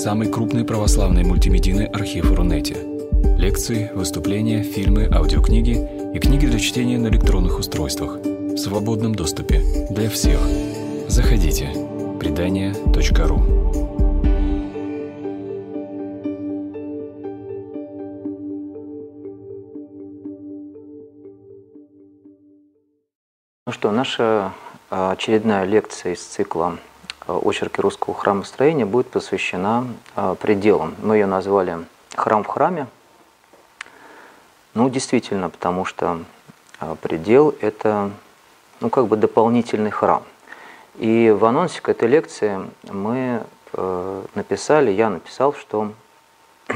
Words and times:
самый 0.00 0.32
крупный 0.32 0.64
православный 0.64 1.24
мультимедийный 1.24 1.84
архив 1.84 2.32
Рунете. 2.32 2.74
Лекции, 3.36 3.90
выступления, 3.94 4.62
фильмы, 4.62 5.06
аудиокниги 5.12 5.76
и 6.14 6.18
книги 6.18 6.46
для 6.46 6.58
чтения 6.58 6.96
на 6.96 7.08
электронных 7.08 7.58
устройствах 7.58 8.16
в 8.16 8.56
свободном 8.56 9.14
доступе 9.14 9.60
для 9.90 10.08
всех. 10.08 10.40
Заходите. 11.06 11.68
Предания.ру 12.18 13.42
Ну 23.66 23.72
что, 23.72 23.92
наша 23.92 24.54
а, 24.88 25.12
очередная 25.12 25.66
лекция 25.66 26.14
из 26.14 26.22
цикла 26.22 26.78
Э, 27.30 27.38
очерки 27.44 27.80
русского 27.80 28.14
храмостроения 28.14 28.84
будет 28.84 29.08
посвящена 29.08 29.86
э, 30.16 30.34
пределам. 30.40 30.96
Мы 31.00 31.16
ее 31.16 31.26
назвали 31.26 31.86
«Храм 32.16 32.42
в 32.42 32.48
храме». 32.48 32.88
Ну, 34.74 34.90
действительно, 34.90 35.48
потому 35.48 35.84
что 35.84 36.24
э, 36.80 36.96
предел– 37.00 37.54
это 37.60 38.10
ну, 38.80 38.90
как 38.90 39.06
бы 39.06 39.16
дополнительный 39.16 39.92
храм. 39.92 40.24
И 40.96 41.30
в 41.30 41.44
анонсе 41.44 41.80
к 41.80 41.88
этой 41.88 42.08
лекции 42.08 42.68
мы 42.82 43.44
написали, 44.34 44.90
я 44.90 45.08
написал, 45.10 45.54
что 45.54 45.92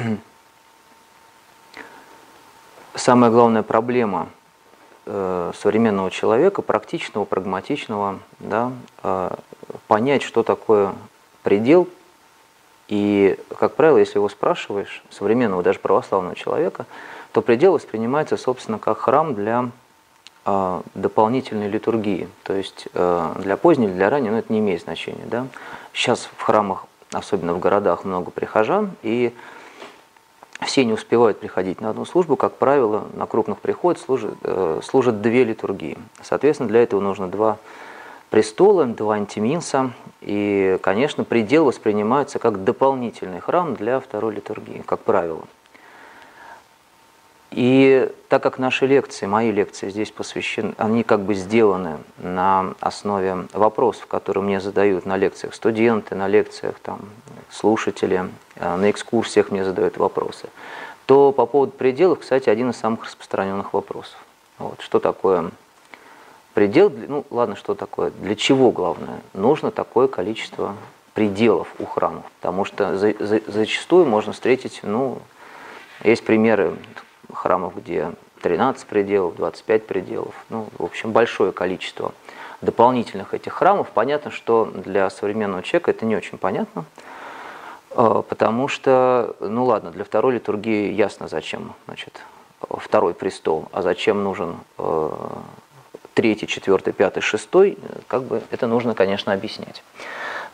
самая 2.94 3.32
главная 3.32 3.64
проблема 3.64 4.28
современного 5.04 6.12
человека, 6.12 6.62
практичного, 6.62 7.24
прагматичного, 7.24 8.20
да, 8.38 8.70
понять, 9.86 10.22
что 10.22 10.42
такое 10.42 10.94
предел. 11.42 11.88
И, 12.88 13.38
как 13.58 13.74
правило, 13.76 13.98
если 13.98 14.18
его 14.18 14.28
спрашиваешь, 14.28 15.02
современного 15.10 15.62
даже 15.62 15.78
православного 15.78 16.34
человека, 16.34 16.86
то 17.32 17.42
предел 17.42 17.72
воспринимается, 17.72 18.36
собственно, 18.36 18.78
как 18.78 18.98
храм 18.98 19.34
для 19.34 19.70
э, 20.44 20.82
дополнительной 20.94 21.68
литургии. 21.68 22.28
То 22.42 22.52
есть 22.52 22.88
э, 22.92 23.32
для 23.38 23.56
поздней 23.56 23.86
или 23.86 23.94
для 23.94 24.10
ранней, 24.10 24.30
но 24.30 24.38
это 24.38 24.52
не 24.52 24.58
имеет 24.58 24.82
значения. 24.82 25.24
Да? 25.26 25.46
Сейчас 25.92 26.28
в 26.36 26.42
храмах, 26.42 26.86
особенно 27.12 27.54
в 27.54 27.58
городах, 27.58 28.04
много 28.04 28.30
прихожан, 28.30 28.92
и 29.02 29.32
все 30.60 30.84
не 30.84 30.92
успевают 30.92 31.40
приходить 31.40 31.80
на 31.80 31.90
одну 31.90 32.04
службу, 32.04 32.36
как 32.36 32.56
правило, 32.56 33.06
на 33.14 33.26
крупных 33.26 33.58
приходах 33.58 34.02
служат, 34.02 34.34
э, 34.42 34.80
служат 34.82 35.20
две 35.20 35.44
литургии. 35.44 35.98
Соответственно, 36.22 36.68
для 36.68 36.82
этого 36.82 37.00
нужно 37.00 37.28
два 37.28 37.58
престола, 38.34 38.86
два 38.86 39.14
антиминса. 39.14 39.92
И, 40.20 40.76
конечно, 40.82 41.22
предел 41.22 41.66
воспринимается 41.66 42.40
как 42.40 42.64
дополнительный 42.64 43.38
храм 43.38 43.76
для 43.76 44.00
второй 44.00 44.34
литургии, 44.34 44.82
как 44.84 44.98
правило. 45.02 45.42
И 47.52 48.10
так 48.28 48.42
как 48.42 48.58
наши 48.58 48.88
лекции, 48.88 49.26
мои 49.26 49.52
лекции 49.52 49.88
здесь 49.88 50.10
посвящены, 50.10 50.74
они 50.78 51.04
как 51.04 51.20
бы 51.20 51.34
сделаны 51.34 51.98
на 52.18 52.74
основе 52.80 53.46
вопросов, 53.52 54.06
которые 54.06 54.42
мне 54.42 54.60
задают 54.60 55.06
на 55.06 55.16
лекциях 55.16 55.54
студенты, 55.54 56.16
на 56.16 56.26
лекциях 56.26 56.74
там, 56.80 57.02
слушатели, 57.52 58.28
э, 58.56 58.76
на 58.76 58.90
экскурсиях 58.90 59.52
мне 59.52 59.64
задают 59.64 59.96
вопросы, 59.96 60.48
то 61.06 61.30
по 61.30 61.46
поводу 61.46 61.70
пределов, 61.70 62.18
кстати, 62.18 62.50
один 62.50 62.70
из 62.70 62.76
самых 62.78 63.04
распространенных 63.04 63.72
вопросов. 63.72 64.18
Вот, 64.58 64.80
что 64.80 64.98
такое 64.98 65.52
Предел, 66.54 66.92
ну 67.08 67.26
ладно, 67.30 67.56
что 67.56 67.74
такое, 67.74 68.10
для 68.10 68.36
чего 68.36 68.70
главное? 68.70 69.20
Нужно 69.32 69.72
такое 69.72 70.06
количество 70.06 70.76
пределов 71.12 71.68
у 71.80 71.84
храмов, 71.84 72.24
потому 72.40 72.64
что 72.64 72.96
за, 72.96 73.12
за, 73.18 73.40
зачастую 73.46 74.06
можно 74.06 74.32
встретить, 74.32 74.80
ну, 74.84 75.18
есть 76.04 76.24
примеры 76.24 76.76
храмов, 77.32 77.76
где 77.76 78.12
13 78.42 78.86
пределов, 78.86 79.34
25 79.34 79.86
пределов, 79.86 80.34
ну, 80.48 80.68
в 80.78 80.84
общем, 80.84 81.10
большое 81.10 81.50
количество 81.50 82.12
дополнительных 82.60 83.34
этих 83.34 83.52
храмов. 83.52 83.88
Понятно, 83.92 84.30
что 84.30 84.66
для 84.66 85.10
современного 85.10 85.62
человека 85.62 85.90
это 85.90 86.04
не 86.04 86.14
очень 86.14 86.38
понятно, 86.38 86.84
э, 87.90 88.22
потому 88.28 88.68
что, 88.68 89.34
ну 89.40 89.64
ладно, 89.64 89.90
для 89.90 90.04
второй 90.04 90.34
литургии 90.34 90.92
ясно, 90.92 91.26
зачем, 91.26 91.74
значит, 91.86 92.22
второй 92.60 93.14
престол, 93.14 93.68
а 93.72 93.82
зачем 93.82 94.22
нужен 94.22 94.56
э, 94.78 95.10
третий, 96.14 96.46
четвертый, 96.46 96.92
пятый, 96.92 97.20
шестой, 97.20 97.76
как 98.06 98.22
бы 98.22 98.42
это 98.50 98.66
нужно, 98.66 98.94
конечно, 98.94 99.32
объяснять. 99.32 99.82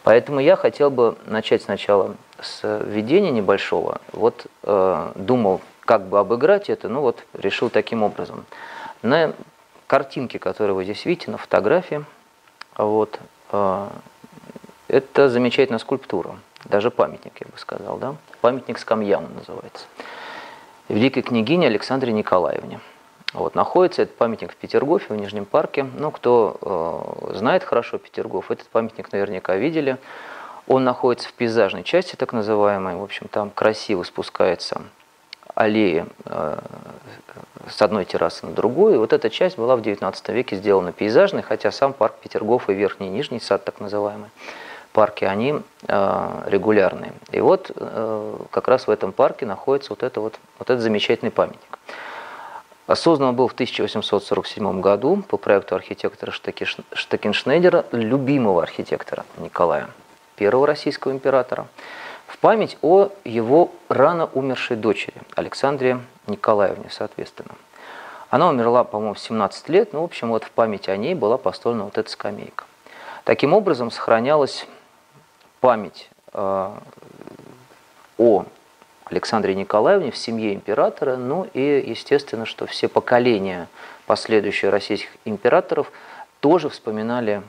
Поэтому 0.03 0.41
я 0.41 0.57
хотел 0.57 0.91
бы 0.91 1.17
начать 1.27 1.63
сначала 1.63 2.17
с 2.41 2.63
введения 2.85 3.31
небольшого. 3.31 4.01
Вот 4.13 4.47
э, 4.63 5.13
думал, 5.15 5.61
как 5.85 6.07
бы 6.07 6.19
обыграть 6.19 6.71
это, 6.71 6.89
ну 6.89 7.03
вот 7.03 7.25
решил 7.35 7.69
таким 7.69 8.03
образом. 8.03 8.47
На 9.03 9.35
картинке, 9.87 10.39
которую 10.39 10.77
вы 10.77 10.85
здесь 10.85 11.05
видите, 11.05 11.31
на 11.31 11.37
фотографии, 11.37 12.05
вот, 12.77 13.21
э, 13.53 13.89
это 14.89 15.29
замечательная 15.29 15.79
скульптура, 15.79 16.37
даже 16.65 16.91
памятник, 16.91 17.33
я 17.41 17.47
бы 17.47 17.59
сказал, 17.59 17.99
да? 17.99 18.15
Памятник 18.41 18.79
скамьям 18.79 19.29
называется. 19.35 19.87
Великой 20.89 21.23
княгине 21.23 21.67
Александре 21.67 22.13
Николаевне. 22.13 22.81
Вот, 23.33 23.55
находится 23.55 24.03
этот 24.03 24.17
памятник 24.17 24.53
в 24.53 24.57
Петергофе, 24.57 25.15
в 25.15 25.17
Нижнем 25.17 25.45
парке. 25.45 25.85
Ну, 25.97 26.11
кто 26.11 27.29
э, 27.31 27.37
знает 27.37 27.63
хорошо 27.63 27.99
Петергоф, 27.99 28.51
этот 28.51 28.67
памятник 28.69 29.13
наверняка 29.13 29.57
видели. 29.57 29.99
Он 30.67 30.85
находится 30.85 31.29
в 31.29 31.33
пейзажной 31.35 31.85
части, 31.85 32.17
так 32.17 32.33
называемой. 32.33 32.97
В 32.97 33.03
общем, 33.03 33.29
там 33.29 33.51
красиво 33.51 34.03
спускается 34.03 34.83
аллея 35.55 36.07
э, 36.25 36.59
с 37.69 37.81
одной 37.83 38.05
террасы 38.05 38.47
на 38.47 38.53
другую. 38.53 38.99
Вот 38.99 39.13
эта 39.13 39.31
часть 39.31 39.57
была 39.57 39.77
в 39.77 39.81
XIX 39.81 40.15
веке 40.33 40.57
сделана 40.57 40.93
пейзажной, 40.93 41.43
хотя 41.43 41.71
сам 41.71 41.93
парк 41.93 42.17
Петергоф 42.21 42.69
и 42.69 42.75
Верхний 42.75 43.09
и 43.09 43.11
Нижний 43.11 43.41
сад, 43.41 43.65
так 43.65 43.79
называемый, 43.81 44.31
парки, 44.93 45.25
они 45.25 45.61
э, 45.87 46.43
регулярные. 46.47 47.13
И 47.31 47.41
вот 47.41 47.71
э, 47.75 48.37
как 48.51 48.69
раз 48.69 48.87
в 48.87 48.91
этом 48.91 49.13
парке 49.13 49.47
находится 49.47 49.93
вот, 49.93 50.03
это 50.03 50.21
вот, 50.21 50.39
вот 50.59 50.71
этот 50.71 50.83
замечательный 50.83 51.31
памятник. 51.31 51.70
Создан 52.95 53.37
был 53.37 53.49
в 53.49 53.53
1847 53.53 54.81
году 54.81 55.23
по 55.29 55.37
проекту 55.37 55.77
архитектора 55.77 56.33
Штекеншнейдера, 56.33 57.87
любимого 57.93 58.63
архитектора 58.63 59.25
Николая, 59.39 59.89
первого 60.37 60.67
российского 60.67 61.13
императора, 61.13 61.67
в 62.27 62.39
память 62.39 62.79
о 62.83 63.11
его 63.25 63.71
рано 63.89 64.29
умершей 64.35 64.77
дочери 64.77 65.15
Александре 65.35 66.01
Николаевне, 66.27 66.87
соответственно. 66.91 67.55
Она 68.29 68.49
умерла, 68.49 68.85
по-моему, 68.85 69.15
в 69.15 69.21
17 69.21 69.69
лет, 69.69 69.93
но, 69.93 70.03
в 70.03 70.05
общем, 70.05 70.31
вот 70.31 70.45
в 70.45 70.51
память 70.51 70.89
о 70.89 70.97
ней 70.97 71.15
была 71.15 71.37
построена 71.37 71.85
вот 71.85 71.99
эта 71.99 72.09
скамейка. 72.11 72.65
Таким 73.25 73.53
образом, 73.53 73.91
сохранялась 73.91 74.67
память 75.61 76.11
э, 76.33 76.71
о 78.19 78.45
Александре 79.11 79.55
Николаевне 79.55 80.11
в 80.11 80.17
семье 80.17 80.55
императора, 80.55 81.17
ну 81.17 81.47
и 81.53 81.61
естественно, 81.61 82.47
что 82.47 82.67
все 82.67 82.89
поколения 82.89 83.69
последующих 84.07 84.71
российских 84.71 85.11
императоров 85.25 85.91
тоже 86.41 86.69
вспоминали 86.69 87.43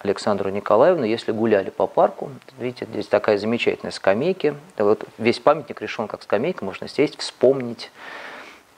Александру 0.00 0.50
Николаевну, 0.50 1.04
если 1.04 1.32
гуляли 1.32 1.70
по 1.70 1.86
парку. 1.86 2.30
Видите, 2.58 2.86
здесь 2.86 3.06
такая 3.06 3.36
замечательная 3.36 3.90
скамейка. 3.90 4.54
Вот 4.76 5.04
весь 5.18 5.40
памятник 5.40 5.80
решен 5.80 6.06
как 6.06 6.22
скамейка, 6.22 6.64
можно 6.64 6.86
сесть, 6.86 7.18
вспомнить 7.18 7.90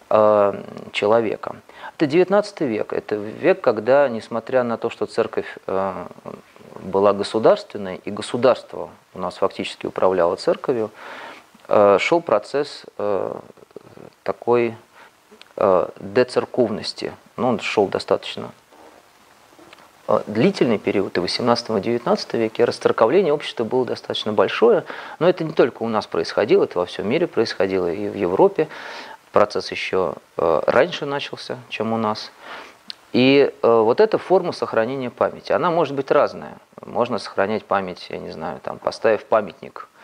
э, 0.09 0.63
человека. 0.93 1.57
Это 1.97 2.07
19 2.07 2.61
век. 2.63 2.93
Это 2.95 3.17
век, 3.17 3.61
когда, 3.61 4.09
несмотря 4.09 4.63
на 4.63 4.79
то, 4.79 4.89
что 4.89 5.05
церковь 5.05 5.59
э, 5.67 6.07
была 6.83 7.13
государственной, 7.13 7.97
и 7.97 8.11
государство 8.11 8.89
у 9.13 9.19
нас 9.19 9.37
фактически 9.37 9.85
управляло 9.85 10.37
церковью, 10.37 10.91
шел 12.01 12.21
процесс 12.21 12.85
э, 12.99 13.35
такой 14.25 14.75
э, 15.57 15.89
децерковности. 16.01 17.13
Ну, 17.37 17.49
он 17.49 17.61
шел 17.61 17.87
достаточно 17.87 18.51
длительный 20.27 20.79
период, 20.79 21.17
и 21.17 21.21
в 21.21 21.23
18 21.23 21.71
и 21.71 21.81
19 21.81 22.35
веке 22.35 22.65
расцерковление 22.65 23.33
общества 23.33 23.63
было 23.63 23.85
достаточно 23.85 24.33
большое, 24.33 24.85
но 25.21 25.29
это 25.29 25.45
не 25.45 25.53
только 25.53 25.85
у 25.85 25.89
нас 25.89 26.09
происходило, 26.09 26.65
это 26.65 26.81
во 26.81 26.87
всем 26.87 27.09
мире 27.09 27.29
происходило, 27.29 27.87
и 27.87 28.09
в 28.09 28.17
Европе 28.17 28.67
процесс 29.31 29.71
еще 29.71 30.15
раньше 30.37 31.07
начался, 31.07 31.59
чем 31.69 31.93
у 31.93 31.97
нас. 31.97 32.33
И 33.13 33.55
вот 33.63 34.01
эта 34.01 34.19
форма 34.19 34.51
сохранения 34.51 35.11
памяти, 35.11 35.53
она 35.53 35.71
может 35.71 35.95
быть 35.95 36.11
разная. 36.11 36.59
Можно 36.85 37.19
сохранять 37.19 37.65
память, 37.65 38.09
я 38.11 38.19
не 38.19 38.33
знаю, 38.33 38.59
там, 38.65 38.81
поставив 38.81 39.25
памятник 39.27 39.87
Э, 39.91 40.00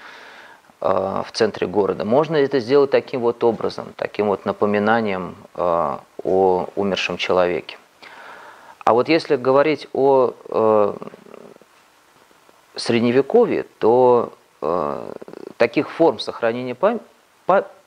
в 0.88 1.32
центре 1.32 1.66
города. 1.66 2.04
Можно 2.04 2.36
это 2.36 2.60
сделать 2.60 2.90
таким 2.90 3.20
вот 3.20 3.42
образом, 3.42 3.92
таким 3.96 4.26
вот 4.26 4.44
напоминанием 4.44 5.34
э, 5.54 5.98
о 6.22 6.68
умершем 6.76 7.16
человеке. 7.16 7.78
А 8.84 8.92
вот 8.92 9.08
если 9.08 9.36
говорить 9.36 9.88
о 9.92 10.32
э, 10.48 10.94
средневековье, 12.76 13.64
то 13.78 14.32
таких 15.58 15.90
форм 15.90 16.18
сохранения 16.18 16.74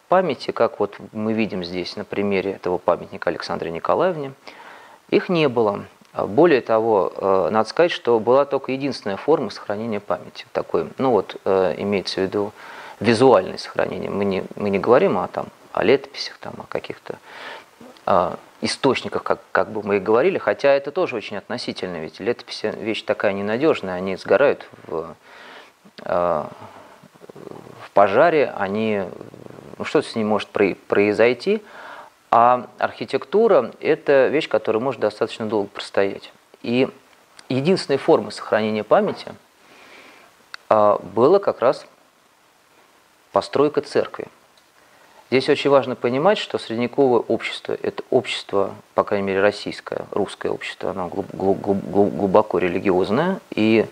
памяти, 0.08 0.52
как 0.52 0.80
вот 0.80 0.98
мы 1.12 1.34
видим 1.34 1.64
здесь 1.64 1.96
на 1.96 2.06
примере 2.06 2.52
этого 2.52 2.78
памятника 2.78 3.30
Александре 3.30 3.72
Николаевне, 3.72 4.34
их 5.10 5.30
не 5.30 5.48
было. 5.50 5.86
Более 6.14 6.62
того, 6.62 7.14
э, 7.16 7.50
надо 7.52 7.70
сказать, 7.70 7.92
что 7.92 8.20
была 8.20 8.46
только 8.46 8.72
единственная 8.72 9.18
форма 9.18 9.52
сохранения 9.52 10.00
памяти. 10.00 10.46
Такой, 10.52 10.88
ну 10.98 11.12
вот, 11.12 11.40
э, 11.46 11.76
имеется 11.78 12.22
в 12.22 12.24
виду 12.24 12.52
визуальное 13.00 13.58
сохранение. 13.58 14.10
Мы 14.10 14.26
не, 14.26 14.44
мы 14.56 14.70
не 14.70 14.80
говорим 14.80 15.18
о, 15.18 15.28
там, 15.28 15.48
о 15.72 15.84
летописях, 15.84 16.38
там, 16.40 16.54
о 16.58 16.64
каких-то 16.64 17.18
э, 18.06 18.36
источниках, 18.62 19.24
как, 19.24 19.40
как 19.52 19.72
бы 19.72 19.82
мы 19.84 19.98
и 19.98 20.00
говорили, 20.00 20.38
хотя 20.38 20.74
это 20.74 20.92
тоже 20.92 21.16
очень 21.16 21.38
относительно, 21.38 21.98
ведь 21.98 22.20
летописи 22.20 22.74
вещь 22.78 23.04
такая 23.04 23.34
ненадежная, 23.34 23.96
они 23.96 24.16
сгорают 24.16 24.68
в, 24.88 25.16
э, 26.04 26.46
в 27.86 27.92
пожаре, 27.94 28.54
они, 28.58 29.04
ну, 29.78 29.86
что-то 29.86 30.08
с 30.08 30.16
ним 30.16 30.28
может 30.28 30.50
произойти, 30.50 31.62
а 32.32 32.68
архитектура– 32.78 33.72
это 33.80 34.28
вещь, 34.28 34.48
которая 34.48 34.82
может 34.82 35.02
достаточно 35.02 35.48
долго 35.48 35.70
простоять. 35.70 36.32
И 36.62 36.88
единственной 37.48 37.98
формой 37.98 38.32
сохранения 38.32 38.84
памяти 38.84 39.34
а, 40.70 41.00
было 41.00 41.40
как 41.40 41.62
раз 41.62 41.88
постройка 43.32 43.82
церкви. 43.82 44.28
Здесь 45.30 45.48
очень 45.50 45.70
важно 45.70 45.96
понимать, 45.96 46.38
что 46.38 46.58
средневековое 46.58 47.20
общество– 47.20 47.78
это 47.84 48.04
общество, 48.10 48.76
по 48.96 49.04
крайней 49.04 49.28
мере, 49.28 49.42
российское, 49.42 50.06
русское 50.12 50.50
общество, 50.50 50.92
оно 50.92 51.08
глубоко 51.08 52.58
религиозное, 52.58 53.40
и 53.52 53.86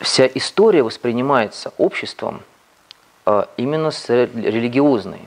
вся 0.00 0.26
история 0.26 0.82
воспринимается 0.82 1.72
обществом– 1.78 2.42
а, 3.24 3.48
именно 3.56 3.92
с 3.92 4.08
религиозной 4.08 5.20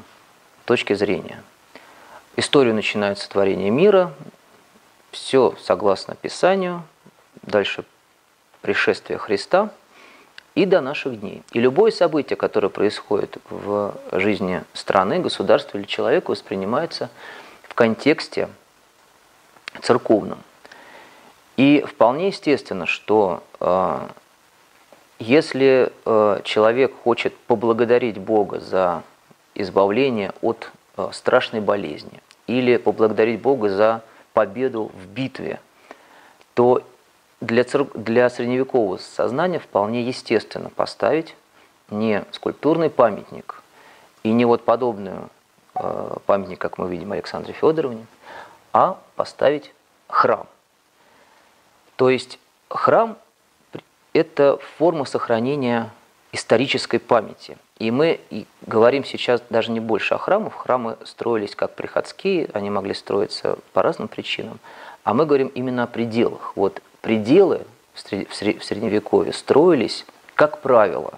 точки 0.66 0.94
зрения. 0.94 1.42
Историю 2.36 2.76
начинает 2.76 3.20
с 3.20 3.28
творения 3.28 3.72
мира, 3.72 4.14
все 5.12 5.56
согласно 5.62 6.16
Писанию, 6.16 6.84
дальше 7.42 7.86
пришествие 8.62 9.18
Христа 9.18 9.72
и 10.56 10.66
до 10.66 10.82
наших 10.82 11.20
дней. 11.20 11.44
И 11.52 11.60
любое 11.60 11.92
событие, 11.92 12.38
которое 12.38 12.70
происходит 12.70 13.38
в 13.50 13.94
жизни 14.14 14.64
страны, 14.74 15.20
государства 15.20 15.78
или 15.78 15.86
человека, 15.86 16.32
воспринимается 16.32 17.10
в 17.64 17.74
контексте 17.76 18.50
церковном. 19.82 20.40
И 21.58 21.86
вполне 21.88 22.28
естественно, 22.28 22.86
что 22.86 23.44
а, 23.60 24.10
если 25.20 25.92
э, 26.06 26.42
человек 26.44 26.94
хочет 27.04 27.36
поблагодарить 27.48 28.18
Бога 28.18 28.60
за 28.60 29.04
избавление 29.54 30.34
от 30.42 30.72
э, 30.98 31.10
страшной 31.14 31.62
болезни 31.62 32.22
или 32.48 32.76
поблагодарить 32.76 33.42
Бога 33.42 33.70
за 33.70 34.02
победу 34.34 34.92
в 34.94 35.08
битве, 35.08 35.62
то 36.54 36.84
для, 37.42 37.64
цер... 37.64 37.86
для 37.94 38.30
средневекового 38.30 38.98
сознания 38.98 39.60
вполне 39.60 40.02
естественно 40.04 40.70
поставить 40.70 41.36
не 41.90 42.24
скульптурный 42.32 42.90
памятник 42.90 43.62
и 44.24 44.32
не 44.32 44.46
вот 44.46 44.64
подобную 44.64 45.30
э, 45.76 46.18
памятник, 46.26 46.60
как 46.60 46.78
мы 46.78 46.90
видим 46.90 47.12
Александре 47.12 47.54
Федоровне, 47.54 48.06
а 48.74 49.00
поставить 49.16 49.74
храм. 50.08 50.48
То 51.96 52.10
есть 52.10 52.40
храм 52.70 53.18
это 54.14 54.58
форма 54.78 55.06
сохранения 55.06 55.92
исторической 56.32 57.00
памяти. 57.00 57.58
И 57.80 57.92
мы 57.92 58.22
говорим 58.66 59.04
сейчас 59.04 59.42
даже 59.50 59.72
не 59.72 59.82
больше 59.82 60.16
о 60.16 60.18
храмах. 60.18 60.54
Храмы 60.54 60.98
строились 61.04 61.56
как 61.56 61.76
приходские, 61.76 62.50
они 62.54 62.70
могли 62.70 62.94
строиться 62.94 63.58
по 63.74 63.82
разным 63.82 64.08
причинам. 64.08 64.60
А 65.04 65.14
мы 65.14 65.26
говорим 65.26 65.48
именно 65.50 65.84
о 65.84 65.88
пределах. 65.88 66.54
Вот 66.56 66.82
пределы 67.06 67.62
в 67.94 68.34
Средневековье 68.36 69.32
строились, 69.32 70.06
как 70.36 70.60
правило, 70.60 71.14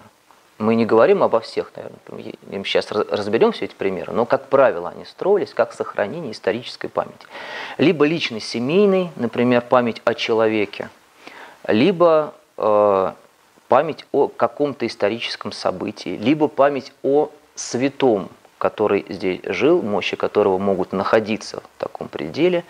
мы 0.58 0.74
не 0.74 0.86
говорим 0.86 1.22
обо 1.22 1.40
всех, 1.40 1.72
наверное, 1.76 1.98
мы 2.08 2.64
сейчас 2.64 2.90
разберем 2.92 3.52
все 3.52 3.64
эти 3.66 3.74
примеры, 3.74 4.12
но, 4.12 4.26
как 4.26 4.48
правило, 4.48 4.90
они 4.90 5.04
строились 5.04 5.54
как 5.54 5.72
сохранение 5.72 6.32
исторической 6.32 6.88
памяти. 6.88 7.26
Либо 7.78 8.04
лично 8.06 8.40
семейной, 8.40 9.10
например, 9.16 9.62
память 9.62 10.02
о 10.04 10.14
человеке, 10.14 10.90
либо 11.66 12.34
Э, 12.58 13.12
память 13.68 14.06
о 14.12 14.28
каком-то 14.28 14.86
историческом 14.86 15.52
событии, 15.52 16.16
либо 16.16 16.48
память 16.48 16.90
о 17.02 17.28
святом, 17.54 18.30
который 18.56 19.04
здесь 19.10 19.40
жил, 19.44 19.82
мощи 19.82 20.16
которого 20.16 20.56
могут 20.56 20.92
находиться 20.92 21.60
в 21.60 21.80
таком 21.80 22.08
пределе. 22.08 22.64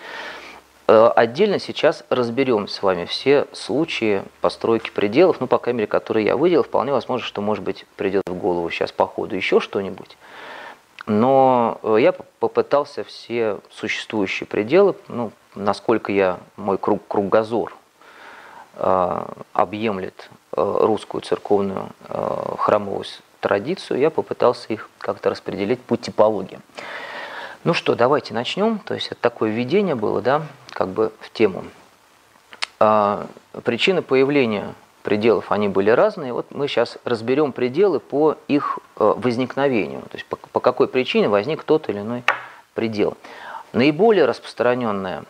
Э, 0.88 1.12
отдельно 1.14 1.61
сейчас 1.61 2.05
разберем 2.11 2.67
с 2.67 2.82
вами 2.82 3.05
все 3.05 3.46
случаи 3.52 4.25
постройки 4.40 4.90
пределов, 4.90 5.40
ну, 5.40 5.46
по 5.46 5.58
крайней 5.58 5.79
мере, 5.79 5.87
которые 5.87 6.26
я 6.26 6.37
выделил. 6.37 6.64
Вполне 6.64 6.93
возможно, 6.93 7.25
что, 7.25 7.40
может 7.40 7.62
быть, 7.62 7.87
придет 7.96 8.23
в 8.26 8.35
голову 8.35 8.69
сейчас 8.70 8.90
по 8.90 9.06
ходу 9.06 9.37
еще 9.37 9.61
что-нибудь. 9.61 10.17
Но 11.06 11.79
э, 11.82 11.99
я 12.00 12.12
попытался 12.40 13.05
все 13.05 13.58
существующие 13.70 14.46
пределы, 14.46 14.96
ну, 15.06 15.31
насколько 15.55 16.11
я, 16.11 16.40
мой 16.56 16.79
круг, 16.79 17.02
кругозор 17.06 17.73
Э, 18.81 19.25
объемлет 19.55 20.31
э, 20.56 20.76
русскую 20.82 21.20
церковную 21.20 21.88
э, 22.08 22.55
храмовую 22.58 23.05
традицию, 23.41 23.99
я 23.99 24.08
попытался 24.08 24.73
их 24.73 24.88
как-то 24.99 25.31
распределить 25.31 25.81
по 25.81 25.96
типологии. 25.96 26.61
Ну 27.64 27.75
что, 27.75 27.96
давайте 27.96 28.34
начнем. 28.34 28.79
То 28.79 28.94
есть 28.94 29.08
это 29.08 29.20
такое 29.20 29.50
введение 29.50 29.96
было, 29.96 30.23
да, 30.23 30.43
как 30.79 30.91
бы 30.91 31.11
в 31.19 31.33
тему. 31.33 31.65
Причины 32.79 34.01
появления 34.01 34.75
пределов, 35.03 35.51
они 35.51 35.67
были 35.67 35.91
разные. 35.91 36.33
Вот 36.33 36.53
мы 36.53 36.69
сейчас 36.69 36.99
разберем 37.05 37.51
пределы 37.51 37.99
по 37.99 38.37
их 38.47 38.79
возникновению. 38.95 40.03
То 40.03 40.15
есть 40.15 40.27
по, 40.27 40.37
по 40.37 40.61
какой 40.61 40.87
причине 40.87 41.29
возник 41.29 41.65
тот 41.65 41.89
или 41.89 41.99
иной 41.99 42.23
предел. 42.75 43.17
Наиболее 43.73 44.25
распространенная 44.25 45.25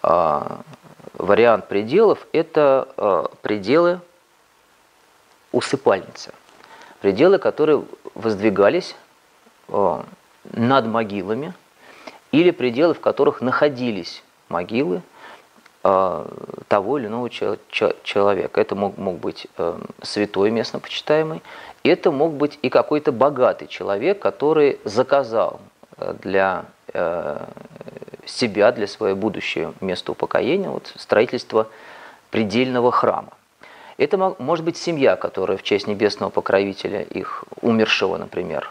вариант 0.00 1.66
пределов– 1.66 2.24
это 2.32 2.86
э, 2.96 3.24
пределы 3.42 4.00
усыпальницы. 5.50 6.32
Пределы, 7.00 7.38
которые 7.38 7.82
воздвигались 8.14 8.94
э, 9.68 10.02
над 10.52 10.86
могилами, 10.86 11.52
или 12.30 12.50
пределы, 12.52 12.94
в 12.94 13.00
которых 13.00 13.40
находились 13.40 14.22
могилы 14.48 15.02
э, 15.84 16.26
того 16.68 16.98
или 16.98 17.06
иного 17.06 17.30
человека. 17.30 18.60
Это 18.60 18.74
мог, 18.74 18.98
мог 18.98 19.18
быть 19.18 19.46
святой 20.02 20.50
местно 20.50 20.80
почитаемый, 20.80 21.42
это 21.82 22.10
мог 22.10 22.32
быть 22.32 22.58
и 22.62 22.68
какой-то 22.68 23.12
богатый 23.12 23.68
человек, 23.68 24.18
который 24.18 24.80
заказал 24.84 25.60
для 26.22 26.64
себя, 28.26 28.72
для 28.72 28.86
своего 28.86 29.16
будущего 29.16 29.74
места 29.80 30.12
упокоения, 30.12 30.68
вот, 30.68 30.92
строительство 30.96 31.68
предельного 32.30 32.90
храма. 32.90 33.32
Это 33.98 34.18
может 34.38 34.64
быть 34.64 34.76
семья, 34.76 35.16
которая 35.16 35.56
в 35.56 35.62
честь 35.62 35.86
небесного 35.86 36.30
покровителя 36.30 37.02
их 37.02 37.44
умершего, 37.62 38.18
например, 38.18 38.70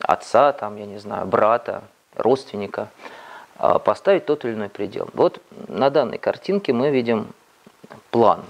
отца, 0.00 0.52
там, 0.52 0.76
я 0.76 0.84
не 0.84 0.98
знаю, 0.98 1.26
брата, 1.26 1.82
родственника, 2.14 2.82
а, 2.82 3.14
поставить 3.56 4.26
тот 4.26 4.44
или 4.44 4.52
иной 4.52 4.68
предел. 4.68 5.08
Вот 5.14 5.40
на 5.68 5.90
данной 5.90 6.18
картинке 6.18 6.72
мы 6.72 6.90
видим 6.90 7.28
план. 8.10 8.44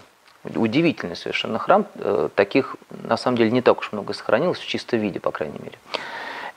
Удивительный 0.45 1.17
совершенно 1.17 1.59
храм. 1.59 1.87
Э, 1.95 2.29
таких, 2.35 2.77
на 2.91 3.17
самом 3.17 3.39
деле, 3.39 3.51
не 3.51 3.63
так 3.63 3.79
уж 3.79 3.93
много 3.93 4.13
сохранилось 4.13 4.59
в 4.59 4.67
чистом 4.67 4.99
виде, 4.99 5.19
по 5.19 5.31
крайней 5.31 5.59
мере. 5.59 5.79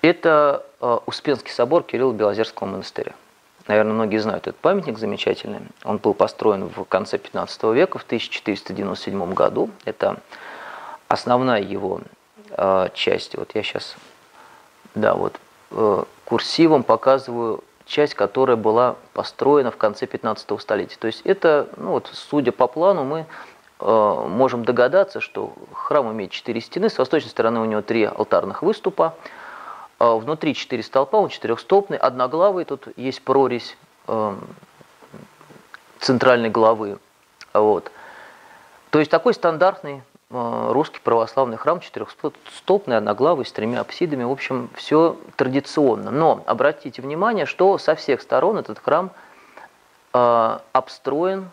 Это 0.01 0.66
э, 0.82 1.00
Успенский 1.06 1.51
собор 1.51 1.84
Кирилла 1.84 2.12
Белозерского 2.12 2.68
монастыря. 2.68 3.13
Наверное, 3.68 3.94
многие 3.94 4.18
знают 4.18 4.48
этот 4.48 4.60
памятник 4.60 4.98
замечательный. 4.98 5.60
Он 5.86 5.98
был 5.98 6.13
построен 6.13 6.68
в 6.68 6.84
конце 6.84 7.18
15 7.18 7.63
века, 7.63 7.98
в 7.98 8.04
1497 8.04 9.34
году. 9.34 9.70
Это 9.86 10.18
основная 11.08 11.62
его 11.62 12.01
э, 12.50 12.89
часть. 12.94 13.38
Вот 13.38 13.51
я 13.56 13.63
сейчас, 13.63 13.96
да, 14.96 15.16
вот 15.16 15.39
курсивом 16.24 16.84
показываю 16.84 17.62
часть, 17.88 18.13
которая 18.13 18.58
была 18.58 18.96
построена 19.13 19.72
в 19.72 19.77
конце 19.77 20.06
15 20.06 20.62
столетия. 20.62 20.98
То 21.00 21.08
есть 21.08 21.22
это, 21.24 21.70
ну 21.77 21.91
вот, 21.91 22.10
судя 22.13 22.51
по 22.51 22.67
плану, 22.67 23.03
мы 23.03 23.25
э, 23.79 24.25
можем 24.29 24.65
догадаться, 24.65 25.22
что 25.22 25.53
храм 25.74 26.12
имеет 26.12 26.32
четыре 26.32 26.62
стены. 26.62 26.89
С 26.89 26.98
восточной 26.98 27.29
стороны 27.29 27.60
у 27.60 27.65
него 27.65 27.82
три 27.82 28.03
алтарных 28.03 28.62
выступа. 28.62 29.15
А 30.00 30.15
внутри 30.15 30.53
четыре 30.53 30.84
столпа, 30.84 31.15
он 31.15 31.29
четырехстолбный, 31.29 31.98
одноглавый, 31.98 32.65
тут 32.65 32.88
есть 32.98 33.24
прорезь 33.24 33.75
э, 34.08 34.36
центральной 36.00 36.50
главы. 36.50 37.00
Вот. 37.53 37.91
То 38.91 39.00
есть 39.00 39.10
такой 39.10 39.34
стандартный 39.34 39.96
э, 39.98 40.16
русский 40.29 41.00
православный 41.00 41.57
храм, 41.57 41.79
четырехстолбный, 41.79 42.98
одноглавый, 42.98 43.46
с 43.46 43.51
тремя 43.51 43.81
апсидами. 43.81 44.24
В 44.24 44.31
общем, 44.31 44.69
все 44.75 45.17
традиционно. 45.36 46.12
Но 46.12 46.43
обратите 46.46 47.01
внимание, 47.01 47.46
что 47.46 47.77
со 47.77 47.96
всех 47.96 48.22
сторон 48.22 48.57
этот 48.57 48.79
храм 48.79 49.12
э, 50.13 50.60
обстроен 50.74 51.50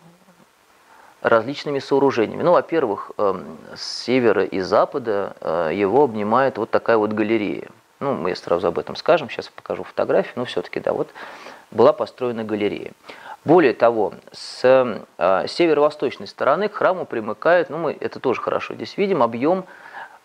различными 1.21 1.79
сооружениями. 1.79 2.43
Ну, 2.43 2.51
во-первых, 2.51 3.11
э, 3.17 3.43
с 3.75 4.03
севера 4.03 4.43
и 4.43 4.59
запада 4.59 5.35
э, 5.39 5.71
его 5.73 6.03
обнимает 6.03 6.57
вот 6.57 6.69
такая 6.69 6.97
вот 6.97 7.13
галерея. 7.13 7.69
Ну, 8.01 8.13
мы 8.13 8.35
сразу 8.35 8.67
об 8.67 8.77
этом 8.77 8.97
скажем, 8.97 9.29
сейчас 9.29 9.47
покажу 9.47 9.83
фотографию, 9.83 10.33
но 10.35 10.45
все-таки, 10.45 10.81
да, 10.81 10.91
вот 10.91 11.09
была 11.71 11.93
построена 11.93 12.43
галерея. 12.43 12.91
Более 13.45 13.73
того, 13.73 14.13
с 14.31 14.61
э, 15.17 15.47
северо-восточной 15.47 16.25
стороны 16.25 16.67
к 16.67 16.73
храму 16.73 17.05
примыкает, 17.05 17.69
ну 17.69 17.77
мы 17.77 17.97
это 17.99 18.19
тоже 18.19 18.41
хорошо 18.41 18.73
здесь 18.73 18.97
видим, 18.97 19.21
объем 19.21 19.65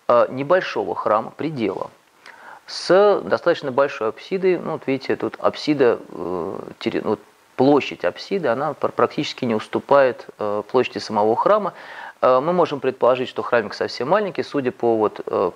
э, 0.08 0.26
небольшого 0.30 0.94
храма, 0.94 1.30
предела, 1.30 1.90
с 2.66 3.20
достаточно 3.22 3.70
большой 3.70 4.08
апсидой. 4.08 4.56
Ну 4.56 4.72
вот 4.72 4.86
видите, 4.86 5.16
тут 5.16 5.36
апсида, 5.38 5.98
э, 6.08 7.00
вот 7.04 7.20
площадь 7.56 8.06
апсиды, 8.06 8.48
она 8.48 8.72
практически 8.72 9.44
не 9.44 9.54
уступает 9.54 10.24
э, 10.38 10.62
площади 10.66 10.96
самого 10.96 11.36
храма. 11.36 11.74
Э, 12.22 12.40
мы 12.40 12.54
можем 12.54 12.80
предположить, 12.80 13.28
что 13.28 13.42
храмик 13.42 13.74
совсем 13.74 14.08
маленький, 14.08 14.42
судя 14.42 14.72
по 14.72 14.96
вот 14.96 15.20
э, 15.26 15.50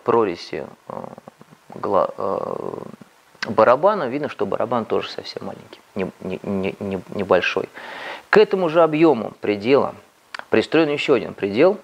барабана, 3.46 4.08
видно, 4.08 4.28
что 4.28 4.46
барабан 4.46 4.84
тоже 4.84 5.10
совсем 5.10 5.46
маленький, 5.46 5.80
не, 5.94 6.10
не, 6.20 6.74
не, 6.80 7.00
небольшой. 7.14 7.68
К 8.30 8.38
этому 8.38 8.68
же 8.68 8.82
объему 8.82 9.32
предела 9.40 9.94
пристроен 10.50 10.88
еще 10.88 11.14
один 11.14 11.34
предел, 11.34 11.78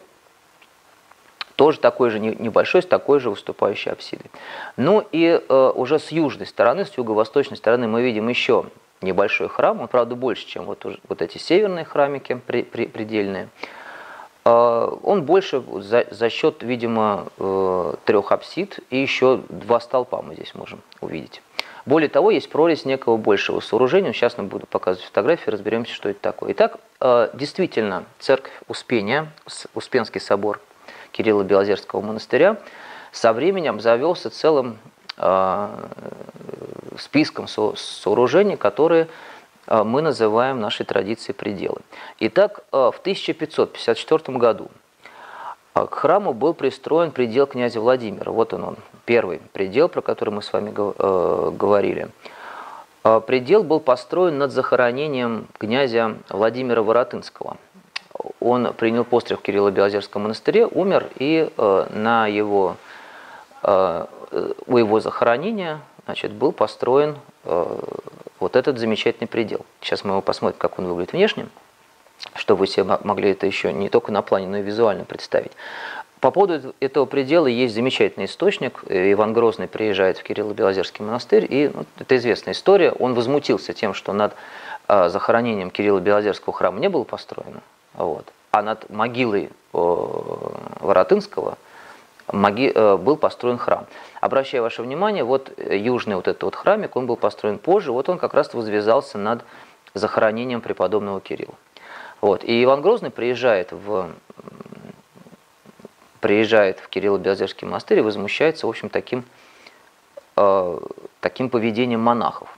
тоже 1.57 1.79
такой 1.79 2.11
же 2.11 2.21
небольшой, 2.21 2.83
с 2.83 2.87
такой 2.87 3.21
же 3.21 3.31
выступающей 3.31 3.91
апсидой. 3.91 4.31
Ну 4.77 5.05
и 5.13 5.43
э, 5.47 5.73
уже 5.75 5.99
с 5.99 6.11
южной 6.11 6.47
стороны, 6.47 6.85
с 6.85 6.97
юго-восточной 6.97 7.57
стороны 7.57 7.87
мы 7.87 8.01
видим 8.01 8.29
еще 8.29 8.65
небольшой 9.03 9.49
храм, 9.49 9.81
он, 9.81 9.89
правда, 9.89 10.15
больше, 10.15 10.47
чем 10.47 10.65
вот, 10.65 10.87
вот 11.09 11.21
эти 11.21 11.39
северные 11.39 11.85
храмики 11.85 12.35
предельные. 12.47 13.49
Э, 14.45 14.97
он 15.03 15.25
больше 15.25 15.63
за, 15.81 16.07
за 16.11 16.31
счет, 16.31 16.63
видимо, 16.63 17.27
э, 17.39 17.95
трех 18.05 18.33
апсид 18.33 18.79
и 18.91 18.99
еще 18.99 19.41
два 19.49 19.81
столпа 19.81 20.23
мы 20.23 20.35
здесь 20.35 20.55
можем 20.55 20.81
увидеть. 21.01 21.43
Более 21.87 22.09
того, 22.09 22.31
есть 22.31 22.51
прорезь 22.51 22.85
некого 22.85 23.17
большего 23.17 23.61
сооружения. 23.61 24.13
Сейчас 24.13 24.37
нам 24.37 24.49
буду 24.49 24.67
показывать 24.67 25.07
фотографии, 25.07 25.51
разберемся, 25.51 25.95
что 25.95 26.09
это 26.09 26.21
такое. 26.21 26.53
Итак, 26.53 26.79
э, 27.01 27.31
действительно, 27.35 28.05
церковь 28.19 28.53
Успения, 28.69 29.33
Успенский 29.75 30.21
собор 30.21 30.61
Кирилла 31.13 31.43
Белозерского 31.43 32.01
монастыря, 32.01 32.59
со 33.13 33.33
временем 33.33 33.77
обзавелся 33.77 34.31
целым 34.31 34.79
э, 35.17 35.69
списком 36.99 37.49
сооружений, 37.49 38.57
которые 38.57 39.09
э, 39.67 39.83
мы 39.83 40.03
называем 40.03 40.61
нашей 40.61 40.85
традиции 40.85 41.33
пределы. 41.33 41.81
Итак, 42.19 42.65
в 42.71 42.95
1554 43.01 44.37
году 44.39 44.71
к 45.73 45.95
храму 45.95 46.35
был 46.35 46.53
пристроен 46.53 47.11
предел 47.11 47.47
князя 47.47 47.81
Владимира. 47.81 48.33
Вот 48.33 48.53
он, 48.53 48.65
он 48.65 48.77
первый 49.11 49.41
предел, 49.53 49.89
про 49.89 50.03
который 50.03 50.31
мы 50.31 50.41
с 50.41 50.53
вами 50.53 50.73
э, 50.73 51.51
говорили. 51.51 52.11
А, 53.03 53.19
предел 53.19 53.65
был 53.65 53.81
построен 53.81 54.39
над 54.39 54.53
захоронением 54.53 55.49
князя 55.59 56.15
Владимира 56.29 56.81
Воротынского. 56.81 57.57
Он 58.39 58.73
принял 58.73 59.05
постриг 59.05 59.41
в 59.41 59.43
Кирилло-Белозерском 59.43 60.23
монастыре, 60.23 60.65
умер, 60.65 61.09
и 61.17 61.51
э, 61.57 61.87
на 61.93 62.29
его, 62.29 62.77
э, 63.65 64.07
у 64.69 64.77
его 64.77 65.01
захоронения 65.01 65.81
значит, 66.05 66.31
был 66.31 66.53
построен 66.53 67.17
вот 68.39 68.55
этот 68.55 68.79
замечательный 68.79 69.27
предел. 69.27 69.67
Сейчас 69.81 70.05
мы 70.05 70.13
его 70.13 70.21
посмотрим, 70.21 70.59
как 70.61 70.79
он 70.79 70.87
выглядит 70.87 71.15
внешне, 71.15 71.49
чтобы 72.37 72.61
вы 72.61 72.67
себе 72.69 72.85
могли 73.03 73.31
это 73.31 73.47
еще 73.47 73.73
не 73.73 73.89
только 73.89 74.13
на 74.13 74.23
плане, 74.23 74.47
но 74.47 74.59
и 74.59 74.63
визуально 74.63 75.05
представить. 75.05 75.53
По 76.21 76.31
поводу 76.31 76.75
этого 76.81 77.07
предела 77.07 77.47
есть 77.47 77.75
замечательный 77.75 78.27
источник. 78.27 78.85
Иван 78.89 79.33
Грозный 79.33 79.69
приезжает 79.69 80.19
в 80.19 80.23
Кирилло-Белозерский 80.23 81.03
монастырь, 81.03 81.47
и 81.49 81.71
ну, 81.73 81.87
это 81.99 82.17
известная 82.17 82.53
история. 82.53 82.93
Он 82.93 83.15
возмутился 83.15 83.73
тем, 83.73 83.95
что 83.95 84.13
над 84.13 84.35
э, 84.89 85.09
захоронением 85.09 85.71
Кирилла-Белозерского 85.71 86.53
храма 86.53 86.79
не 86.79 86.89
было 86.89 87.05
построено, 87.05 87.63
вот, 87.95 88.27
а 88.51 88.61
над 88.61 88.91
могилой 88.91 89.45
э, 89.45 89.79
Воротынского 90.81 91.57
моги, 92.31 92.71
э, 92.75 92.97
был 92.99 93.17
построен 93.17 93.57
храм. 93.57 93.87
Обращаю 94.21 94.63
ваше 94.63 94.83
внимание, 94.83 95.25
вот 95.25 95.51
южный 95.59 96.17
вот 96.17 96.29
этот 96.29 96.43
вот 96.43 96.55
храмик, 96.55 96.97
он 96.97 97.07
был 97.07 97.17
построен 97.17 97.57
позже, 97.57 97.93
вот 97.93 98.11
он 98.11 98.19
как 98.19 98.35
раз 98.35 98.53
возвязался 98.53 99.17
над 99.17 99.43
захоронением 99.95 100.61
преподобного 100.61 101.23
Кирилла. 101.23 101.55
Вот. 102.21 102.45
И 102.45 102.63
Иван 102.63 102.83
Грозный 102.83 103.11
приезжает 103.11 103.73
в 103.73 104.11
приезжает 106.21 106.79
в 106.79 106.89
Кирилло-Белозерский 106.89 107.67
монастырь 107.67 107.99
и 107.99 108.03
возмущается, 108.03 108.67
в 108.67 108.71
общем, 108.71 108.89
таким, 108.89 109.25
э, 110.37 110.79
таким 111.21 111.51
поведением 111.51 112.01
монахов. 112.01 112.49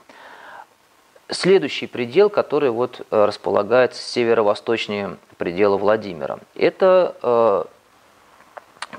Следующий 1.29 1.87
предел, 1.87 2.29
который 2.29 2.69
вот 2.69 3.05
э, 3.09 3.25
располагается 3.25 4.01
северо-восточнее 4.01 5.17
предела 5.37 5.77
Владимира, 5.77 6.39
это 6.55 7.15
э, 7.23 7.63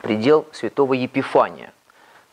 предел 0.03 0.47
святого 0.53 0.95
Епифания 0.95 1.73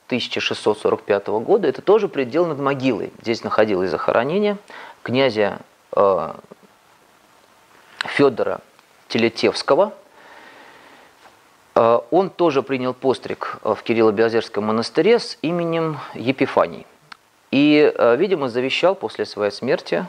1645 0.07 1.27
года. 1.27 1.67
Это 1.67 1.81
тоже 1.81 2.07
предел 2.07 2.45
над 2.45 2.59
могилой. 2.59 3.11
Здесь 3.21 3.43
находилось 3.43 3.91
захоронение 3.91 4.57
князя 5.03 5.59
э, 5.95 6.33
Федора 8.07 8.61
Телетевского– 9.09 9.93
он 12.11 12.29
тоже 12.29 12.61
принял 12.63 12.93
постриг 12.93 13.57
э, 13.63 13.73
в 13.73 13.83
Кирилло-Белозерском 13.83 14.61
монастыре 14.61 15.19
с 15.19 15.37
именем 15.41 15.97
Епифаний. 16.13 16.85
И, 17.49 17.91
э, 17.93 18.15
видимо, 18.17 18.49
завещал 18.49 18.95
после 18.95 19.25
своей 19.25 19.51
смерти 19.51 20.05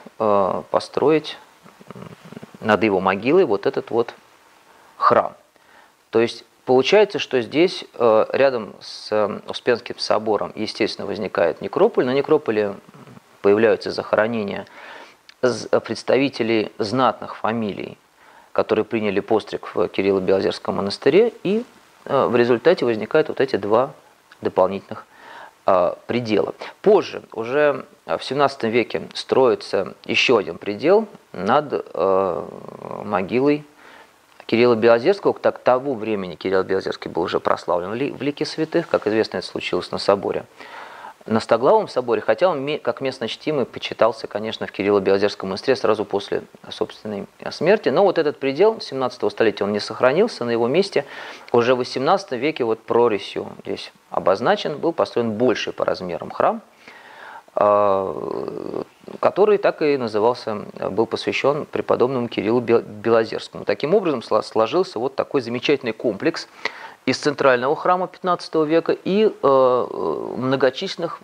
построить 0.71 1.39
над 2.61 2.83
его 2.85 3.01
могилой 3.01 3.45
вот 3.45 3.67
этот 3.67 3.91
вот 3.91 4.15
храм. 4.97 5.35
То 6.11 6.21
есть 6.21 6.45
получается, 6.65 7.19
что 7.19 7.41
здесь 7.41 7.85
рядом 7.99 8.75
с 8.81 9.41
Успенским 9.49 9.99
собором, 9.99 10.53
естественно, 10.55 11.07
возникает 11.07 11.61
некрополь. 11.61 12.05
На 12.05 12.15
некрополе 12.15 12.75
появляются 13.41 13.91
захоронения 13.91 14.67
представителей 15.41 16.71
знатных 16.79 17.35
фамилий 17.37 17.99
которые 18.53 18.85
приняли 18.85 19.21
постриг 19.21 19.75
в 19.75 19.89
Кирилло-Белозерском 19.89 20.77
монастыре, 20.77 21.33
и 21.43 21.65
э, 22.05 22.27
в 22.27 22.37
результате 22.37 22.85
возникают 22.85 23.29
вот 23.29 23.41
эти 23.41 23.57
два 23.57 23.93
дополнительных 24.41 25.07
э, 25.67 25.95
предела. 26.07 26.55
Позже, 26.83 27.23
уже 27.33 27.87
в 28.07 28.21
17 28.21 28.65
веке, 28.65 29.03
строится 29.15 29.95
еще 30.05 30.39
один 30.39 30.59
предел 30.59 31.07
над 31.33 31.73
э, 31.73 32.43
могилой 33.05 33.65
Кирилла 34.47 34.75
Белозерского. 34.75 35.33
Так, 35.35 35.61
тому 35.61 35.95
времени 35.95 36.35
Кирилл 36.35 36.63
Белозерский 36.63 37.11
был 37.11 37.23
уже 37.23 37.41
прославлен 37.41 37.91
в 37.91 38.23
лике 38.23 38.45
святых, 38.45 38.89
как 38.89 39.07
известно, 39.07 39.39
это 39.39 39.47
случилось 39.47 39.91
на 39.91 39.99
соборе 39.99 40.45
на 41.27 41.41
Стоглавом 41.41 41.89
соборе, 41.89 42.21
хотя 42.21 42.49
он 42.49 42.79
как 42.79 43.01
местно 43.01 43.29
чтимый 43.29 43.65
почитался, 43.65 44.27
конечно, 44.27 44.67
в 44.67 44.73
Кирилло-Белозерском 44.73 45.45
монастыре 45.45 45.77
сразу 45.77 46.05
после 46.05 46.43
собственной 46.69 47.27
смерти. 47.51 47.91
Но 47.91 48.03
вот 48.05 48.19
этот 48.19 48.39
предел 48.39 48.81
17 48.81 49.31
столетия, 49.31 49.65
он 49.65 49.73
не 49.73 49.81
сохранился. 49.81 50.45
На 50.45 50.51
его 50.51 50.67
месте 50.67 51.05
уже 51.53 51.75
в 51.75 51.79
18 51.79 52.33
веке 52.33 52.65
вот 52.65 52.81
прорисью 52.81 53.49
здесь 53.65 53.93
обозначен, 54.11 54.79
был 54.79 54.93
построен 54.93 55.33
больший 55.33 55.73
по 55.73 55.85
размерам 55.85 56.31
храм, 56.31 56.61
а, 57.55 58.83
который 59.21 59.59
так 59.59 59.83
и 59.83 59.97
назывался, 59.97 60.65
был 60.91 61.07
посвящен 61.07 61.67
преподобному 61.67 62.27
Кириллу 62.27 62.61
Белозерскому. 62.61 63.65
Таким 63.65 63.95
образом 63.95 64.23
сложился 64.23 64.99
вот 64.99 65.15
такой 65.15 65.41
замечательный 65.41 65.93
комплекс– 65.93 66.49
из 67.07 67.19
центрального 67.19 67.75
храма 67.75 68.07
15 68.07 68.55
века 68.67 68.93
и 68.93 69.33
э, 69.43 69.87
многочисленных 70.37 71.21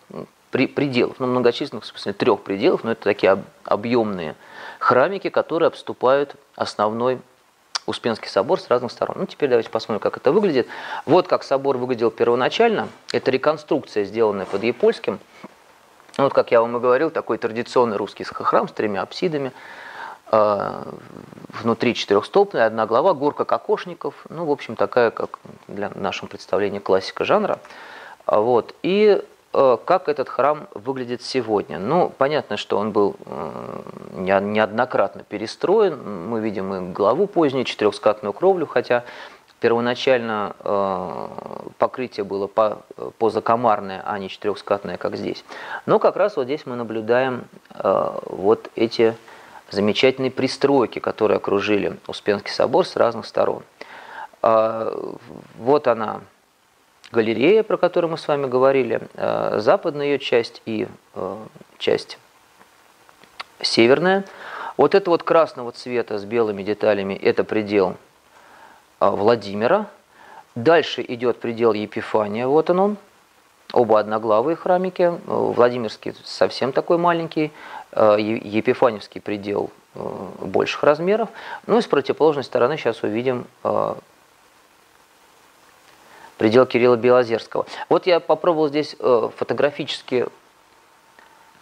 при, 0.51 0.67
пределов, 0.67 1.17
ну, 1.19 1.27
многочисленных, 1.27 1.85
в 1.85 1.87
смысле, 1.87 2.13
трех 2.13 2.41
пределов, 2.41 2.85
но 2.85 2.93
это 2.93 3.03
такие 3.03 3.33
об, 3.33 3.41
объемные 3.65 4.35
храмики, 4.79 5.29
которые 5.29 5.69
обступают 5.69 6.35
основной 6.57 7.21
Успенский 7.87 8.29
собор 8.29 8.61
с 8.61 8.69
разных 8.69 8.93
сторон. 8.93 9.17
Ну, 9.21 9.27
теперь 9.27 9.49
давайте 9.49 9.71
посмотрим, 9.71 10.01
как 10.01 10.19
это 10.19 10.31
выглядит. 10.31 10.67
Вот 11.07 11.27
как 11.27 11.43
собор 11.43 11.79
выглядел 11.79 12.11
первоначально. 12.11 12.89
Это 13.15 13.31
реконструкция, 13.31 14.05
сделанная 14.05 14.45
под 14.45 14.63
Епольским. 14.63 15.19
Вот, 16.19 16.35
как 16.35 16.51
я 16.51 16.61
вам 16.61 16.77
и 16.77 16.81
говорил, 16.81 17.11
такой 17.11 17.39
традиционный 17.39 17.97
русский 17.97 18.25
храм 18.25 18.69
с 18.69 18.73
тремя 18.73 19.01
апсидами. 19.01 19.53
Э, 20.31 20.83
внутри 21.63 21.95
четырехстолбная, 21.95 22.67
одна 22.67 22.87
глава, 22.87 23.15
горка 23.15 23.45
кокошников, 23.45 24.15
ну, 24.29 24.45
в 24.45 24.51
общем, 24.51 24.77
такая, 24.77 25.11
как 25.11 25.39
для 25.67 25.91
нашего 25.95 26.29
представления 26.29 26.81
классика 26.81 27.25
жанра. 27.25 27.59
А 28.27 28.41
вот. 28.41 28.75
И 28.83 29.23
э, 29.55 29.77
как 29.85 30.09
этот 30.09 30.29
храм 30.29 30.69
выглядит 30.75 31.23
сегодня? 31.23 31.79
Ну, 31.79 32.13
понятно, 32.17 32.59
что 32.59 32.77
он 32.77 32.93
был 32.93 33.17
неоднократно 34.13 35.23
перестроен. 35.23 36.29
Мы 36.29 36.41
видим 36.41 36.75
и 36.75 36.93
главу 36.93 37.27
позднюю, 37.27 37.65
четырехскатную 37.65 38.35
кровлю, 38.35 38.67
хотя 38.67 39.05
первоначально 39.61 40.55
покрытие 41.79 42.25
было 42.25 42.47
по, 42.47 42.83
позакомарное, 43.19 44.03
а 44.05 44.19
не 44.19 44.29
четырехскатное, 44.29 44.99
как 44.99 45.17
здесь. 45.17 45.45
Но 45.87 45.99
как 45.99 46.17
раз 46.17 46.37
вот 46.37 46.45
здесь 46.45 46.67
мы 46.67 46.77
наблюдаем 46.77 47.45
вот 47.83 48.71
эти 48.77 49.17
замечательные 49.71 50.31
пристройки, 50.31 50.99
которые 50.99 51.37
окружили 51.37 51.99
Успенский 52.07 52.53
собор 52.53 52.87
с 52.87 52.97
разных 52.97 53.27
сторон. 53.27 53.63
А, 54.43 54.93
вот 55.59 55.89
она, 55.89 56.21
галерея, 57.13 57.63
про 57.63 57.77
которую 57.77 58.11
мы 58.13 58.19
с 58.19 58.29
вами 58.29 58.47
говорили, 58.47 59.01
а, 59.15 59.59
западная 59.59 60.07
ее 60.07 60.19
часть 60.19 60.63
и 60.65 60.89
а, 61.15 61.47
часть 61.79 62.19
северная. 63.61 64.25
Вот 64.77 64.95
это 64.95 65.11
вот 65.11 65.25
красного 65.25 65.73
цвета 65.73 66.19
с 66.19 66.25
белыми 66.25 66.63
деталями, 66.63 67.15
это 67.15 67.43
предел 67.43 67.97
Владимира. 69.01 69.87
Дальше 70.55 71.05
идет 71.07 71.41
предел 71.41 71.73
Епифания, 71.73 72.47
вот 72.47 72.71
он 72.71 72.81
он. 72.81 72.97
Оба 73.73 74.01
одноглавые 74.01 74.57
храмики. 74.57 75.13
Владимирский 75.27 76.15
совсем 76.25 76.73
такой 76.73 76.97
маленький, 76.97 77.53
Епифаневский 77.93 79.21
предел 79.21 79.71
э, 79.95 80.27
больших 80.43 80.83
размеров. 80.83 81.29
Ну 81.67 81.79
и 81.79 81.83
с 81.83 81.87
противоположной 81.87 82.45
стороны 82.45 82.77
сейчас 82.77 83.03
увидим 83.03 83.47
э, 83.65 83.95
предел 86.37 86.67
Кирилла 86.67 86.97
Белозерского. 86.97 87.67
Вот 87.89 88.07
я 88.07 88.21
попробовал 88.21 88.69
здесь 88.69 88.97
фотографически 88.99 90.27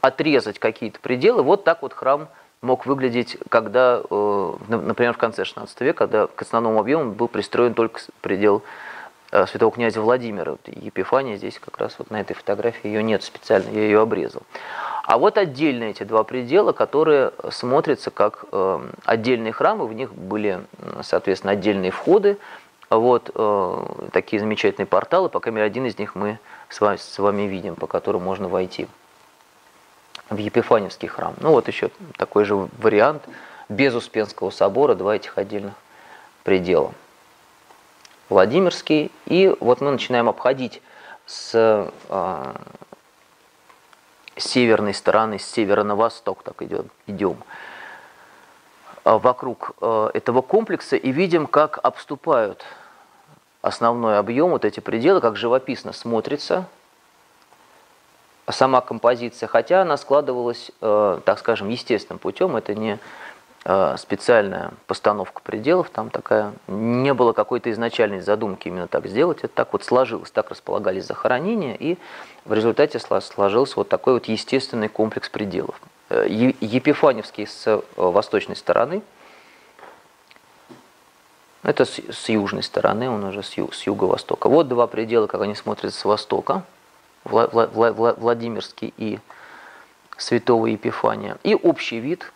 отрезать 0.01 0.59
какие-то 0.59 1.01
пределы. 1.01 1.43
Вот 1.43 1.65
так 1.65 1.83
вот 1.83 1.93
храм 1.93 2.29
мог 2.61 2.87
выглядеть, 2.87 3.39
когда, 3.49 4.03
например, 4.09 5.15
в 5.15 5.19
конце 5.19 5.45
16 5.45 5.81
века, 5.81 6.07
когда 6.07 6.27
к 6.27 6.43
основному 6.43 6.81
объему 6.81 7.13
был 7.13 7.29
пристроен 7.29 7.75
только 7.75 8.01
предел 8.21 8.63
святого 9.31 9.73
князя 9.73 10.01
Владимира. 10.01 10.57
Епифания 10.67 11.37
здесь 11.37 11.59
как 11.59 11.79
раз 11.79 11.97
вот 11.99 12.11
на 12.11 12.21
этой 12.21 12.35
фотографии 12.35 12.87
ее 12.87 13.03
нет 13.03 13.23
специально, 13.23 13.69
я 13.71 13.83
ее 13.83 14.01
обрезал. 14.01 14.43
А 15.05 15.19
вот 15.19 15.39
отдельно 15.39 15.85
эти 15.85 16.03
два 16.03 16.25
предела, 16.25 16.73
которые 16.73 17.33
смотрятся 17.51 18.11
как 18.11 18.45
э, 18.51 18.81
отдельные 19.05 19.53
храмы, 19.53 19.87
в 19.87 19.93
них 19.93 20.13
были, 20.13 20.61
соответственно, 21.03 21.53
отдельные 21.53 21.93
входы, 21.93 22.39
вот 22.91 23.31
э, 23.35 23.85
такие 24.13 24.41
замечательные 24.41 24.87
порталы, 24.87 25.29
по 25.29 25.41
крайней 25.41 25.57
мере, 25.57 25.67
один 25.67 25.87
из 25.87 25.99
них 25.99 26.15
мы 26.15 26.39
с 26.69 26.81
вами, 26.81 26.97
с 26.97 27.19
вами 27.19 27.43
видим, 27.43 27.77
по 27.77 27.87
которому 27.87 28.25
можно 28.25 28.49
войти 28.49 28.89
в 30.29 30.37
Епифаневский 30.37 31.09
храм. 31.09 31.35
Ну 31.41 31.51
вот 31.51 31.69
еще 31.69 31.91
такой 32.17 32.45
же 32.45 32.69
вариант 32.79 33.23
без 33.69 33.95
Успенского 33.95 34.51
собора, 34.51 34.95
два 34.95 35.17
этих 35.17 35.39
отдельных 35.39 35.75
предела. 36.43 36.93
Владимирский, 38.29 39.13
и 39.27 39.55
вот 39.61 39.81
мы 39.81 39.91
начинаем 39.93 40.29
обходить 40.29 40.83
с 41.27 41.53
э, 42.09 42.55
северной 44.37 44.95
стороны, 44.95 45.39
с 45.39 45.45
севера 45.45 45.83
на 45.83 45.97
восток 45.97 46.43
так 46.43 46.61
идем, 46.63 46.91
идем 47.07 47.37
а, 49.05 49.19
вокруг 49.19 49.73
а, 49.81 50.11
этого 50.13 50.43
комплекса 50.43 50.97
и 50.97 51.11
видим, 51.11 51.47
как 51.47 51.79
обступают 51.83 52.65
основной 53.63 54.19
объем, 54.19 54.51
вот 54.51 54.65
эти 54.65 54.81
пределы, 54.81 55.21
как 55.21 55.37
живописно 55.37 55.93
смотрится 55.93 56.67
сама 58.49 58.81
композиция, 58.81 59.49
хотя 59.49 59.83
она 59.83 59.97
складывалась, 59.97 60.71
а, 60.81 61.21
так 61.25 61.39
скажем, 61.39 61.69
естественным 61.69 62.19
путем, 62.19 62.57
это 62.57 62.75
не 62.75 62.95
Э, 62.95 62.99
специальная 63.97 64.71
постановка 64.87 65.43
пределов, 65.43 65.91
там 65.91 66.11
такая, 66.11 66.53
не 66.69 67.13
было 67.15 67.33
какой-то 67.33 67.69
изначальной 67.73 68.21
задумки 68.21 68.69
именно 68.69 68.87
так 68.87 69.09
сделать, 69.09 69.39
это 69.39 69.49
так 69.49 69.73
вот 69.73 69.83
сложилось, 69.83 70.31
так 70.31 70.51
располагались 70.51 71.05
захоронения, 71.05 71.75
и 71.75 71.99
в 72.45 72.53
результате 72.53 73.01
сложился 73.01 73.75
вот 73.77 73.89
такой 73.89 74.15
вот 74.15 74.27
естественный 74.27 74.89
комплекс 74.89 75.29
пределов. 75.29 75.81
Э, 76.11 76.27
Епифаневский 76.29 77.49
с 77.49 77.67
э, 77.67 77.81
восточной 77.97 78.55
стороны, 78.55 79.03
это 81.65 81.85
с, 81.85 81.99
с 81.99 82.29
южной 82.29 82.63
стороны, 82.63 83.11
он 83.11 83.25
уже 83.25 83.43
с, 83.43 83.55
ю, 83.55 83.73
с 83.73 83.83
юго-востока. 83.83 84.49
Вот 84.49 84.69
два 84.69 84.87
предела, 84.87 85.27
как 85.27 85.41
они 85.41 85.57
смотрятся 85.57 85.99
с 85.99 86.05
востока, 86.05 86.63
Владимирский 87.25 88.95
и 88.97 89.19
Святого 90.17 90.67
Епифания. 90.67 91.37
И 91.43 91.57
общий 91.57 91.99
вид 91.99 92.33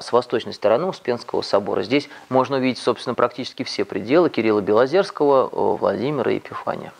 с 0.00 0.12
восточной 0.12 0.52
стороны 0.52 0.86
Успенского 0.86 1.42
собора. 1.42 1.82
Здесь 1.82 2.08
можно 2.28 2.56
увидеть, 2.56 2.82
собственно, 2.82 3.14
практически 3.14 3.62
все 3.62 3.84
пределы 3.84 4.30
Кирилла 4.30 4.60
Белозерского, 4.60 5.48
э, 5.50 5.76
Владимира 5.78 6.30
и 6.32 6.36
Епифания. 6.36 6.92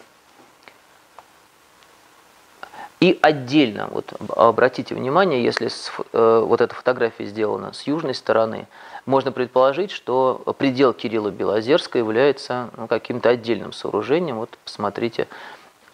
И 3.00 3.16
отдельно, 3.22 3.88
вот 3.92 4.12
обратите 4.34 4.94
внимание, 4.94 5.42
если 5.42 5.68
с, 5.68 5.92
э, 6.12 6.42
вот 6.44 6.60
эта 6.60 6.74
фотография 6.74 7.26
сделана 7.26 7.72
с 7.72 7.82
южной 7.82 8.14
стороны, 8.14 8.66
можно 9.06 9.30
предположить, 9.30 9.92
что 9.92 10.42
предел 10.58 10.92
Кирилла 10.92 11.30
Белозерского 11.30 12.00
является 12.00 12.70
ну, 12.76 12.88
каким-то 12.88 13.28
отдельным 13.28 13.72
сооружением. 13.72 14.38
Вот 14.38 14.58
посмотрите, 14.64 15.28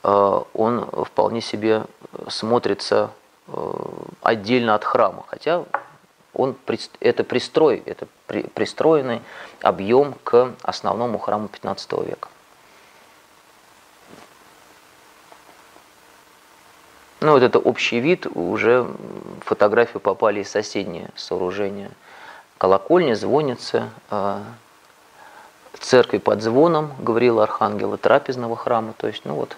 э, 0.02 0.40
он 0.54 0.88
вполне 1.04 1.42
себе 1.42 1.84
смотрится 2.28 3.10
э, 3.48 3.74
отдельно 4.22 4.74
от 4.74 4.84
храма, 4.84 5.24
хотя 5.26 5.64
он, 6.34 6.56
это 7.00 7.24
пристрой, 7.24 7.82
это 7.86 8.06
при, 8.26 8.42
пристроенный 8.42 9.22
объем 9.62 10.14
к 10.24 10.52
основному 10.62 11.18
храму 11.18 11.48
15 11.48 11.92
века. 12.06 12.28
Ну, 17.20 17.32
вот 17.32 17.42
это 17.42 17.58
общий 17.58 18.00
вид, 18.00 18.26
уже 18.34 18.82
в 18.82 19.40
фотографию 19.46 20.00
попали 20.00 20.40
и 20.40 20.44
соседние 20.44 21.08
сооружения. 21.16 21.90
Колокольня, 22.58 23.14
звонницы, 23.14 23.88
а, 24.10 24.42
церкви 25.84 26.18
под 26.18 26.42
звоном 26.42 26.92
Гавриила 26.98 27.42
Архангела, 27.44 27.96
трапезного 27.96 28.56
храма. 28.56 28.94
То 28.96 29.06
есть, 29.06 29.24
ну 29.24 29.34
вот, 29.34 29.56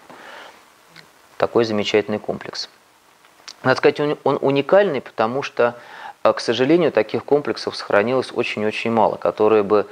такой 1.39 1.65
замечательный 1.65 2.19
комплекс. 2.19 2.69
Надо 3.63 3.79
сказать, 3.79 4.01
он, 4.01 4.39
уникальный, 4.43 5.01
потому 5.01 5.43
что 5.43 5.77
к 6.33 6.41
сожалению, 6.41 6.93
таких 6.93 7.25
комплексов 7.25 7.77
сохранилось 7.77 8.33
очень-очень 8.33 8.91
мало, 8.91 9.17
которые 9.17 9.63
бы, 9.63 9.87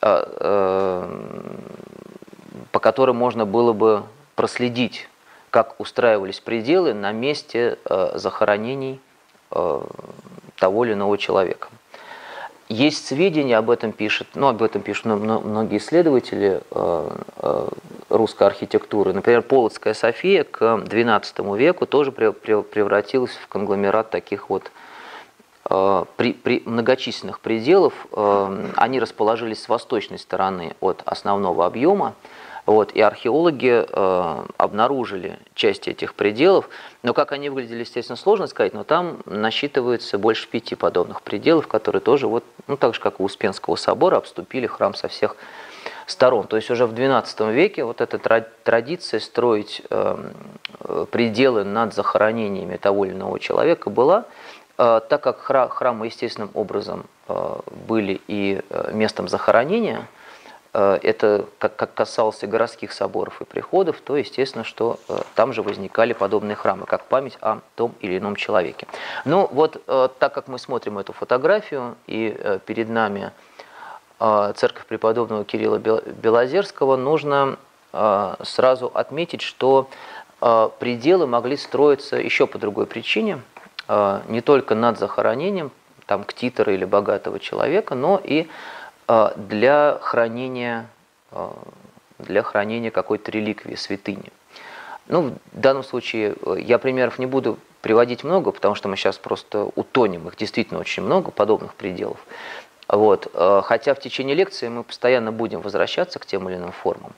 а, 0.00 0.28
э, 0.40 1.08
по 2.72 2.78
которым 2.78 3.16
можно 3.16 3.44
было 3.44 3.72
бы 3.72 4.02
проследить, 4.34 5.08
как 5.50 5.78
устраивались 5.80 6.40
пределы 6.40 6.94
на 6.94 7.12
месте 7.12 7.78
э, 7.84 8.12
захоронений 8.14 9.00
того 10.58 10.84
или 10.84 10.94
иного 10.94 11.16
человека. 11.16 11.68
Есть 12.68 13.06
сведения, 13.06 13.56
об 13.56 13.70
этом 13.70 13.92
пишут, 13.92 14.26
ну, 14.34 14.48
об 14.48 14.60
этом 14.60 14.82
пишут 14.82 15.06
многие 15.06 15.78
исследователи 15.78 16.60
русской 18.10 18.42
архитектуры. 18.44 19.12
Например, 19.12 19.42
Полоцкая 19.42 19.94
София 19.94 20.42
к 20.44 20.60
XII 20.60 21.56
веку 21.56 21.86
тоже 21.86 22.10
превратилась 22.10 23.36
в 23.36 23.46
конгломерат 23.46 24.10
таких 24.10 24.50
вот 24.50 24.70
при, 25.68 26.32
при 26.32 26.62
многочисленных 26.64 27.40
пределов 27.40 28.06
э, 28.12 28.70
они 28.76 29.00
расположились 29.00 29.62
с 29.62 29.68
восточной 29.68 30.18
стороны 30.18 30.76
от 30.80 31.02
основного 31.04 31.66
объема, 31.66 32.14
вот, 32.66 32.92
и 32.92 33.00
археологи 33.00 33.84
э, 33.88 34.44
обнаружили 34.56 35.38
части 35.54 35.90
этих 35.90 36.14
пределов, 36.14 36.68
но 37.02 37.14
как 37.14 37.32
они 37.32 37.48
выглядели, 37.48 37.80
естественно, 37.80 38.16
сложно 38.16 38.48
сказать, 38.48 38.74
но 38.74 38.82
там 38.84 39.18
насчитывается 39.24 40.18
больше 40.18 40.48
пяти 40.48 40.74
подобных 40.74 41.22
пределов, 41.22 41.68
которые 41.68 42.00
тоже, 42.00 42.26
вот, 42.26 42.44
ну, 42.66 42.76
так 42.76 42.94
же, 42.94 43.00
как 43.00 43.20
у 43.20 43.24
Успенского 43.24 43.76
собора, 43.76 44.16
обступили 44.16 44.66
храм 44.66 44.94
со 44.94 45.06
всех 45.06 45.36
сторон. 46.06 46.48
То 46.48 46.56
есть 46.56 46.68
уже 46.70 46.86
в 46.86 46.92
XII 46.92 47.52
веке 47.52 47.84
вот 47.84 48.00
эта 48.00 48.18
традиция 48.64 49.20
строить 49.20 49.82
э, 49.88 50.30
пределы 51.12 51.62
над 51.62 51.94
захоронениями 51.94 52.76
того 52.76 53.04
или 53.04 53.12
иного 53.12 53.38
человека 53.38 53.90
была– 53.90 54.24
Э, 54.34 54.55
так 54.76 55.20
как 55.22 55.40
храмы 55.40 56.06
естественным 56.06 56.50
образом 56.54 57.06
э, 57.28 57.56
были 57.88 58.20
и 58.28 58.62
э, 58.68 58.90
местом 58.92 59.28
захоронения, 59.28 60.06
это 60.72 61.46
как 61.56 61.94
касалось 61.94 62.40
городских 62.42 62.92
соборов 62.92 63.40
и 63.40 63.46
приходов, 63.46 63.98
то 64.02 64.14
естественно, 64.14 64.62
что 64.62 65.00
там 65.34 65.54
же 65.54 65.62
возникали 65.62 66.12
подобные 66.12 66.54
храмы, 66.54 66.84
как 66.84 67.04
память 67.06 67.38
о 67.40 67.60
том 67.76 67.94
или 68.00 68.18
ином 68.18 68.36
человеке. 68.36 68.86
Ну 69.24 69.48
вот, 69.50 69.82
так 69.86 70.34
как 70.34 70.48
мы 70.48 70.58
смотрим 70.58 70.98
эту 70.98 71.14
фотографию, 71.14 71.96
и 72.06 72.58
перед 72.66 72.90
нами 72.90 73.32
церковь 74.18 74.84
преподобного 74.84 75.46
Кирилла 75.46 75.78
Белозерского, 75.78 76.96
нужно 76.96 77.56
сразу 78.42 78.90
отметить, 78.92 79.40
что 79.40 79.88
пределы 80.78 81.26
могли 81.26 81.56
строиться 81.56 82.16
еще 82.16 82.46
по 82.46 82.58
другой 82.58 82.84
причине, 82.84 83.40
не 83.88 84.40
только 84.40 84.74
над 84.74 84.98
захоронением 84.98 85.70
там, 86.06 86.24
ктитора 86.24 86.74
или 86.74 86.84
богатого 86.84 87.38
человека, 87.38 87.94
но 87.94 88.20
и 88.22 88.48
для 89.36 89.98
хранения, 90.02 90.88
для 92.18 92.42
хранения 92.42 92.90
какой-то 92.90 93.30
реликвии, 93.30 93.74
святыни. 93.74 94.32
Ну, 95.08 95.34
в 95.52 95.60
данном 95.60 95.84
случае 95.84 96.34
э, 96.44 96.56
я 96.60 96.78
примеров 96.78 97.18
не 97.18 97.26
буду 97.26 97.58
приводить 97.80 98.24
много, 98.24 98.50
потому 98.50 98.74
что 98.74 98.88
мы 98.88 98.96
сейчас 98.96 99.18
просто 99.18 99.70
утонем. 99.76 100.26
Их 100.26 100.36
действительно 100.36 100.80
очень 100.80 101.02
много, 101.02 101.30
подобных 101.30 101.74
пределов. 101.74 102.18
Вот. 102.88 103.30
Э, 103.32 103.62
хотя 103.64 103.94
в 103.94 104.00
течение 104.00 104.34
лекции 104.34 104.68
мы 104.68 104.82
постоянно 104.82 105.30
будем 105.30 105.60
возвращаться 105.60 106.18
к 106.18 106.26
тем 106.26 106.48
или 106.48 106.56
иным 106.56 106.72
формам. 106.72 107.12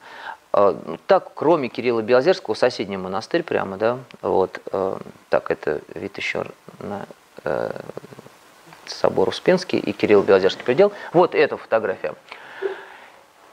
Э, 0.59 0.75
ну, 0.85 0.99
так, 1.07 1.31
кроме 1.35 1.68
Кирилла 1.68 2.03
Белозерского, 2.03 2.55
соседний 2.55 2.97
монастырь 2.97 3.44
прямо, 3.44 3.77
да, 3.77 3.99
вот, 4.23 4.61
так, 5.31 5.51
это 5.51 5.81
вид 5.94 6.16
еще 6.18 6.47
на 6.81 7.07
собор 8.87 9.29
Успенский 9.29 9.79
и 9.79 9.92
Кирилл 9.92 10.23
Белозерский 10.23 10.64
предел. 10.64 10.92
Вот 11.12 11.35
эта 11.35 11.57
фотография. 11.57 12.14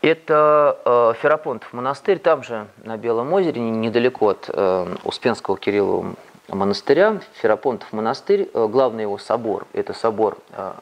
Это 0.02 0.80
э, 0.86 1.14
Ферапонтов 1.20 1.74
монастырь, 1.74 2.20
там 2.20 2.44
же 2.44 2.68
на 2.84 2.96
Белом 2.96 3.34
озере, 3.34 3.60
недалеко 3.60 4.30
от 4.30 4.50
э, 4.54 4.96
Успенского 5.04 5.58
Кириллова 5.58 6.14
монастыря. 6.48 7.20
Ферапонтов 7.42 7.92
монастырь, 7.92 8.50
э, 8.54 8.68
главный 8.68 9.04
его 9.04 9.18
собор, 9.18 9.66
это 9.74 9.94
собор 9.94 10.38
э, 10.52 10.74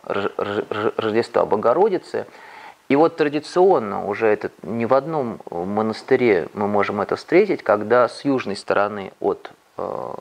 Рождества 0.98 1.46
Богородицы. 1.46 2.28
И 2.90 2.96
вот 2.96 3.16
традиционно 3.16 4.06
уже 4.06 4.28
это 4.28 4.52
не 4.62 4.86
в 4.86 4.94
одном 4.94 5.40
монастыре 5.50 6.48
мы 6.54 6.68
можем 6.68 7.02
это 7.02 7.16
встретить, 7.16 7.64
когда 7.64 8.08
с 8.08 8.26
южной 8.26 8.56
стороны 8.56 9.14
от 9.20 9.52
э, 9.78 10.14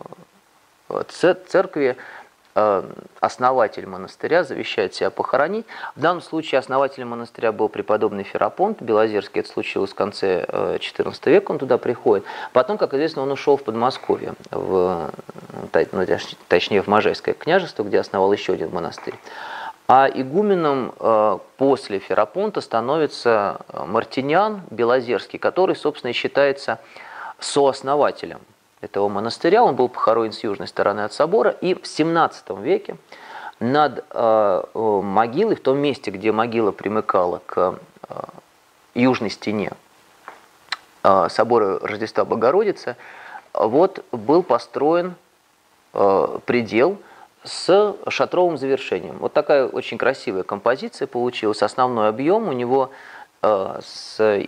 церкви 1.49 1.97
Э, 2.55 2.83
основатель 3.21 3.87
монастыря 3.87 4.45
завещает 4.45 4.95
себя 4.95 5.11
похоронить. 5.11 5.65
В 5.97 6.01
данном 6.01 6.21
случае 6.21 6.59
основателем 6.59 7.09
монастыря 7.09 7.51
был 7.51 7.71
преподобный 7.71 8.25
Ферапонт 8.25 8.83
Белозерский. 8.83 9.41
Это 9.41 9.49
случилось 9.49 9.93
в 9.93 9.95
конце 9.95 10.45
XIV 10.45 11.15
э, 11.25 11.31
века, 11.31 11.53
он 11.53 11.59
туда 11.59 11.79
приходит. 11.79 12.25
Потом, 12.53 12.77
как 12.77 12.93
известно, 12.93 13.23
он 13.23 13.33
ушел 13.33 13.57
в 13.57 13.65
Подмосковье, 13.65 14.35
в, 14.51 15.11
ну, 15.93 16.07
точнее 16.49 16.83
в 16.83 16.89
Можайское 16.89 17.35
княжество, 17.35 17.85
где 17.85 17.99
основал 18.01 18.31
еще 18.33 18.53
один 18.53 18.71
монастырь. 18.71 19.15
А 19.89 20.09
игуменом 20.09 20.95
э, 20.99 21.39
после 21.57 21.99
Ферапонта 21.99 22.61
становится 22.61 23.61
Мартиниан 23.73 24.63
Белозерский, 24.71 25.39
который, 25.39 25.77
собственно, 25.77 26.13
считается 26.13 26.79
сооснователем 27.41 28.41
этого 28.81 29.09
монастыря. 29.09 29.65
Он 29.65 29.75
был 29.75 29.89
похоронен 29.89 30.33
с 30.33 30.43
южной 30.45 30.69
стороны 30.69 31.01
от 31.01 31.13
собора. 31.13 31.51
И 31.61 31.75
в 31.75 31.87
17 31.87 32.51
веке 32.61 32.97
над 33.61 34.05
э, 34.11 34.63
могилой, 34.75 35.57
в 35.57 35.61
том 35.61 35.79
месте, 35.79 36.11
где 36.11 36.33
могила 36.33 36.73
примыкала 36.73 37.41
к 37.47 37.79
э, 38.09 38.23
южной 38.95 39.31
стене 39.31 39.73
э, 41.03 41.29
собора 41.31 41.79
Рождества 41.81 42.25
Богородицы, 42.25 42.97
вот 43.53 44.05
был 44.11 44.43
построен 44.43 45.15
э, 45.95 46.39
предел 46.45 46.99
с 47.45 47.97
шатровым 48.09 48.57
завершением. 48.57 49.19
Вот 49.19 49.33
такая 49.33 49.67
очень 49.67 49.99
красивая 49.99 50.43
композиция 50.43 51.07
получилась. 51.07 51.63
Основной 51.63 52.09
объем 52.09 52.49
у 52.49 52.53
него 52.53 52.91
э, 53.43 53.81
с 53.83 54.47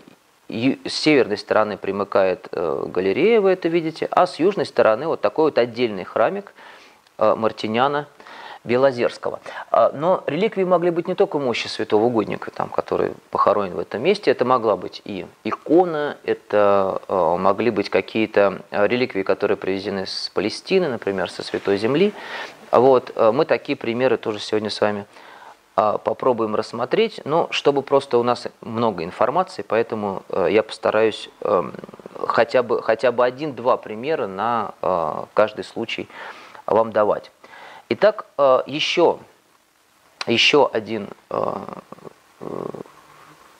с 0.48 0.92
северной 0.92 1.38
стороны 1.38 1.78
примыкает 1.78 2.48
э, 2.52 2.86
галерея, 2.86 3.40
вы 3.40 3.52
это 3.52 3.68
видите, 3.68 4.06
а 4.10 4.26
с 4.26 4.38
южной 4.38 4.66
стороны 4.66 5.06
вот 5.06 5.22
такой 5.22 5.46
вот 5.46 5.58
отдельный 5.58 6.04
храмик 6.04 6.52
э, 7.16 7.34
Мартиняна 7.34 8.08
Белозерского. 8.62 9.40
А, 9.70 9.90
но 9.92 10.22
реликвии 10.26 10.64
могли 10.64 10.90
быть 10.90 11.08
не 11.08 11.14
только 11.14 11.38
мощи 11.38 11.66
святого 11.66 12.04
угодника, 12.04 12.50
там, 12.50 12.68
который 12.68 13.12
похоронен 13.30 13.74
в 13.74 13.78
этом 13.78 14.02
месте, 14.02 14.30
это 14.30 14.44
могла 14.44 14.76
быть 14.76 15.02
и 15.04 15.26
икона, 15.44 16.16
это 16.24 17.00
могли 17.08 17.70
быть 17.70 17.90
какие-то 17.90 18.62
реликвии, 18.70 19.22
которые 19.22 19.58
привезены 19.58 20.06
с 20.06 20.30
Палестины, 20.32 20.88
например, 20.88 21.30
со 21.30 21.42
Святой 21.42 21.76
Земли. 21.76 22.14
Вот, 22.74 23.12
мы 23.16 23.44
такие 23.44 23.76
примеры 23.76 24.16
тоже 24.16 24.40
сегодня 24.40 24.68
с 24.68 24.80
вами 24.80 25.06
а, 25.76 25.98
попробуем 25.98 26.54
рассмотреть, 26.54 27.20
но 27.24 27.48
чтобы 27.50 27.82
просто 27.82 28.18
у 28.18 28.22
нас 28.22 28.46
много 28.60 29.02
информации, 29.02 29.64
поэтому 29.66 30.22
э, 30.28 30.46
я 30.52 30.62
постараюсь 30.62 31.28
эм, 31.40 31.74
хотя 32.28 32.62
бы, 32.62 32.80
хотя 32.80 33.10
бы 33.10 33.24
один-два 33.24 33.76
примера 33.76 34.28
на 34.28 34.74
э, 34.80 35.24
каждый 35.34 35.64
случай 35.64 36.08
вам 36.64 36.92
давать. 36.92 37.32
Итак, 37.88 38.26
еще, 38.66 39.18
э, 40.26 40.32
еще 40.32 40.70
один 40.72 41.08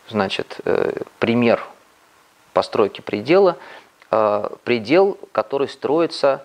значит, 0.08 0.60
пример 1.18 1.64
постройки 2.52 3.00
предела. 3.00 3.56
Предел, 4.08 5.18
который 5.32 5.68
строится 5.68 6.44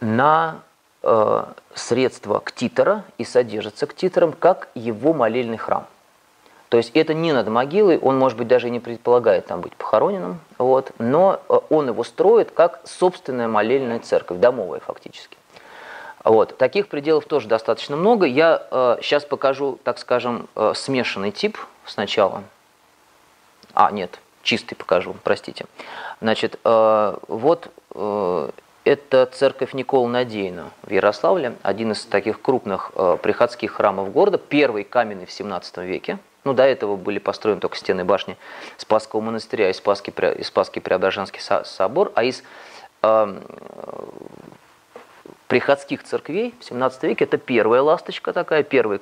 на 0.00 0.60
э, 1.02 1.44
средство 1.74 2.40
ктитора 2.40 3.04
и 3.18 3.24
содержится 3.24 3.86
ктитором 3.86 4.32
как 4.32 4.68
его 4.74 5.12
молельный 5.12 5.56
храм. 5.56 5.86
То 6.68 6.76
есть 6.76 6.92
это 6.94 7.14
не 7.14 7.32
над 7.32 7.48
могилой, 7.48 7.98
он, 7.98 8.16
может 8.16 8.38
быть, 8.38 8.46
даже 8.46 8.70
не 8.70 8.78
предполагает 8.78 9.46
там 9.46 9.60
быть 9.60 9.74
похороненным, 9.74 10.40
вот, 10.56 10.92
но 10.98 11.40
э, 11.48 11.58
он 11.68 11.88
его 11.88 12.04
строит 12.04 12.52
как 12.52 12.80
собственная 12.84 13.48
молельная 13.48 13.98
церковь, 13.98 14.38
домовая 14.38 14.80
фактически. 14.80 15.36
Вот. 16.22 16.56
Таких 16.58 16.88
пределов 16.88 17.24
тоже 17.24 17.48
достаточно 17.48 17.96
много. 17.96 18.26
Я 18.26 18.62
э, 18.70 18.98
сейчас 19.02 19.24
покажу, 19.24 19.78
так 19.82 19.98
скажем, 19.98 20.48
э, 20.54 20.72
смешанный 20.76 21.30
тип 21.30 21.58
сначала. 21.86 22.44
А, 23.74 23.90
нет, 23.90 24.20
чистый 24.42 24.74
покажу, 24.74 25.16
простите. 25.24 25.64
Значит, 26.20 26.58
э, 26.62 27.16
вот 27.28 27.68
э, 27.94 28.50
это 28.84 29.26
церковь 29.26 29.74
Никола 29.74 30.08
Надеяна 30.08 30.70
в 30.82 30.90
Ярославле, 30.90 31.54
один 31.62 31.92
из 31.92 32.04
таких 32.04 32.40
крупных 32.40 32.92
э, 32.94 33.18
приходских 33.22 33.72
храмов 33.72 34.12
города, 34.12 34.38
первый 34.38 34.84
каменный 34.84 35.26
в 35.26 35.32
17 35.32 35.78
веке. 35.78 36.18
Ну, 36.44 36.54
до 36.54 36.64
этого 36.64 36.96
были 36.96 37.18
построены 37.18 37.60
только 37.60 37.76
стены 37.76 38.04
башни 38.04 38.36
Спасского 38.78 39.20
монастыря 39.20 39.68
и 39.68 39.72
Спасский, 39.74 40.12
и 40.38 40.42
Спасский 40.42 40.80
Преображенский 40.80 41.40
собор, 41.64 42.12
а 42.14 42.24
из 42.24 42.42
э, 43.02 43.40
приходских 45.48 46.02
церквей 46.02 46.54
в 46.60 46.64
17 46.64 47.02
веке 47.02 47.24
это 47.24 47.36
первая 47.36 47.82
ласточка 47.82 48.32
такая, 48.32 48.62
первый 48.62 48.98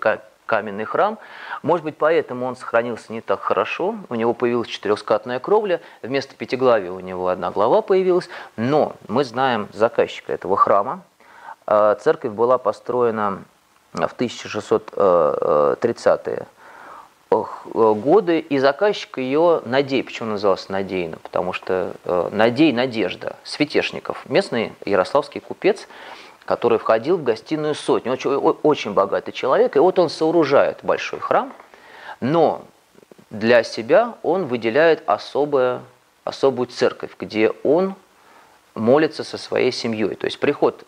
каменный 0.48 0.84
храм. 0.84 1.16
Может 1.62 1.84
быть, 1.84 1.96
поэтому 1.96 2.46
он 2.46 2.56
сохранился 2.56 3.12
не 3.12 3.20
так 3.20 3.38
хорошо. 3.40 3.94
У 4.08 4.16
него 4.16 4.34
появилась 4.34 4.66
четырехскатная 4.68 5.38
кровля, 5.38 5.80
вместо 6.02 6.34
пятиглавия 6.34 6.90
у 6.90 6.98
него 6.98 7.28
одна 7.28 7.52
глава 7.52 7.82
появилась. 7.82 8.28
Но 8.56 8.96
мы 9.06 9.22
знаем 9.24 9.68
заказчика 9.72 10.32
этого 10.32 10.56
храма. 10.56 11.02
А, 11.66 11.94
церковь 11.94 12.32
была 12.32 12.58
построена 12.58 13.44
в 13.92 14.10
1630-е 14.18 16.46
годы, 17.30 18.38
и 18.38 18.58
заказчик 18.58 19.18
ее 19.18 19.60
Надей, 19.66 20.02
почему 20.02 20.30
назывался 20.30 20.72
Надейно? 20.72 21.18
Потому 21.22 21.52
что 21.52 21.92
э, 22.04 22.28
Надей– 22.32 22.72
Надежда, 22.74 23.36
Светешников, 23.44 24.24
местный 24.30 24.72
ярославский 24.86 25.42
купец– 25.42 25.86
который 26.48 26.78
входил 26.78 27.18
в 27.18 27.24
гостиную 27.24 27.74
сотню. 27.74 28.12
Очень, 28.12 28.30
очень 28.30 28.94
богатый 28.94 29.32
человек, 29.32 29.76
и 29.76 29.80
вот 29.80 29.98
он 29.98 30.08
сооружает 30.08 30.78
большой 30.82 31.20
храм, 31.20 31.52
но 32.22 32.62
для 33.28 33.62
себя 33.62 34.14
он 34.22 34.46
выделяет 34.46 35.02
особое, 35.04 35.82
особую 36.24 36.68
церковь, 36.68 37.10
где 37.18 37.50
он 37.64 37.94
молится 38.74 39.24
со 39.24 39.36
своей 39.36 39.70
семьей. 39.72 40.14
То 40.14 40.24
есть 40.24 40.40
приход 40.40 40.84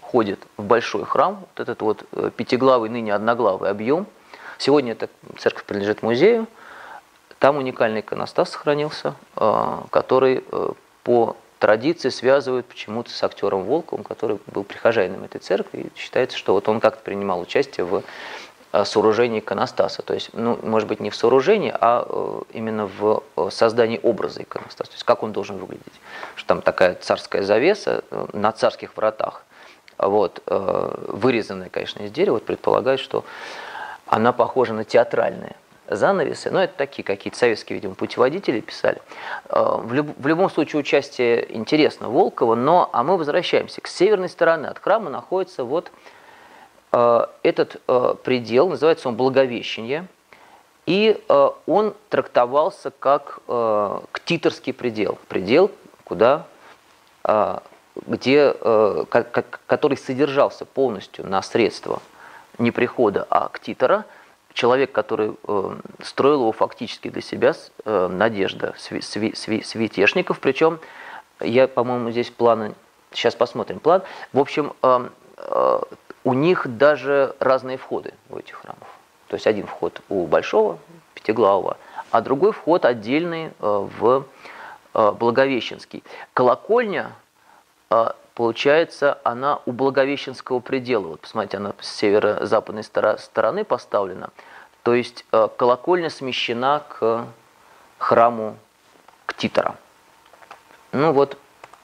ходит 0.00 0.38
в 0.56 0.62
большой 0.62 1.04
храм, 1.04 1.40
вот 1.40 1.58
этот 1.60 1.82
вот 1.82 2.04
э, 2.12 2.30
пятиглавый, 2.36 2.88
ныне 2.88 3.12
одноглавый 3.12 3.68
объем. 3.68 4.06
Сегодня 4.58 4.92
эта 4.92 5.08
церковь 5.38 5.64
принадлежит 5.64 6.04
музею. 6.04 6.46
Там 7.40 7.56
уникальный 7.56 7.98
иконостас 7.98 8.50
сохранился, 8.50 9.14
э, 9.34 9.78
который 9.90 10.44
э, 10.52 10.70
по 11.02 11.36
традиции 11.60 12.08
связывают 12.08 12.66
почему-то 12.66 13.10
с 13.10 13.22
актером 13.22 13.64
Волковым, 13.64 14.02
который 14.02 14.38
был 14.46 14.64
прихожанином 14.64 15.24
этой 15.24 15.40
церкви. 15.40 15.82
И 15.94 15.98
считается, 15.98 16.36
что 16.36 16.54
вот 16.54 16.68
он 16.68 16.80
как-то 16.80 17.02
принимал 17.02 17.38
участие 17.38 17.84
в 17.84 18.02
э, 18.72 18.84
сооружении 18.84 19.40
иконостаса. 19.40 20.02
То 20.02 20.14
есть, 20.14 20.30
ну, 20.32 20.58
может 20.62 20.88
быть, 20.88 21.00
не 21.00 21.10
в 21.10 21.14
сооружении, 21.14 21.72
а 21.72 22.06
э, 22.08 22.40
именно 22.54 22.86
в 22.86 23.22
э, 23.36 23.48
создании 23.52 24.00
образа 24.02 24.42
иконостаса. 24.42 24.90
То 24.90 24.94
есть, 24.94 25.04
как 25.04 25.22
он 25.22 25.32
должен 25.32 25.58
выглядеть. 25.58 26.00
Что 26.34 26.48
там 26.48 26.62
такая 26.62 26.94
царская 26.94 27.42
завеса 27.42 28.02
на 28.32 28.52
царских 28.52 28.96
вратах, 28.96 29.44
вот, 29.98 30.42
вырезанная, 30.46 31.68
конечно, 31.68 32.00
из 32.00 32.10
дерева, 32.10 32.36
вот, 32.36 32.46
предполагает, 32.46 33.00
что 33.00 33.22
она 34.06 34.32
похожа 34.32 34.72
на 34.72 34.84
театральные 34.84 35.56
занавесы, 35.90 36.50
но 36.50 36.62
это 36.62 36.74
такие 36.76 37.02
какие-то 37.02 37.36
советские, 37.36 37.76
видимо, 37.76 37.94
путеводители 37.94 38.60
писали. 38.60 39.02
Э, 39.48 39.78
в, 39.78 39.92
люб, 39.92 40.08
в 40.16 40.26
любом 40.26 40.48
случае 40.50 40.80
участие 40.80 41.56
интересно 41.56 42.08
Волкова, 42.08 42.54
но 42.54 42.88
а 42.92 43.02
мы 43.02 43.16
возвращаемся. 43.16 43.80
К 43.80 43.88
северной 43.88 44.28
стороне 44.28 44.68
от 44.68 44.78
храма 44.78 45.10
находится 45.10 45.64
вот 45.64 45.90
э, 46.92 47.26
этот 47.42 47.80
э, 47.88 48.14
предел, 48.22 48.68
называется 48.68 49.08
он 49.08 49.16
Благовещение, 49.16 50.06
и 50.86 51.20
э, 51.28 51.48
он 51.66 51.94
трактовался 52.08 52.92
как 52.92 53.40
э, 53.48 54.00
ктиторский 54.12 54.72
предел, 54.72 55.18
предел, 55.28 55.70
куда, 56.04 56.46
э, 57.24 57.58
где, 58.06 58.54
э, 58.58 59.04
который 59.66 59.96
содержался 59.96 60.64
полностью 60.64 61.26
на 61.26 61.42
средства 61.42 62.00
не 62.58 62.70
прихода, 62.70 63.26
а 63.28 63.48
ктитора– 63.48 64.04
человек, 64.52 64.92
который 64.92 65.36
э, 65.46 65.76
строил 66.02 66.40
его 66.40 66.52
фактически 66.52 67.08
для 67.08 67.22
себя, 67.22 67.54
э, 67.84 68.08
Надежда 68.08 68.74
Сви, 68.78 69.00
Сви, 69.00 69.34
Сви, 69.34 69.62
Свитешников, 69.62 70.40
причем 70.40 70.78
я, 71.40 71.68
по-моему, 71.68 72.10
здесь 72.10 72.30
планы, 72.30 72.74
сейчас 73.12 73.34
посмотрим 73.34 73.80
план. 73.80 74.02
В 74.32 74.38
общем, 74.38 74.72
э, 74.82 75.08
э, 75.36 75.80
у 76.24 76.34
них 76.34 76.66
даже 76.76 77.34
разные 77.38 77.78
входы 77.78 78.12
у 78.28 78.38
этих 78.38 78.56
храмов. 78.56 78.88
То 79.28 79.36
есть 79.36 79.46
один 79.46 79.66
вход 79.66 80.00
у 80.08 80.26
Большого 80.26 80.78
Пятиглавого, 81.14 81.76
а 82.10 82.20
другой 82.20 82.52
вход 82.52 82.84
отдельный 82.84 83.46
э, 83.46 83.50
в 83.60 84.24
э, 84.94 85.12
Благовещенский. 85.12 86.02
Колокольня 86.34 87.12
э, 87.90 88.12
получается, 88.40 89.18
она 89.22 89.60
у 89.66 89.72
Благовещенского 89.72 90.60
предела. 90.60 91.08
Вот 91.08 91.20
посмотрите, 91.20 91.58
она 91.58 91.74
с 91.78 91.94
северо-западной 91.96 92.82
стороны 92.82 93.66
поставлена. 93.66 94.30
То 94.82 94.94
есть 94.94 95.26
э, 95.30 95.48
колокольня 95.58 96.08
смещена 96.08 96.82
к 96.88 97.26
храму 97.98 98.56
Ктитора. 99.26 99.76
Ну 100.92 101.12
вот, 101.12 101.36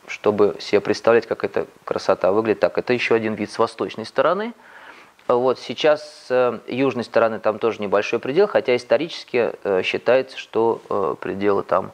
чтобы 0.06 0.56
себе 0.58 0.80
представлять, 0.80 1.26
как 1.26 1.44
эта 1.44 1.66
красота 1.84 2.32
выглядит. 2.32 2.60
Так, 2.60 2.78
это 2.78 2.94
еще 2.94 3.14
один 3.14 3.34
вид 3.34 3.50
с 3.50 3.58
восточной 3.58 4.06
стороны. 4.06 4.54
Вот 5.28 5.58
сейчас 5.58 6.26
с 6.26 6.30
э, 6.30 6.58
южной 6.72 7.04
стороны 7.04 7.38
там 7.38 7.58
тоже 7.58 7.82
небольшой 7.82 8.18
предел, 8.18 8.48
хотя 8.48 8.74
исторически 8.74 9.52
э, 9.62 9.82
считается, 9.84 10.38
что 10.38 11.18
пределы 11.20 11.64
там 11.64 11.92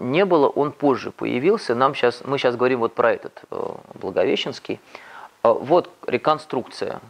не 0.00 0.24
было, 0.24 0.48
он 0.48 0.72
позже 0.72 1.12
появился. 1.12 1.74
Нам 1.74 1.94
сейчас, 1.94 2.22
мы 2.24 2.38
сейчас 2.38 2.56
говорим 2.56 2.80
вот 2.80 2.94
про 2.94 3.12
этот 3.12 3.40
э, 3.50 3.68
Благовещенский. 3.94 4.80
А, 5.42 5.52
вот 5.52 5.90
реконструкция 6.06 7.00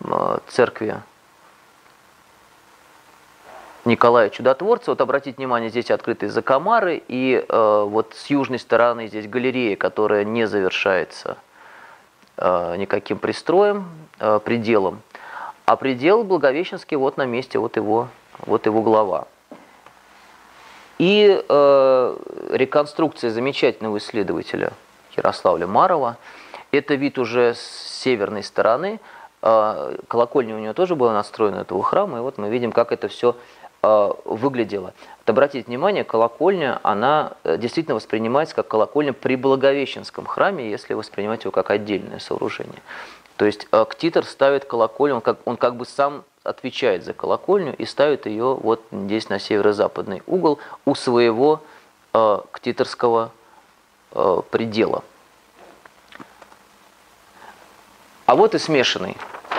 э, 0.00 0.38
церкви 0.46 1.02
Николая 3.84 4.30
Чудотворца. 4.30 4.92
Вот 4.92 5.00
обратите 5.00 5.38
внимание, 5.38 5.70
здесь 5.70 5.90
открытые 5.90 6.30
закомары, 6.30 7.02
и 7.08 7.44
э, 7.48 7.84
вот 7.88 8.14
с 8.14 8.26
южной 8.26 8.60
стороны 8.60 9.08
здесь 9.08 9.26
галерея, 9.26 9.76
которая 9.76 10.24
не 10.24 10.46
завершается 10.46 11.36
никаким 12.38 13.18
пристроем, 13.18 13.86
пределом. 14.44 15.02
А 15.66 15.76
предел 15.76 16.24
Благовещенский 16.24 16.96
вот 16.96 17.18
на 17.18 17.26
месте, 17.26 17.58
вот 17.58 17.76
его, 17.76 18.08
вот 18.46 18.64
его 18.64 18.80
глава. 18.80 19.26
И 21.00 21.42
э, 21.48 22.16
реконструкция 22.50 23.30
замечательного 23.30 23.96
исследователя 23.96 24.74
Ярославля 25.16 25.66
Марова. 25.66 26.18
Это 26.72 26.94
вид 26.94 27.16
уже 27.16 27.54
с 27.54 28.02
северной 28.02 28.42
стороны. 28.42 29.00
Э, 29.40 29.96
колокольня 30.08 30.54
у 30.54 30.58
него 30.58 30.74
тоже 30.74 30.96
была 30.96 31.14
настроена 31.14 31.60
этого 31.60 31.82
храма. 31.82 32.18
И 32.18 32.20
вот 32.20 32.36
мы 32.36 32.50
видим, 32.50 32.70
как 32.70 32.92
это 32.92 33.08
все 33.08 33.34
э, 33.82 34.10
выглядело. 34.26 34.92
Вот 35.20 35.30
обратите 35.30 35.66
внимание, 35.66 36.04
колокольня, 36.04 36.80
она 36.82 37.32
э, 37.44 37.56
действительно 37.56 37.94
воспринимается 37.94 38.54
как 38.54 38.68
колокольня 38.68 39.14
при 39.14 39.36
Благовещенском 39.36 40.26
храме, 40.26 40.68
если 40.68 40.92
воспринимать 40.92 41.44
его 41.44 41.50
как 41.50 41.70
отдельное 41.70 42.18
сооружение. 42.18 42.82
То 43.38 43.46
есть 43.46 43.68
э, 43.72 43.86
ктитор 43.88 44.26
ставит 44.26 44.66
колокольню, 44.66 45.14
он 45.14 45.20
как, 45.22 45.38
он 45.46 45.56
как 45.56 45.76
бы 45.76 45.86
сам 45.86 46.24
отвечает 46.42 47.04
за 47.04 47.12
колокольню 47.12 47.74
и 47.76 47.84
ставит 47.84 48.26
ее 48.26 48.54
вот 48.54 48.82
здесь 48.90 49.28
на 49.28 49.38
северо-западный 49.38 50.22
угол 50.26 50.58
у 50.84 50.94
своего 50.94 51.62
э, 52.14 52.38
ктиторского 52.52 53.30
э, 54.12 54.42
предела. 54.50 55.04
А 58.30 58.36
вот 58.36 58.54
и 58.54 58.58
смешанный 58.58 59.16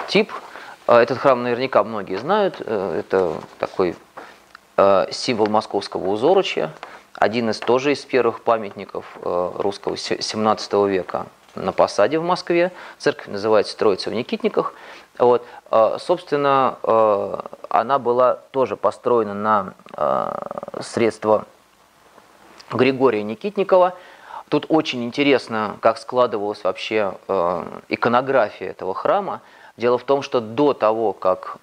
тип. 0.07 0.31
Э, 0.87 0.99
этот 0.99 1.17
храм 1.17 1.43
наверняка 1.43 1.83
многие 1.83 2.15
знают. 2.15 2.55
Э, 2.59 2.99
это 2.99 3.35
такой 3.59 3.95
э, 4.77 5.07
символ 5.11 5.47
московского 5.47 6.09
узорочья. 6.09 6.71
Один 7.13 7.49
из 7.49 7.59
тоже 7.59 7.91
из 7.91 7.99
первых 8.05 8.41
памятников 8.41 9.05
русского 9.21 9.97
17 9.97 10.73
века 10.87 11.27
на 11.53 11.73
посаде 11.73 12.17
в 12.17 12.23
Москве. 12.23 12.71
Церковь 12.97 13.27
называется 13.27 13.77
Троица 13.77 14.09
в 14.09 14.13
Никитниках. 14.13 14.73
Вот, 15.21 15.45
а, 15.69 15.99
собственно, 15.99 16.79
а, 16.81 17.45
она 17.69 17.99
была 17.99 18.39
тоже 18.49 18.75
построена 18.75 19.36
на 19.36 19.73
а, 19.93 20.81
средства 20.81 21.45
Григория 22.71 23.21
Никитникова. 23.21 23.93
Тут 24.49 24.65
очень 24.67 25.03
интересно, 25.03 25.77
как 25.79 25.97
складывалась 25.97 26.63
вообще 26.63 27.13
иконография 27.88 28.69
этого 28.69 28.93
храма. 28.93 29.41
Дело 29.77 29.97
в 29.97 30.03
том, 30.03 30.21
что 30.21 30.41
до 30.41 30.73
того, 30.73 31.13
как 31.13 31.57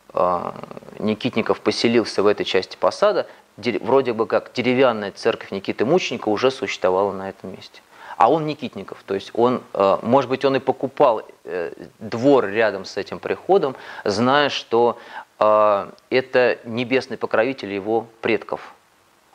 Никитников 0.98 1.60
поселился 1.60 2.22
в 2.22 2.26
этой 2.26 2.44
части 2.44 2.78
посада, 2.80 3.26
вроде 3.56 4.14
бы 4.14 4.26
как 4.26 4.52
деревянная 4.54 5.12
церковь 5.12 5.50
Никиты 5.50 5.84
Мученика 5.84 6.30
уже 6.30 6.50
существовала 6.50 7.12
на 7.12 7.28
этом 7.28 7.52
месте 7.52 7.82
а 8.18 8.28
он 8.30 8.46
Никитников. 8.46 9.02
То 9.06 9.14
есть 9.14 9.30
он, 9.32 9.62
э, 9.72 9.98
может 10.02 10.28
быть, 10.28 10.44
он 10.44 10.56
и 10.56 10.58
покупал 10.58 11.22
э, 11.44 11.72
двор 12.00 12.46
рядом 12.46 12.84
с 12.84 12.96
этим 12.96 13.20
приходом, 13.20 13.76
зная, 14.04 14.48
что 14.48 14.98
э, 15.38 15.90
это 16.10 16.58
небесный 16.64 17.16
покровитель 17.16 17.72
его 17.72 18.06
предков. 18.20 18.74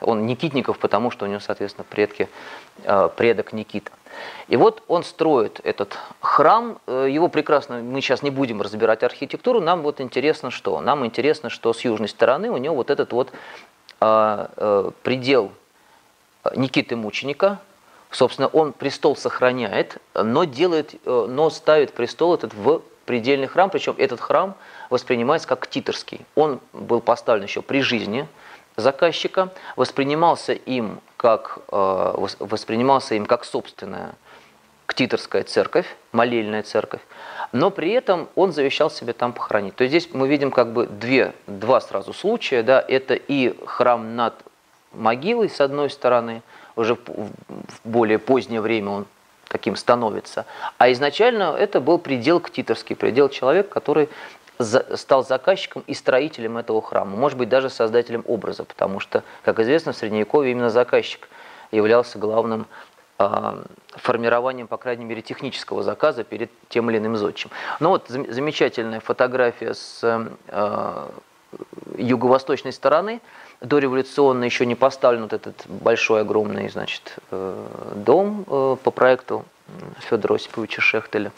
Он 0.02 0.26
Никитников, 0.26 0.80
потому 0.80 1.12
что 1.12 1.24
у 1.24 1.30
него, 1.30 1.40
соответственно, 1.40 1.86
предки, 1.90 2.28
предок 3.16 3.54
Никита. 3.54 3.90
И 4.50 4.58
вот 4.58 4.84
он 4.90 5.06
строит 5.06 5.62
этот 5.64 5.98
храм, 6.20 6.78
его 6.88 7.30
прекрасно, 7.30 7.78
мы 7.78 8.02
сейчас 8.02 8.22
не 8.22 8.30
будем 8.30 8.62
разбирать 8.62 9.04
архитектуру, 9.04 9.62
нам 9.62 9.82
вот 9.82 10.02
интересно 10.02 10.52
что? 10.52 10.82
Нам 10.82 11.06
интересно, 11.06 11.50
что 11.50 11.72
с 11.72 11.86
южной 11.86 12.10
стороны 12.10 12.52
у 12.52 12.58
него 12.58 12.76
вот 12.76 12.90
этот 12.90 13.14
вот 13.14 13.32
предел 15.04 15.52
Никиты 16.54 16.98
Мученика, 16.98 17.60
Собственно, 18.14 18.48
он 18.48 18.74
престол 18.74 19.16
сохраняет, 19.16 19.98
но, 20.14 20.44
делает, 20.44 20.94
э, 21.04 21.26
но 21.28 21.50
ставит 21.50 21.94
престол 21.94 22.36
этот 22.36 22.54
в 22.54 22.84
предельный 23.06 23.48
храм, 23.48 23.72
причем 23.72 23.96
этот 23.98 24.22
храм 24.22 24.54
воспринимается 24.92 25.48
как 25.48 25.66
титорский. 25.66 26.22
Он 26.36 26.60
был 26.74 27.02
поставлен 27.02 27.46
еще 27.46 27.64
при 27.64 27.82
жизни 27.82 28.28
заказчика, 28.76 29.50
воспринимался 29.76 30.54
им 30.54 31.00
как, 31.18 31.58
э, 31.72 32.28
воспринимался 32.40 33.16
им 33.16 33.26
как 33.26 33.46
собственная 33.46 34.14
ктиторская 34.86 35.44
церковь, 35.44 35.88
молельная 36.12 36.62
церковь, 36.62 37.02
но 37.52 37.72
при 37.72 37.94
этом 37.94 38.30
он 38.36 38.52
завещал 38.52 38.92
себе 38.92 39.14
там 39.14 39.34
похоронить. 39.34 39.76
То 39.76 39.86
есть 39.86 39.92
здесь 39.92 40.14
мы 40.14 40.28
видим 40.28 40.52
как 40.52 40.72
бы 40.72 40.86
две, 40.86 41.34
два 41.48 41.82
сразу 41.82 42.14
случая, 42.14 42.62
да, 42.62 42.84
это 42.88 43.16
и 43.16 43.58
храм 43.66 44.16
над 44.16 44.36
могилой 44.92 45.50
с 45.50 45.60
одной 45.60 45.90
стороны– 45.90 46.44
уже 46.76 46.96
в 46.96 47.80
более 47.84 48.20
позднее 48.20 48.62
время 48.62 48.90
он 48.90 49.06
таким 49.48 49.76
становится. 49.76 50.46
А 50.78 50.92
изначально 50.92 51.56
это 51.58 51.80
был 51.80 52.00
предел 52.00 52.40
ктитовский, 52.40 52.96
предел 52.96 53.30
человека, 53.30 53.70
который 53.70 54.10
стал 54.96 55.26
заказчиком 55.26 55.84
и 55.88 55.94
строителем 55.94 56.58
этого 56.58 56.82
храма, 56.82 57.16
может 57.18 57.38
быть, 57.38 57.50
даже 57.50 57.70
создателем 57.70 58.24
образа, 58.28 58.64
потому 58.64 59.00
что, 59.00 59.24
как 59.44 59.60
известно, 59.60 59.94
в 59.94 59.98
Средневековье 59.98 60.52
именно 60.52 60.70
заказчик 60.70 61.28
являлся 61.72 62.20
главным 62.20 62.68
э, 63.18 63.64
формированием, 63.96 64.68
по 64.68 64.78
крайней 64.78 65.06
мере, 65.06 65.22
технического 65.22 65.82
заказа 65.82 66.24
перед 66.24 66.52
тем 66.70 66.90
или 66.90 67.00
иным 67.00 67.18
зодчим. 67.18 67.50
Ну 67.80 67.90
вот 67.90 68.08
замечательная 68.08 69.00
фотография 69.00 69.74
с 69.74 70.30
э, 70.48 71.08
юго-восточной 71.98 72.74
стороны– 72.74 73.22
дореволюционно 73.64 74.44
еще 74.44 74.66
не 74.66 74.76
поставлен 74.76 75.24
вот 75.24 75.34
этот 75.34 75.56
большой, 75.68 76.22
огромный, 76.22 76.70
значит, 76.70 77.16
э, 77.32 77.66
дом 77.96 78.46
э, 78.48 78.76
по 78.84 78.92
проекту 78.92 79.46
Федора 80.02 80.36
Осиповича 80.36 80.82
Шехтеля. 80.82 81.32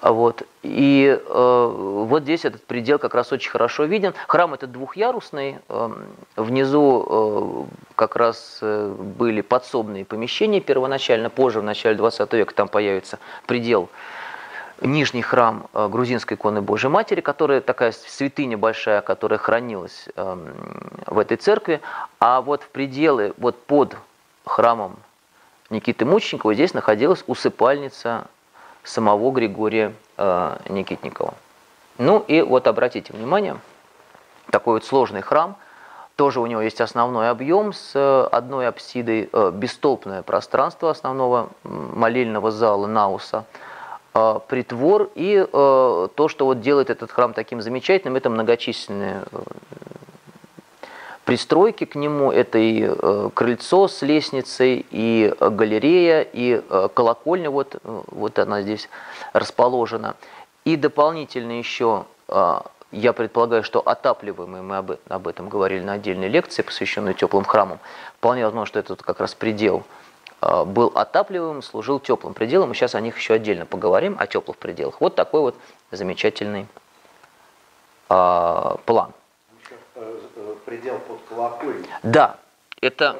Вот. 0.00 0.42
И 0.62 1.18
э, 1.20 1.72
вот 2.08 2.22
здесь 2.22 2.44
этот 2.44 2.64
предел 2.64 2.98
как 2.98 3.14
раз 3.14 3.32
очень 3.32 3.50
хорошо 3.50 3.84
виден. 3.84 4.14
Храм 4.26 4.54
этот 4.54 4.72
двухъярусный. 4.72 5.58
Э, 5.68 5.90
внизу 6.36 7.06
э, 7.08 7.74
как 7.94 8.16
раз 8.16 8.58
э, 8.62 8.94
были 8.96 9.42
подсобные 9.42 10.04
помещения 10.04 10.60
первоначально. 10.60 11.30
Позже, 11.30 11.60
в 11.60 11.64
начале 11.64 11.96
20 11.96 12.32
века, 12.32 12.54
там 12.54 12.68
появится 12.68 13.18
предел 13.46 13.88
нижний 14.80 15.22
храм 15.22 15.66
э, 15.72 15.88
грузинской 15.88 16.36
иконы 16.36 16.60
Божьей 16.60 16.90
Матери, 16.90 17.20
которая 17.20 17.60
такая 17.60 17.92
святыня 17.92 18.56
большая, 18.56 19.00
которая 19.00 19.38
хранилась 19.38 20.08
эм, 20.16 20.54
в 21.06 21.18
этой 21.18 21.36
церкви, 21.36 21.80
а 22.20 22.40
вот 22.40 22.62
в 22.62 22.68
пределы, 22.68 23.34
вот 23.38 23.60
под 23.64 23.96
храмом 24.44 24.96
Никиты 25.70 26.04
Мученикова 26.04 26.54
здесь 26.54 26.74
находилась 26.74 27.24
усыпальница 27.26 28.26
самого 28.84 29.30
Григория 29.32 29.92
э, 30.16 30.56
Никитникова. 30.68 31.34
Ну 31.98 32.24
и 32.26 32.40
вот 32.42 32.66
обратите 32.66 33.12
внимание, 33.12 33.58
такой 34.50 34.74
вот 34.74 34.84
сложный 34.84 35.20
храм, 35.20 35.56
тоже 36.16 36.40
у 36.40 36.46
него 36.46 36.62
есть 36.62 36.80
основной 36.80 37.30
объем 37.30 37.72
с 37.72 38.26
одной 38.28 38.68
апсидой, 38.68 39.28
э, 39.32 39.50
бестолпное 39.52 40.22
пространство 40.22 40.90
основного 40.90 41.50
молельного 41.64 42.50
зала 42.50 42.86
Науса– 42.86 43.44
Э, 43.54 43.67
притвор 44.12 45.10
и 45.14 45.46
э, 45.46 46.08
то, 46.14 46.28
что 46.28 46.46
вот 46.46 46.60
делает 46.60 46.90
этот 46.90 47.10
храм 47.10 47.32
таким 47.32 47.60
замечательным, 47.60 48.16
это 48.16 48.30
многочисленные 48.30 49.22
э, 49.30 49.38
пристройки 51.24 51.84
к 51.84 51.94
нему, 51.94 52.32
это 52.32 52.58
и 52.58 52.90
крыльцо 53.34 53.86
с 53.86 54.00
лестницей, 54.00 54.86
и 54.90 55.34
галерея, 55.38 56.22
и 56.22 56.62
колокольня, 56.94 57.50
вот, 57.50 57.76
вот 57.82 58.38
она 58.38 58.62
здесь 58.62 58.88
расположена. 59.34 60.16
И 60.64 60.76
дополнительно 60.76 61.58
еще, 61.58 62.06
я 62.28 63.12
предполагаю, 63.12 63.62
что 63.62 63.80
отапливаемый, 63.80 64.62
мы 64.62 64.78
об, 64.78 65.28
этом 65.28 65.50
говорили 65.50 65.84
на 65.84 65.92
отдельной 65.92 66.28
лекции, 66.28 66.62
посвященной 66.62 67.12
теплым 67.12 67.44
храмам, 67.44 67.78
вполне 68.16 68.46
возможно, 68.46 68.64
что 68.64 68.78
это 68.78 68.96
как 68.96 69.20
раз 69.20 69.34
предел– 69.34 69.82
Э, 69.92 70.07
был 70.40 70.92
отапливаемым, 70.94 71.62
служил 71.62 71.98
теплым 72.00 72.34
пределом. 72.34 72.68
Мы 72.68 72.74
сейчас 72.74 72.94
о 72.94 73.00
них 73.00 73.16
еще 73.16 73.34
отдельно 73.34 73.66
поговорим, 73.66 74.16
о 74.18 74.26
теплых 74.26 74.56
пределах. 74.56 75.00
Вот 75.00 75.14
такой 75.14 75.40
вот 75.40 75.54
замечательный 75.90 76.66
э, 78.08 78.76
план. 78.84 79.12
Э, 79.94 80.54
предел 80.64 80.98
под 81.00 81.18
колокольней. 81.28 81.86
Да, 82.02 82.36
это, 82.80 83.16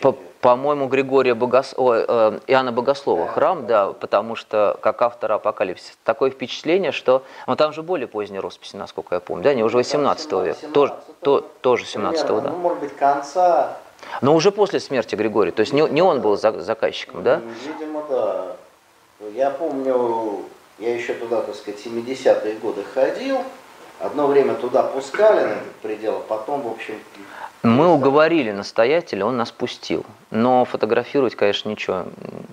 по, 0.00 0.12
по-моему, 0.40 0.88
Григория 0.88 1.34
Богос... 1.34 1.74
О, 1.76 1.94
э, 1.94 2.40
Иоанна 2.48 2.72
Богослова 2.72 3.26
да, 3.26 3.32
храм, 3.32 3.66
да, 3.66 3.92
потому 3.92 4.34
что, 4.34 4.76
как 4.80 5.02
автор 5.02 5.32
Апокалипсиса, 5.32 5.94
такое 6.02 6.30
впечатление, 6.30 6.90
что... 6.90 7.22
Ну, 7.46 7.54
там 7.54 7.72
же 7.72 7.82
более 7.82 8.08
поздние 8.08 8.40
росписи, 8.40 8.76
насколько 8.76 9.14
я 9.14 9.20
помню, 9.20 9.44
да, 9.44 9.50
они 9.50 9.62
уже 9.62 9.76
18 9.76 10.32
века, 10.32 10.66
тоже, 10.72 10.94
то, 11.20 11.48
тоже 11.60 11.84
17 11.84 12.26
да. 12.26 12.40
Ну, 12.40 12.56
может 12.56 12.80
быть, 12.80 12.96
конца 12.96 13.76
но 14.20 14.34
уже 14.34 14.50
после 14.50 14.80
смерти 14.80 15.14
Григория, 15.14 15.52
то 15.52 15.60
есть 15.60 15.72
не, 15.72 15.82
не 15.82 16.02
он 16.02 16.20
был 16.20 16.36
заказчиком, 16.36 17.22
да? 17.22 17.40
Видимо, 17.66 18.04
да. 18.08 18.56
Я 19.34 19.50
помню, 19.50 20.40
я 20.78 20.94
еще 20.94 21.14
туда, 21.14 21.42
так 21.42 21.54
сказать, 21.54 21.80
70-е 21.84 22.54
годы 22.54 22.82
ходил, 22.82 23.38
одно 24.02 24.26
время 24.26 24.54
туда 24.54 24.82
пускали 24.82 25.40
на 25.44 25.52
этот 25.52 25.74
предел, 25.82 26.16
а 26.16 26.20
потом, 26.20 26.62
в 26.62 26.68
общем, 26.68 26.94
мы 27.62 27.86
уговорили 27.86 28.50
настоятеля, 28.50 29.24
он 29.24 29.36
нас 29.36 29.52
пустил. 29.52 30.04
Но 30.32 30.64
фотографировать, 30.64 31.36
конечно, 31.36 31.68
ничего 31.68 32.06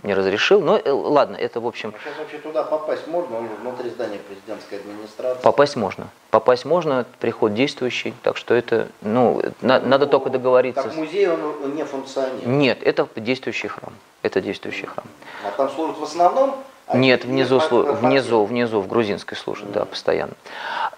не 0.03 0.13
разрешил. 0.13 0.61
Но 0.61 0.77
э, 0.77 0.91
ладно, 0.91 1.35
это 1.35 1.59
в 1.59 1.65
общем... 1.65 1.95
А 1.95 1.99
сейчас 1.99 2.19
вообще 2.19 2.37
туда 2.37 2.63
попасть 2.63 3.07
можно? 3.07 3.39
Он 3.39 3.47
внутри 3.61 3.89
здания 3.89 4.19
президентской 4.19 4.75
администрации. 4.75 5.41
Попасть 5.41 5.75
можно. 5.75 6.09
Попасть 6.29 6.65
можно, 6.65 7.05
приход 7.19 7.55
действующий. 7.55 8.13
Так 8.21 8.37
что 8.37 8.53
это, 8.53 8.87
ну, 9.01 9.41
на, 9.61 9.79
ну, 9.79 9.87
надо 9.87 10.05
только 10.05 10.29
договориться. 10.29 10.83
Как 10.83 10.95
музей 10.95 11.27
он 11.27 11.73
не 11.73 11.83
функционирует? 11.83 12.45
Нет, 12.45 12.83
это 12.83 13.07
действующий 13.15 13.69
храм. 13.69 13.93
Это 14.21 14.41
действующий 14.41 14.85
храм. 14.85 15.05
А 15.43 15.51
там 15.57 15.71
служат 15.71 15.97
в 15.97 16.03
основном? 16.03 16.55
А 16.89 16.97
Нет, 16.97 17.23
внизу, 17.23 17.59
внизу, 17.59 18.43
внизу, 18.43 18.81
в 18.81 18.87
грузинской 18.87 19.37
mm-hmm. 19.37 19.71
да, 19.71 19.85
постоянно. 19.85 20.33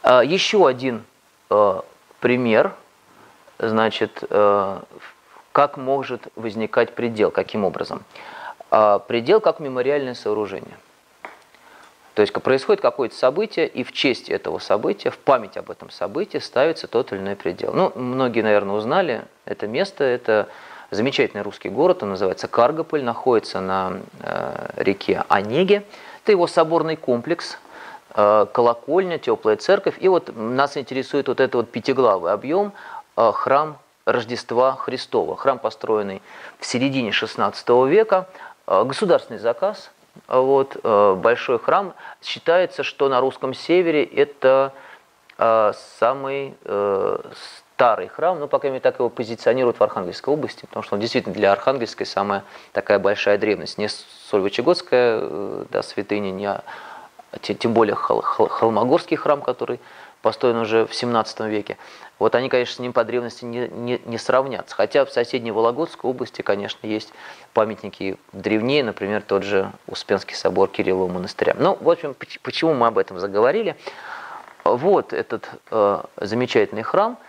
А, 0.01 0.23
еще 0.23 0.67
один 0.67 1.03
а, 1.49 1.83
пример– 2.19 2.73
значит, 3.69 4.23
э, 4.29 4.79
как 5.51 5.77
может 5.77 6.27
возникать 6.35 6.95
предел, 6.95 7.31
каким 7.31 7.63
образом? 7.63 8.03
А, 8.69 8.99
предел 8.99 9.39
как 9.39 9.59
мемориальное 9.59 10.15
сооружение. 10.15 10.77
То 12.13 12.21
есть 12.21 12.33
происходит 12.33 12.81
какое-то 12.81 13.15
событие, 13.15 13.67
и 13.67 13.83
в 13.83 13.93
честь 13.93 14.29
этого 14.29 14.59
события, 14.59 15.11
в 15.11 15.17
память 15.17 15.55
об 15.55 15.71
этом 15.71 15.89
событии 15.89 16.39
ставится 16.39 16.87
тот 16.87 17.13
или 17.13 17.19
иной 17.19 17.35
предел. 17.35 17.73
Ну, 17.73 17.91
многие, 17.95 18.41
наверное, 18.41 18.75
узнали 18.75 19.23
это 19.45 19.67
место. 19.67 20.03
Это 20.03 20.49
замечательный 20.91 21.41
русский 21.41 21.69
город, 21.69 22.03
он 22.03 22.09
называется 22.09 22.47
Каргополь, 22.47 23.03
находится 23.03 23.59
на 23.61 24.01
э, 24.19 24.69
реке 24.77 25.23
Онеге. 25.27 25.83
Это 26.23 26.31
его 26.31 26.47
соборный 26.47 26.95
комплекс, 26.95 27.57
э, 28.13 28.45
колокольня, 28.53 29.17
теплая 29.17 29.55
церковь. 29.57 29.95
И 29.99 30.07
вот 30.07 30.31
нас 30.35 30.77
интересует 30.77 31.27
вот 31.27 31.39
этот 31.39 31.55
вот 31.55 31.71
пятиглавый 31.71 32.31
объем, 32.31 32.73
Э, 33.17 33.31
храм 33.33 33.77
Рождества 34.05 34.75
Христова. 34.75 35.35
Храм, 35.35 35.59
построенный 35.59 36.21
в 36.59 36.65
середине 36.65 37.11
XVI 37.11 37.87
века, 37.87 38.27
э, 38.67 38.83
государственный 38.83 39.39
заказ, 39.39 39.91
вот, 40.27 40.77
э, 40.81 41.15
большой 41.15 41.59
храм. 41.59 41.93
Считается, 42.21 42.83
что 42.83 43.09
на 43.09 43.19
русском 43.19 43.53
севере 43.53 44.03
это 44.03 44.73
самый 45.97 46.53
старый 47.81 48.09
храм, 48.09 48.39
ну, 48.39 48.47
по 48.47 48.59
крайней 48.59 48.75
мере, 48.75 48.83
так 48.83 48.99
его 48.99 49.09
позиционируют 49.09 49.79
в 49.79 49.83
Архангельской 49.83 50.31
области, 50.31 50.67
потому 50.67 50.83
что 50.83 50.93
он 50.93 51.01
действительно 51.01 51.33
для 51.33 51.51
Архангельской 51.51 52.05
самая 52.05 52.43
такая 52.73 52.99
большая 52.99 53.39
древность. 53.39 53.79
Не 53.79 53.89
Сольвычегодская 54.29 55.65
да, 55.71 55.81
святыня, 55.81 56.29
не, 56.29 56.47
а, 56.47 56.61
тем 57.41 57.73
более 57.73 57.95
Холмогорский 57.95 59.17
храм, 59.17 59.41
который 59.41 59.79
построен 60.21 60.57
уже 60.57 60.85
в 60.85 60.93
17 60.93 61.39
веке. 61.39 61.77
Вот 62.19 62.35
они, 62.35 62.49
конечно, 62.49 62.75
с 62.75 62.77
ним 62.77 62.93
по 62.93 63.03
древности 63.03 63.45
не, 63.45 63.67
не, 63.67 63.99
не 64.05 64.19
сравнятся. 64.19 64.75
Хотя 64.75 65.03
в 65.03 65.11
соседней 65.11 65.51
Вологодской 65.51 66.07
области, 66.07 66.43
конечно, 66.43 66.85
есть 66.85 67.11
памятники 67.53 68.19
древнее, 68.31 68.83
например, 68.83 69.23
тот 69.23 69.41
же 69.41 69.71
Успенский 69.87 70.35
собор 70.35 70.69
Кириллова 70.69 71.11
монастыря. 71.11 71.55
Ну, 71.57 71.79
в 71.81 71.89
общем, 71.89 72.15
почему 72.43 72.75
мы 72.75 72.85
об 72.85 72.99
этом 72.99 73.17
заговорили? 73.17 73.75
Вот 74.63 75.13
этот 75.13 75.49
э, 75.71 76.03
замечательный 76.17 76.83
храм– 76.83 77.17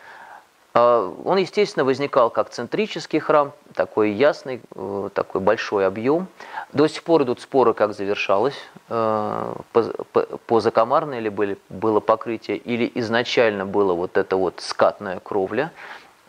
он, 0.75 1.37
естественно, 1.37 1.85
возникал 1.85 2.31
как 2.31 2.49
центрический 2.49 3.19
храм, 3.19 3.53
такой 3.75 4.13
ясный, 4.13 4.63
э, 4.75 5.11
такой 5.13 5.43
большой 5.43 5.87
объем. 5.87 6.29
До 6.73 6.89
сих 6.89 7.03
пор 7.03 7.25
идут 7.25 7.43
споры, 7.43 7.75
как 7.75 7.93
завершалось, 7.93 8.57
э, 8.89 9.55
по, 9.73 9.83
по, 10.13 10.23
по 10.23 10.61
закомарной 10.61 11.21
ли 11.21 11.29
были, 11.29 11.59
было 11.69 12.01
покрытие, 12.01 12.57
или 12.57 12.91
изначально 12.95 13.67
было 13.67 13.93
вот 13.93 14.17
это 14.17 14.37
вот 14.37 14.61
скатная 14.61 15.21
кровля. 15.21 15.73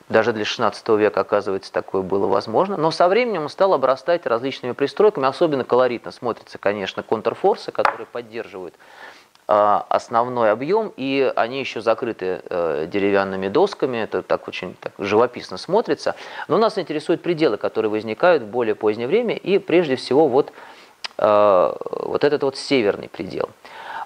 Даже 0.10 0.34
для 0.34 0.44
16 0.44 0.90
века, 0.90 1.22
оказывается, 1.22 1.72
такое 1.72 2.02
было 2.02 2.28
возможно. 2.28 2.76
Но 2.76 2.92
со 2.92 3.08
временем 3.08 3.44
он 3.44 3.50
стал 3.50 3.74
обрастать 3.74 4.26
различными 4.26 4.74
пристройками. 4.74 5.26
Особенно 5.26 5.64
колоритно 5.64 6.12
смотрится, 6.12 6.58
конечно, 6.58 7.02
контрфорсы, 7.02 7.72
которые 7.72 8.06
поддерживают 8.06 8.76
а, 8.76 9.13
основной 9.46 10.52
объем, 10.52 10.94
и 10.96 11.32
они 11.36 11.60
еще 11.60 11.82
закрыты 11.82 12.42
э, 12.50 12.88
деревянными 12.90 13.50
досками, 13.50 13.98
это 13.98 14.22
так 14.22 14.48
очень 14.48 14.76
так, 14.80 14.94
живописно 14.98 15.58
смотрится. 15.58 16.16
Но 16.48 16.58
нас 16.58 16.78
интересуют 16.78 17.22
пределы, 17.22 17.58
которые 17.58 17.92
возникают 17.92 18.44
в 18.44 18.48
более 18.48 18.76
позднее 18.76 19.08
время, 19.08 19.36
и 19.36 19.58
прежде 19.58 19.98
всего 19.98 20.30
вот, 20.30 20.54
э, 21.18 21.76
вот 21.82 22.24
этот 22.24 22.44
вот 22.44 22.58
северный 22.58 23.10
предел. 23.10 23.50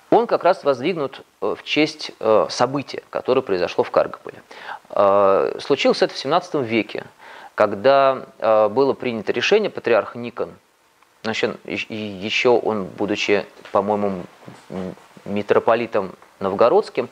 Он 0.10 0.26
как 0.26 0.44
раз 0.44 0.64
воздвигнут 0.64 1.22
э, 1.42 1.56
в 1.58 1.64
честь 1.64 2.12
события, 2.50 3.04
которое 3.10 3.42
произошло 3.42 3.84
в 3.84 3.92
Каргополе. 3.92 4.42
Случилось 5.60 6.02
это 6.02 6.14
в 6.14 6.18
17 6.18 6.56
веке, 6.56 7.04
когда 7.54 8.26
было 8.40 8.94
принято 8.94 9.32
решение, 9.32 9.70
патриарх 9.70 10.16
Никон, 10.16 10.52
значит, 11.24 11.58
еще 11.66 12.50
он, 12.50 12.86
будучи, 12.86 13.46
по-моему, 13.72 14.24
митрополитом 15.28 16.12
Новгородским, 16.40 17.10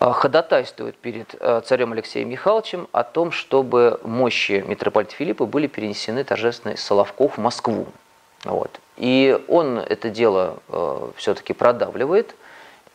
э, 0.00 0.10
ходатайствует 0.12 0.96
перед 0.96 1.34
э, 1.38 1.60
царем 1.64 1.92
Алексеем 1.92 2.28
Михайловичем 2.28 2.88
о 2.92 3.02
том, 3.02 3.32
чтобы 3.32 4.00
мощи 4.02 4.64
митрополита 4.66 5.14
Филиппа 5.14 5.46
были 5.46 5.66
перенесены 5.66 6.24
торжественно 6.24 6.72
из 6.72 6.82
Соловков 6.82 7.36
в 7.36 7.40
Москву. 7.40 7.86
Вот. 8.44 8.80
И 8.96 9.38
он 9.48 9.78
это 9.78 10.08
дело 10.08 10.58
э, 10.68 11.10
все-таки 11.16 11.52
продавливает 11.52 12.34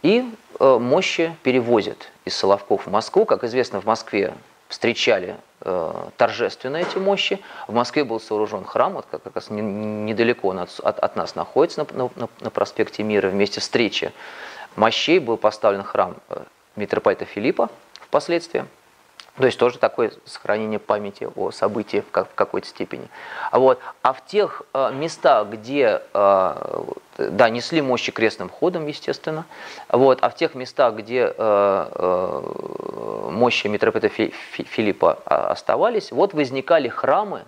и 0.02 0.26
э, 0.60 0.78
мощи 0.80 1.36
перевозит 1.44 2.10
из 2.26 2.36
Соловков 2.36 2.88
в 2.88 2.92
Москву. 2.92 3.26
Как 3.26 3.44
известно, 3.44 3.82
в 3.82 3.86
Москве 3.86 4.34
встречали 4.72 5.36
э, 5.62 5.94
торжественно 6.18 6.78
эти 6.78 6.98
мощи. 6.98 7.40
В 7.68 7.74
Москве 7.74 8.04
был 8.04 8.20
сооружен 8.20 8.64
храм, 8.64 8.94
вот 8.94 9.06
как 9.12 9.36
раз 9.36 9.50
недалеко 9.50 10.48
он 10.48 10.60
от, 10.60 10.80
от, 10.80 11.00
от 11.00 11.16
нас 11.16 11.36
находится, 11.36 11.86
на, 11.94 12.10
на, 12.16 12.30
на 12.40 12.50
проспекте 12.50 13.04
Мира. 13.04 13.28
Вместе 13.30 13.60
встречи 13.60 14.12
мощей 14.76 15.20
был 15.20 15.38
поставлен 15.38 15.84
храм 15.84 16.16
э, 16.30 16.44
митрополита 16.78 17.26
Филиппа 17.26 17.70
впоследствии. 17.94 18.66
То 19.38 19.46
есть 19.46 19.58
тоже 19.58 19.80
такое 19.80 20.12
сохранение 20.26 20.78
памяти 20.78 21.28
о 21.36 21.52
событии 21.52 22.04
в, 22.12 22.12
какой-то 22.12 22.68
степени. 22.68 23.08
А, 23.50 23.60
вот. 23.60 23.80
а 24.02 24.12
в 24.12 24.26
тех 24.26 24.64
э, 24.74 24.92
местах, 24.94 25.48
где 25.48 26.02
э, 26.14 26.84
да, 27.18 27.50
несли 27.50 27.82
мощи 27.82 28.12
крестным 28.12 28.50
ходом, 28.50 28.88
естественно, 28.88 29.46
вот, 29.88 30.20
а 30.22 30.30
в 30.30 30.36
тех 30.36 30.54
местах, 30.54 30.96
где 30.96 31.28
э, 31.28 31.34
э, 31.38 33.30
мощи 33.32 33.68
митрополита 33.68 34.10
Фи, 34.10 34.34
Фи, 34.52 34.64
Филиппа 34.64 35.14
оставались, 35.24 36.12
вот 36.12 36.34
возникали 36.34 36.90
храмы 36.90 37.44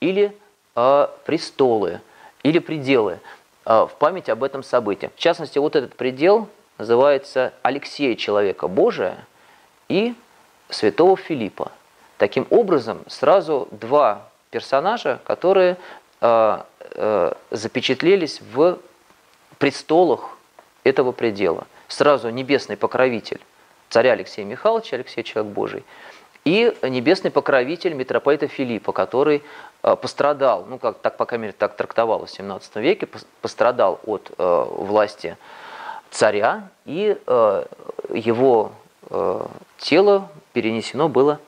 или 0.00 0.34
э, 0.74 1.08
престолы, 1.26 2.00
или 2.42 2.60
пределы 2.60 3.20
э, 3.66 3.86
в 3.86 3.92
память 3.98 4.30
об 4.30 4.42
этом 4.42 4.62
событии. 4.62 5.10
В 5.14 5.18
частности, 5.18 5.58
вот 5.58 5.76
этот 5.76 5.94
предел 5.96 6.48
называется 6.78 7.52
Алексея 7.60 8.16
Человека 8.16 8.68
Божия 8.68 9.26
и 9.90 10.14
святого 10.70 11.16
Филиппа. 11.16 11.72
Таким 12.18 12.46
образом, 12.50 13.00
сразу 13.08 13.68
два 13.70 14.28
персонажа, 14.50 15.20
которые 15.24 15.76
э, 16.20 16.62
э, 16.94 17.32
запечатлелись 17.50 18.40
в 18.52 18.78
престолах 19.58 20.36
этого 20.84 21.12
предела. 21.12 21.66
Сразу 21.88 22.30
небесный 22.30 22.76
покровитель 22.76 23.40
царя 23.90 24.12
Алексея 24.12 24.46
Михайловича, 24.46 24.96
Алексей 24.96 25.22
Человек 25.22 25.52
Божий, 25.52 25.84
и 26.44 26.74
небесный 26.82 27.30
покровитель 27.30 27.92
митрополита 27.92 28.48
Филиппа, 28.48 28.92
который 28.92 29.42
э, 29.82 29.96
пострадал, 29.96 30.64
ну 30.66 30.78
как 30.78 30.98
так, 30.98 31.18
по 31.18 31.26
крайней 31.26 31.42
мере, 31.42 31.54
так 31.58 31.76
трактовалось 31.76 32.30
в 32.30 32.34
17 32.34 32.76
веке, 32.76 33.08
пострадал 33.42 34.00
от 34.06 34.32
э, 34.38 34.66
власти 34.70 35.36
царя, 36.10 36.68
и 36.86 37.18
э, 37.26 37.64
его 38.14 38.72
тело 39.78 40.28
перенесено 40.52 41.08
было 41.08 41.40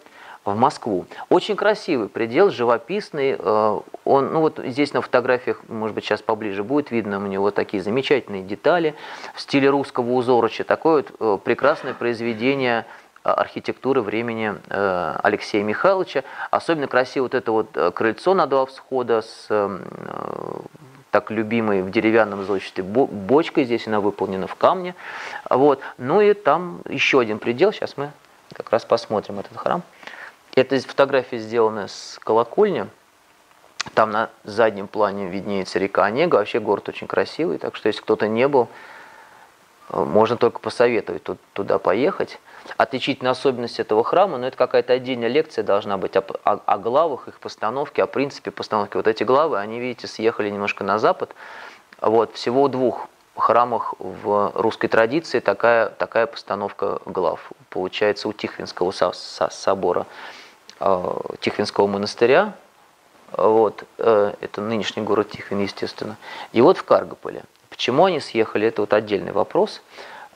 в 0.44 0.56
Москву. 0.56 1.06
Очень 1.28 1.54
красивый 1.56 2.08
предел, 2.08 2.50
живописный. 2.50 3.36
Э, 3.38 3.80
он, 4.04 4.32
ну 4.32 4.40
вот 4.40 4.60
здесь 4.64 4.92
на 4.92 5.00
фотографиях, 5.00 5.62
может 5.68 5.94
быть, 5.94 6.04
сейчас 6.04 6.20
поближе 6.20 6.64
будет 6.64 6.90
видно 6.90 7.18
у 7.18 7.26
него 7.26 7.50
такие 7.52 7.82
замечательные 7.82 8.42
детали 8.42 8.94
в 9.34 9.40
стиле 9.40 9.70
русского 9.70 10.10
узороча. 10.12 10.64
Такое 10.64 11.04
вот 11.04 11.12
э, 11.20 11.38
прекрасное 11.44 11.94
произведение 11.94 12.86
э, 13.22 13.30
архитектуры 13.30 14.02
времени 14.02 14.54
Алексея 14.68 15.62
Михайловича. 15.62 16.24
Особенно 16.50 16.88
красиво 16.88 17.24
вот 17.24 17.34
это 17.34 17.52
вот 17.52 17.94
крыльцо 17.94 18.34
на 18.34 18.46
два 18.46 18.66
всхода 18.66 19.22
с 19.22 19.46
так 21.12 21.30
любимой 21.30 21.82
в 21.82 21.90
деревянном 21.90 22.42
зодчестве 22.44 22.82
бочкой, 22.82 23.64
здесь 23.64 23.86
она 23.86 24.00
выполнена 24.00 24.46
в 24.46 24.54
камне. 24.54 24.94
Вот. 25.48 25.80
Ну 25.98 26.22
и 26.22 26.32
там 26.32 26.80
еще 26.88 27.20
один 27.20 27.38
предел, 27.38 27.70
сейчас 27.70 27.98
мы 27.98 28.10
как 28.54 28.70
раз 28.70 28.86
посмотрим 28.86 29.38
этот 29.38 29.56
храм. 29.56 29.82
Это 30.56 30.80
фотография 30.80 31.38
сделана 31.38 31.88
с 31.88 32.18
колокольни. 32.24 32.86
Там 33.92 34.10
на 34.10 34.30
заднем 34.44 34.88
плане 34.88 35.28
виднеется 35.28 35.78
река 35.78 36.06
Онега. 36.06 36.36
Вообще 36.36 36.60
город 36.60 36.88
очень 36.88 37.06
красивый, 37.06 37.58
так 37.58 37.76
что 37.76 37.88
если 37.88 38.00
кто-то 38.00 38.26
не 38.26 38.48
был, 38.48 38.68
можно 39.90 40.38
только 40.38 40.60
посоветовать 40.60 41.22
туда 41.52 41.78
поехать. 41.78 42.40
Отличительная 42.76 43.32
особенность 43.32 43.80
этого 43.80 44.04
храма, 44.04 44.38
но 44.38 44.46
это 44.46 44.56
какая-то 44.56 44.92
отдельная 44.92 45.28
лекция 45.28 45.64
должна 45.64 45.98
быть 45.98 46.16
о, 46.16 46.24
о, 46.44 46.60
о 46.64 46.78
главах, 46.78 47.28
их 47.28 47.40
постановке, 47.40 48.02
о 48.02 48.06
принципе 48.06 48.50
постановки. 48.50 48.96
Вот 48.96 49.06
эти 49.06 49.24
главы, 49.24 49.58
они, 49.58 49.80
видите, 49.80 50.06
съехали 50.06 50.50
немножко 50.50 50.84
на 50.84 50.98
запад. 50.98 51.34
Вот, 52.00 52.34
всего 52.34 52.68
двух 52.68 53.08
храмах 53.36 53.94
в 53.98 54.52
русской 54.54 54.88
традиции 54.88 55.40
такая, 55.40 55.88
такая 55.88 56.26
постановка 56.26 57.00
глав. 57.06 57.50
Получается 57.70 58.28
у 58.28 58.32
Тихвинского 58.32 58.90
со, 58.90 59.12
со, 59.12 59.48
собора, 59.50 60.06
э, 60.80 61.14
Тихвинского 61.40 61.86
монастыря, 61.86 62.54
вот, 63.32 63.84
э, 63.98 64.34
это 64.40 64.60
нынешний 64.60 65.02
город 65.02 65.30
Тихвин, 65.30 65.60
естественно, 65.60 66.16
и 66.52 66.60
вот 66.60 66.76
в 66.76 66.84
Каргополе. 66.84 67.44
Почему 67.70 68.04
они 68.04 68.20
съехали, 68.20 68.68
это 68.68 68.82
вот 68.82 68.92
отдельный 68.92 69.32
вопрос. 69.32 69.80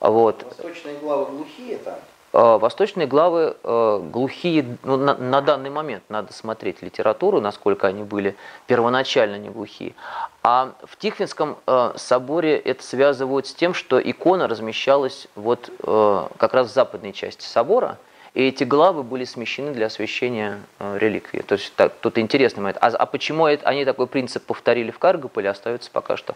Вот. 0.00 0.42
Восточные 0.44 0.96
главы 0.98 1.26
глухие 1.26 1.78
там? 1.78 1.96
Э, 2.38 2.58
восточные 2.58 3.06
главы 3.06 3.56
э, 3.62 4.00
глухие, 4.12 4.76
ну, 4.82 4.98
на, 4.98 5.14
на 5.14 5.40
данный 5.40 5.70
момент 5.70 6.02
надо 6.10 6.34
смотреть 6.34 6.82
литературу, 6.82 7.40
насколько 7.40 7.86
они 7.86 8.02
были 8.02 8.36
первоначально 8.66 9.36
не 9.36 9.48
глухие. 9.48 9.94
А 10.42 10.74
в 10.84 10.98
Тихвинском 10.98 11.56
э, 11.66 11.92
соборе 11.96 12.58
это 12.58 12.82
связывают 12.82 13.46
с 13.46 13.54
тем, 13.54 13.72
что 13.72 13.98
икона 13.98 14.48
размещалась 14.48 15.28
вот 15.34 15.70
как 15.80 16.52
раз 16.52 16.68
в 16.68 16.74
западной 16.74 17.14
части 17.14 17.46
собора, 17.46 17.96
и 18.34 18.48
эти 18.48 18.64
главы 18.64 19.02
были 19.02 19.24
смещены 19.24 19.72
для 19.72 19.86
освящения 19.86 20.60
реликвии. 20.78 21.40
То 21.40 21.54
есть 21.54 21.72
так, 21.74 21.94
тут 22.02 22.18
интересный 22.18 22.60
момент. 22.60 22.76
А, 22.82 22.88
а 22.88 23.06
почему 23.06 23.46
это, 23.46 23.66
они 23.66 23.86
такой 23.86 24.06
принцип 24.06 24.44
повторили 24.44 24.90
в 24.90 24.98
Каргополе, 24.98 25.48
остается 25.48 25.90
пока 25.90 26.18
что 26.18 26.34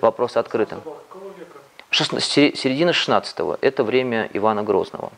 вопрос 0.00 0.36
открытым. 0.36 0.80
Середина 1.92 2.92
16 2.92 3.38
это 3.60 3.84
время 3.84 4.28
Ивана 4.32 4.64
Грозного. 4.64 5.12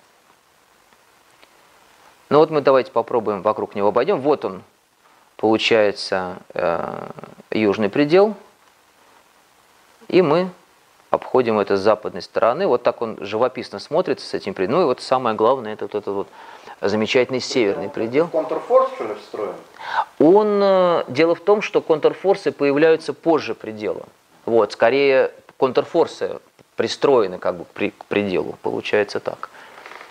Ну 2.30 2.38
вот 2.38 2.50
мы 2.50 2.60
давайте 2.60 2.92
попробуем 2.92 3.42
вокруг 3.42 3.74
него 3.74 3.88
обойдем. 3.88 4.20
Вот 4.20 4.44
он, 4.44 4.62
получается, 5.36 6.36
э, 6.54 7.08
южный 7.50 7.88
предел. 7.88 8.34
И 10.08 10.20
мы 10.20 10.50
обходим 11.10 11.58
это 11.58 11.76
с 11.76 11.80
западной 11.80 12.22
стороны. 12.22 12.66
Вот 12.66 12.82
так 12.82 13.00
он 13.00 13.16
живописно 13.20 13.78
смотрится 13.78 14.26
с 14.26 14.34
этим 14.34 14.54
пределом. 14.54 14.80
Ну 14.80 14.82
и 14.82 14.86
вот 14.86 15.00
самое 15.00 15.34
главное, 15.34 15.72
это 15.72 15.86
вот 15.86 15.94
этот 15.94 16.14
вот 16.14 16.28
замечательный 16.80 17.40
северный 17.40 17.88
предел. 17.88 18.28
Контрфорс, 18.28 18.92
что 18.94 19.04
ли, 19.04 19.14
встроен? 19.14 19.54
Он, 20.18 20.60
э, 20.62 21.04
дело 21.08 21.34
в 21.34 21.40
том, 21.40 21.62
что 21.62 21.80
контрфорсы 21.80 22.52
появляются 22.52 23.14
позже 23.14 23.54
предела. 23.54 24.02
Вот, 24.44 24.72
скорее 24.72 25.32
контрфорсы 25.56 26.40
пристроены 26.76 27.38
как 27.38 27.56
бы 27.56 27.64
к 27.64 28.04
пределу, 28.04 28.56
получается 28.62 29.18
так. 29.18 29.50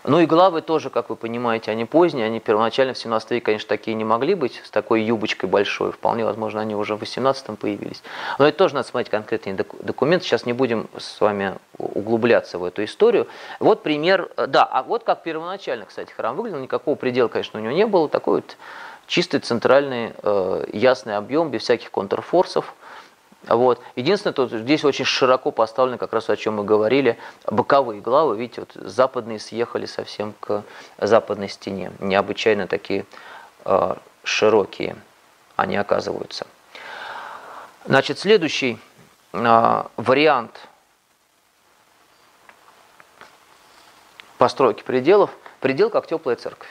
Ну 0.08 0.22
и 0.22 0.26
главы 0.26 0.62
тоже, 0.62 0.89
как 0.89 1.10
вы 1.10 1.18
понимаете, 1.18 1.70
они 1.70 1.84
поздние, 1.84 2.28
они 2.28 2.39
первоначально 2.39 2.93
в 2.93 2.97
17 2.97 3.30
веке, 3.32 3.45
конечно, 3.45 3.68
такие 3.68 3.93
не 3.93 4.05
могли 4.05 4.36
быть, 4.36 4.62
с 4.64 4.70
такой 4.70 5.03
юбочкой 5.03 5.49
большой, 5.49 5.91
вполне 5.91 6.24
возможно, 6.24 6.62
они 6.62 6.76
уже 6.76 6.95
в 6.95 7.01
18 7.01 7.60
появились. 7.60 8.01
Но 8.39 8.47
это 8.47 8.58
тоже 8.58 8.76
надо 8.76 8.88
смотреть 8.88 9.10
конкретный 9.10 9.53
документ, 9.53 10.24
сейчас 10.24 10.45
не 10.45 10.53
будем 10.53 10.88
с 10.97 11.20
вами 11.20 11.55
углубляться 11.78 12.58
в 12.58 12.64
эту 12.64 12.86
историю. 12.86 13.28
Вот 13.60 13.84
пример, 13.84 14.32
да, 14.38 14.64
а 14.64 14.82
вот 14.84 15.03
как 15.03 15.24
первоначально, 15.24 15.86
кстати, 15.86 16.14
храм 16.14 16.38
выглядел, 16.38 16.60
никакого 16.60 16.95
предела, 16.95 17.28
конечно, 17.28 17.60
у 17.60 17.64
него 17.64 17.74
не 17.74 17.86
было, 17.86 18.08
такой 18.08 18.36
вот 18.36 18.55
чистый 19.08 19.41
центральный 19.41 20.14
э, 20.24 20.66
ясный 20.72 21.18
объем, 21.18 21.49
без 21.49 21.64
всяких 21.64 21.91
контрфорсов, 21.91 22.74
вот. 23.44 23.82
Единственное, 23.96 24.34
тут 24.34 24.52
здесь 24.52 24.84
очень 24.84 25.06
широко 25.06 25.52
поставлены, 25.52 25.98
как 25.98 26.14
раз 26.14 26.30
о 26.30 26.36
чем 26.36 26.56
мы 26.56 26.64
говорили, 26.64 27.18
боковые 27.46 28.02
главы. 28.02 28.38
Видите, 28.38 28.62
вот 28.62 28.72
западные 28.74 29.40
съехали 29.40 29.86
совсем 29.86 30.34
к 30.40 30.64
западной 30.98 31.50
стене. 31.50 31.92
Необычайно 32.00 32.68
такие 32.68 33.06
э, 33.66 33.96
широкие 34.24 34.96
они 35.56 35.78
оказываются. 35.78 36.48
Значит, 37.86 38.20
следующий 38.20 38.80
э, 39.34 39.84
вариант 39.98 40.60
постройки 44.38 44.84
пределов– 44.84 45.32
предел 45.60 45.90
как 45.90 46.08
теплая 46.08 46.36
церковь. 46.36 46.70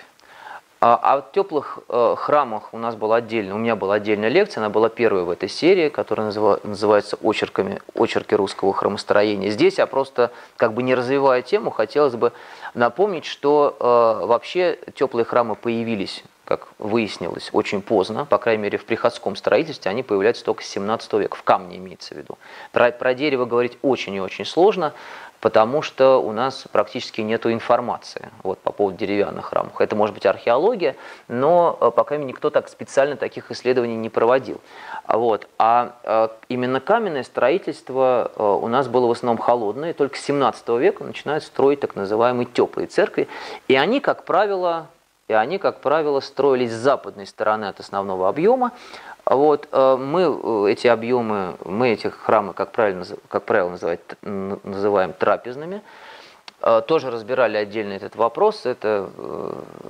А, 0.78 0.98
а 1.02 1.20
в 1.22 1.32
теплых 1.32 1.78
э, 1.88 2.14
храмах 2.18 2.74
у 2.74 2.78
нас 2.78 2.96
была 2.96 3.16
отдельно, 3.16 3.54
у 3.54 3.58
меня 3.58 3.76
была 3.76 3.94
отдельная 3.94 4.28
лекция, 4.28 4.60
она 4.60 4.68
была 4.68 4.90
первая 4.90 5.24
в 5.24 5.30
этой 5.30 5.48
серии, 5.48 5.88
которая 5.88 6.26
называется 6.26 7.16
«Очерками, 7.22 7.80
«Очерки 7.94 8.34
русского 8.34 8.74
храмостроения». 8.74 9.50
Здесь 9.50 9.78
я 9.78 9.86
просто, 9.86 10.32
как 10.58 10.74
бы 10.74 10.82
не 10.82 10.94
развивая 10.94 11.40
тему, 11.40 11.70
хотелось 11.70 12.14
бы 12.14 12.32
напомнить, 12.74 13.24
что 13.24 13.74
э, 13.80 14.26
вообще 14.26 14.78
теплые 14.94 15.24
храмы 15.24 15.54
появились 15.54 16.22
как 16.46 16.68
выяснилось, 16.78 17.50
очень 17.52 17.82
поздно, 17.82 18.24
по 18.24 18.38
крайней 18.38 18.62
мере 18.62 18.78
в 18.78 18.84
приходском 18.84 19.34
строительстве, 19.34 19.90
они 19.90 20.04
появляются 20.04 20.44
только 20.44 20.62
с 20.62 20.68
17 20.68 21.12
века, 21.14 21.36
в 21.36 21.42
камне 21.42 21.76
имеется 21.76 22.14
в 22.14 22.18
виду. 22.18 22.38
Про, 22.70 22.92
про 22.92 23.14
дерево 23.14 23.46
говорить 23.46 23.76
очень 23.82 24.14
и 24.14 24.20
очень 24.20 24.44
сложно, 24.44 24.94
потому 25.40 25.82
что 25.82 26.18
у 26.18 26.32
нас 26.32 26.64
практически 26.70 27.20
нет 27.20 27.46
информации 27.46 28.30
вот, 28.42 28.58
по 28.58 28.72
поводу 28.72 28.98
деревянных 28.98 29.46
храмов. 29.46 29.80
Это 29.80 29.94
может 29.94 30.14
быть 30.14 30.26
археология, 30.26 30.96
но 31.28 31.76
э, 31.80 31.90
пока 31.94 32.16
никто 32.16 32.50
так 32.50 32.68
специально 32.68 33.16
таких 33.16 33.50
исследований 33.50 33.96
не 33.96 34.08
проводил. 34.08 34.60
Вот. 35.06 35.48
А 35.58 35.92
э, 36.02 36.28
именно 36.48 36.80
каменное 36.80 37.22
строительство 37.22 38.32
э, 38.34 38.42
у 38.42 38.66
нас 38.68 38.88
было 38.88 39.06
в 39.06 39.10
основном 39.10 39.38
холодное, 39.38 39.92
только 39.92 40.16
с 40.16 40.22
17 40.22 40.68
века 40.80 41.04
начинают 41.04 41.44
строить 41.44 41.80
так 41.80 41.94
называемые 41.94 42.46
теплые 42.46 42.86
церкви, 42.86 43.28
и 43.68 43.76
они, 43.76 44.00
как 44.00 44.24
правило, 44.24 44.88
и 45.28 45.32
они, 45.32 45.58
как 45.58 45.80
правило, 45.80 46.20
строились 46.20 46.72
с 46.72 46.76
западной 46.76 47.26
стороны 47.26 47.66
от 47.66 47.80
основного 47.80 48.28
объема, 48.28 48.72
вот 49.34 49.68
э, 49.72 49.96
мы 49.96 50.22
э, 50.22 50.72
эти 50.72 50.86
объемы, 50.86 51.56
мы 51.64 51.90
эти 51.90 52.06
храмы, 52.06 52.52
как 52.52 52.70
правильно, 52.70 53.04
как 53.28 53.44
правило, 53.44 53.70
называть, 53.70 54.00
называем 54.22 55.12
трапезными. 55.12 55.82
тоже 56.86 57.10
разбирали 57.10 57.56
отдельно 57.56 57.92
этот 57.92 58.16
вопрос. 58.16 58.66
Это 58.66 59.10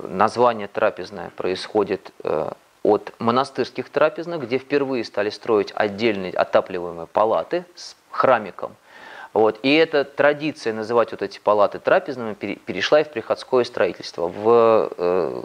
название 0.03 0.67
трапезное 0.67 1.31
происходит 1.35 2.11
от 2.83 3.13
монастырских 3.19 3.89
трапезных, 3.89 4.41
где 4.41 4.57
впервые 4.57 5.03
стали 5.03 5.29
строить 5.29 5.71
отдельные 5.75 6.33
отапливаемые 6.33 7.07
палаты 7.07 7.65
с 7.75 7.95
храмиком. 8.11 8.75
Вот. 9.37 9.59
И 9.61 9.71
эта 9.75 10.03
традиция 10.03 10.73
называть 10.73 11.11
вот 11.11 11.21
эти 11.21 11.37
палаты 11.37 11.77
трапезными 11.77 12.33
перешла 12.33 13.01
и 13.01 13.03
в 13.03 13.09
приходское 13.11 13.65
строительство. 13.65 14.29
В 14.29 14.91
э, 14.97 15.43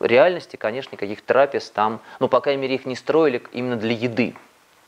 реальности, 0.00 0.56
конечно, 0.56 0.94
никаких 0.94 1.20
трапез 1.20 1.68
там, 1.68 2.00
ну, 2.20 2.28
по 2.28 2.40
крайней 2.40 2.62
мере, 2.62 2.76
их 2.76 2.86
не 2.86 2.96
строили 2.96 3.42
именно 3.52 3.76
для 3.76 3.92
еды. 3.92 4.34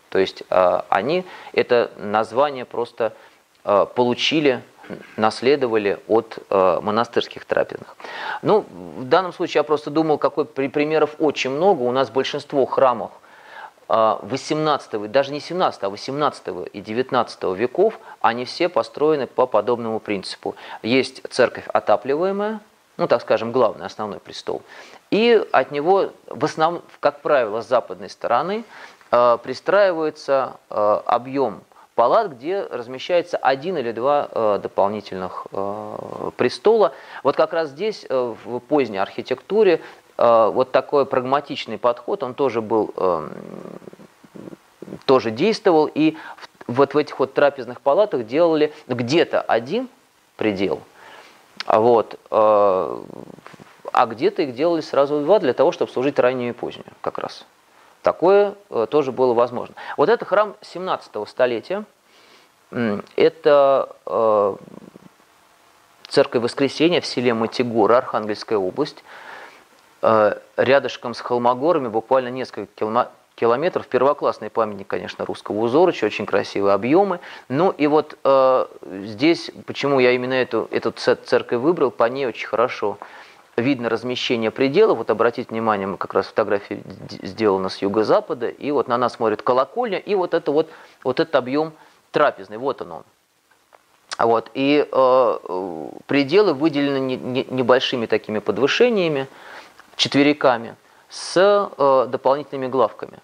То 0.08 0.18
есть 0.18 0.42
э, 0.48 0.80
они 0.88 1.26
это 1.52 1.90
название 1.98 2.64
просто 2.64 3.12
э, 3.62 3.86
получили 3.94 4.62
наследовали 5.18 5.98
от 6.08 6.38
э, 6.48 6.78
монастырских 6.80 7.44
трапезных. 7.44 7.94
Ну, 8.40 8.64
в 8.70 9.04
данном 9.04 9.34
случае 9.34 9.58
я 9.58 9.64
просто 9.64 9.90
думал, 9.90 10.16
какой 10.16 10.46
примеров 10.46 11.16
очень 11.18 11.50
много. 11.50 11.82
У 11.82 11.92
нас 11.92 12.08
большинство 12.08 12.64
храмов 12.64 13.10
18, 13.88 14.94
э, 14.94 15.08
даже 15.08 15.32
не 15.32 15.40
17, 15.40 15.82
а 15.82 15.90
18 15.90 16.66
и 16.72 16.80
19 16.80 17.54
веков, 17.54 17.98
они 18.20 18.44
все 18.44 18.68
построены 18.68 19.26
по 19.26 19.46
подобному 19.46 20.00
принципу. 20.00 20.56
Есть 20.82 21.22
церковь 21.30 21.66
отапливаемая, 21.72 22.60
ну, 22.96 23.06
так 23.06 23.20
скажем, 23.20 23.52
главный, 23.52 23.86
основной 23.86 24.18
престол. 24.18 24.62
И 25.10 25.44
от 25.52 25.70
него, 25.70 26.10
в 26.26 26.44
основном, 26.44 26.82
как 27.00 27.20
правило, 27.20 27.60
с 27.62 27.68
западной 27.68 28.10
стороны 28.10 28.64
э, 29.12 29.38
пристраивается 29.42 30.56
э, 30.70 31.00
объем 31.06 31.62
палат, 31.94 32.32
где 32.32 32.62
размещается 32.62 33.38
один 33.38 33.78
или 33.78 33.90
два 33.90 34.58
дополнительных 34.58 35.46
престола. 36.36 36.92
Вот 37.22 37.36
как 37.36 37.54
раз 37.54 37.70
здесь, 37.70 38.04
в 38.10 38.58
поздней 38.58 38.98
архитектуре, 38.98 39.80
вот 40.16 40.72
такой 40.72 41.04
прагматичный 41.06 41.78
подход, 41.78 42.22
он 42.22 42.34
тоже 42.34 42.62
был, 42.62 42.92
э, 42.96 43.28
тоже 45.04 45.30
действовал, 45.30 45.90
и 45.92 46.16
вот 46.66 46.94
в 46.94 46.98
этих 46.98 47.18
вот 47.18 47.34
трапезных 47.34 47.80
палатах 47.80 48.26
делали 48.26 48.72
где-то 48.88 49.40
один 49.40 49.88
предел, 50.36 50.80
вот, 51.66 52.18
э, 52.30 53.02
а 53.92 54.06
где-то 54.06 54.42
их 54.42 54.54
делали 54.54 54.80
сразу 54.80 55.20
два 55.20 55.38
для 55.38 55.52
того, 55.52 55.72
чтобы 55.72 55.90
служить 55.90 56.18
раннюю 56.18 56.50
и 56.50 56.52
позднюю 56.52 56.86
как 57.00 57.18
раз. 57.18 57.44
Такое 58.02 58.54
э, 58.70 58.86
тоже 58.90 59.10
было 59.10 59.34
возможно. 59.34 59.74
Вот 59.96 60.08
это 60.08 60.24
храм 60.24 60.54
17 60.60 61.28
столетия. 61.28 61.84
Это 63.16 63.96
э, 64.06 64.56
церковь 66.08 66.42
Воскресения 66.42 67.00
в 67.00 67.06
селе 67.06 67.32
Матигора, 67.34 67.98
Архангельская 67.98 68.58
область. 68.58 69.02
Э, 70.02 70.34
рядышком 70.56 71.14
с 71.14 71.20
Холмогорами, 71.20 71.88
буквально 71.88 72.28
несколько 72.28 72.68
километров. 73.34 73.86
Первоклассный 73.86 74.50
памятник, 74.50 74.86
конечно, 74.86 75.24
русского 75.24 75.56
узорыча, 75.56 76.04
очень 76.04 76.26
красивые 76.26 76.74
объемы. 76.74 77.20
Ну 77.48 77.70
и 77.70 77.86
вот 77.86 78.18
э, 78.22 78.66
здесь, 78.82 79.50
почему 79.66 79.98
я 79.98 80.12
именно 80.12 80.34
эту, 80.34 80.68
эту 80.70 80.92
церковь 80.92 81.60
выбрал, 81.60 81.90
по 81.90 82.04
ней 82.04 82.26
очень 82.26 82.46
хорошо 82.46 82.98
видно 83.56 83.88
размещение 83.88 84.50
предела. 84.50 84.94
Вот 84.94 85.10
обратите 85.10 85.48
внимание, 85.50 85.86
мы 85.86 85.96
как 85.96 86.12
раз 86.12 86.26
фотография 86.26 86.82
сделана 87.22 87.70
с 87.70 87.78
юго-запада, 87.78 88.48
и 88.48 88.70
вот 88.70 88.88
на 88.88 88.98
нас 88.98 89.14
смотрит 89.14 89.42
колокольня, 89.42 89.98
и 89.98 90.14
вот 90.14 90.34
это 90.34 90.52
вот, 90.52 90.68
вот 91.04 91.20
этот 91.20 91.34
объем 91.34 91.72
трапезный, 92.10 92.58
вот 92.58 92.82
он 92.82 92.92
он. 92.92 93.02
Вот, 94.18 94.50
и 94.54 94.86
э, 94.90 95.88
пределы 96.06 96.54
выделены 96.54 97.00
не, 97.00 97.16
не, 97.16 97.46
небольшими 97.50 98.06
такими 98.06 98.38
подвышениями, 98.38 99.26
четвериками, 99.96 100.76
с 101.08 101.36
э, 101.36 102.06
дополнительными 102.08 102.66
главками. 102.68 103.18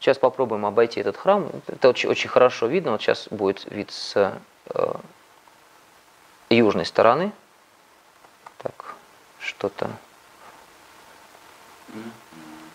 Сейчас 0.00 0.18
попробуем 0.18 0.64
обойти 0.66 1.00
этот 1.00 1.16
храм. 1.16 1.48
Это 1.66 1.88
очень, 1.88 2.08
очень 2.08 2.28
хорошо 2.28 2.66
видно. 2.66 2.92
Вот 2.92 3.02
сейчас 3.02 3.28
будет 3.30 3.64
вид 3.70 3.90
с 3.90 4.38
э, 4.66 4.94
южной 6.50 6.86
стороны. 6.86 7.32
Так, 8.58 8.94
что-то... 9.40 9.90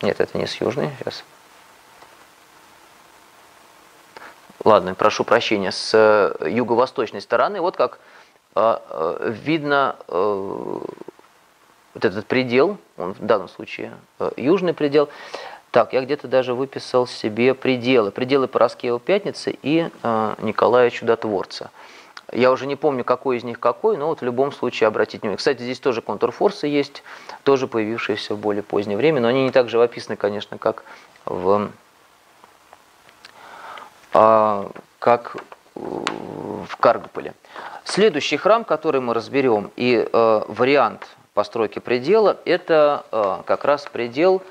Нет, 0.01 0.19
это 0.19 0.37
не 0.37 0.47
с 0.47 0.55
южной. 0.59 0.91
Сейчас. 0.99 1.23
Ладно, 4.63 4.95
прошу 4.95 5.23
прощения, 5.23 5.71
с 5.71 5.93
э, 5.93 6.49
юго-восточной 6.49 7.21
стороны. 7.21 7.59
Вот 7.59 7.75
как 7.75 7.99
э, 8.55 8.77
э, 8.89 9.33
видно 9.43 9.95
вот 11.93 12.05
этот 12.05 12.25
предел, 12.25 12.77
он 12.97 13.13
в 13.13 13.25
данном 13.25 13.49
случае 13.49 13.93
южный 14.37 14.73
предел. 14.73 15.09
Так, 15.71 15.93
я 15.93 16.01
где-то 16.01 16.27
даже 16.27 16.53
выписал 16.53 17.07
себе 17.07 17.53
пределы. 17.53 18.11
Пределы 18.11 18.47
Пороскева 18.47 18.99
Пятницы 18.99 19.57
и 19.63 19.89
Николая 20.03 20.89
Чудотворца. 20.91 21.71
Я 22.31 22.51
уже 22.51 22.65
не 22.65 22.75
помню, 22.75 23.03
какой 23.03 23.37
из 23.37 23.43
них 23.43 23.59
какой, 23.59 23.97
но 23.97 24.07
вот 24.07 24.21
в 24.21 24.23
любом 24.23 24.51
случае 24.51 24.87
обратите 24.87 25.19
внимание. 25.19 25.37
Кстати, 25.37 25.61
здесь 25.61 25.79
тоже 25.79 26.01
контурфорсы 26.01 26.67
есть, 26.67 27.03
тоже 27.43 27.67
появившиеся 27.67 28.35
в 28.35 28.39
более 28.39 28.63
позднее 28.63 28.97
время, 28.97 29.21
но 29.21 29.27
они 29.27 29.43
не 29.43 29.51
так 29.51 29.69
живописны, 29.69 30.15
конечно, 30.15 30.57
как 30.57 30.83
в, 31.25 31.69
а, 34.13 34.71
как 34.99 35.37
в 35.75 36.77
Каргополе. 36.79 37.33
Следующий 37.83 38.37
храм, 38.37 38.63
который 38.63 39.01
мы 39.01 39.13
разберем, 39.13 39.71
и 39.75 40.07
э, 40.11 40.41
вариант 40.47 41.07
постройки 41.33 41.79
предела, 41.79 42.37
это 42.45 43.05
э, 43.11 43.41
как 43.45 43.65
раз 43.65 43.85
предел, 43.91 44.41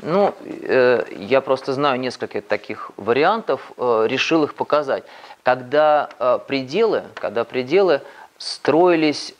ну, 0.00 0.34
э, 0.40 1.04
я 1.16 1.40
просто 1.40 1.72
знаю 1.74 2.00
несколько 2.00 2.40
таких 2.40 2.90
вариантов, 2.96 3.72
э, 3.76 4.06
решил 4.08 4.44
их 4.44 4.54
показать. 4.54 5.04
Когда 5.42 6.10
пределы, 6.46 7.04
когда 7.14 7.44
пределы 7.44 8.02
строились 8.36 9.34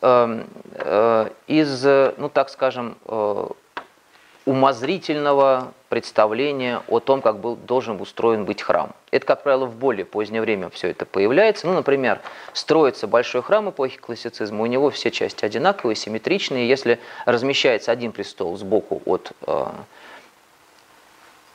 из, 1.47 1.85
ну 1.85 2.31
так 2.31 2.49
скажем, 2.49 2.97
умозрительного 4.47 5.75
представления 5.91 6.83
о 6.89 7.01
том, 7.01 7.21
как 7.21 7.41
был, 7.41 7.57
должен 7.57 8.01
устроен 8.01 8.45
быть 8.45 8.63
храм. 8.63 8.93
Это, 9.11 9.27
как 9.27 9.43
правило, 9.43 9.67
в 9.67 9.75
более 9.75 10.07
позднее 10.07 10.41
время 10.41 10.71
все 10.71 10.89
это 10.89 11.05
появляется. 11.05 11.67
Ну, 11.67 11.75
например, 11.75 12.21
строится 12.53 13.09
большой 13.09 13.43
храм 13.43 13.69
эпохи 13.69 13.99
классицизма, 13.99 14.63
у 14.63 14.67
него 14.67 14.91
все 14.91 15.11
части 15.11 15.45
одинаковые, 15.45 15.97
симметричные. 15.97 16.69
Если 16.69 17.01
размещается 17.27 17.91
один 17.91 18.13
престол 18.13 18.57
сбоку 18.57 19.03
от 19.05 19.33
э, 19.47 19.67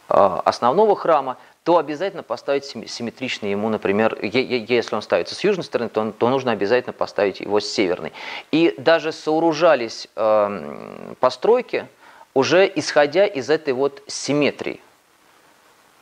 э 0.09 0.39
основного 0.43 0.97
храма, 0.97 1.37
то 1.63 1.77
обязательно 1.77 2.21
поставить 2.21 2.65
симметричный 2.65 3.51
ему, 3.51 3.69
например, 3.69 4.19
если 4.21 4.95
он 4.95 5.01
ставится 5.01 5.33
с 5.33 5.43
южной 5.43 5.63
стороны, 5.63 5.89
то, 5.89 6.11
то 6.11 6.29
нужно 6.29 6.51
обязательно 6.51 6.93
поставить 6.93 7.39
его 7.39 7.61
с 7.61 7.71
северной. 7.71 8.11
И 8.51 8.75
даже 8.77 9.13
сооружались 9.13 10.09
э, 10.15 11.15
постройки 11.21 11.87
уже 12.35 12.71
исходя 12.75 13.25
из 13.25 13.49
этой 13.49 13.73
вот 13.73 14.03
симметрии. 14.05 14.79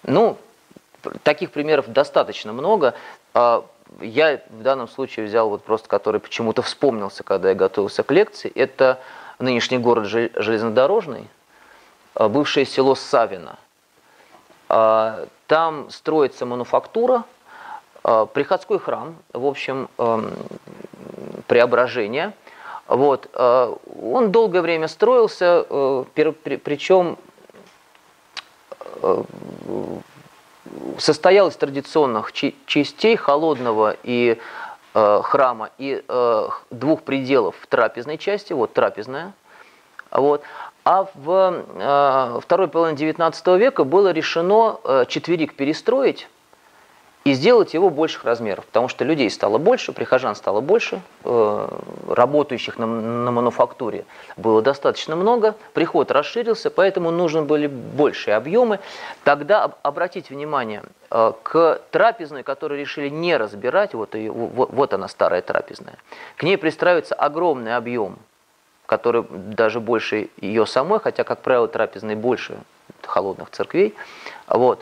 Ну, 0.04 0.38
таких 1.22 1.52
примеров 1.52 1.88
достаточно 1.88 2.52
много. 2.52 2.96
А, 3.34 3.64
я 4.02 4.42
в 4.50 4.64
данном 4.64 4.90
случае 4.90 5.28
взял 5.28 5.48
вот 5.48 5.64
просто, 5.64 5.88
который 5.88 6.20
почему-то 6.20 6.62
вспомнился, 6.62 7.24
когда 7.24 7.50
я 7.50 7.56
готовился 7.56 8.04
к 8.04 8.12
лекции. 8.12 8.52
Это 8.54 9.00
нынешний 9.40 9.78
город 9.78 10.08
железнодорожный, 10.08 11.28
а, 12.16 12.28
бывшее 12.28 12.66
село 12.66 12.96
Савино. 12.96 13.58
А, 14.68 15.28
там 15.48 15.90
строится 15.90 16.46
мануфактура, 16.46 17.24
приходской 18.34 18.80
храм, 18.80 19.16
в 19.32 19.46
общем, 19.46 19.88
эм, 19.98 20.34
преображение. 21.48 22.34
Вот. 22.88 23.30
А, 23.34 23.78
он 24.02 24.32
долгое 24.32 24.62
время 24.62 24.88
строился, 24.88 25.66
э, 25.70 26.04
причем 26.16 27.18
э, 29.02 29.24
состоял 30.98 31.48
из 31.48 31.56
традиционных 31.56 32.32
частей 32.34 33.16
холодного 33.16 33.96
и 34.04 34.38
э, 34.94 35.22
храма 35.24 35.70
и 35.78 36.04
двух 36.70 37.04
пределов 37.04 37.56
в 37.60 37.68
трапезной 37.68 38.18
части, 38.18 38.54
вот 38.54 38.74
трапезная, 38.74 39.34
вот. 40.12 40.44
А 40.86 41.08
в 41.16 41.64
э, 41.76 42.40
второй 42.42 42.68
половине 42.68 43.12
XIX 43.12 43.58
века 43.58 43.86
было 43.86 44.12
решено 44.12 44.80
э, 44.84 45.06
четверик 45.08 45.56
перестроить 45.56 46.28
и 47.24 47.34
сделать 47.34 47.74
его 47.74 47.90
больших 47.90 48.26
размеров, 48.26 48.66
потому 48.66 48.90
что 48.90 49.06
людей 49.06 49.30
стало 49.30 49.58
больше, 49.58 49.94
прихожан 49.94 50.36
стало 50.36 50.60
больше, 50.60 51.02
э, 51.24 51.68
работающих 52.10 52.78
на, 52.78 52.86
на 52.86 53.32
мануфактуре 53.32 54.06
было 54.36 54.62
достаточно 54.62 55.16
много, 55.16 55.56
приход 55.74 56.12
расширился, 56.12 56.70
поэтому 56.70 57.12
нужны 57.12 57.44
были 57.44 57.68
большие 57.68 58.36
объемы. 58.36 58.80
Тогда 59.24 59.72
обратите 59.84 60.34
внимание, 60.34 60.84
э, 61.12 61.32
к 61.44 61.82
трапезной, 61.92 62.44
которую 62.44 62.80
решили 62.80 63.08
не 63.08 63.38
разбирать, 63.38 63.94
вот, 63.94 64.16
ее, 64.16 64.32
вот, 64.32 64.72
вот 64.72 64.94
она 64.94 65.08
старая 65.08 65.42
трапезная, 65.42 65.98
к 66.36 66.44
ней 66.44 66.58
пристраивается 66.58 67.16
огромный 67.16 67.78
объем, 67.78 68.18
который 68.86 69.24
даже 69.30 69.80
больше 69.80 70.30
ее 70.42 70.66
самой, 70.66 71.00
хотя, 71.00 71.24
как 71.24 71.40
правило, 71.40 71.70
трапезной 71.70 72.16
больше 72.16 72.58
холодных 73.02 73.50
церквей. 73.52 73.96
Вот. 74.48 74.82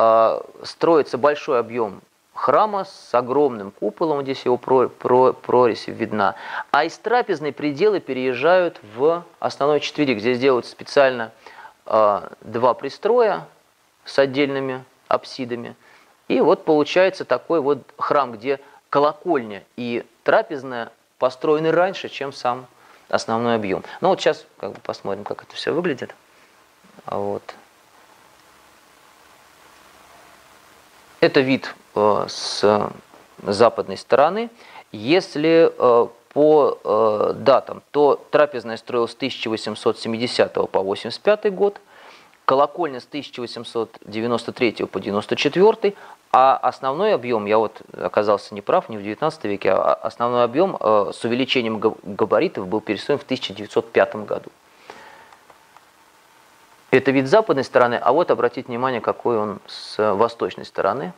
А, 0.00 0.44
строится 0.62 1.18
большой 1.18 1.58
объем 1.58 2.02
храма 2.32 2.84
с 2.84 3.12
огромным 3.12 3.72
куполом, 3.72 4.22
здесь 4.22 4.44
его 4.44 4.56
про, 4.56 4.88
про, 4.88 5.32
прорезь 5.32 5.88
видна, 5.88 6.36
а 6.70 6.84
из 6.84 6.96
трапезной 6.98 7.52
пределы 7.52 7.98
переезжают 7.98 8.80
в 8.94 9.24
основной 9.40 9.80
четверик. 9.80 10.20
Здесь 10.20 10.38
делают 10.38 10.66
специально 10.66 11.32
э, 11.84 12.28
два 12.42 12.74
пристроя 12.74 13.48
с 14.04 14.20
отдельными 14.20 14.84
апсидами. 15.08 15.74
И 16.28 16.40
вот 16.40 16.64
получается 16.64 17.24
такой 17.24 17.60
вот 17.60 17.80
храм, 17.98 18.30
где 18.30 18.60
колокольня 18.90 19.64
и 19.74 20.06
трапезная 20.22 20.92
построены 21.18 21.72
раньше, 21.72 22.08
чем 22.08 22.32
сам 22.32 22.68
основной 23.08 23.56
объем. 23.56 23.82
Ну 24.00 24.10
вот 24.10 24.20
сейчас 24.20 24.46
как 24.58 24.74
бы 24.74 24.80
посмотрим, 24.80 25.24
как 25.24 25.42
это 25.42 25.56
все 25.56 25.72
выглядит. 25.72 26.14
Вот. 27.04 27.42
Это 31.20 31.40
вид 31.40 31.74
э, 31.96 32.26
с 32.28 32.90
западной 33.42 33.96
стороны. 33.96 34.50
Если 34.92 35.68
э, 35.76 36.06
по 36.32 36.78
э, 36.84 37.32
датам, 37.34 37.82
то 37.90 38.24
трапезная 38.30 38.76
строилась 38.76 39.12
с 39.12 39.16
1870 39.16 40.52
по 40.70 40.82
85 40.82 41.52
год, 41.52 41.80
колокольня 42.44 43.00
с 43.00 43.06
1893 43.06 44.72
по 44.86 45.00
94, 45.00 45.94
а 46.30 46.56
основной 46.56 47.14
объем, 47.14 47.46
я 47.46 47.58
вот 47.58 47.82
оказался 47.92 48.54
неправ, 48.54 48.88
не 48.88 48.96
в 48.96 49.02
19 49.02 49.44
веке, 49.44 49.72
а 49.72 49.94
основной 49.94 50.44
объем 50.44 50.76
с 50.80 51.24
увеличением 51.24 51.80
габаритов 51.80 52.68
был 52.68 52.80
перестроен 52.80 53.18
в 53.18 53.24
1905 53.24 54.16
году. 54.24 54.50
Это 56.90 57.10
вид 57.10 57.26
с 57.26 57.30
западной 57.30 57.64
стороны, 57.64 57.96
а 57.96 58.12
вот 58.12 58.30
обратите 58.30 58.68
внимание, 58.68 59.02
какой 59.02 59.36
он 59.36 59.60
с 59.66 60.14
восточной 60.14 60.64
стороны. 60.64 61.12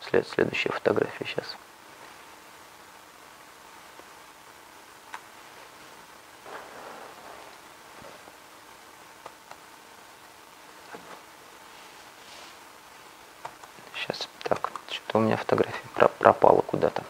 След, 0.00 0.26
следующая 0.26 0.70
фотография 0.70 1.24
сейчас. 1.24 1.56
Сейчас, 13.94 14.28
так, 14.42 14.72
что-то 14.90 15.18
у 15.18 15.20
меня 15.20 15.36
фотография 15.36 15.78
пропала 16.18 16.62
куда-то. 16.62 17.04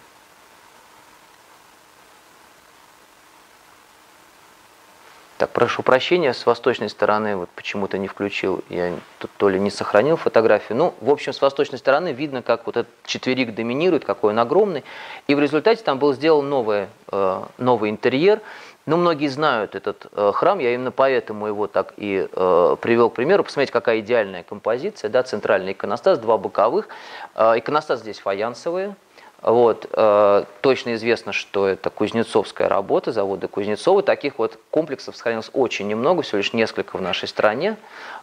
Так, 5.42 5.50
прошу 5.50 5.82
прощения, 5.82 6.34
с 6.34 6.46
восточной 6.46 6.88
стороны 6.88 7.34
вот 7.34 7.48
почему-то 7.56 7.98
не 7.98 8.06
включил, 8.06 8.62
я 8.68 8.92
тут 9.18 9.28
то 9.38 9.48
ли 9.48 9.58
не 9.58 9.72
сохранил 9.72 10.16
фотографию. 10.16 10.78
Ну, 10.78 10.94
в 11.00 11.10
общем, 11.10 11.32
с 11.32 11.42
восточной 11.42 11.78
стороны 11.78 12.12
видно, 12.12 12.42
как 12.42 12.64
вот 12.64 12.76
этот 12.76 12.92
четверик 13.04 13.52
доминирует, 13.52 14.04
какой 14.04 14.34
он 14.34 14.38
огромный. 14.38 14.84
И 15.26 15.34
в 15.34 15.40
результате 15.40 15.82
там 15.82 15.98
был 15.98 16.12
сделан 16.12 16.48
новый, 16.48 16.86
э, 17.10 17.42
новый 17.58 17.90
интерьер. 17.90 18.40
Ну, 18.86 18.96
многие 18.96 19.26
знают 19.26 19.74
этот 19.74 20.06
э, 20.12 20.30
храм, 20.32 20.60
я 20.60 20.74
именно 20.74 20.92
поэтому 20.92 21.48
его 21.48 21.66
так 21.66 21.94
и 21.96 22.28
э, 22.32 22.76
привел 22.80 23.10
к 23.10 23.14
примеру. 23.14 23.42
Посмотрите, 23.42 23.72
какая 23.72 23.98
идеальная 23.98 24.44
композиция, 24.44 25.10
да, 25.10 25.24
центральный 25.24 25.72
иконостас, 25.72 26.20
два 26.20 26.38
боковых. 26.38 26.86
Э, 27.34 27.58
иконостас 27.58 27.98
здесь 27.98 28.20
фаянсовые, 28.20 28.94
вот, 29.42 29.88
э, 29.92 30.44
точно 30.60 30.94
известно, 30.94 31.32
что 31.32 31.66
это 31.66 31.90
кузнецовская 31.90 32.68
работа, 32.68 33.10
завода 33.10 33.48
Кузнецова. 33.48 34.02
Таких 34.02 34.38
вот 34.38 34.58
комплексов 34.70 35.16
сохранилось 35.16 35.50
очень 35.52 35.88
немного, 35.88 36.22
всего 36.22 36.38
лишь 36.38 36.52
несколько 36.52 36.96
в 36.96 37.02
нашей 37.02 37.26
стране. 37.26 37.76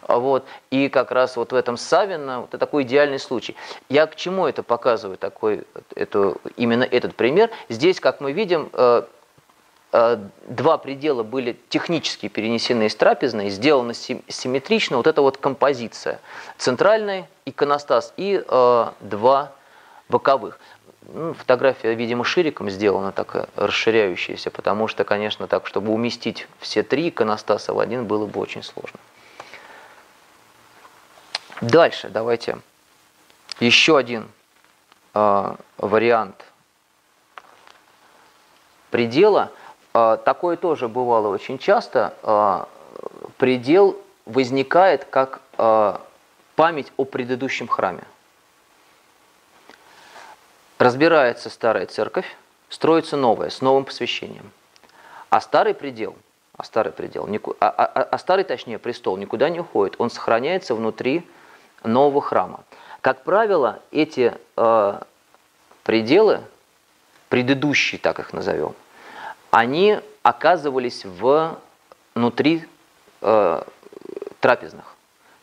Вот, 0.07 0.45
и 0.71 0.87
как 0.87 1.11
раз 1.11 1.35
вот 1.35 1.51
в 1.51 1.55
этом 1.55 1.75
Савино, 1.75 2.41
вот 2.41 2.49
это 2.49 2.57
такой 2.57 2.83
идеальный 2.83 3.19
случай. 3.19 3.55
Я 3.89 4.07
к 4.07 4.15
чему 4.15 4.47
это 4.47 4.63
показываю, 4.63 5.17
такой, 5.17 5.65
это, 5.93 6.35
именно 6.55 6.83
этот 6.83 7.15
пример? 7.15 7.49
Здесь, 7.67 7.99
как 7.99 8.21
мы 8.21 8.31
видим, 8.31 8.69
э, 8.71 9.03
э, 9.91 10.17
два 10.47 10.77
предела 10.77 11.23
были 11.23 11.59
технически 11.67 12.29
перенесены 12.29 12.85
из 12.85 12.95
трапезной, 12.95 13.49
сделаны 13.49 13.93
симметрично. 13.93 14.95
Вот 14.95 15.05
эта 15.05 15.21
вот 15.21 15.35
композиция. 15.35 16.21
Центральный 16.57 17.25
иконостас 17.45 18.13
и 18.15 18.41
э, 18.47 18.85
два 19.01 19.51
боковых. 20.09 20.59
Ну, 21.11 21.33
фотография, 21.33 21.95
видимо, 21.95 22.23
шириком 22.23 22.69
сделана, 22.69 23.11
такая 23.11 23.47
расширяющаяся, 23.55 24.51
потому 24.51 24.87
что, 24.87 25.03
конечно, 25.03 25.47
так, 25.47 25.65
чтобы 25.65 25.91
уместить 25.91 26.47
все 26.59 26.83
три 26.83 27.09
иконостаса 27.09 27.73
в 27.73 27.79
один, 27.79 28.05
было 28.05 28.27
бы 28.27 28.39
очень 28.39 28.61
сложно. 28.61 28.99
Дальше 31.61 32.09
давайте 32.09 32.59
еще 33.59 33.97
один 33.97 34.29
э, 35.15 35.55
вариант 35.77 36.45
предела. 38.91 39.51
Э, 39.93 40.17
такое 40.23 40.57
тоже 40.57 40.87
бывало 40.87 41.29
очень 41.29 41.57
часто. 41.57 42.13
Э, 42.21 42.65
предел 43.37 43.99
возникает 44.25 45.05
как 45.05 45.41
э, 45.57 45.97
память 46.55 46.93
о 46.97 47.05
предыдущем 47.05 47.67
храме. 47.67 48.03
Разбирается 50.79 51.49
старая 51.49 51.85
церковь, 51.87 52.25
строится 52.69 53.17
новая, 53.17 53.49
с 53.49 53.59
новым 53.59 53.83
посвящением. 53.83 54.49
А 55.29 55.41
старый 55.41 55.73
предел, 55.73 56.15
а 56.55 56.63
старый 56.63 56.93
предел, 56.93 57.27
а, 57.59 57.67
а, 57.69 57.85
а, 57.85 58.03
а 58.03 58.17
старый, 58.17 58.45
точнее, 58.45 58.79
престол 58.79 59.17
никуда 59.17 59.49
не 59.49 59.59
уходит, 59.59 59.95
он 59.97 60.09
сохраняется 60.09 60.73
внутри 60.73 61.27
нового 61.83 62.21
храма. 62.21 62.63
Как 63.01 63.25
правило, 63.25 63.81
эти 63.91 64.33
э, 64.55 65.01
пределы, 65.83 66.41
предыдущие, 67.27 67.99
так 67.99 68.19
их 68.19 68.31
назовем, 68.31 68.73
они 69.51 69.99
оказывались 70.23 71.03
внутри 72.15 72.65
э, 73.19 73.63
трапезных. 74.39 74.95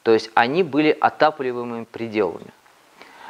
То 0.03 0.13
есть 0.13 0.31
они 0.33 0.63
были 0.63 0.97
отапливаемыми 0.99 1.85
пределами. 1.85 2.56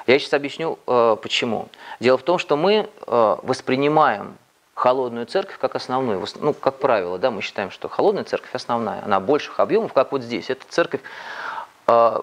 Я 0.06 0.18
сейчас 0.18 0.34
объясню, 0.34 0.78
э, 0.86 1.16
почему. 1.20 1.68
Дело 2.00 2.18
в 2.18 2.22
том, 2.22 2.38
что 2.38 2.56
мы 2.56 2.88
э, 3.06 3.36
воспринимаем 3.42 4.36
холодную 4.74 5.26
церковь 5.26 5.58
как 5.58 5.74
основную. 5.74 6.24
Ну, 6.36 6.52
как 6.52 6.78
правило, 6.78 7.18
да, 7.18 7.30
мы 7.30 7.42
считаем, 7.42 7.70
что 7.70 7.88
холодная 7.88 8.24
церковь 8.24 8.54
основная. 8.54 9.02
Она 9.04 9.20
больших 9.20 9.58
объемов, 9.58 9.92
как 9.92 10.12
вот 10.12 10.22
здесь. 10.22 10.50
Эта 10.50 10.64
церковь 10.68 11.00
э, 11.86 12.20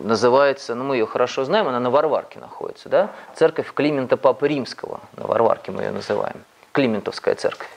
называется, 0.00 0.74
ну 0.74 0.84
мы 0.84 0.96
ее 0.96 1.06
хорошо 1.06 1.44
знаем, 1.44 1.68
она 1.68 1.80
на 1.80 1.90
Варварке 1.90 2.38
находится, 2.38 2.88
да? 2.88 3.10
Церковь 3.34 3.72
Климента 3.72 4.16
Папы 4.16 4.48
Римского, 4.48 5.00
на 5.16 5.26
Варварке 5.26 5.72
мы 5.72 5.82
ее 5.82 5.90
называем. 5.90 6.44
Климентовская 6.72 7.34
церковь. 7.34 7.68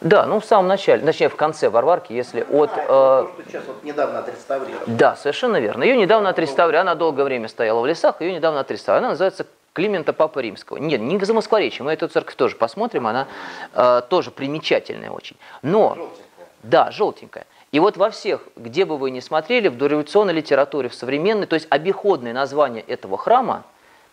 Да, 0.00 0.24
ну 0.24 0.40
в 0.40 0.44
самом 0.46 0.66
начале, 0.66 1.04
точнее 1.04 1.28
в 1.28 1.36
конце 1.36 1.68
Варварки, 1.68 2.14
если 2.14 2.40
от... 2.40 2.70
А, 2.74 3.28
э, 3.38 3.42
сейчас 3.46 3.64
вот 3.66 3.84
недавно 3.84 4.20
отреставрировали. 4.20 4.84
Да, 4.86 5.14
совершенно 5.14 5.60
верно. 5.60 5.82
Ее 5.82 5.96
недавно 5.96 6.30
отреставрировали, 6.30 6.88
она 6.88 6.94
долгое 6.94 7.24
время 7.24 7.48
стояла 7.48 7.80
в 7.80 7.86
лесах, 7.86 8.22
ее 8.22 8.32
недавно 8.32 8.60
отреставрировали. 8.60 9.04
Она 9.04 9.10
называется 9.10 9.46
Климента 9.74 10.14
Папы 10.14 10.40
Римского. 10.40 10.78
Нет, 10.78 11.02
не 11.02 11.18
в 11.18 11.24
Замоскворечье, 11.24 11.84
мы 11.84 11.92
эту 11.92 12.08
церковь 12.08 12.34
тоже 12.34 12.56
посмотрим, 12.56 13.06
она 13.06 13.28
э, 13.74 14.00
тоже 14.08 14.30
примечательная 14.30 15.10
очень. 15.10 15.36
Но, 15.60 15.94
желтенькая. 15.94 16.46
да, 16.62 16.90
желтенькая. 16.90 17.46
И 17.70 17.78
вот 17.78 17.98
во 17.98 18.08
всех, 18.08 18.48
где 18.56 18.86
бы 18.86 18.96
вы 18.96 19.10
ни 19.10 19.20
смотрели, 19.20 19.68
в 19.68 19.76
дореволюционной 19.76 20.32
литературе, 20.32 20.88
в 20.88 20.94
современной, 20.94 21.46
то 21.46 21.54
есть 21.54 21.66
обиходное 21.68 22.32
название 22.32 22.82
этого 22.82 23.18
храма 23.18 23.64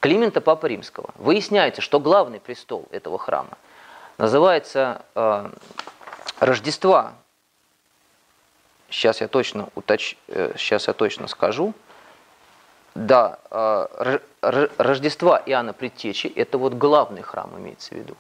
Климента 0.02 0.42
Папы 0.42 0.68
Римского. 0.68 1.12
Выясняется, 1.16 1.82
что 1.82 2.02
главный 2.02 2.42
престол 2.42 2.86
этого 2.92 3.18
храма– 3.18 3.52
называется 4.18 5.02
э, 5.16 5.50
Рождества. 6.40 7.14
Сейчас 8.90 9.22
я 9.22 9.28
точно 9.28 9.70
уточ... 9.76 10.16
сейчас 10.28 10.88
э, 10.88 10.92
я 10.92 10.94
точно 10.94 11.28
скажу. 11.28 11.74
Да, 12.96 13.40
э, 13.52 14.20
Рождества 14.78 15.42
Иоанна 15.46 15.74
Предтечи– 15.74 16.28
это 16.36 16.58
вот 16.58 16.74
главный 16.74 17.22
храм 17.22 17.52
имеется 17.58 17.94
в 17.94 17.98
виду. 17.98 18.16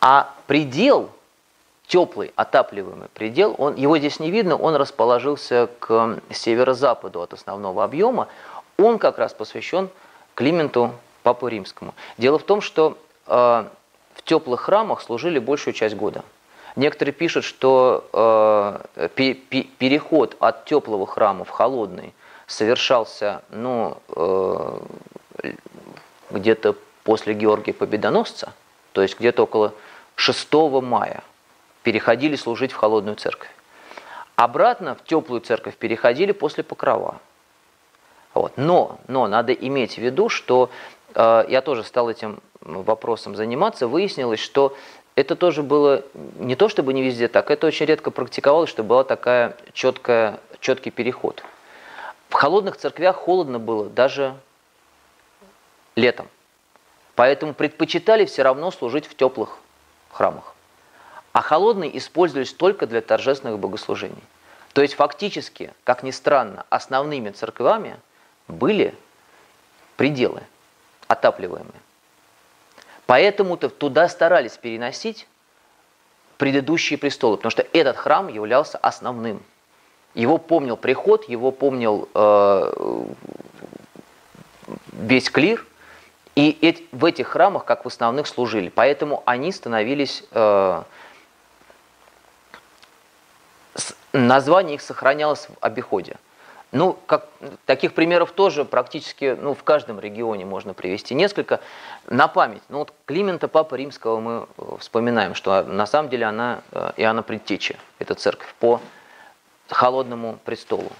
А 0.00 0.34
предел 0.46 1.10
теплый 1.86 2.32
отапливаемый 2.36 3.08
предел, 3.08 3.54
он, 3.58 3.74
его 3.74 3.96
здесь 3.98 4.20
не 4.20 4.30
видно, 4.30 4.56
он 4.56 4.76
расположился 4.76 5.68
к 5.78 6.20
северо-западу 6.30 7.22
от 7.22 7.32
основного 7.32 7.82
объема, 7.82 8.28
он 8.76 8.98
как 8.98 9.18
раз 9.18 9.32
посвящен 9.32 9.88
Клименту 10.34 10.92
Папу 11.22 11.48
Римскому. 11.48 11.94
Дело 12.16 12.38
в 12.38 12.42
том, 12.44 12.60
что 12.60 12.98
в 13.28 14.22
теплых 14.24 14.62
храмах 14.62 15.02
служили 15.02 15.38
большую 15.38 15.74
часть 15.74 15.94
года. 15.94 16.24
Некоторые 16.76 17.12
пишут, 17.12 17.44
что 17.44 18.08
э, 18.96 19.08
пе 19.14 19.34
пе 19.34 19.64
переход 19.64 20.36
от 20.38 20.64
теплого 20.64 21.06
храма 21.06 21.44
в 21.44 21.50
холодный 21.50 22.14
совершался 22.46 23.42
ну, 23.50 23.96
э, 24.14 24.80
где-то 26.30 26.76
после 27.02 27.34
Георгия 27.34 27.72
Победоносца, 27.72 28.52
то 28.92 29.02
есть 29.02 29.18
где-то 29.18 29.44
около 29.44 29.74
6 30.16 30.52
мая 30.82 31.22
переходили 31.82 32.36
служить 32.36 32.72
в 32.72 32.76
холодную 32.76 33.16
церковь. 33.16 33.50
Обратно 34.36 34.94
в 34.94 35.02
теплую 35.04 35.40
церковь 35.40 35.76
переходили 35.76 36.32
после 36.32 36.62
покрова. 36.62 37.18
Вот. 38.34 38.52
Но, 38.56 39.00
но 39.08 39.26
надо 39.26 39.52
иметь 39.52 39.94
в 39.94 39.98
виду, 39.98 40.28
что 40.28 40.70
э, 41.14 41.44
я 41.48 41.60
тоже 41.60 41.82
стал 41.82 42.08
этим 42.08 42.40
вопросом 42.68 43.34
заниматься, 43.34 43.88
выяснилось, 43.88 44.40
что 44.40 44.76
это 45.14 45.34
тоже 45.34 45.62
было 45.62 46.04
не 46.38 46.54
то 46.54 46.68
чтобы 46.68 46.92
не 46.92 47.02
везде 47.02 47.28
так, 47.28 47.50
это 47.50 47.66
очень 47.66 47.86
редко 47.86 48.10
практиковалось, 48.10 48.70
что 48.70 48.84
была 48.84 49.04
такая 49.04 49.56
четкая, 49.72 50.38
четкий 50.60 50.90
переход. 50.90 51.42
В 52.28 52.34
холодных 52.34 52.76
церквях 52.76 53.16
холодно 53.16 53.58
было 53.58 53.88
даже 53.88 54.36
летом. 55.96 56.28
Поэтому 57.14 57.54
предпочитали 57.54 58.26
все 58.26 58.42
равно 58.42 58.70
служить 58.70 59.06
в 59.06 59.16
теплых 59.16 59.58
храмах. 60.12 60.54
А 61.32 61.40
холодные 61.42 61.96
использовались 61.98 62.52
только 62.52 62.86
для 62.86 63.00
торжественных 63.00 63.58
богослужений. 63.58 64.22
То 64.72 64.82
есть 64.82 64.94
фактически, 64.94 65.72
как 65.82 66.02
ни 66.02 66.12
странно, 66.12 66.64
основными 66.70 67.30
церквами 67.30 67.98
были 68.46 68.94
пределы 69.96 70.42
отапливаемые. 71.08 71.80
Поэтому-то 73.08 73.70
туда 73.70 74.06
старались 74.06 74.58
переносить 74.58 75.26
предыдущие 76.36 76.98
престолы, 76.98 77.38
потому 77.38 77.50
что 77.50 77.66
этот 77.72 77.96
храм 77.96 78.28
являлся 78.28 78.76
основным. 78.76 79.42
Его 80.12 80.36
помнил 80.36 80.76
приход, 80.76 81.26
его 81.26 81.50
помнил 81.50 82.06
э, 82.14 83.04
весь 84.92 85.30
клир, 85.30 85.64
и 86.34 86.58
эти, 86.60 86.86
в 86.92 87.06
этих 87.06 87.28
храмах, 87.28 87.64
как 87.64 87.86
в 87.86 87.88
основных, 87.88 88.26
служили. 88.26 88.68
Поэтому 88.68 89.22
они 89.24 89.52
становились 89.52 90.24
э, 90.32 90.82
название 94.12 94.74
их 94.74 94.82
сохранялось 94.82 95.48
в 95.48 95.56
обиходе. 95.62 96.16
Ну, 96.70 96.98
как, 97.06 97.28
таких 97.64 97.94
примеров 97.94 98.32
тоже 98.32 98.66
практически 98.66 99.36
ну, 99.40 99.54
в 99.54 99.64
каждом 99.64 99.98
регионе 99.98 100.44
можно 100.44 100.74
привести 100.74 101.14
несколько. 101.14 101.60
На 102.06 102.28
память. 102.28 102.62
Ну, 102.68 102.78
вот 102.78 102.92
Климента 103.06 103.48
Папа 103.48 103.74
Римского 103.74 104.20
мы 104.20 104.46
э, 104.58 104.76
вспоминаем, 104.78 105.34
что 105.34 105.62
на 105.62 105.86
самом 105.86 106.10
деле 106.10 106.26
она 106.26 106.60
э, 106.72 106.92
Иоанна 106.98 107.22
Предтеча, 107.22 107.76
эта 107.98 108.14
церковь, 108.14 108.54
по 108.60 108.82
холодному 109.70 110.38
престолу. 110.44 110.92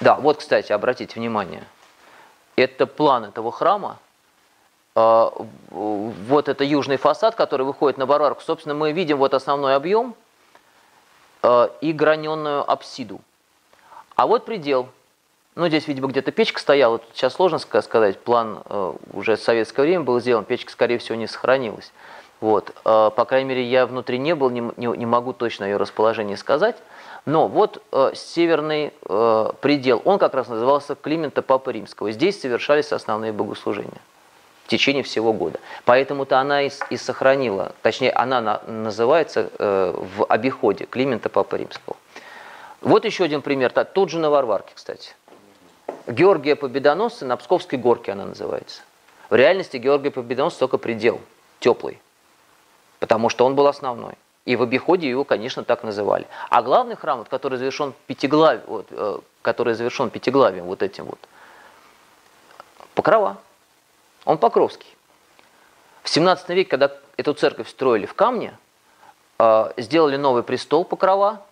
Да, 0.00 0.16
вот, 0.16 0.38
кстати, 0.38 0.72
обратите 0.72 1.20
внимание. 1.20 1.62
Это 2.56 2.86
план 2.86 3.26
этого 3.26 3.52
храма. 3.52 3.98
Э, 4.96 5.30
вот 5.70 6.48
это 6.48 6.64
южный 6.64 6.96
фасад, 6.96 7.36
который 7.36 7.64
выходит 7.64 7.96
на 7.96 8.06
Варварку. 8.06 8.42
Собственно, 8.42 8.74
мы 8.74 8.90
видим 8.90 9.18
вот 9.18 9.34
основной 9.34 9.76
объем– 9.76 10.16
и 11.80 11.92
граненую 11.92 12.68
апсиду. 12.68 13.20
А 14.18 14.26
вот 14.26 14.44
предел. 14.44 14.88
Ну, 15.54 15.68
здесь, 15.68 15.86
видимо, 15.86 16.08
где-то 16.08 16.32
печка 16.32 16.58
стояла. 16.58 16.98
Тут 16.98 17.10
сейчас 17.14 17.34
сложно 17.34 17.58
сказать. 17.58 18.18
План 18.18 18.62
э, 18.64 18.94
уже 19.12 19.36
в 19.36 19.40
советское 19.40 19.82
время 19.82 20.02
был 20.02 20.18
сделан. 20.18 20.44
Печка, 20.44 20.72
скорее 20.72 20.98
всего, 20.98 21.14
не 21.14 21.28
сохранилась. 21.28 21.92
Вот. 22.40 22.74
Э, 22.84 23.10
по 23.14 23.24
крайней 23.24 23.50
мере, 23.50 23.62
я 23.62 23.86
внутри 23.86 24.18
не 24.18 24.34
был, 24.34 24.50
не, 24.50 25.06
могу 25.06 25.32
точно 25.34 25.66
ее 25.66 25.76
расположение 25.76 26.36
сказать. 26.36 26.74
Но 27.26 27.46
вот 27.46 27.80
э, 27.92 28.10
северный 28.16 28.92
предел, 29.60 30.02
он 30.04 30.18
как 30.18 30.34
раз 30.34 30.48
назывался 30.48 30.96
Климента 30.96 31.40
Папы 31.40 31.70
Римского. 31.70 32.10
Здесь 32.10 32.40
совершались 32.40 32.90
основные 32.90 33.30
богослужения 33.30 34.00
в 34.64 34.68
течение 34.68 35.04
всего 35.04 35.32
года. 35.32 35.60
Поэтому-то 35.84 36.40
она 36.40 36.62
и, 36.62 36.96
сохранила, 36.96 37.70
точнее, 37.82 38.10
она 38.10 38.40
на, 38.40 38.62
называется 38.66 39.48
в 39.58 40.24
обиходе 40.28 40.86
Климента 40.86 41.28
Папы 41.28 41.58
Римского. 41.58 41.96
Вот 42.80 43.04
еще 43.04 43.24
один 43.24 43.42
пример, 43.42 43.72
тут 43.72 44.10
же 44.10 44.18
на 44.18 44.30
Варварке, 44.30 44.72
кстати. 44.74 45.14
Георгия 46.06 46.56
Победоносца 46.56 47.26
на 47.26 47.36
Псковской 47.36 47.78
горке 47.78 48.12
она 48.12 48.24
называется. 48.24 48.82
В 49.30 49.34
реальности 49.34 49.76
Георгия 49.76 50.10
Победоносца 50.10 50.60
только 50.60 50.78
предел, 50.78 51.20
теплый, 51.60 52.00
потому 52.98 53.28
что 53.28 53.44
он 53.44 53.54
был 53.54 53.66
основной. 53.66 54.14
И 54.44 54.56
в 54.56 54.62
обиходе 54.62 55.08
его, 55.08 55.24
конечно, 55.24 55.64
так 55.64 55.82
называли. 55.82 56.26
А 56.48 56.62
главный 56.62 56.96
храм, 56.96 57.18
вот, 57.18 57.28
который 57.28 57.58
завершен 57.58 57.92
пятиглавием, 58.06 58.64
вот, 58.66 58.86
э, 58.90 59.18
который 59.42 59.74
завершен 59.74 60.08
пятиглавием, 60.08 60.64
вот 60.64 60.82
этим 60.82 61.04
вот, 61.04 61.18
Покрова. 62.94 63.36
Он 64.24 64.38
Покровский. 64.38 64.88
В 66.02 66.08
17 66.08 66.48
веке, 66.50 66.70
когда 66.70 66.90
эту 67.18 67.34
церковь 67.34 67.68
строили 67.68 68.06
в 68.06 68.14
камне, 68.14 68.56
э, 69.38 69.72
сделали 69.76 70.16
новый 70.16 70.42
престол 70.42 70.84
Покрова, 70.84 71.42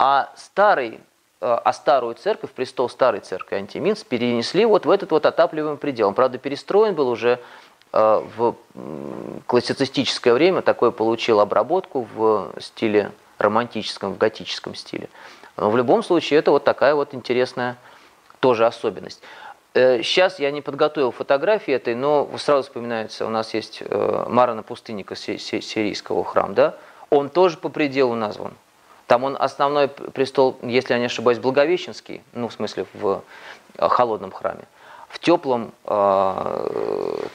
а 0.00 0.30
старый 0.34 0.98
э, 1.42 1.58
а 1.62 1.72
старую 1.74 2.14
церковь, 2.14 2.52
престол 2.52 2.88
старой 2.88 3.20
церкви 3.20 3.56
Антиминс, 3.56 4.02
перенесли 4.02 4.64
вот 4.64 4.86
в 4.86 4.90
этот 4.90 5.10
вот 5.10 5.26
отапливаемый 5.26 5.76
предел. 5.76 6.08
Он, 6.08 6.14
правда, 6.14 6.38
перестроен 6.38 6.94
был 6.94 7.10
уже 7.10 7.38
э, 7.92 8.22
в 8.34 8.56
классицистическое 9.46 10.32
время, 10.32 10.62
такое 10.62 10.90
получил 10.90 11.38
обработку 11.38 12.08
в 12.14 12.50
стиле 12.58 13.12
романтическом, 13.36 14.14
в 14.14 14.18
готическом 14.18 14.74
стиле. 14.74 15.10
Но 15.58 15.68
в 15.68 15.76
любом 15.76 16.02
случае 16.02 16.38
это 16.38 16.50
вот 16.50 16.64
такая 16.64 16.94
вот 16.94 17.12
интересная 17.12 17.76
тоже 18.40 18.64
особенность. 18.64 19.22
Сейчас 19.74 20.40
э, 20.40 20.44
я 20.44 20.50
не 20.50 20.62
подготовил 20.62 21.10
фотографии 21.10 21.74
этой, 21.74 21.94
но 21.94 22.26
сразу 22.38 22.62
вспоминается, 22.62 23.26
у 23.26 23.28
нас 23.28 23.52
есть 23.52 23.82
Марана 23.90 24.62
Пустынника 24.62 25.14
сирийского 25.14 26.24
храм, 26.24 26.54
да? 26.54 26.74
Он 27.10 27.28
тоже 27.28 27.58
по 27.58 27.68
пределу 27.68 28.14
назван. 28.14 28.54
Там 29.10 29.24
он 29.24 29.36
основной 29.36 29.88
престол, 29.88 30.56
если 30.62 30.92
я 30.92 31.00
не 31.00 31.06
ошибаюсь, 31.06 31.40
Благовещенский, 31.40 32.22
ну, 32.32 32.46
в 32.46 32.52
смысле, 32.52 32.86
в 32.94 33.24
э, 33.76 33.88
холодном 33.88 34.30
храме 34.30 34.68
в 35.08 35.18
теплом 35.18 35.72
э, 35.84 37.26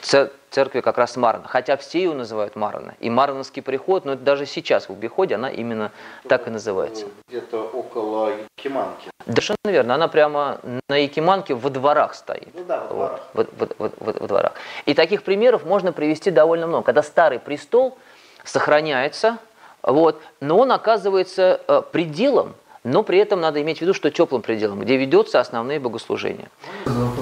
церкви 0.49 0.79
как 0.79 0.97
раз 0.97 1.17
Марна. 1.17 1.45
Хотя 1.49 1.75
все 1.75 1.99
ее 1.99 2.13
называют 2.13 2.55
Марна. 2.55 2.95
И 3.01 3.09
Марновский 3.09 3.61
приход, 3.61 4.05
но 4.05 4.13
это 4.13 4.23
даже 4.23 4.45
сейчас 4.45 4.87
в 4.87 4.93
обиходе 4.93 5.35
она 5.35 5.49
именно 5.49 5.91
так 6.29 6.47
и 6.47 6.49
называется. 6.49 7.07
Где-то 7.27 7.63
около 7.73 8.31
Якиманки. 8.57 9.09
Да, 9.25 9.33
совершенно 9.33 9.57
верно. 9.65 9.95
Она 9.95 10.07
прямо 10.07 10.61
на 10.87 10.95
Якиманке 10.95 11.55
во 11.55 11.69
дворах 11.69 12.15
стоит. 12.15 12.47
Ну 12.53 12.63
да, 12.63 12.83
во 12.83 12.87
дворах. 12.87 13.21
Вот, 13.33 13.49
вот, 13.59 13.75
вот, 13.79 13.93
вот, 13.99 14.21
во 14.21 14.27
дворах. 14.29 14.53
И 14.85 14.93
таких 14.93 15.23
примеров 15.23 15.65
можно 15.65 15.91
привести 15.91 16.31
довольно 16.31 16.67
много. 16.67 16.85
Когда 16.85 17.03
старый 17.03 17.39
престол 17.39 17.97
сохраняется, 18.45 19.39
вот, 19.85 20.21
но 20.41 20.57
он 20.57 20.71
оказывается 20.71 21.61
э, 21.67 21.81
пределом 21.91 22.55
но 22.85 23.01
при 23.01 23.17
этом 23.17 23.41
надо 23.41 23.59
иметь 23.63 23.79
в 23.79 23.81
виду, 23.81 23.95
что 23.95 24.11
теплым 24.11 24.43
пределом, 24.43 24.79
где 24.79 24.95
ведется 24.95 25.39
основные 25.39 25.79
богослужения. 25.79 26.51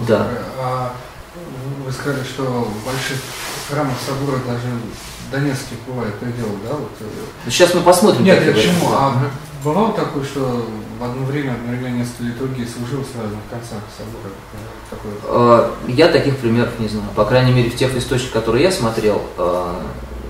Да. 0.06 0.28
А 0.60 0.94
вы 1.86 1.92
сказали, 1.92 2.22
что 2.24 2.44
в 2.44 2.86
больших 2.86 3.18
храмах 3.70 3.96
собора 4.06 4.40
даже 4.46 4.68
Донецких 5.32 5.78
бывает 5.88 6.14
предел, 6.16 6.50
да? 6.68 6.76
Вот. 6.76 6.92
Э, 7.00 7.50
Сейчас 7.50 7.74
мы 7.74 7.82
посмотрим. 7.82 8.26
Нет, 8.26 8.46
почему? 8.54 8.90
А 8.92 9.16
бывало 9.64 9.94
такое, 9.94 10.24
что 10.26 10.66
в 11.00 11.04
одно 11.04 11.26
время 11.26 11.54
одновременно 11.54 12.00
несколько 12.00 12.24
литургий 12.24 12.68
служил 12.68 13.04
с 13.04 13.16
разных 13.18 13.40
концах 13.50 13.80
собора? 13.98 14.34
Такое? 14.90 15.14
А, 15.26 15.74
я 15.88 16.10
таких 16.10 16.38
примеров 16.38 16.78
не 16.78 16.90
знаю. 16.90 17.08
По 17.16 17.24
крайней 17.24 17.54
мере, 17.54 17.70
в 17.70 17.76
тех 17.76 17.96
источниках, 17.96 18.34
которые 18.34 18.66
я 18.66 18.72
смотрел, 18.72 19.22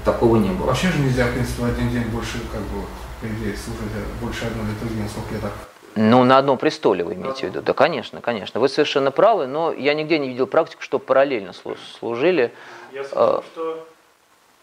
такого 0.03 0.37
не 0.37 0.49
было. 0.49 0.67
Вообще 0.67 0.89
же 0.89 0.99
нельзя, 0.99 1.27
в 1.27 1.33
принципе, 1.33 1.63
в 1.63 1.65
один 1.65 1.89
день 1.89 2.03
больше 2.05 2.39
как 2.51 2.61
бы 2.61 2.83
по 3.21 3.25
идее, 3.25 3.55
служить 3.55 3.89
больше 4.21 4.45
одной 4.45 4.65
литургии, 4.67 5.03
насколько 5.03 5.33
я 5.35 5.39
так 5.39 5.51
ну, 5.95 6.23
на 6.23 6.39
одном 6.39 6.57
престоле 6.57 7.03
вы 7.03 7.13
имеете 7.13 7.47
в 7.47 7.49
виду. 7.49 7.61
Да, 7.61 7.73
конечно, 7.73 8.19
конечно. 8.19 8.59
Вы 8.59 8.67
совершенно 8.67 9.11
правы, 9.11 9.45
но 9.45 9.71
я 9.71 9.93
нигде 9.93 10.17
не 10.17 10.29
видел 10.29 10.47
практику, 10.47 10.81
что 10.81 10.97
параллельно 10.97 11.53
служили. 11.99 12.51
Я 12.91 13.03
слышал, 13.03 13.17
а... 13.21 13.43
что 13.53 13.87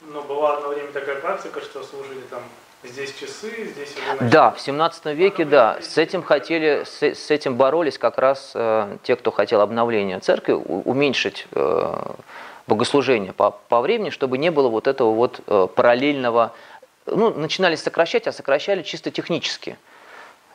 ну, 0.01 0.23
была 0.23 0.57
одно 0.57 0.71
время 0.71 0.91
такая 0.93 1.21
практика, 1.21 1.61
что 1.61 1.85
служили 1.85 2.23
там 2.31 2.41
здесь 2.83 3.15
часы, 3.15 3.73
здесь 3.73 3.95
Да, 4.21 4.51
в 4.51 4.61
17 4.61 5.07
веке, 5.07 5.45
да. 5.45 5.79
С 5.81 5.99
этим 5.99 6.23
хотели, 6.25 6.85
с, 6.85 7.03
с 7.03 7.31
этим 7.31 7.57
боролись 7.57 7.97
как 7.97 8.19
раз 8.19 8.53
э, 8.55 8.97
те, 9.05 9.15
кто 9.15 9.31
хотел 9.31 9.61
обновления 9.61 10.19
церкви, 10.19 10.53
уменьшить 10.53 11.47
э, 11.53 11.95
богослужение 12.71 13.33
по, 13.33 13.51
по 13.51 13.81
времени, 13.81 14.11
чтобы 14.11 14.39
не 14.39 14.51
было 14.51 14.69
вот 14.69 14.87
этого 14.87 15.13
вот 15.13 15.41
э, 15.47 15.67
параллельного 15.75 16.53
ну, 17.05 17.35
начинали 17.35 17.75
сокращать, 17.75 18.29
а 18.29 18.33
сокращали 18.33 18.83
чисто 18.83 19.11
технически. 19.11 19.77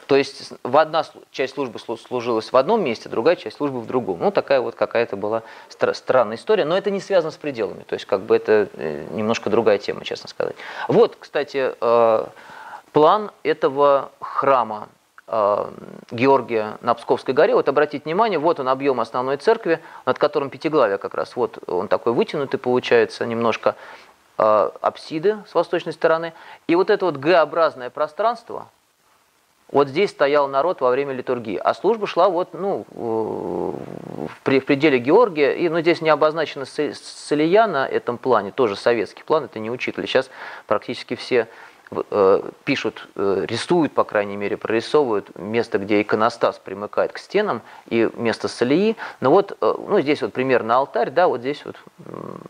То 0.07 0.15
есть 0.15 0.53
в 0.63 0.77
одна 0.77 1.03
часть 1.31 1.55
службы 1.55 1.79
служилась 1.79 2.53
в 2.53 2.57
одном 2.57 2.83
месте, 2.83 3.09
другая 3.09 3.35
часть 3.35 3.57
службы 3.57 3.81
в 3.81 3.87
другом. 3.87 4.19
Ну, 4.19 4.31
такая 4.31 4.61
вот 4.61 4.75
какая-то 4.75 5.17
была 5.17 5.41
стра- 5.69 5.93
странная 5.93 6.37
история, 6.37 6.63
но 6.63 6.77
это 6.77 6.89
не 6.89 7.01
связано 7.01 7.31
с 7.31 7.37
пределами. 7.37 7.83
То 7.83 7.95
есть, 7.95 8.05
как 8.05 8.21
бы 8.21 8.35
это 8.35 8.69
э, 8.73 9.07
немножко 9.11 9.49
другая 9.49 9.77
тема, 9.77 10.05
честно 10.05 10.29
сказать. 10.29 10.55
Вот, 10.87 11.17
кстати, 11.19 11.73
э, 11.81 12.25
план 12.93 13.31
этого 13.43 14.11
храма 14.21 14.87
Георгия 16.11 16.77
на 16.81 16.93
Псковской 16.93 17.33
горе. 17.33 17.55
Вот 17.55 17.67
обратите 17.69 18.03
внимание, 18.05 18.39
вот 18.39 18.59
он 18.59 18.67
объем 18.67 18.99
основной 18.99 19.37
церкви, 19.37 19.79
над 20.05 20.19
которым 20.19 20.49
пятиглавие 20.49 20.97
как 20.97 21.13
раз. 21.13 21.35
Вот 21.35 21.59
он 21.67 21.87
такой 21.87 22.13
вытянутый 22.13 22.59
получается 22.59 23.25
немножко 23.25 23.75
апсиды 24.37 25.37
с 25.49 25.53
восточной 25.53 25.93
стороны. 25.93 26.33
И 26.67 26.75
вот 26.75 26.89
это 26.89 27.05
вот 27.05 27.17
Г-образное 27.17 27.89
пространство– 27.89 28.69
вот 29.71 29.87
здесь 29.87 30.11
стоял 30.11 30.47
народ 30.47 30.79
во 30.79 30.91
время 30.91 31.13
литургии, 31.13 31.57
а 31.57 31.73
служба 31.73 32.05
шла 32.05 32.29
вот, 32.29 32.53
ну, 32.53 32.85
в 32.91 34.39
пределе 34.43 34.99
Георгия, 34.99 35.53
и, 35.53 35.67
ну, 35.69 35.81
здесь 35.81 36.01
не 36.01 36.09
обозначено 36.09 36.65
Солия 36.65 37.65
на 37.65 37.87
этом 37.87 38.17
плане, 38.17 38.51
тоже 38.51 38.75
советский 38.75 39.23
план, 39.23 39.45
это 39.45 39.57
не 39.57 39.71
учитывали. 39.71 40.05
Сейчас 40.05 40.29
практически 40.67 41.15
все 41.15 41.35
э, 41.35 41.47
пишут, 42.63 43.07
э, 43.15 43.45
рисуют, 43.47 43.93
по 43.93 44.03
крайней 44.03 44.35
мере, 44.35 44.57
прорисовывают 44.57 45.37
место, 45.37 45.77
где 45.77 46.01
иконостас 46.01 46.57
примыкает 46.57 47.11
к 47.11 47.17
стенам, 47.17 47.61
и 47.87 48.09
место 48.15 48.47
Солии. 48.47 48.95
Но 49.21 49.29
вот, 49.29 49.57
э, 49.61 49.75
ну, 49.87 50.01
здесь 50.01 50.21
вот 50.21 50.33
примерно 50.33 50.75
алтарь, 50.75 51.11
да, 51.11 51.27
вот 51.27 51.41
здесь 51.41 51.63
вот 51.65 51.77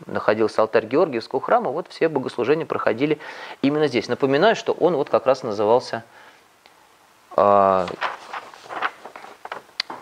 находился 0.06 0.62
алтарь 0.62 0.86
Георгиевского 0.86 1.40
храма, 1.40 1.70
вот 1.70 1.88
все 1.88 2.08
богослужения 2.08 2.66
проходили 2.66 3.18
именно 3.62 3.88
здесь. 3.88 4.08
Напоминаю, 4.08 4.56
что 4.56 4.72
он 4.72 4.96
вот 4.96 5.10
как 5.10 5.26
раз 5.26 5.42
назывался 5.42 6.02
э, 7.36 7.86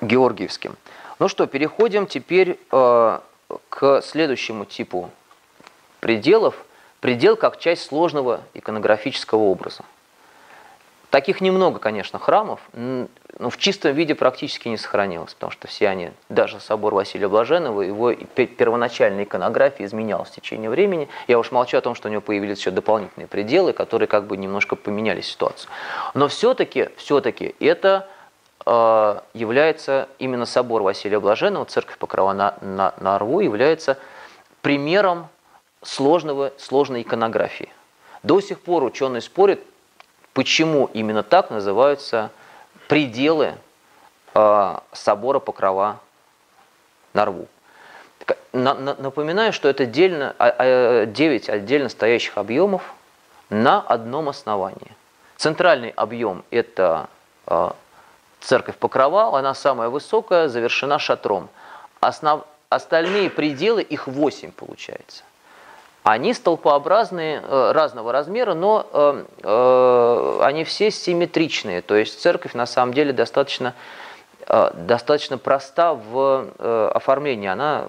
Георгиевским. 0.01 0.77
Ну 1.19 1.29
что, 1.29 1.47
переходим 1.47 2.07
теперь 2.07 2.59
э, 2.71 3.19
к 3.69 4.03
следующему 4.03 4.65
типу 4.65 5.11
пределов. 6.01 6.55
Предел 7.05 7.37
как 7.37 7.59
часть 7.59 7.85
сложного 7.85 8.41
иконографического 8.55 9.41
образа. 9.41 9.83
Таких 11.11 11.43
немного, 11.43 11.79
конечно, 11.79 12.19
храмов, 12.19 12.61
но 12.73 13.51
в 13.51 13.59
чистом 13.59 13.93
виде 13.93 14.15
практически 14.15 14.69
не 14.69 14.79
сохранилось, 14.79 15.35
потому 15.35 15.53
что 15.53 15.69
все 15.69 15.91
они, 15.91 16.13
даже 16.31 16.61
собор 16.61 16.95
Василия 16.95 17.29
Блаженного, 17.29 17.83
его 17.83 18.15
первоначальная 18.15 19.25
иконография 19.25 19.85
изменялась 19.85 20.31
в 20.31 20.35
течение 20.35 20.71
времени. 20.71 21.11
Я 21.29 21.39
уж 21.39 21.51
молчу 21.51 21.77
о 21.77 21.83
том, 21.83 21.95
что 21.95 22.09
у 22.09 22.11
него 22.11 22.23
появились 22.23 22.57
еще 22.61 22.71
дополнительные 22.71 23.27
пределы, 23.27 23.75
которые 23.75 24.09
как 24.09 24.27
бы 24.27 24.39
немножко 24.39 24.75
поменяли 24.75 25.21
ситуацию. 25.21 25.71
Но 26.15 26.29
все-таки, 26.29 26.89
все-таки 26.97 27.55
это 27.61 28.09
э, 28.65 29.21
является 29.35 30.09
именно 30.19 30.47
собор 30.47 30.81
Василия 30.81 31.21
Блаженного, 31.21 31.67
церковь 31.67 31.99
Покрова 31.99 32.33
на, 32.33 32.55
на, 32.63 32.95
на 32.99 33.19
Рву, 33.19 33.41
является 33.41 33.99
примером 34.63 35.29
сложного, 35.85 36.53
сложной 36.59 37.03
иконографии. 37.03 37.69
До 38.23 38.41
сих 38.41 38.61
пор 38.61 38.83
ученые 38.85 39.21
спорят, 39.21 39.61
Почему 40.35 40.91
именно 40.93 41.23
так 41.23 41.51
называются 41.51 42.31
пределы 42.89 43.55
э, 44.35 44.79
собора 44.93 45.39
Покрова 45.39 46.01
на 47.15 47.25
Рву? 47.25 47.47
На, 48.53 48.75
на, 48.75 48.95
напоминаю, 48.95 49.53
что 49.53 49.69
это 49.69 49.85
отдельно, 49.85 50.35
9 50.39 51.49
а, 51.49 51.53
а, 51.53 51.55
отдельно 51.55 51.89
стоящих 51.89 52.37
объемов 52.37 52.83
на 53.49 53.81
одном 53.81 54.29
основании. 54.29 54.97
Центральный 55.37 55.91
объем– 55.91 56.45
это 56.51 57.09
э, 57.47 57.71
церковь 58.41 58.77
Покрова, 58.77 59.39
она 59.39 59.55
самая 59.55 59.89
высокая, 59.89 60.49
завершена 60.49 60.99
шатром. 60.99 61.49
Основ, 62.01 62.45
остальные 62.71 63.31
пределы, 63.31 63.83
их 63.83 64.09
8 64.09 64.51
получается. 64.51 65.23
Они 66.05 66.35
столпообразные, 66.35 67.43
э, 67.43 67.73
разного 67.73 68.13
размера, 68.13 68.53
но 68.53 68.87
э, 68.93 69.25
э, 69.43 70.39
они 70.43 70.65
все 70.65 70.91
симметричные. 70.91 71.81
То 71.81 71.97
есть 71.97 72.21
церковь 72.21 72.53
на 72.53 72.67
самом 72.67 72.93
деле 72.93 73.13
достаточно 73.13 73.75
достаточно 74.47 75.39
проста 75.39 75.95
в 75.95 76.93
оформлении. 76.95 77.49
Она 77.49 77.87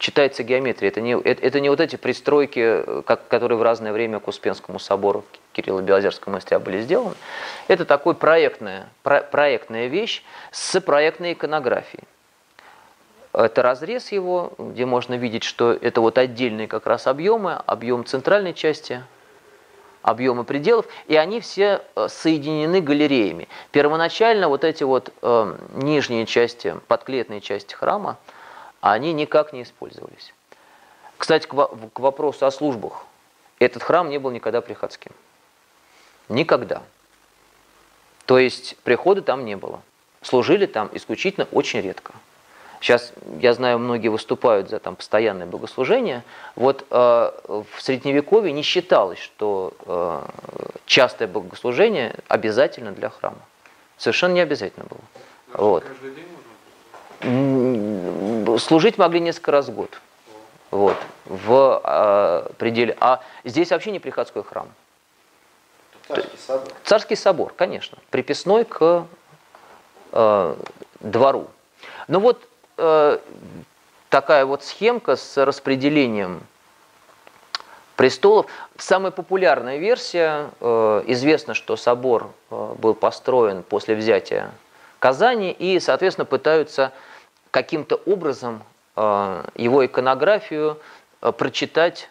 читается 0.00 0.42
геометрией. 0.42 0.90
Это 0.90 1.00
не, 1.00 1.12
это, 1.12 1.60
не 1.60 1.68
вот 1.68 1.78
эти 1.78 1.94
пристройки, 1.94 2.82
которые 3.04 3.56
в 3.56 3.62
разное 3.62 3.92
время 3.92 4.18
к 4.18 4.26
Успенскому 4.26 4.80
собору 4.80 5.24
Кирилла 5.52 5.80
Белозерского 5.80 6.32
монастыря 6.32 6.58
были 6.58 6.80
сделаны. 6.80 7.14
Это 7.68 7.84
такой 7.84 8.14
проектная, 8.14 8.88
про, 9.04 9.20
проектная 9.20 9.86
вещь 9.86 10.24
с 10.50 10.80
проектной 10.80 11.34
иконографией. 11.34 12.02
Это 13.32 13.62
разрез 13.62 14.12
его, 14.12 14.52
где 14.58 14.84
можно 14.84 15.14
видеть, 15.14 15.42
что 15.42 15.72
это 15.72 16.00
вот 16.00 16.18
отдельные 16.18 16.68
как 16.68 16.86
раз 16.86 17.06
объемы, 17.06 17.54
объем 17.54 18.04
центральной 18.04 18.52
части, 18.52 19.02
объемы 20.02 20.44
пределов, 20.44 20.86
и 21.06 21.16
они 21.16 21.40
все 21.40 21.82
э, 21.94 22.08
соединены 22.08 22.80
галереями. 22.80 23.48
Первоначально 23.70 24.48
вот 24.48 24.64
эти 24.64 24.82
вот 24.82 25.12
э, 25.22 25.56
нижние 25.74 26.26
части, 26.26 26.76
подклетные 26.88 27.40
части 27.40 27.74
храма, 27.74 28.18
они 28.80 29.12
никак 29.12 29.52
не 29.52 29.62
использовались. 29.62 30.34
Кстати, 31.16 31.46
к, 31.46 31.54
к 31.54 32.00
вопросу 32.00 32.44
о 32.44 32.50
службах. 32.50 33.06
Этот 33.60 33.82
храм 33.82 34.10
не 34.10 34.18
был 34.18 34.30
никогда 34.30 34.60
приходским. 34.60 35.12
Никогда. 36.28 36.82
То 38.26 38.38
есть 38.38 38.76
прихода 38.82 39.22
там 39.22 39.44
не 39.44 39.56
было. 39.56 39.80
Служили 40.20 40.66
там 40.66 40.90
исключительно 40.92 41.46
очень 41.52 41.80
редко. 41.80 42.12
Сейчас, 42.82 43.12
я 43.38 43.54
знаю, 43.54 43.78
многие 43.78 44.08
выступают 44.08 44.68
за 44.68 44.80
там, 44.80 44.96
постоянное 44.96 45.46
богослужение. 45.46 46.24
Вот 46.56 46.84
э, 46.90 47.30
в 47.46 47.64
Средневековье 47.78 48.52
не 48.52 48.62
считалось, 48.62 49.20
что 49.20 49.72
э, 49.86 50.20
частое 50.84 51.28
богослужение 51.28 52.16
обязательно 52.26 52.90
для 52.90 53.08
храма. 53.08 53.38
Совершенно 53.98 54.32
не 54.32 54.40
обязательно 54.40 54.86
было. 54.86 55.00
Вот. 55.54 55.84
Служить 58.58 58.98
могли 58.98 59.20
несколько 59.20 59.52
раз 59.52 59.68
в 59.68 59.74
год. 59.74 60.00
Вот, 60.72 60.96
в 61.26 61.80
э, 61.84 62.52
пределе. 62.58 62.96
А 62.98 63.22
здесь 63.44 63.70
вообще 63.70 63.92
не 63.92 64.00
приходской 64.00 64.42
храм. 64.42 64.68
Царский 66.08 66.36
собор. 66.36 66.68
Царский 66.82 67.14
собор, 67.14 67.52
конечно. 67.56 67.98
Приписной 68.10 68.64
к 68.64 69.06
э, 70.10 70.56
двору. 70.98 71.46
Но 72.08 72.18
вот 72.18 72.48
Э, 72.84 73.18
такая 74.10 74.44
вот 74.44 74.64
схемка 74.64 75.14
с 75.14 75.44
распределением 75.44 76.40
престолов. 77.94 78.46
Самая 78.76 79.12
популярная 79.12 79.78
версия, 79.78 80.50
э, 80.60 81.04
известно, 81.06 81.54
что 81.54 81.76
собор 81.76 82.32
э, 82.50 82.74
был 82.78 82.94
построен 82.94 83.62
после 83.62 83.94
взятия 83.94 84.50
Казани, 84.98 85.52
и, 85.52 85.78
соответственно, 85.78 86.24
пытаются 86.24 86.90
каким-то 87.52 88.00
образом 88.06 88.64
его 88.94 89.86
иконографию 89.86 90.78
прочитать, 91.38 92.10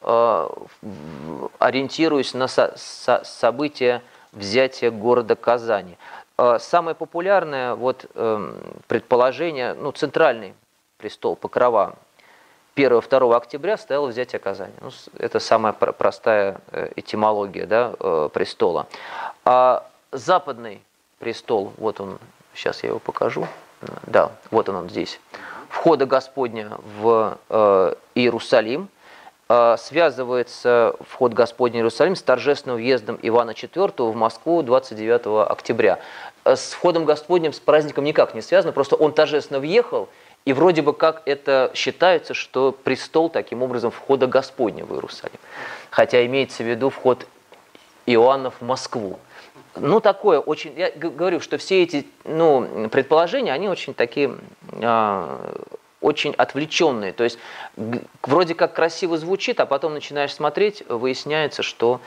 ориентируясь 0.00 2.34
на 2.34 2.46
события 2.46 4.02
взятия 4.32 4.92
города 4.92 5.34
Казани. 5.34 5.98
А, 6.40 6.58
самое 6.58 6.94
популярное 6.94 7.74
вот, 7.74 8.06
эм, 8.14 8.62
предположение, 8.88 9.74
ну, 9.74 9.92
центральный 9.92 10.54
престол 10.96 11.36
Покрова 11.36 11.96
1-2 12.74 13.36
октября 13.36 13.76
стояло 13.76 14.06
взятие 14.06 14.38
Казани. 14.38 14.72
Ну, 14.80 14.88
это 15.18 15.38
самая 15.38 15.74
простая 15.74 16.62
э, 16.72 16.92
этимология 16.96 17.66
да, 17.66 17.92
э, 18.00 18.30
престола. 18.32 18.86
А 19.44 19.86
западный 20.12 20.80
престол, 21.18 21.74
вот 21.76 22.00
он, 22.00 22.18
сейчас 22.54 22.82
я 22.84 22.88
его 22.88 23.00
покажу, 23.00 23.46
да, 24.06 24.32
вот 24.50 24.70
он, 24.70 24.76
он 24.76 24.88
здесь, 24.88 25.20
входа 25.68 26.06
Господня 26.06 26.70
в 27.02 27.36
э, 27.50 27.94
Иерусалим– 28.14 28.88
связывается 29.78 30.94
вход 31.00 31.32
Господень 31.32 31.78
в 31.78 31.78
Иерусалим 31.78 32.14
с 32.14 32.22
торжественным 32.22 32.76
въездом 32.76 33.18
Ивана 33.20 33.50
IV 33.50 34.12
в 34.12 34.14
Москву 34.14 34.62
29 34.62 35.50
октября. 35.50 35.98
Э, 36.44 36.56
с 36.56 36.72
входом 36.72 37.04
Господним, 37.04 37.52
с 37.52 37.60
праздником 37.60 38.04
никак 38.04 38.34
не 38.34 38.42
связано, 38.42 38.72
просто 38.72 38.96
он 38.96 39.12
торжественно 39.12 39.60
въехал, 39.60 40.08
и 40.44 40.52
вроде 40.52 40.82
бы 40.82 40.94
как 40.94 41.22
это 41.26 41.70
считается, 41.74 42.34
что 42.34 42.72
престол 42.72 43.28
таким 43.28 43.62
образом 43.62 43.90
входа 43.90 44.26
Господня 44.26 44.84
в 44.84 44.94
Иерусалим. 44.94 45.38
Хотя 45.90 46.24
имеется 46.24 46.62
в 46.62 46.66
виду 46.66 46.88
вход 46.88 47.26
Иоанна 48.06 48.50
в 48.50 48.62
Москву. 48.62 49.18
Ну, 49.76 50.00
такое 50.00 50.40
очень... 50.40 50.72
Я 50.76 50.90
говорю, 50.90 51.40
что 51.40 51.58
все 51.58 51.82
эти 51.82 52.06
ну, 52.24 52.88
предположения, 52.88 53.52
они 53.52 53.68
очень 53.68 53.94
такие 53.94 54.36
а, 54.82 55.54
очень 56.00 56.34
отвлеченные. 56.36 57.12
То 57.12 57.24
есть 57.24 57.38
вроде 58.22 58.54
как 58.54 58.74
красиво 58.74 59.18
звучит, 59.18 59.60
а 59.60 59.66
потом 59.66 59.94
начинаешь 59.94 60.34
смотреть, 60.34 60.82
выясняется, 60.88 61.62
что 61.62 62.00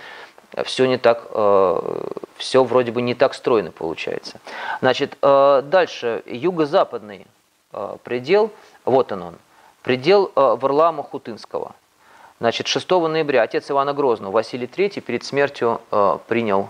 все 0.63 0.85
не 0.85 0.97
так, 0.97 1.25
э, 1.31 2.05
все 2.37 2.63
вроде 2.63 2.91
бы 2.91 3.01
не 3.01 3.15
так 3.15 3.33
стройно 3.33 3.71
получается. 3.71 4.39
Значит, 4.81 5.17
э, 5.21 5.61
дальше, 5.65 6.23
юго-западный 6.25 7.25
э, 7.71 7.97
предел, 8.03 8.51
вот 8.85 9.11
он 9.11 9.23
он, 9.23 9.35
предел 9.81 10.31
Варлаама 10.35 11.03
Хутынского. 11.03 11.73
Значит, 12.39 12.67
6 12.67 12.89
ноября 12.89 13.43
отец 13.43 13.69
Ивана 13.71 13.93
Грозного, 13.93 14.31
Василий 14.31 14.67
III, 14.67 15.01
перед 15.01 15.23
смертью 15.23 15.81
принял 16.27 16.69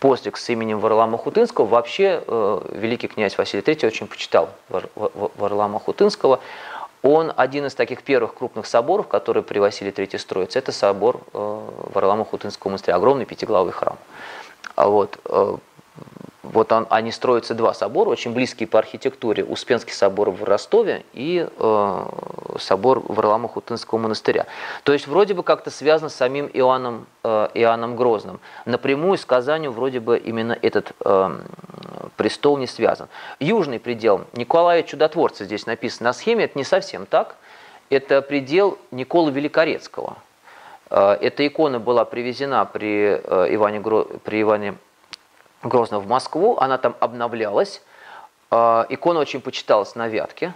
постриг 0.00 0.36
с 0.36 0.48
именем 0.50 0.80
Варлаама 0.80 1.18
Хутынского. 1.18 1.66
Вообще, 1.66 2.22
великий 2.70 3.08
князь 3.08 3.38
Василий 3.38 3.62
III 3.62 3.86
очень 3.86 4.06
почитал 4.06 4.50
Варлаама 4.68 5.78
Хутынского. 5.78 6.40
Он 7.02 7.32
один 7.36 7.66
из 7.66 7.74
таких 7.74 8.02
первых 8.02 8.34
крупных 8.34 8.66
соборов, 8.66 9.06
которые 9.08 9.42
при 9.42 9.58
Василии 9.58 9.92
III 9.92 10.18
строятся. 10.18 10.58
Это 10.58 10.72
собор 10.72 11.20
э, 11.32 11.68
Варлама-Хутынского 11.94 12.70
монастыря, 12.70 12.96
огромный 12.96 13.24
пятиглавый 13.24 13.72
храм. 13.72 13.96
А 14.74 14.88
вот, 14.88 15.18
э, 15.24 15.56
вот 16.52 16.72
он, 16.72 16.86
они 16.88 17.12
строятся 17.12 17.54
два 17.54 17.74
собора, 17.74 18.08
очень 18.08 18.32
близкие 18.32 18.66
по 18.66 18.78
архитектуре. 18.78 19.44
Успенский 19.44 19.92
собор 19.92 20.30
в 20.30 20.44
Ростове 20.44 21.04
и 21.12 21.46
э, 21.46 22.04
собор 22.58 23.00
Варлама-Хутынского 23.00 23.98
монастыря. 23.98 24.46
То 24.82 24.92
есть 24.92 25.06
вроде 25.06 25.34
бы 25.34 25.42
как-то 25.42 25.70
связано 25.70 26.08
с 26.08 26.14
самим 26.14 26.46
Иоанном, 26.52 27.06
э, 27.22 27.48
Иоанном 27.54 27.96
Грозным. 27.96 28.40
Напрямую 28.64 29.18
с 29.18 29.24
Казанью 29.26 29.72
вроде 29.72 30.00
бы 30.00 30.18
именно 30.18 30.58
этот 30.62 30.92
э, 31.04 31.38
престол 32.16 32.56
не 32.56 32.66
связан. 32.66 33.08
Южный 33.40 33.78
предел 33.78 34.22
Николая 34.32 34.82
Чудотворца 34.82 35.44
здесь 35.44 35.66
написано 35.66 36.08
на 36.08 36.12
схеме, 36.14 36.44
это 36.44 36.58
не 36.58 36.64
совсем 36.64 37.04
так. 37.04 37.36
Это 37.90 38.22
предел 38.22 38.78
Николы 38.90 39.30
Великорецкого. 39.32 40.16
Э, 40.88 41.18
эта 41.20 41.46
икона 41.46 41.78
была 41.78 42.06
привезена 42.06 42.64
при 42.64 43.20
э, 43.22 43.54
Иване, 43.54 43.80
при 44.24 44.42
Иване 44.42 44.74
Грозно 45.62 45.98
в 45.98 46.06
Москву, 46.06 46.56
она 46.58 46.78
там 46.78 46.94
обновлялась. 47.00 47.82
А, 48.50 48.86
икона 48.88 49.20
очень 49.20 49.40
почиталась 49.40 49.94
на 49.94 50.08
Вятке, 50.08 50.54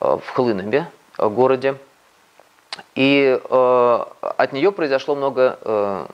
а, 0.00 0.18
в 0.18 0.28
Хлынобе, 0.30 0.90
а, 1.16 1.28
городе. 1.28 1.76
И 2.94 3.38
от 3.50 4.52
нее 4.54 4.72
произошло 4.72 5.14
много 5.14 6.08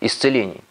исцелений. 0.00 0.64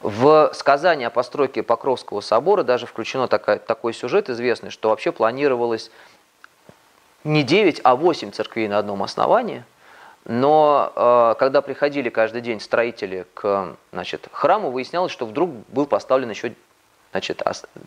В 0.00 0.50
сказании 0.54 1.04
о 1.04 1.10
постройке 1.10 1.62
Покровского 1.62 2.22
собора 2.22 2.62
даже 2.62 2.86
включено 2.86 3.28
такой, 3.28 3.92
сюжет 3.92 4.30
известный, 4.30 4.70
что 4.70 4.88
вообще 4.88 5.12
планировалось 5.12 5.90
не 7.22 7.42
9, 7.42 7.82
а 7.84 7.94
8 7.94 8.30
церквей 8.30 8.66
на 8.66 8.78
одном 8.78 9.02
основании– 9.02 9.62
но 10.24 10.92
э, 10.94 11.34
когда 11.38 11.62
приходили 11.62 12.08
каждый 12.08 12.42
день 12.42 12.60
строители 12.60 13.26
к 13.34 13.76
значит, 13.92 14.28
храму, 14.32 14.70
выяснялось, 14.70 15.10
что 15.10 15.26
вдруг 15.26 15.50
был 15.68 15.86
поставлен 15.86 16.30
еще 16.30 16.54
значит, 17.10 17.42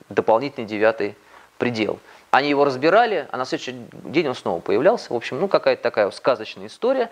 дополнительный 0.09 0.67
девятый 0.67 1.15
предел. 1.57 1.99
Они 2.31 2.49
его 2.49 2.65
разбирали, 2.65 3.27
а 3.31 3.37
на 3.37 3.45
следующий 3.45 3.77
день 3.91 4.27
он 4.27 4.35
снова 4.35 4.59
появлялся. 4.59 5.13
В 5.13 5.15
общем, 5.15 5.39
ну 5.39 5.47
какая-то 5.47 5.81
такая 5.81 6.11
сказочная 6.11 6.67
история. 6.67 7.09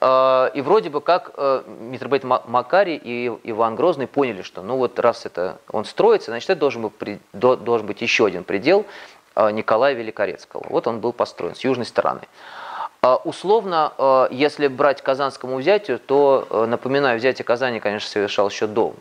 Э, 0.00 0.50
и 0.54 0.60
вроде 0.60 0.88
бы 0.88 1.00
как 1.00 1.32
э, 1.36 1.62
митрополит 1.66 2.22
Макарий 2.22 3.00
и 3.02 3.26
Иван 3.42 3.74
Грозный 3.74 4.06
поняли, 4.06 4.42
что 4.42 4.62
ну 4.62 4.76
вот 4.76 5.00
раз 5.00 5.26
это 5.26 5.58
он 5.72 5.84
строится, 5.84 6.30
значит 6.30 6.48
это 6.48 6.60
должен 6.60 6.82
быть, 6.82 7.20
должен 7.32 7.86
быть 7.86 8.02
еще 8.02 8.26
один 8.26 8.44
предел 8.44 8.86
Николая 9.36 9.94
Великорецкого. 9.94 10.66
Вот 10.68 10.86
он 10.86 11.00
был 11.00 11.12
построен 11.12 11.54
с 11.54 11.64
южной 11.64 11.86
стороны. 11.86 12.22
А, 13.02 13.16
условно, 13.16 13.94
а, 13.96 14.28
если 14.30 14.66
брать 14.66 15.00
казанскому 15.00 15.56
взятию, 15.56 15.98
то, 15.98 16.46
а, 16.50 16.66
напоминаю, 16.66 17.18
взятие 17.18 17.44
Казани, 17.46 17.80
конечно, 17.80 18.10
совершалось 18.10 18.52
еще 18.52 18.66
до 18.66 18.94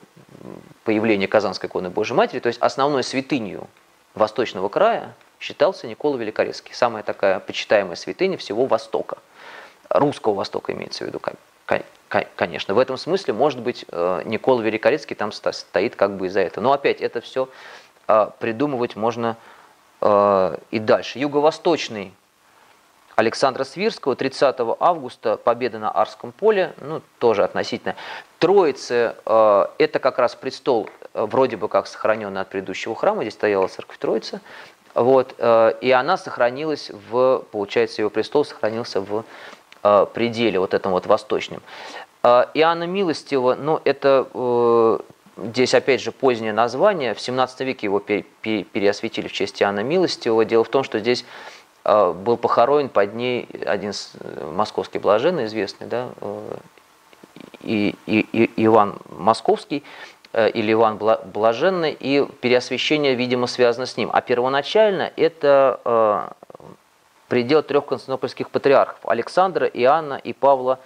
появления 0.86 1.28
Казанской 1.28 1.68
иконы 1.68 1.90
Божьей 1.90 2.16
Матери, 2.16 2.40
то 2.40 2.48
есть 2.48 2.60
основной 2.62 3.04
святынью 3.04 3.68
Восточного 4.16 4.70
края 4.70 5.14
считался 5.40 5.86
Никола 5.86 6.18
Великорецкий, 6.18 6.74
самая 6.74 7.04
такая 7.04 7.40
почитаемая 7.40 7.96
святыня 7.96 8.38
всего 8.38 8.66
Востока, 8.66 9.18
русского 9.90 10.34
Востока 10.34 10.72
имеется 10.72 11.04
в 11.04 11.08
виду, 11.08 11.22
конечно. 12.36 12.74
В 12.74 12.80
этом 12.80 12.98
смысле, 12.98 13.34
может 13.34 13.60
быть, 13.60 13.86
Никола 13.92 14.62
Великорецкий 14.64 15.16
там 15.16 15.32
стоит 15.32 15.96
как 15.96 16.18
бы 16.18 16.28
из-за 16.28 16.42
этого. 16.42 16.64
Но 16.64 16.74
опять, 16.74 17.02
это 17.02 17.22
все 17.22 17.48
придумывать 18.40 18.96
можно 18.96 19.38
и 20.02 20.80
дальше. 20.80 21.20
Юго-восточный 21.20 22.14
Александра 23.20 23.66
Свирского 23.66 24.16
30 24.16 24.56
августа 24.80 25.36
победа 25.36 25.78
на 25.78 25.92
Арском 25.92 26.32
поле, 26.32 26.74
ну 26.80 27.02
тоже 27.18 27.44
относительно. 27.44 27.96
Троицы 28.40 29.14
э, 29.26 29.66
это 29.78 30.00
как 30.00 30.20
раз 30.20 30.36
престол, 30.36 30.90
э, 31.14 31.26
вроде 31.30 31.58
бы 31.58 31.68
как 31.68 31.88
сохраненный 31.88 32.40
от 32.40 32.48
предыдущего 32.48 32.96
храма, 32.96 33.24
здесь 33.24 33.34
стояла 33.34 33.68
церковь 33.68 33.98
Троицы, 33.98 34.40
вот, 34.94 35.36
э, 35.38 35.74
и 35.82 35.92
она 35.92 36.16
сохранилась 36.16 36.92
в, 37.10 37.44
получается, 37.52 38.02
его 38.02 38.10
престол 38.10 38.46
сохранился 38.46 39.02
в 39.02 39.26
э, 39.84 40.06
пределе 40.14 40.58
вот 40.58 40.74
этом 40.74 40.94
вот 40.94 41.06
восточном. 41.06 41.62
Э, 42.24 42.46
Иоанна 42.54 42.86
Милостива, 42.86 43.56
ну 43.56 43.82
это 43.84 44.28
э, 44.34 45.00
Здесь, 45.42 45.74
опять 45.74 46.02
же, 46.02 46.12
позднее 46.12 46.52
название. 46.52 47.14
В 47.14 47.22
17 47.22 47.62
веке 47.62 47.88
его 47.88 48.02
переосветили 48.02 49.30
в 49.30 49.32
честь 49.32 49.62
Иоанна 49.62 49.84
Милостивого. 49.84 50.44
Дело 50.44 50.66
в 50.66 50.70
том, 50.70 50.84
что 50.84 51.00
здесь 51.00 51.24
был 51.84 52.38
похоронен 52.38 52.90
под 52.90 53.14
ней 53.16 53.48
один 53.66 53.92
э, 53.92 54.52
московский 54.54 55.00
блаженный, 55.00 55.46
известный, 55.46 55.88
да, 55.88 56.10
э, 56.22 56.58
и, 57.62 57.96
и, 58.06 58.20
и 58.20 58.66
Иван 58.66 58.98
Московский, 59.10 59.84
э, 60.34 60.50
или 60.50 60.74
Иван 60.74 60.98
Блаженный, 60.98 61.96
и 61.98 62.26
переосвящение, 62.42 63.16
видимо, 63.16 63.48
связано 63.48 63.86
с 63.86 63.98
ним. 63.98 64.10
А 64.12 64.22
первоначально 64.22 65.12
это 65.16 66.34
предел 67.28 67.64
трех 67.64 67.86
константинопольских 67.86 68.50
патриархов– 68.50 68.98
Александра, 69.04 69.68
Иоанна 69.68 70.16
и 70.16 70.34
Павла 70.34 70.80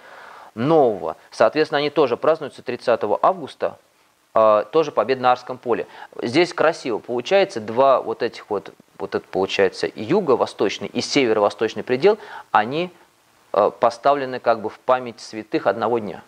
Нового. 0.54 1.16
Соответственно, 1.30 1.78
они 1.78 1.90
тоже 1.90 2.16
празднуются 2.16 2.62
30 2.62 3.00
августа, 3.22 3.78
тоже 4.70 4.92
победа 4.92 5.22
на 5.22 5.32
Арском 5.32 5.56
поле. 5.56 5.86
Здесь 6.20 6.52
красиво 6.52 6.98
получается 6.98 7.60
два 7.60 8.02
вот 8.02 8.22
этих 8.22 8.50
вот 8.50 8.74
вот 9.04 9.14
это 9.14 9.26
получается 9.28 9.86
юго-восточный 9.94 10.88
и 10.88 11.02
северо-восточный 11.02 11.82
предел, 11.82 12.18
они 12.52 12.90
э, 13.52 13.70
поставлены 13.78 14.40
как 14.40 14.62
бы 14.62 14.70
в 14.70 14.78
память 14.78 15.20
святых 15.20 15.66
одного 15.66 15.98
дня. 15.98 16.22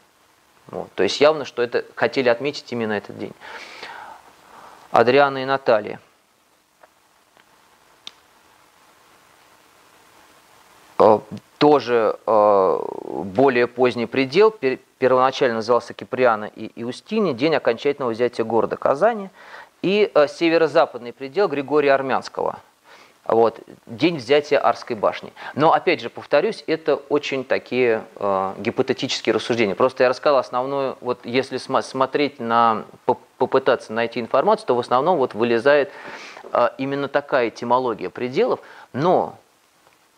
Вот. 0.66 0.92
То 0.94 1.02
есть 1.02 1.18
явно, 1.18 1.46
что 1.46 1.62
это 1.62 1.86
хотели 1.94 2.28
отметить 2.28 2.70
именно 2.70 2.92
этот 2.92 3.18
день. 3.18 3.32
Адриана 4.90 5.38
и 5.38 5.46
Наталья. 5.46 6.00
Э, 10.98 11.20
тоже 11.56 12.18
э, 12.26 12.78
более 13.06 13.68
поздний 13.68 14.04
предел, 14.04 14.54
первоначально 14.98 15.56
назывался 15.56 15.94
Киприана 15.94 16.44
и 16.44 16.70
Иустини, 16.82 17.32
день 17.32 17.54
окончательного 17.54 18.10
взятия 18.10 18.44
города 18.44 18.76
Казани– 18.76 19.30
и 19.82 20.10
северо-западный 20.28 21.12
предел 21.12 21.48
Григория 21.48 21.92
Армянского. 21.92 22.58
Вот, 23.28 23.58
день 23.86 24.16
взятия 24.16 24.58
Арской 24.58 24.94
башни. 24.94 25.32
Но, 25.54 25.72
опять 25.72 26.00
же, 26.00 26.10
повторюсь, 26.10 26.62
это 26.66 26.94
очень 26.94 27.44
такие 27.44 28.04
э, 28.16 28.54
гипотетические 28.58 29.34
рассуждения. 29.34 29.74
Просто 29.74 30.04
я 30.04 30.08
рассказал 30.08 30.38
основную, 30.38 30.96
вот 31.00 31.20
если 31.24 31.56
см 31.56 31.82
смотреть 31.82 32.38
на, 32.38 32.84
попытаться 33.38 33.92
найти 33.92 34.20
информацию, 34.20 34.68
то 34.68 34.76
в 34.76 34.80
основном 34.80 35.18
вот 35.18 35.34
вылезает 35.34 35.90
э, 36.52 36.68
именно 36.78 37.08
такая 37.08 37.48
этимология 37.48 38.10
пределов, 38.10 38.60
но 38.92 39.36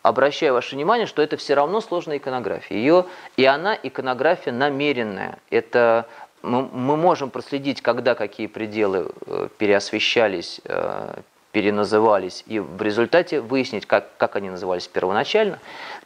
обращаю 0.03 0.53
ваше 0.53 0.77
внимание, 0.77 1.07
что 1.07 1.23
это 1.23 1.39
все 1.39 1.55
равно 1.55 1.81
сложная 1.81 2.19
иконография. 2.19 2.77
Ее, 2.77 3.07
и 3.37 3.45
она 3.47 3.79
иконография 3.83 4.53
намеренная. 4.53 5.39
Это 5.49 6.07
мы, 6.43 6.63
мы 6.63 6.97
можем 6.97 7.31
проследить, 7.31 7.81
когда 7.81 8.15
какие 8.15 8.47
пределы 8.49 9.13
э, 9.27 9.49
переосвещались, 9.57 10.61
э, 10.65 11.21
переназывались, 11.53 12.45
и 12.47 12.59
в 12.59 12.81
результате 12.83 13.41
выяснить, 13.41 13.87
как, 13.87 14.17
как 14.17 14.37
они 14.37 14.51
назывались 14.51 14.87
первоначально. 14.87 15.59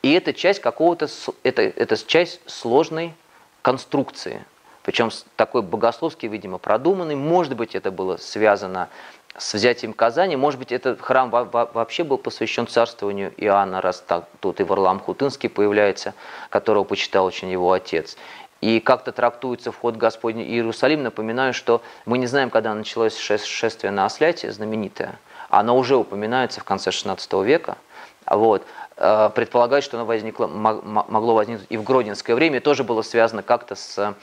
И 0.02 0.12
это 0.12 0.32
часть 0.32 0.60
какого-то, 0.60 1.08
это, 1.42 1.62
это 1.62 1.96
часть 2.06 2.40
сложной 2.46 3.14
конструкции, 3.62 4.44
причем 4.82 5.10
такой 5.36 5.62
богословский, 5.62 6.28
видимо, 6.28 6.58
продуманный. 6.58 7.14
Может 7.14 7.56
быть, 7.56 7.74
это 7.74 7.90
было 7.90 8.16
связано 8.16 8.88
с 9.36 9.54
взятием 9.54 9.92
Казани. 9.92 10.36
Может 10.36 10.58
быть, 10.58 10.72
этот 10.72 11.00
храм 11.00 11.30
вообще 11.30 12.04
был 12.04 12.18
посвящен 12.18 12.66
царствованию 12.66 13.32
Иоанна, 13.36 13.80
раз 13.80 14.00
так, 14.06 14.28
тут 14.40 14.60
и 14.60 14.64
Варлам 14.64 15.00
Хутынский 15.00 15.48
появляется, 15.48 16.14
которого 16.50 16.84
почитал 16.84 17.24
очень 17.24 17.50
его 17.50 17.72
отец 17.72 18.16
и 18.62 18.78
как-то 18.78 19.12
трактуется 19.12 19.72
вход 19.72 19.96
Господний 19.96 20.44
Иерусалим. 20.46 21.02
Напоминаю, 21.02 21.52
что 21.52 21.82
мы 22.06 22.16
не 22.16 22.26
знаем, 22.26 22.48
когда 22.48 22.72
началось 22.74 23.18
шествие 23.18 23.90
на 23.90 24.06
Осляте, 24.06 24.50
знаменитое. 24.50 25.18
Оно 25.52 25.76
уже 25.76 25.96
упоминается 25.96 26.60
в 26.60 26.64
конце 26.64 26.88
XVI 26.88 27.44
века. 27.44 27.76
Вот. 28.26 28.62
Э, 28.96 29.28
предполагают, 29.34 29.84
что 29.84 29.98
оно 29.98 30.06
возникло, 30.06 30.46
могло 30.46 31.34
возникнуть 31.34 31.66
и 31.68 31.76
в 31.76 31.82
Гродненское 31.82 32.34
время, 32.34 32.62
тоже 32.62 32.84
было 32.84 33.02
связано 33.02 33.42
как-то 33.42 33.74
с 33.74 34.14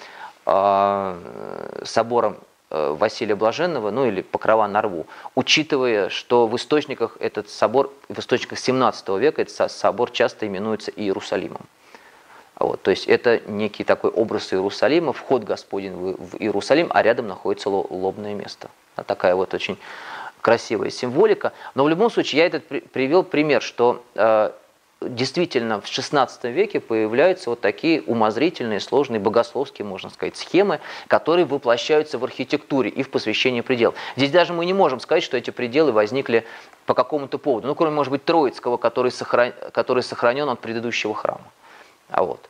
собором 1.84 2.38
Василия 2.72 3.36
Блаженного, 3.36 3.92
ну 3.92 4.08
или 4.08 4.22
Покрова 4.22 4.66
на 4.66 4.82
рву, 4.82 5.06
учитывая, 5.36 6.10
что 6.10 6.48
в 6.48 6.56
источниках 6.56 7.18
этот 7.20 7.50
собор, 7.50 7.94
в 8.10 8.18
источниках 8.18 8.58
17 8.58 9.10
века 9.10 9.44
этот 9.44 9.72
собор 9.72 10.10
часто 10.10 10.48
именуется 10.48 10.90
Иерусалимом. 10.90 11.62
Вот, 12.56 12.82
то 12.82 12.90
есть 12.90 13.06
это 13.06 13.40
некий 13.46 13.84
такой 13.84 14.10
образ 14.10 14.52
Иерусалима, 14.52 15.14
вход 15.14 15.44
Господень 15.44 15.94
в, 15.94 16.38
Иерусалим, 16.38 16.88
а 16.90 17.04
рядом 17.04 17.28
находится 17.28 17.70
лобное 17.70 18.34
место. 18.34 18.70
Такая 19.06 19.36
вот 19.36 19.54
очень 19.54 19.78
красивая 20.42 20.90
символика. 20.90 21.54
Но 21.76 21.84
в 21.84 21.90
любом 21.90 22.10
случае 22.10 22.40
я 22.42 22.48
этот 22.48 22.68
привел 22.92 23.24
пример, 23.24 23.62
что 23.62 24.04
э, 24.16 24.52
действительно 25.02 25.80
в 25.80 25.86
XVI 25.86 26.30
веке 26.52 26.80
появляются 26.80 27.50
вот 27.50 27.62
такие 27.62 28.02
умозрительные, 28.02 28.80
сложные, 28.80 29.20
богословские, 29.20 29.86
можно 29.86 30.10
сказать, 30.10 30.36
схемы, 30.36 30.80
которые 31.08 31.46
воплощаются 31.46 32.18
в 32.18 32.24
архитектуре 32.24 32.90
и 32.90 33.04
в 33.04 33.10
посвящении 33.10 33.62
предел. 33.62 33.94
Здесь 34.16 34.32
даже 34.32 34.54
мы 34.54 34.66
не 34.66 34.74
можем 34.74 35.00
сказать, 35.00 35.24
что 35.24 35.38
эти 35.38 35.52
пределы 35.52 35.92
возникли 35.92 36.46
по 36.86 36.94
какому-то 36.94 37.38
поводу. 37.38 37.68
Ну, 37.68 37.76
кроме, 37.76 37.94
может 37.94 38.12
быть, 38.12 38.26
Троицкого, 38.26 38.78
который, 38.78 39.12
сохран... 39.12 39.54
который 39.72 40.04
сохранен 40.04 40.50
от 40.50 40.60
предыдущего 40.60 41.14
храма. 41.14 41.46
А 42.10 42.24
вот. 42.24 42.50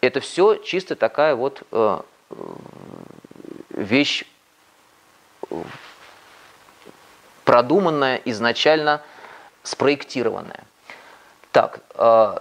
Это 0.00 0.20
все 0.20 0.56
чисто 0.56 0.94
такая 0.94 1.34
вот 1.34 1.62
э, 1.72 2.00
вещь 3.70 4.24
продуманная, 7.48 8.20
изначально 8.26 9.00
спроектированная. 9.62 10.64
Так, 11.50 11.80
э, 11.94 12.36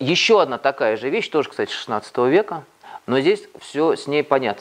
еще 0.00 0.42
одна 0.42 0.58
такая 0.58 0.96
же 0.96 1.10
вещь, 1.10 1.28
тоже, 1.28 1.48
кстати, 1.48 1.70
16 1.70 2.26
века, 2.26 2.64
но 3.06 3.20
здесь 3.20 3.44
все 3.60 3.94
с 3.94 4.08
ней 4.08 4.24
понятно. 4.24 4.60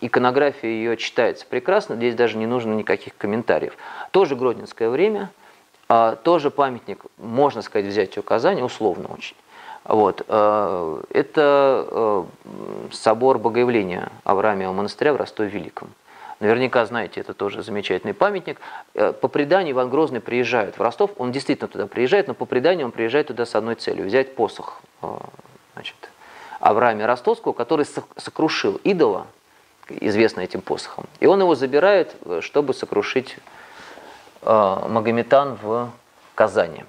Иконография 0.00 0.70
ее 0.70 0.96
читается 0.96 1.44
прекрасно, 1.44 1.96
здесь 1.96 2.14
даже 2.14 2.38
не 2.38 2.46
нужно 2.46 2.72
никаких 2.72 3.18
комментариев. 3.18 3.76
Тоже 4.12 4.34
Гродненское 4.34 4.88
время, 4.88 5.28
э, 5.90 6.16
тоже 6.22 6.50
памятник, 6.50 7.04
можно 7.18 7.60
сказать, 7.60 7.84
взять 7.84 8.16
указание, 8.16 8.64
условно 8.64 9.10
очень. 9.12 9.36
Вот. 9.84 10.24
Э, 10.26 11.02
это 11.10 12.24
собор 12.92 13.36
Богоявления 13.38 14.10
Авраамиева 14.24 14.72
монастыря 14.72 15.12
в 15.12 15.16
Ростове-Великом. 15.18 15.88
Наверняка 16.40 16.86
знаете, 16.86 17.20
это 17.20 17.34
тоже 17.34 17.62
замечательный 17.62 18.14
памятник. 18.14 18.60
Э, 18.94 19.12
по 19.12 19.28
преданию 19.28 19.72
Иван 19.72 19.90
Грозный 19.90 20.20
приезжает 20.20 20.78
в 20.78 20.82
Ростов, 20.82 21.10
он 21.18 21.32
действительно 21.32 21.68
туда 21.68 21.86
приезжает, 21.86 22.28
но 22.28 22.34
по 22.34 22.44
преданию 22.44 22.86
он 22.86 22.92
приезжает 22.92 23.26
туда 23.26 23.44
с 23.44 23.54
одной 23.54 23.74
целью– 23.74 24.04
взять 24.06 24.34
посох 24.34 24.80
значит, 25.74 25.96
Авраама 26.60 27.06
Ростовского, 27.06 27.52
который 27.52 27.86
сокрушил 28.16 28.80
идола, 28.84 29.26
известно 29.88 30.40
этим 30.40 30.60
посохом. 30.60 31.06
И 31.20 31.26
он 31.26 31.40
его 31.40 31.54
забирает, 31.54 32.14
чтобы 32.40 32.74
сокрушить 32.74 33.36
Магометан 34.42 35.58
в 35.60 35.90
Казани. 36.34 36.84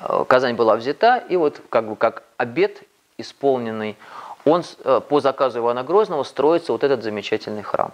Э, 0.00 0.24
Казань 0.26 0.54
была 0.54 0.76
взята, 0.76 1.18
и 1.18 1.36
вот 1.36 1.60
как 1.68 1.88
бы 1.88 1.96
как 1.96 2.24
обед 2.36 2.82
исполненный, 3.16 3.96
он 4.44 4.62
э, 4.84 5.00
по 5.08 5.20
заказу 5.20 5.60
Ивана 5.60 5.82
Грозного 5.82 6.22
строится 6.22 6.72
вот 6.72 6.84
этот 6.84 7.02
замечательный 7.02 7.62
храм. 7.62 7.92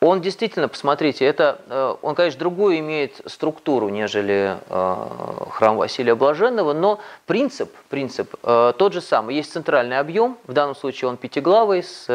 Он 0.00 0.20
действительно, 0.20 0.68
посмотрите, 0.68 1.24
это, 1.24 1.60
э, 1.68 1.94
он, 2.02 2.14
конечно, 2.14 2.38
другую 2.38 2.78
имеет 2.78 3.20
структуру, 3.26 3.88
нежели 3.88 4.58
храм 4.68 5.76
Василия 5.76 6.14
Блаженного, 6.14 6.72
но 6.72 7.00
принцип, 7.26 7.74
принцип 7.88 8.34
тот 8.42 8.92
же 8.92 9.00
самый. 9.00 9.34
Есть 9.34 9.52
центральный 9.52 9.98
объем, 9.98 10.38
в 10.46 10.52
данном 10.52 10.74
случае 10.74 11.08
он 11.08 11.16
пятиглавый, 11.16 11.82
с 11.82 12.06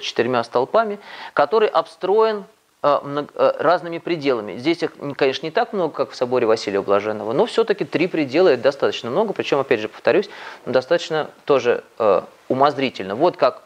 четырьмя 0.00 0.42
столпами, 0.44 0.98
который 1.34 1.68
обстроен 1.68 2.18
Э, 2.28 2.44
э, 2.44 2.57
разными 2.80 3.98
пределами. 3.98 4.56
Здесь 4.56 4.82
их, 4.82 4.92
конечно, 5.16 5.46
не 5.46 5.50
так 5.50 5.72
много, 5.72 5.92
как 5.92 6.10
в 6.10 6.14
соборе 6.14 6.46
Василия 6.46 6.80
Блаженного, 6.80 7.32
но 7.32 7.46
все-таки 7.46 7.84
три 7.84 8.06
предела 8.06 8.48
это 8.48 8.62
достаточно 8.62 9.10
много, 9.10 9.32
причем, 9.32 9.58
опять 9.58 9.80
же, 9.80 9.88
повторюсь, 9.88 10.30
достаточно 10.64 11.30
тоже 11.44 11.82
э, 11.98 12.22
умозрительно. 12.48 13.14
Вот 13.14 13.36
как 13.36 13.62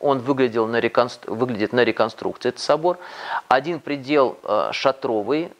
он 0.00 0.20
выглядел 0.20 0.66
на 0.66 0.80
реконстru... 0.80 1.34
выглядит 1.34 1.72
на 1.72 1.84
реконструкции, 1.84 2.48
этот 2.48 2.60
собор. 2.60 2.98
Один 3.48 3.78
предел 3.78 4.38
шатровый, 4.72 5.52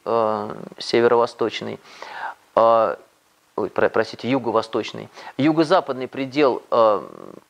северо-восточный, 0.79 1.79
ой, 3.57 3.69
простите, 3.69 4.29
юго-восточный. 4.29 5.09
Юго-западный 5.37 6.07
предел 6.07 6.61
э, 6.69 7.01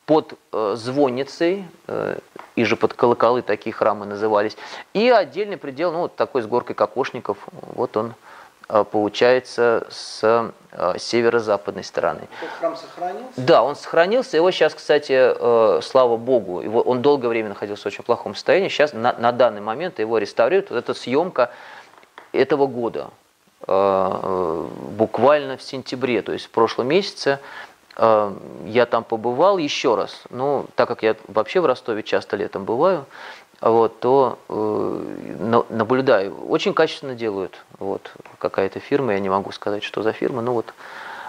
под 0.06 0.34
э, 0.54 0.74
звонницей, 0.78 1.66
э, 1.88 2.18
и 2.56 2.64
же 2.64 2.76
под 2.78 2.94
колоколы 2.94 3.42
такие 3.42 3.74
храмы 3.74 4.06
назывались. 4.06 4.58
И 4.94 5.10
отдельный 5.10 5.58
предел, 5.58 5.92
ну, 5.92 6.00
вот 6.00 6.16
такой 6.16 6.42
с 6.42 6.48
горкой 6.48 6.76
кокошников, 6.76 7.38
вот 7.76 7.98
он 7.98 8.14
э, 8.70 8.86
получается 8.90 9.86
с 9.90 10.52
э, 10.72 10.94
северо-западной 10.98 11.84
стороны. 11.84 12.22
Этот 12.42 12.58
храм 12.58 12.76
сохранился? 12.78 13.42
Да, 13.42 13.64
он 13.64 13.76
сохранился. 13.76 14.38
Его 14.38 14.50
сейчас, 14.52 14.74
кстати, 14.74 15.12
э, 15.14 15.82
слава 15.84 16.16
богу, 16.16 16.62
его, 16.62 16.82
он 16.82 17.02
долгое 17.02 17.28
время 17.28 17.50
находился 17.50 17.84
в 17.84 17.86
очень 17.88 18.04
плохом 18.04 18.34
состоянии. 18.34 18.70
Сейчас 18.70 18.94
на, 18.94 19.12
на 19.12 19.34
данный 19.34 19.62
момент 19.62 20.00
его 20.00 20.18
реставрируют. 20.18 20.70
Вот 20.70 20.78
эта 20.78 20.94
съемка 20.94 21.52
этого 22.32 22.66
года, 22.68 23.10
буквально 23.66 25.58
в 25.58 25.62
сентябре, 25.62 26.22
то 26.22 26.32
есть 26.32 26.46
в 26.46 26.50
прошлом 26.52 26.88
месяце, 26.88 27.40
Эм, 28.00 28.40
я 28.68 28.86
там 28.86 29.04
побывал 29.04 29.58
еще 29.58 29.96
раз. 29.96 30.22
Ну, 30.30 30.68
так 30.76 30.88
как 30.88 31.02
я 31.02 31.16
вообще 31.28 31.62
в 31.62 31.66
Ростове 31.66 32.04
часто 32.04 32.36
летом 32.36 32.64
бываю, 32.64 33.06
вот, 33.60 34.00
то 34.00 34.38
э, 34.50 35.64
наблюдаю. 35.70 36.48
Очень 36.48 36.76
качественно 36.76 37.16
делают. 37.16 37.58
Вот, 37.80 38.12
какая-то 38.38 38.80
фирма, 38.80 39.14
я 39.14 39.20
не 39.20 39.30
могу 39.30 39.52
сказать, 39.52 39.84
что 39.84 40.04
за 40.04 40.14
фирма, 40.14 40.44
но 40.44 40.54
вот 40.54 40.76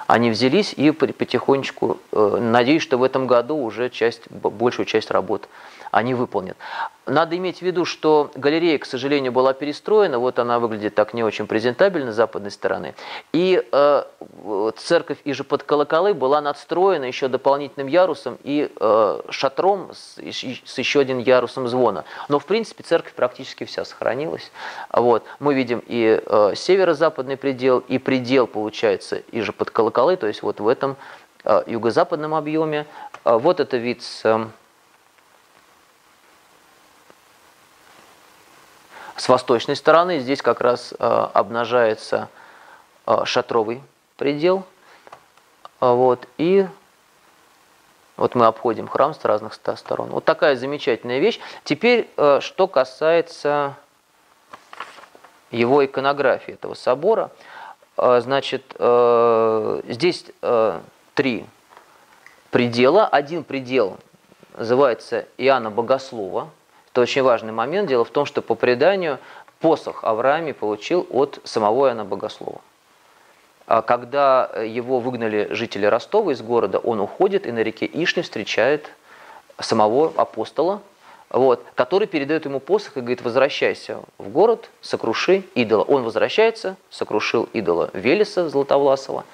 они 0.08 0.30
взялись 0.30 0.72
и 0.72 0.90
потихонечку, 0.90 1.98
э, 2.12 2.38
надеюсь, 2.40 2.82
что 2.82 2.96
в 2.96 3.02
этом 3.02 3.26
году 3.26 3.56
уже 3.56 3.90
часть, 3.90 4.22
большую 4.30 4.86
часть 4.86 5.10
работ 5.10 5.48
они 5.90 6.14
выполнят. 6.14 6.56
Надо 7.06 7.36
иметь 7.38 7.58
в 7.58 7.62
виду, 7.62 7.86
что 7.86 8.30
галерея, 8.34 8.78
к 8.78 8.84
сожалению, 8.84 9.32
была 9.32 9.54
перестроена, 9.54 10.18
вот 10.18 10.38
она 10.38 10.58
выглядит 10.58 10.94
так 10.94 11.14
не 11.14 11.24
очень 11.24 11.46
презентабельно 11.46 12.12
с 12.12 12.16
западной 12.16 12.50
стороны. 12.50 12.94
И 13.32 13.64
э, 13.72 14.02
церковь 14.76 15.18
же 15.24 15.44
под 15.44 15.62
колоколы 15.62 16.12
была 16.12 16.42
надстроена 16.42 17.04
еще 17.04 17.28
дополнительным 17.28 17.88
ярусом 17.88 18.38
и 18.42 18.70
э, 18.78 19.20
шатром 19.30 19.90
с, 19.94 20.18
с 20.18 20.78
еще 20.78 21.00
одним 21.00 21.18
ярусом 21.18 21.66
звона. 21.66 22.04
Но, 22.28 22.38
в 22.38 22.44
принципе, 22.44 22.82
церковь 22.82 23.14
практически 23.14 23.64
вся 23.64 23.86
сохранилась. 23.86 24.52
Вот. 24.92 25.24
Мы 25.38 25.54
видим 25.54 25.82
и 25.86 26.22
э, 26.24 26.52
северо-западный 26.54 27.38
предел, 27.38 27.78
и 27.78 27.96
предел, 27.96 28.46
получается, 28.46 29.22
и 29.32 29.40
же 29.40 29.52
под 29.52 29.70
колоколы, 29.70 29.97
то 30.16 30.26
есть 30.26 30.42
вот 30.42 30.60
в 30.60 30.68
этом 30.68 30.96
э, 31.44 31.62
юго-западном 31.66 32.34
объеме. 32.34 32.86
Э, 33.24 33.36
вот 33.36 33.60
это 33.60 33.76
вид 33.76 34.02
с... 34.02 34.24
Э, 34.24 34.46
С 39.16 39.28
восточной 39.28 39.74
стороны 39.74 40.20
здесь 40.20 40.40
как 40.42 40.60
раз 40.60 40.94
обнажается 40.96 42.28
шатровый 43.24 43.82
предел. 44.16 44.64
Вот, 45.80 46.28
и 46.38 46.68
вот 48.16 48.36
мы 48.36 48.46
обходим 48.46 48.86
храм 48.86 49.12
с 49.12 49.24
разных 49.24 49.54
сторон. 49.54 50.10
Вот 50.10 50.24
такая 50.24 50.54
замечательная 50.54 51.18
вещь. 51.18 51.40
Теперь, 51.64 52.08
что 52.38 52.68
касается 52.68 53.74
его 55.50 55.84
иконографии, 55.84 56.54
этого 56.54 56.74
собора. 56.74 57.32
Значит, 58.00 58.62
здесь 59.88 60.24
три 61.14 61.46
предела. 62.50 63.06
Один 63.08 63.42
предел 63.42 63.98
называется 64.56 65.26
Иоанна 65.36 65.70
Богослова, 65.70 66.48
это 66.92 67.00
очень 67.00 67.22
важный 67.22 67.52
момент. 67.52 67.88
Дело 67.88 68.04
в 68.04 68.10
том, 68.10 68.24
что 68.24 68.40
по 68.40 68.54
преданию 68.54 69.18
посох 69.58 70.04
Аврааме 70.04 70.54
получил 70.54 71.06
от 71.10 71.40
самого 71.42 71.88
Иоанна 71.88 72.04
Богослова. 72.04 72.60
А 73.66 73.82
когда 73.82 74.50
его 74.64 75.00
выгнали 75.00 75.48
жители 75.50 75.84
Ростова 75.84 76.32
из 76.32 76.40
города, 76.40 76.78
он 76.78 77.00
уходит 77.00 77.46
и 77.46 77.52
на 77.52 77.58
реке 77.64 77.84
Ишне 77.92 78.22
встречает 78.22 78.90
самого 79.60 80.12
апостола, 80.16 80.80
вот, 81.30 81.64
который 81.74 82.06
передает 82.06 82.44
ему 82.44 82.60
посох 82.60 82.96
и 82.96 83.00
говорит, 83.00 83.22
возвращайся 83.22 84.00
в 84.18 84.28
город, 84.28 84.70
сокруши 84.80 85.44
идола. 85.54 85.82
Он 85.82 86.02
возвращается, 86.02 86.76
сокрушил 86.90 87.48
идола 87.52 87.90
Велеса 87.92 88.48
Златовласова 88.48 89.24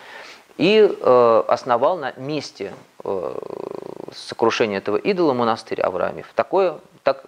и 0.57 0.89
э, 0.89 1.45
основал 1.49 1.97
на 1.99 2.13
месте 2.17 2.73
э, 3.05 3.35
сокрушения 4.13 4.79
этого 4.79 4.97
идола 4.97 5.35
монастырь 5.35 5.81
Авраамев. 5.81 6.27
Такое, 6.35 6.79
так 7.03 7.25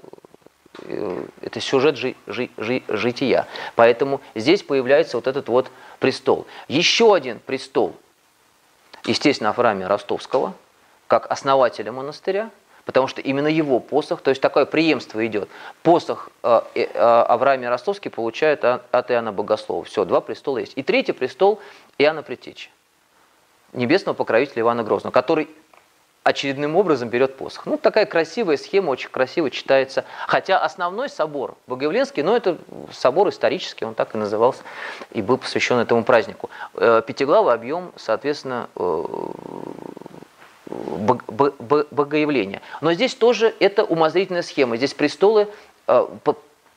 Э, 0.82 1.24
это 1.40 1.60
сюжет 1.60 1.96
жи, 1.96 2.16
жи, 2.26 2.50
жи, 2.56 2.82
жития. 2.88 3.46
Поэтому 3.74 4.20
здесь 4.34 4.62
появляется 4.62 5.16
вот 5.16 5.26
этот 5.26 5.48
вот 5.48 5.70
престол. 5.98 6.46
Еще 6.68 7.14
один 7.14 7.38
престол, 7.38 7.96
естественно, 9.04 9.52
храме 9.52 9.86
Ростовского, 9.86 10.54
как 11.06 11.30
основателя 11.30 11.92
монастыря, 11.92 12.50
потому 12.86 13.08
что 13.08 13.20
именно 13.20 13.48
его 13.48 13.80
посох, 13.80 14.22
то 14.22 14.30
есть 14.30 14.40
такое 14.40 14.64
преемство 14.64 15.26
идет. 15.26 15.50
Посох 15.82 16.30
э, 16.42 16.62
э, 16.74 16.84
Авраам 16.94 17.64
Ростовский 17.68 18.10
получает 18.10 18.64
от 18.64 19.10
Иоанна 19.10 19.32
Богослова. 19.32 19.84
Все, 19.84 20.04
два 20.06 20.22
престола 20.22 20.58
есть. 20.58 20.72
И 20.76 20.82
третий 20.82 21.12
престол 21.12 21.60
Иоанна 21.98 22.22
Притечи, 22.22 22.70
небесного 23.72 24.14
покровителя 24.14 24.62
Ивана 24.62 24.84
Грозного, 24.84 25.12
который 25.12 25.50
очередным 26.22 26.74
образом 26.74 27.08
берет 27.08 27.36
посох. 27.36 27.66
Ну, 27.66 27.76
такая 27.76 28.04
красивая 28.04 28.56
схема, 28.56 28.90
очень 28.90 29.10
красиво 29.10 29.50
читается. 29.50 30.04
Хотя 30.26 30.58
основной 30.58 31.08
собор 31.08 31.56
Богоявленский, 31.68 32.22
ну, 32.22 32.34
это 32.34 32.58
собор 32.92 33.28
исторический, 33.28 33.84
он 33.84 33.94
так 33.94 34.14
и 34.14 34.18
назывался, 34.18 34.62
и 35.12 35.22
был 35.22 35.38
посвящен 35.38 35.78
этому 35.78 36.02
празднику. 36.04 36.50
Э, 36.74 37.02
пятиглавый 37.06 37.54
объем, 37.54 37.92
соответственно, 37.96 38.68
э, 38.74 39.04
богоявления. 41.90 42.62
Но 42.80 42.92
здесь 42.92 43.14
тоже 43.14 43.54
это 43.60 43.84
умозрительная 43.84 44.42
схема. 44.42 44.76
Здесь 44.76 44.94
престолы 44.94 45.48
э, 45.86 46.06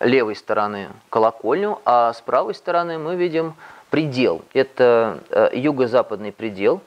левой 0.00 0.36
стороны 0.36 0.88
колокольню, 1.10 1.80
а 1.84 2.12
с 2.12 2.20
правой 2.20 2.54
стороны 2.54 2.98
мы 2.98 3.16
видим 3.16 3.54
предел. 3.90 4.42
Это 4.54 5.20
юго-западный 5.52 6.32
предел, 6.32 6.80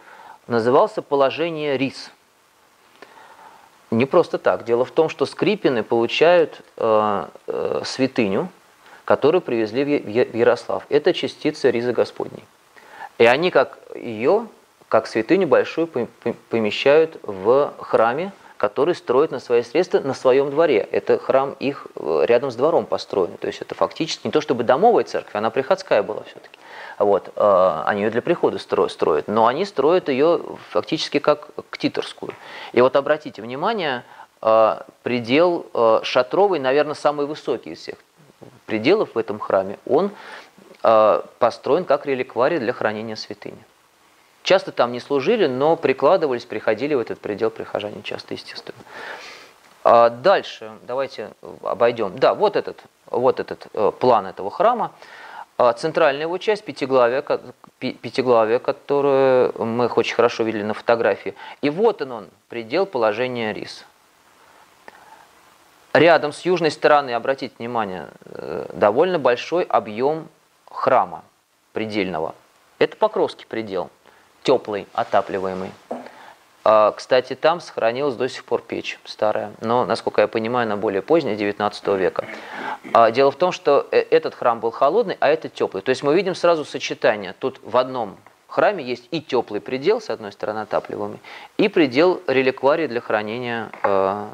назывался 0.47 1.01
положение 1.01 1.77
рис– 1.77 2.11
не 3.93 4.05
просто 4.05 4.37
так. 4.37 4.65
Дело 4.65 4.85
в 4.85 4.91
том, 4.91 5.07
что 5.07 5.25
Скрипины 5.25 5.83
получают 5.83 6.61
э, 6.77 7.25
э, 7.47 7.81
святыню, 7.85 8.49
которую 9.05 9.41
привезли 9.41 9.83
в 9.83 10.35
Ярослав. 10.35 10.85
Это 10.89 11.13
частица 11.13 11.69
Ризы 11.69 11.93
Господней. 11.93 12.43
И 13.17 13.25
они 13.25 13.51
как 13.51 13.77
ее, 13.95 14.47
как 14.93 15.07
святыню 15.07 15.47
большую, 15.47 15.89
помещают 16.51 17.17
в 17.23 17.73
храме, 17.79 18.31
который 18.57 18.93
строят 18.93 19.31
на 19.31 19.39
свои 19.39 19.63
средства 19.63 19.99
на 20.01 20.13
своем 20.13 20.51
дворе. 20.51 20.87
Это 20.91 21.17
храм 21.17 21.55
их 21.59 21.87
э, 21.95 22.25
рядом 22.27 22.51
с 22.51 22.55
двором 22.55 22.85
построен. 22.85 23.35
То 23.37 23.47
есть 23.47 23.59
это 23.59 23.73
фактически 23.73 24.27
не 24.27 24.31
то 24.31 24.39
чтобы 24.39 24.63
домовая 24.63 25.03
церковь, 25.03 25.33
она 25.33 25.49
приходская 25.49 26.03
была 26.03 26.21
все-таки. 26.25 26.59
Вот, 26.99 27.31
э, 27.35 27.81
они 27.87 28.03
ее 28.03 28.11
для 28.11 28.21
прихода 28.21 28.59
строят, 28.59 29.27
но 29.27 29.47
они 29.47 29.65
строят 29.65 30.09
ее 30.09 30.41
фактически 30.69 31.17
как 31.17 31.47
ктиторскую. 31.71 32.31
И 32.73 32.79
вот 32.79 32.95
обратите 32.95 33.41
внимание, 33.41 34.03
э, 34.43 34.77
предел 35.01 36.01
шатровый, 36.03 36.59
наверное, 36.59 36.93
самый 36.93 37.25
высокий 37.25 37.71
из 37.71 37.79
всех 37.79 37.95
пределов 38.67 39.15
в 39.15 39.17
этом 39.17 39.39
храме, 39.39 39.79
он 39.87 40.11
построен 41.39 41.85
как 41.85 42.05
реликварий 42.05 42.59
для 42.59 42.73
хранения 42.73 43.15
святыни. 43.15 43.57
Часто 44.43 44.71
там 44.71 44.91
не 44.91 44.99
служили, 44.99 45.47
но 45.47 45.75
прикладывались, 45.75 46.45
приходили 46.45 46.93
в 46.93 46.99
этот 46.99 47.19
предел 47.19 47.49
прихожане 47.49 48.03
часто, 48.03 48.33
естественно. 48.33 48.77
А 49.83 50.09
дальше 50.09 50.71
давайте 50.83 51.31
обойдем. 51.61 52.17
Да, 52.17 52.33
вот 52.33 52.55
этот, 52.55 52.83
вот 53.07 53.39
этот 53.39 53.67
план 53.99 54.27
этого 54.27 54.51
храма. 54.51 54.91
А 55.57 55.71
центральная 55.73 56.23
его 56.23 56.37
часть, 56.39 56.63
пятиглавие, 56.65 57.23
пятиглавие, 57.79 58.59
которое 58.59 59.51
мы 59.57 59.87
очень 59.87 60.15
хорошо 60.15 60.43
видели 60.43 60.63
на 60.63 60.73
фотографии. 60.73 61.35
И 61.61 61.69
вот 61.69 62.01
он, 62.01 62.11
он 62.11 62.27
предел 62.49 62.85
положения 62.85 63.53
рис. 63.53 63.85
Рядом 65.93 66.33
с 66.33 66.41
южной 66.41 66.71
стороны, 66.71 67.11
обратите 67.11 67.53
внимание, 67.59 68.07
э, 68.25 68.65
довольно 68.73 69.19
большой 69.19 69.63
объем 69.63 70.27
храма 70.69 71.23
предельного. 71.71 72.33
Это 72.79 72.97
Покровский 72.97 73.45
предел, 73.45 73.91
теплый, 74.43 74.87
отапливаемый. 74.93 75.71
А, 76.65 76.91
кстати, 76.91 77.35
там 77.35 77.59
сохранилась 77.59 78.15
до 78.15 78.29
сих 78.29 78.45
пор 78.45 78.61
печь 78.61 78.99
старая, 79.03 79.51
но, 79.59 79.85
насколько 79.85 80.21
я 80.21 80.27
понимаю, 80.27 80.65
она 80.65 80.77
более 80.77 81.01
поздняя, 81.01 81.35
19 81.35 81.87
века. 81.87 82.25
А, 82.93 83.11
дело 83.11 83.31
в 83.31 83.35
том, 83.35 83.51
что 83.51 83.87
э, 83.91 83.99
этот 83.99 84.33
храм 84.33 84.59
был 84.59 84.71
холодный, 84.71 85.17
а 85.19 85.27
этот 85.27 85.53
теплый. 85.53 85.81
То 85.81 85.89
есть 85.89 86.03
мы 86.03 86.15
видим 86.15 86.35
сразу 86.35 86.63
сочетание. 86.63 87.33
Тут 87.37 87.59
в 87.63 87.75
одном 87.75 88.17
храме 88.47 88.83
есть 88.83 89.07
и 89.11 89.19
теплый 89.19 89.59
предел, 89.59 89.99
с 89.99 90.09
одной 90.09 90.31
стороны 90.31 90.59
отапливаемый, 90.59 91.19
и 91.57 91.67
предел 91.67 92.21
реликварии 92.27 92.87
для 92.87 93.01
хранения 93.01 93.69
э, 93.83 94.27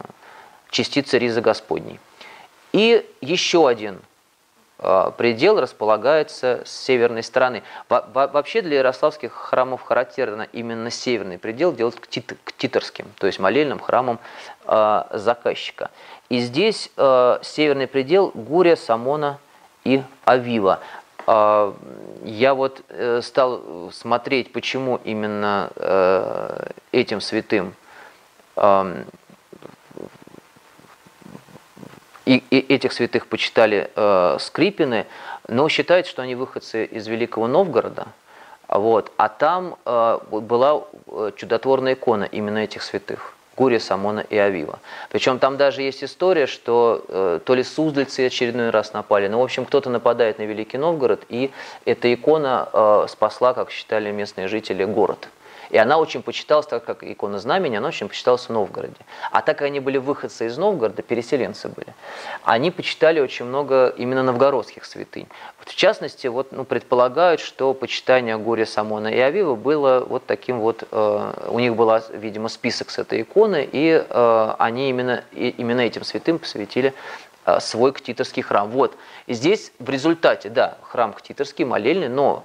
частицы 0.69 1.17
ризы 1.17 1.41
Господней. 1.41 1.99
И 2.73 3.09
еще 3.21 3.67
один 3.67 4.01
предел 5.17 5.59
располагается 5.59 6.61
с 6.65 6.71
северной 6.71 7.23
стороны. 7.23 7.63
Вообще 7.89 8.61
для 8.61 8.77
ярославских 8.77 9.33
храмов 9.33 9.81
характерно 9.81 10.47
именно 10.53 10.89
северный 10.89 11.37
предел 11.37 11.73
делать 11.73 11.95
ктиторским, 11.99 13.07
то 13.17 13.27
есть 13.27 13.39
молельным 13.39 13.79
храмом 13.79 14.19
э, 14.65 15.03
заказчика. 15.13 15.91
И 16.29 16.39
здесь 16.39 16.91
э, 16.95 17.39
северный 17.41 17.87
предел 17.87 18.31
Гурия, 18.33 18.75
Самона 18.75 19.39
и 19.83 20.01
Авива. 20.25 20.79
Я 21.27 22.55
вот 22.55 22.81
стал 23.21 23.91
смотреть, 23.91 24.51
почему 24.51 24.99
именно 25.03 25.69
этим 26.91 27.21
святым 27.21 27.75
эм, 28.55 29.05
и, 32.29 32.43
и 32.51 32.73
этих 32.73 32.93
святых 32.93 33.25
почитали 33.25 33.89
э, 33.95 34.37
Скрипины, 34.39 35.07
но 35.47 35.67
считается, 35.67 36.11
что 36.11 36.21
они 36.21 36.35
выходцы 36.35 36.85
из 36.85 37.07
Великого 37.07 37.47
Новгорода, 37.47 38.07
вот, 38.67 39.11
а 39.17 39.29
там 39.29 39.77
э, 39.83 40.19
была 40.29 40.83
э, 41.07 41.31
чудотворная 41.35 41.93
икона 41.93 42.25
именно 42.25 42.59
этих 42.59 42.83
святых. 42.83 43.33
Гурия, 43.57 43.79
Самона 43.79 44.21
и 44.21 44.37
Авива. 44.37 44.79
Причем 45.09 45.37
там 45.39 45.57
даже 45.57 45.81
есть 45.81 46.03
история, 46.03 46.45
что 46.45 47.03
э, 47.09 47.39
то 47.43 47.55
ли 47.55 47.63
суздальцы 47.63 48.27
очередной 48.27 48.69
раз 48.69 48.93
напали, 48.93 49.27
но, 49.27 49.41
в 49.41 49.43
общем, 49.43 49.65
кто-то 49.65 49.89
нападает 49.89 50.37
на 50.37 50.43
Великий 50.43 50.77
Новгород, 50.77 51.25
и 51.29 51.51
эта 51.83 52.13
икона 52.13 52.69
э, 52.71 53.05
спасла, 53.09 53.53
как 53.53 53.71
считали 53.71 54.11
местные 54.11 54.47
жители, 54.47 54.85
город. 54.85 55.27
И 55.69 55.77
она 55.77 55.97
очень 55.97 56.23
почиталась, 56.23 56.65
так 56.65 56.83
как 56.83 57.03
икона 57.03 57.39
знамени, 57.39 57.75
она 57.75 57.89
очень 57.89 58.07
почиталась 58.07 58.45
в 58.45 58.49
Новгороде. 58.49 58.95
А 59.31 59.41
так 59.41 59.57
как 59.57 59.67
они 59.67 59.79
были 59.79 59.97
выходцы 59.97 60.47
из 60.47 60.57
Новгорода, 60.57 61.01
переселенцы 61.01 61.67
были, 61.67 61.93
они 62.43 62.71
почитали 62.71 63.19
очень 63.19 63.45
много 63.45 63.93
именно 63.97 64.23
новгородских 64.23 64.85
святынь. 64.85 65.27
Вот 65.59 65.69
в 65.69 65.75
частности, 65.75 66.27
вот, 66.27 66.51
ну, 66.51 66.63
предполагают, 66.63 67.41
что 67.41 67.73
почитание 67.73 68.37
Горя 68.37 68.65
Самона 68.65 69.07
и 69.09 69.19
Авива 69.19 69.55
было 69.55 70.05
вот 70.07 70.25
таким 70.25 70.59
вот, 70.59 70.83
э, 70.89 71.33
у 71.47 71.59
них 71.59 71.75
был, 71.75 71.91
видимо, 72.13 72.49
список 72.49 72.89
с 72.89 72.97
этой 72.97 73.21
иконы, 73.21 73.67
и 73.71 74.03
э, 74.07 74.55
они 74.57 74.89
именно, 74.89 75.23
и, 75.31 75.49
именно 75.49 75.81
этим 75.81 76.03
святым 76.03 76.39
посвятили 76.39 76.93
свой 77.59 77.93
ктиторский 77.93 78.43
храм. 78.43 78.69
Вот. 78.69 78.95
И 79.25 79.33
здесь 79.33 79.71
в 79.79 79.89
результате, 79.89 80.49
да, 80.49 80.77
храм 80.83 81.13
ктиторский, 81.13 81.65
молельный, 81.65 82.09
но 82.09 82.43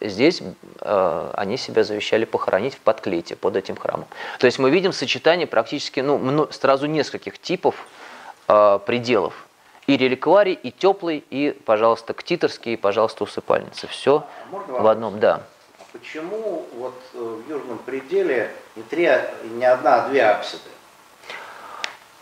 здесь 0.00 0.42
они 0.80 1.56
себя 1.56 1.84
завещали 1.84 2.24
похоронить 2.24 2.74
в 2.74 2.78
подклете 2.78 3.36
под 3.36 3.56
этим 3.56 3.76
храмом. 3.76 4.06
То 4.38 4.46
есть 4.46 4.58
мы 4.58 4.70
видим 4.70 4.92
сочетание 4.92 5.46
практически 5.46 6.00
ну, 6.00 6.48
сразу 6.50 6.86
нескольких 6.86 7.38
типов 7.38 7.74
пределов. 8.46 9.46
И 9.86 9.96
реликварий, 9.96 10.54
и 10.54 10.72
теплый, 10.72 11.22
и, 11.30 11.56
пожалуйста, 11.64 12.12
ктиторский, 12.12 12.74
и, 12.74 12.76
пожалуйста, 12.76 13.22
усыпальница. 13.22 13.86
Все 13.86 14.26
а 14.50 14.82
в 14.82 14.86
одном, 14.88 15.20
да. 15.20 15.42
А 15.78 15.84
почему 15.92 16.66
вот 16.74 17.00
э, 17.14 17.18
в 17.18 17.48
южном 17.48 17.78
пределе 17.78 18.50
не, 18.74 18.82
три, 18.82 19.08
не 19.44 19.64
одна, 19.64 20.04
а 20.04 20.08
две 20.08 20.24
апсиды? 20.24 20.62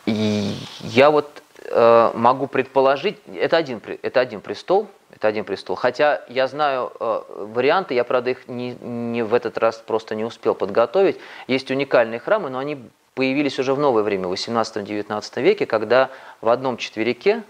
И 0.04 0.58
я 0.80 1.10
вот 1.10 1.42
э, 1.64 2.10
могу 2.14 2.46
предположить, 2.46 3.18
это 3.34 3.56
один, 3.56 3.80
это 4.02 4.20
один 4.20 4.40
престол, 4.40 4.88
это 5.10 5.28
один 5.28 5.44
престол. 5.44 5.76
Хотя 5.76 6.22
я 6.28 6.46
знаю 6.46 6.92
э, 6.98 7.22
варианты, 7.54 7.94
я, 7.94 8.04
правда, 8.04 8.30
их 8.30 8.48
не, 8.48 8.74
не 8.74 9.22
в 9.22 9.34
этот 9.34 9.58
раз 9.58 9.76
просто 9.76 10.14
не 10.14 10.24
успел 10.24 10.54
подготовить. 10.54 11.18
Есть 11.46 11.70
уникальные 11.70 12.20
храмы, 12.20 12.50
но 12.50 12.58
они 12.58 12.78
появились 13.14 13.58
уже 13.58 13.74
в 13.74 13.78
новое 13.78 14.02
время, 14.02 14.28
в 14.28 14.32
18-19 14.32 15.42
веке, 15.42 15.66
когда 15.66 16.10
в 16.40 16.48
одном 16.48 16.76
четверике 16.76 17.42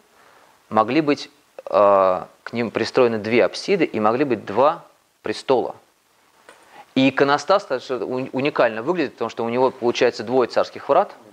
могли 0.69 1.01
быть 1.01 1.31
э, 1.67 1.71
к 2.43 2.53
ним 2.53 2.71
пристроены 2.71 3.19
две 3.19 3.45
апсиды 3.45 3.85
и 3.85 4.01
могли 4.01 4.25
быть 4.25 4.45
два 4.45 4.85
престола. 5.23 5.77
И 6.95 7.09
иконостас 7.09 7.67
уникально 7.91 8.83
выглядит, 8.83 9.15
потому 9.15 9.29
что 9.29 9.45
у 9.45 9.49
него 9.49 9.71
получается 9.71 10.23
двое 10.23 10.49
царских 10.49 10.89
врат– 10.89 11.13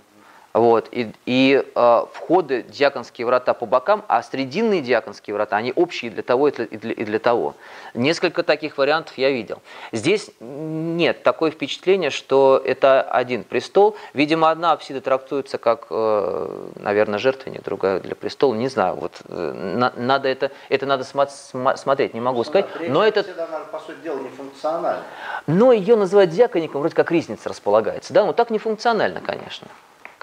вот, 0.52 0.88
и 0.92 1.12
и 1.24 1.64
э, 1.74 2.04
входы, 2.12 2.62
диаконские 2.62 3.26
врата 3.26 3.54
по 3.54 3.64
бокам, 3.66 4.04
а 4.08 4.22
срединные 4.22 4.82
диаконские 4.82 5.34
врата, 5.34 5.56
они 5.56 5.72
общие 5.74 6.10
для 6.10 6.22
того 6.22 6.48
и 6.48 6.52
для, 6.52 6.64
и, 6.66 6.76
для, 6.76 6.92
и 6.92 7.04
для 7.04 7.18
того. 7.18 7.54
Несколько 7.94 8.42
таких 8.42 8.76
вариантов 8.78 9.16
я 9.16 9.30
видел. 9.30 9.62
Здесь 9.92 10.30
нет 10.40 11.22
такое 11.22 11.50
впечатление, 11.50 12.10
что 12.10 12.60
это 12.64 13.02
один 13.02 13.44
престол. 13.44 13.96
Видимо, 14.14 14.50
одна 14.50 14.72
апсида 14.72 15.00
трактуется 15.00 15.58
как, 15.58 15.86
э, 15.90 16.68
наверное, 16.76 17.18
жертвенник, 17.18 17.62
другая 17.62 18.00
для 18.00 18.14
престола. 18.14 18.54
Не 18.54 18.68
знаю, 18.68 18.96
вот 18.96 19.12
э, 19.28 19.52
на, 19.52 19.92
надо 19.96 20.28
это, 20.28 20.50
это 20.68 20.86
надо 20.86 21.04
смо- 21.04 21.76
смотреть, 21.76 22.14
не 22.14 22.20
могу 22.20 22.38
ну, 22.38 22.44
сказать. 22.44 22.66
Но 22.88 23.04
это, 23.04 23.22
по 23.70 23.78
сути 23.78 23.96
дела, 24.02 24.18
не 24.18 24.28
функционально. 24.28 25.02
Но 25.46 25.72
ее 25.72 25.96
называют 25.96 26.30
диакоником, 26.30 26.80
вроде 26.80 26.94
как 26.94 27.10
ризница 27.10 27.48
располагается. 27.48 28.12
Да, 28.12 28.26
но 28.26 28.32
так 28.32 28.50
не 28.50 28.58
функционально, 28.58 29.20
конечно 29.20 29.68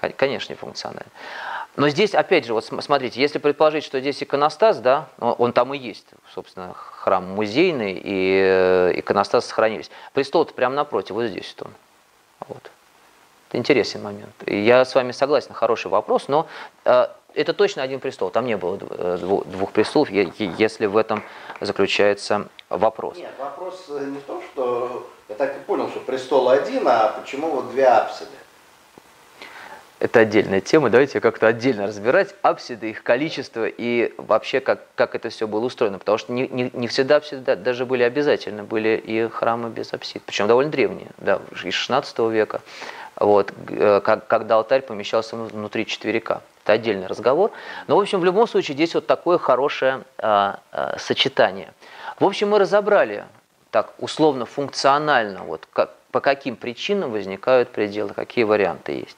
конечно, 0.08 0.54
функционально. 0.56 1.10
Но 1.76 1.88
здесь, 1.88 2.14
опять 2.14 2.46
же, 2.46 2.54
вот 2.54 2.64
смотрите, 2.64 3.20
если 3.20 3.38
предположить, 3.38 3.84
что 3.84 4.00
здесь 4.00 4.22
иконостас, 4.22 4.78
да, 4.78 5.08
он 5.18 5.52
там 5.52 5.72
и 5.72 5.78
есть, 5.78 6.06
собственно, 6.34 6.74
храм 6.74 7.24
музейный, 7.24 8.00
и 8.02 8.40
э, 8.42 8.92
иконостас 8.96 9.46
сохранились. 9.46 9.90
Престол-то 10.12 10.52
прямо 10.52 10.74
напротив, 10.74 11.14
вот 11.14 11.26
здесь 11.26 11.54
он. 11.60 11.70
Вот. 12.48 12.70
Это 13.48 13.58
интересный 13.58 14.00
момент. 14.00 14.34
Я 14.46 14.84
с 14.84 14.94
вами 14.94 15.12
согласен, 15.12 15.54
хороший 15.54 15.90
вопрос, 15.90 16.28
но 16.28 16.48
э, 16.84 17.06
это 17.34 17.52
точно 17.52 17.82
один 17.82 18.00
престол, 18.00 18.30
там 18.30 18.46
не 18.46 18.56
было 18.56 18.78
э, 18.80 19.18
двух 19.20 19.72
престолов, 19.72 20.10
если 20.10 20.86
в 20.86 20.96
этом 20.96 21.22
заключается 21.60 22.48
вопрос. 22.68 23.16
Нет, 23.16 23.32
вопрос 23.38 23.86
не 23.88 24.18
в 24.18 24.24
том, 24.24 24.42
что 24.52 25.08
я 25.28 25.36
так 25.36 25.56
и 25.56 25.60
понял, 25.60 25.88
что 25.88 26.00
престол 26.00 26.48
один, 26.48 26.86
а 26.88 27.16
почему 27.20 27.50
вот 27.50 27.70
две 27.70 27.86
апсиды? 27.86 28.30
Это 30.00 30.20
отдельная 30.20 30.60
тема, 30.62 30.88
давайте 30.88 31.20
как-то 31.20 31.46
отдельно 31.46 31.86
разбирать 31.86 32.34
апсиды, 32.42 32.90
их 32.90 33.02
количество 33.02 33.66
и 33.66 34.14
вообще 34.16 34.60
как, 34.60 34.80
как 34.94 35.14
это 35.14 35.28
все 35.28 35.46
было 35.46 35.66
устроено, 35.66 35.98
потому 35.98 36.16
что 36.16 36.32
не, 36.32 36.48
не, 36.48 36.70
не 36.72 36.88
всегда 36.88 37.16
апсиды 37.16 37.54
даже 37.54 37.84
были 37.84 38.02
обязательны, 38.02 38.62
были 38.62 38.96
и 38.96 39.28
храмы 39.28 39.68
без 39.68 39.92
апсид, 39.92 40.22
причем 40.24 40.48
довольно 40.48 40.72
древние, 40.72 41.08
да, 41.18 41.40
из 41.62 41.74
16 41.74 42.18
века, 42.30 42.62
вот, 43.16 43.52
э, 43.68 44.00
как, 44.02 44.26
когда 44.26 44.56
алтарь 44.56 44.80
помещался 44.80 45.36
внутри 45.36 45.84
четверика. 45.84 46.40
Это 46.64 46.72
отдельный 46.72 47.06
разговор. 47.06 47.50
Но, 47.86 47.96
в 47.96 48.00
общем, 48.00 48.20
в 48.20 48.24
любом 48.24 48.46
случае 48.46 48.74
здесь 48.74 48.94
вот 48.94 49.06
такое 49.06 49.38
хорошее 49.38 50.02
а, 50.18 50.60
а, 50.72 50.96
сочетание. 50.98 51.72
В 52.18 52.24
общем, 52.24 52.50
мы 52.50 52.58
разобрали 52.58 53.24
так 53.70 53.92
условно 53.98 54.46
функционально, 54.46 55.42
вот 55.44 55.66
как, 55.72 55.90
по 56.10 56.20
каким 56.20 56.56
причинам 56.56 57.12
возникают 57.12 57.70
пределы, 57.70 58.14
какие 58.14 58.44
варианты 58.44 58.92
есть. 58.92 59.16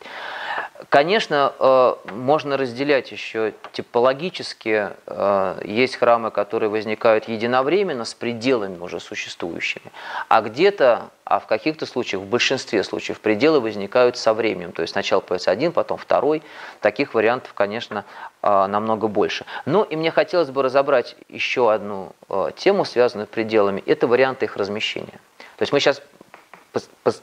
Конечно, 0.88 1.52
э, 1.58 1.94
можно 2.12 2.56
разделять 2.56 3.12
еще 3.12 3.54
типологически. 3.72 4.90
Э, 5.06 5.60
есть 5.64 5.96
храмы, 5.96 6.30
которые 6.30 6.68
возникают 6.68 7.28
единовременно 7.28 8.04
с 8.04 8.14
пределами 8.14 8.78
уже 8.78 9.00
существующими, 9.00 9.92
а 10.28 10.42
где-то, 10.42 11.10
а 11.24 11.40
в 11.40 11.46
каких-то 11.46 11.86
случаях, 11.86 12.22
в 12.22 12.26
большинстве 12.26 12.82
случаев, 12.84 13.20
пределы 13.20 13.60
возникают 13.60 14.18
со 14.18 14.34
временем. 14.34 14.72
То 14.72 14.82
есть 14.82 14.92
сначала 14.92 15.20
появится 15.20 15.50
один, 15.50 15.72
потом 15.72 15.98
второй. 15.98 16.42
Таких 16.80 17.14
вариантов, 17.14 17.54
конечно, 17.54 18.04
э, 18.42 18.66
намного 18.66 19.08
больше. 19.08 19.46
Ну 19.64 19.84
и 19.84 19.96
мне 19.96 20.10
хотелось 20.10 20.50
бы 20.50 20.62
разобрать 20.62 21.16
еще 21.28 21.72
одну 21.72 22.12
тему, 22.56 22.84
связанную 22.84 23.26
с 23.26 23.30
пределами. 23.30 23.82
Это 23.86 24.06
варианты 24.06 24.46
их 24.46 24.56
размещения. 24.56 25.20
То 25.56 25.62
есть 25.62 25.72
мы 25.72 25.80
сейчас 25.80 26.02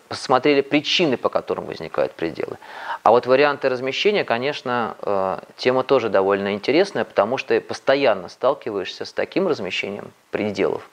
посмотрели 0.09 0.61
причины, 0.61 1.17
по 1.17 1.29
которым 1.29 1.65
возникают 1.65 2.13
пределы. 2.13 2.57
А 3.03 3.11
вот 3.11 3.25
варианты 3.25 3.69
размещения, 3.69 4.23
конечно, 4.23 4.95
э, 5.01 5.39
тема 5.57 5.83
тоже 5.83 6.09
довольно 6.09 6.53
интересная, 6.53 7.03
потому 7.03 7.37
что 7.37 7.59
постоянно 7.61 8.29
сталкиваешься 8.29 9.05
с 9.05 9.13
таким 9.13 9.47
размещением 9.47 10.11
пределов, 10.31 10.87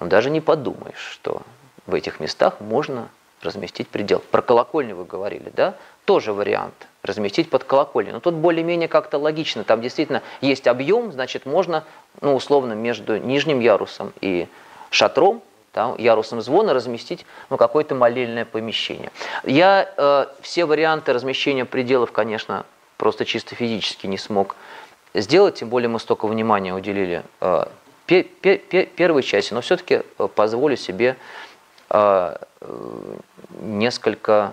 но 0.00 0.06
даже 0.06 0.30
не 0.30 0.40
подумаешь, 0.40 1.08
что 1.12 1.42
в 1.86 1.94
этих 1.94 2.20
местах 2.20 2.60
можно 2.60 3.08
разместить 3.42 3.88
предел. 3.88 4.22
Про 4.30 4.42
колокольню 4.42 4.96
вы 4.96 5.04
говорили, 5.04 5.50
да? 5.54 5.76
Тоже 6.04 6.32
вариант. 6.32 6.74
Разместить 7.02 7.50
под 7.50 7.64
колокольню. 7.64 8.12
Но 8.12 8.20
тут 8.20 8.34
более-менее 8.34 8.88
как-то 8.88 9.18
логично. 9.18 9.64
Там 9.64 9.82
действительно 9.82 10.22
есть 10.40 10.66
объем, 10.66 11.12
значит, 11.12 11.44
можно, 11.44 11.84
ну, 12.20 12.34
условно, 12.34 12.72
между 12.72 13.18
нижним 13.18 13.60
ярусом 13.60 14.12
и 14.20 14.48
шатром 14.90 15.42
там, 15.74 15.96
ярусом 15.98 16.40
звона 16.40 16.72
разместить 16.72 17.26
ну, 17.50 17.56
какое-то 17.56 17.96
молельное 17.96 18.44
помещение. 18.44 19.10
Я 19.42 19.92
э, 19.96 20.26
все 20.40 20.66
варианты 20.66 21.12
размещения 21.12 21.64
пределов, 21.64 22.12
конечно, 22.12 22.64
просто 22.96 23.24
чисто 23.24 23.56
физически 23.56 24.06
не 24.06 24.16
смог 24.16 24.54
сделать, 25.14 25.56
тем 25.56 25.68
более 25.68 25.88
мы 25.88 25.98
столько 25.98 26.28
внимания 26.28 26.72
уделили 26.72 27.24
э, 27.40 27.64
пе 28.06 28.22
пе 28.22 28.58
пе 28.58 28.86
первой 28.86 29.24
части, 29.24 29.52
но 29.52 29.62
все-таки 29.62 30.02
э, 30.16 30.28
позволю 30.28 30.76
себе 30.76 31.16
э, 31.90 32.36
несколько 33.60 34.52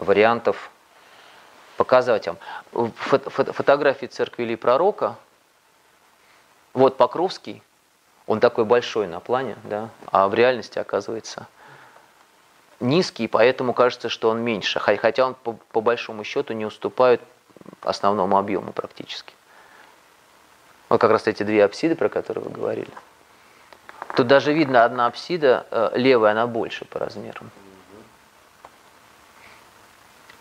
вариантов 0.00 0.72
показать 1.76 2.26
вам. 2.26 2.38
Фото 2.96 3.30
фотографии 3.30 4.06
церкви 4.06 4.42
или 4.42 4.56
пророка, 4.56 5.14
вот 6.74 6.96
Покровский, 6.96 7.62
он 8.26 8.40
такой 8.40 8.64
большой 8.64 9.06
на 9.06 9.20
плане, 9.20 9.56
да, 9.64 9.90
а 10.10 10.28
в 10.28 10.34
реальности 10.34 10.78
оказывается 10.78 11.46
низкий, 12.80 13.28
поэтому 13.28 13.72
кажется, 13.72 14.08
что 14.08 14.28
он 14.28 14.40
меньше, 14.40 14.80
хотя 14.80 15.26
он 15.26 15.34
по, 15.34 15.52
по 15.52 15.80
большому 15.80 16.24
счету 16.24 16.52
не 16.52 16.66
уступает 16.66 17.20
основному 17.82 18.38
объему 18.38 18.72
практически. 18.72 19.34
Вот 20.88 21.00
как 21.00 21.10
раз 21.10 21.26
эти 21.26 21.42
две 21.42 21.64
апсиды, 21.64 21.94
про 21.94 22.08
которые 22.08 22.44
вы 22.44 22.50
говорили. 22.50 22.90
Тут 24.14 24.26
даже 24.26 24.52
видно 24.52 24.84
одна 24.84 25.06
апсида, 25.06 25.66
э, 25.70 25.90
левая, 25.94 26.32
она 26.32 26.46
больше 26.46 26.84
по 26.84 26.98
размерам. 26.98 27.50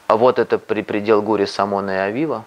А 0.08 0.18
вот 0.18 0.40
это 0.40 0.58
при 0.60 0.82
предел 0.82 1.22
Гури 1.22 1.46
Самона 1.46 1.92
и 1.92 2.00
Авива. 2.00 2.44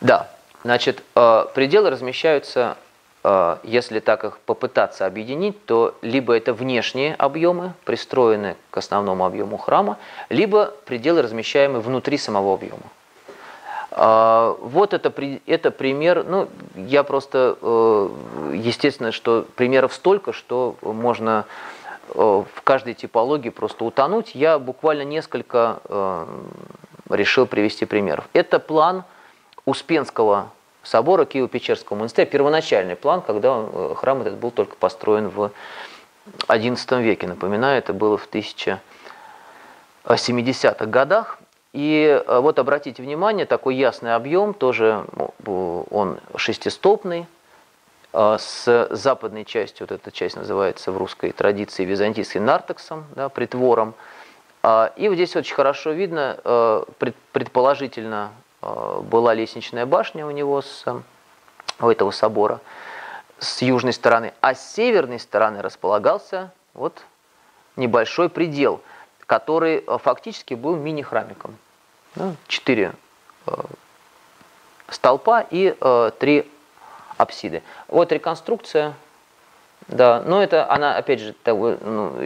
Да, 0.00 0.30
Значит, 0.62 1.02
э, 1.14 1.46
пределы 1.54 1.90
размещаются, 1.90 2.76
э, 3.24 3.56
если 3.62 4.00
так 4.00 4.24
их 4.24 4.38
попытаться 4.40 5.06
объединить, 5.06 5.64
то 5.64 5.94
либо 6.02 6.36
это 6.36 6.52
внешние 6.52 7.14
объемы, 7.14 7.72
пристроенные 7.84 8.56
к 8.70 8.76
основному 8.76 9.24
объему 9.24 9.56
храма, 9.56 9.96
либо 10.28 10.74
пределы 10.84 11.22
размещаемые 11.22 11.80
внутри 11.80 12.18
самого 12.18 12.54
объема. 12.54 12.82
Э, 13.92 14.54
вот 14.60 14.92
это, 14.92 15.12
это 15.46 15.70
пример, 15.70 16.24
ну, 16.24 16.48
я 16.76 17.04
просто, 17.04 17.56
естественно, 18.52 19.12
что 19.12 19.46
примеров 19.56 19.94
столько, 19.94 20.32
что 20.32 20.76
можно 20.82 21.46
в 22.12 22.46
каждой 22.64 22.94
типологии 22.94 23.50
просто 23.50 23.84
утонуть. 23.84 24.34
Я 24.34 24.58
буквально 24.58 25.02
несколько 25.02 25.78
решил 27.08 27.46
привести 27.46 27.84
примеров. 27.84 28.24
Это 28.32 28.58
план 28.58 29.04
Успенского 29.70 30.50
собора 30.82 31.24
Киево-Печерского 31.24 31.94
монастыря, 31.94 32.26
первоначальный 32.26 32.96
план, 32.96 33.22
когда 33.22 33.66
э, 33.66 33.94
храм 33.96 34.20
этот 34.20 34.36
был 34.38 34.50
только 34.50 34.76
построен 34.76 35.28
в 35.28 35.52
XI 36.48 37.02
веке. 37.02 37.26
Напоминаю, 37.26 37.78
это 37.78 37.92
было 37.92 38.18
в 38.18 38.26
1000 38.26 38.80
70-х 40.04 40.86
годах. 40.86 41.38
И 41.72 42.22
вот 42.26 42.58
обратите 42.58 43.02
внимание, 43.02 43.46
такой 43.46 43.76
ясный 43.76 44.14
объем, 44.14 44.54
тоже 44.54 45.04
он 45.46 46.18
шестистопный, 46.36 47.26
с 48.12 48.88
западной 48.90 49.44
частью, 49.44 49.86
вот 49.88 49.94
эта 49.94 50.10
часть 50.10 50.36
называется 50.36 50.90
в 50.90 50.96
русской 50.96 51.30
традиции 51.30 51.84
византийским 51.84 52.44
нартексом, 52.44 53.04
да, 53.14 53.28
притвором. 53.28 53.94
И 54.96 55.08
вот 55.08 55.14
здесь 55.14 55.36
очень 55.36 55.54
хорошо 55.54 55.92
видно, 55.92 56.84
предположительно 57.32 58.32
была 58.62 59.34
лестничная 59.34 59.86
башня 59.86 60.26
у 60.26 60.30
него, 60.30 60.62
с, 60.62 60.84
у 61.80 61.88
этого 61.88 62.10
собора 62.10 62.60
с 63.40 63.62
южной 63.62 63.92
стороны, 63.92 64.34
а 64.40 64.54
с 64.54 64.74
северной 64.74 65.18
стороны 65.18 65.62
располагался 65.62 66.52
вот 66.74 67.02
небольшой 67.76 68.28
предел, 68.28 68.80
который 69.26 69.82
э, 69.86 69.98
фактически 69.98 70.54
был 70.54 70.76
мини-храмиком. 70.76 71.56
Ну, 72.16 72.36
четыре 72.46 72.92
э, 73.46 73.52
столпа 74.88 75.46
и 75.50 75.74
э, 75.80 76.10
три 76.18 76.50
апсиды. 77.16 77.62
Вот 77.88 78.12
реконструкция, 78.12 78.94
да, 79.88 80.22
но 80.26 80.42
это 80.42 80.70
она, 80.70 80.96
опять 80.96 81.20
же, 81.20 81.34
ну, 81.46 82.18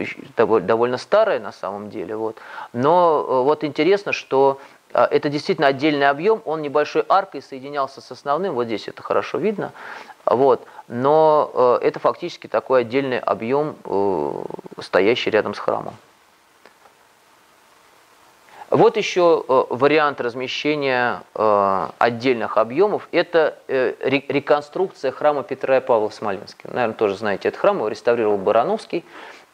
довольно 0.61 0.97
старая 0.97 1.39
на 1.39 1.51
самом 1.51 1.89
деле, 1.89 2.15
вот. 2.15 2.37
Но 2.73 3.43
вот 3.43 3.63
интересно, 3.63 4.11
что 4.11 4.59
это 5.03 5.29
действительно 5.29 5.67
отдельный 5.67 6.09
объем, 6.09 6.41
он 6.45 6.61
небольшой 6.61 7.03
аркой 7.09 7.41
соединялся 7.41 8.01
с 8.01 8.11
основным, 8.11 8.53
вот 8.53 8.65
здесь 8.65 8.87
это 8.87 9.03
хорошо 9.03 9.37
видно, 9.37 9.71
вот. 10.25 10.65
Но 10.87 11.79
э, 11.81 11.87
это 11.87 11.99
фактически 11.99 12.47
такой 12.47 12.81
отдельный 12.81 13.19
объем, 13.19 13.75
э, 13.85 14.31
стоящий 14.81 15.29
рядом 15.29 15.53
с 15.53 15.59
храмом. 15.59 15.95
Вот 18.69 18.97
еще 18.97 19.43
э, 19.47 19.63
вариант 19.69 20.21
размещения 20.21 21.21
отдельных 21.33 22.57
объемов. 22.57 23.07
Это 23.11 23.57
реконструкция 23.67 25.11
храма 25.11 25.43
Петра 25.43 25.77
и 25.77 25.81
Павла 25.81 26.09
в 26.09 26.13
Смоленске. 26.13 26.67
Наверное, 26.71 26.95
тоже 26.95 27.15
знаете, 27.15 27.49
этот 27.49 27.59
храм 27.59 27.77
его 27.77 27.87
реставрировал 27.87 28.37
Барановский 28.37 29.05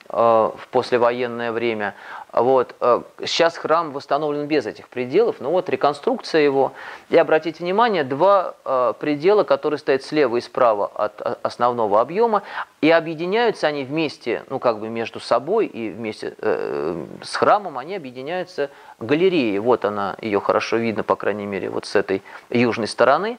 в 0.07 0.67
послевоенное 0.71 1.51
время. 1.51 1.95
Вот. 2.33 2.75
Э, 2.79 3.01
сейчас 3.25 3.57
храм 3.57 3.91
восстановлен 3.91 4.47
без 4.47 4.65
этих 4.65 4.87
пределов, 4.87 5.37
но 5.39 5.51
вот 5.51 5.69
реконструкция 5.69 6.41
его. 6.41 6.73
И 7.09 7.17
обратите 7.17 7.63
внимание, 7.63 8.03
два 8.03 8.55
э, 8.63 8.93
предела, 8.99 9.43
которые 9.43 9.77
стоят 9.79 10.03
слева 10.03 10.37
и 10.37 10.41
справа 10.41 10.89
от 10.93 11.21
э, 11.21 11.35
основного 11.41 11.99
объема, 11.99 12.43
и 12.79 12.89
объединяются 12.89 13.67
они 13.67 13.83
вместе, 13.83 14.43
ну 14.49 14.59
как 14.59 14.79
бы 14.79 14.89
между 14.89 15.19
собой 15.19 15.67
и 15.67 15.89
вместе 15.89 16.35
с 16.41 17.35
храмом, 17.35 17.77
они 17.77 17.95
объединяются 17.95 18.71
галереей. 18.99 19.59
Вот 19.59 19.85
она, 19.85 20.15
ее 20.21 20.39
хорошо 20.39 20.77
видно, 20.77 21.03
по 21.03 21.15
крайней 21.15 21.45
мере, 21.45 21.69
вот 21.69 21.85
с 21.85 21.95
этой 21.95 22.23
южной 22.49 22.87
стороны. 22.87 23.37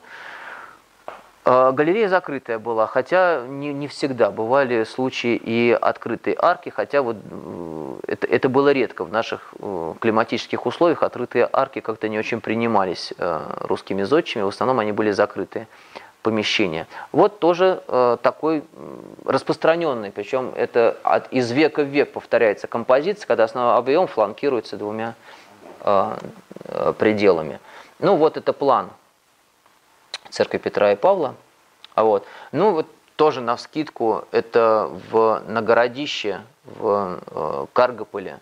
А, 1.44 1.73
галерея 1.73 2.09
закрытая 2.09 2.60
была, 2.60 2.86
хотя 2.86 3.44
не, 3.48 3.73
не 3.73 3.89
всегда. 3.89 4.31
Бывали 4.31 4.85
случаи 4.85 5.35
и 5.35 5.73
открытые 5.73 6.36
арки, 6.39 6.69
хотя 6.69 7.02
вот 7.02 7.16
это, 8.06 8.27
это 8.28 8.48
было 8.48 8.73
редко. 8.73 9.05
В 9.05 9.10
наших 9.10 9.52
э, 9.59 9.94
климатических 10.01 10.66
условиях 10.66 11.02
открытые 11.02 11.48
арки 11.52 11.81
как-то 11.81 12.09
не 12.09 12.16
очень 12.16 12.40
принимались 12.40 13.12
э, 13.19 13.40
русскими 13.60 14.05
зодчими, 14.05 14.43
в 14.43 14.48
основном 14.48 14.78
они 14.78 14.93
были 14.93 15.10
закрытые 15.10 15.66
помещения. 16.23 16.86
Вот 17.10 17.40
тоже 17.40 17.82
э, 17.89 18.19
такой 18.23 18.62
распространенный, 19.24 20.12
причем 20.12 20.52
это 20.55 20.97
от, 21.02 21.32
из 21.32 21.51
века 21.51 21.82
в 21.82 21.89
век 21.89 22.12
повторяется 22.12 22.69
композиция, 22.69 23.27
когда 23.27 23.44
основной 23.44 23.74
объем 23.77 24.06
фланкируется 24.06 24.77
двумя 24.77 25.14
пределами. 26.98 27.59
Ну 27.98 28.14
вот 28.14 28.36
это 28.36 28.52
план 28.52 28.90
церкви 30.33 30.59
Петра 30.59 30.93
и 30.93 30.97
Павла. 30.97 31.35
А 31.95 32.05
вот. 32.05 32.27
Ну 32.51 32.73
вот 32.73 32.87
тоже 33.17 33.41
на 33.41 33.57
вскидку, 33.57 34.25
это 34.33 34.91
в 35.11 35.43
Нагородище, 35.47 36.41
в 36.65 37.21
э, 37.31 37.67
Каргополе, 37.73 38.41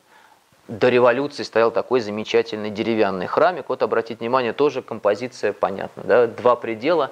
до 0.69 0.89
революции 0.89 1.43
стоял 1.43 1.73
такой 1.73 2.01
замечательный 2.01 2.71
деревянный 2.71 3.27
храмик. 3.27 3.69
Вот 3.69 3.83
обратите 3.83 4.21
внимание, 4.21 4.53
тоже 4.53 4.83
композиция 4.83 5.53
понятна. 5.53 6.05
Да? 6.05 6.27
Два 6.29 6.55
предела 6.55 7.11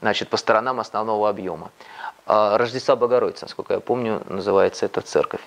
значит, 0.00 0.28
по 0.28 0.36
сторонам 0.36 0.78
основного 0.78 1.28
объема. 1.28 1.72
А, 2.26 2.56
Рождества 2.56 2.94
Богородицы, 2.94 3.46
насколько 3.46 3.74
я 3.74 3.80
помню, 3.80 4.22
называется 4.28 4.86
эта 4.86 5.00
церковь. 5.00 5.40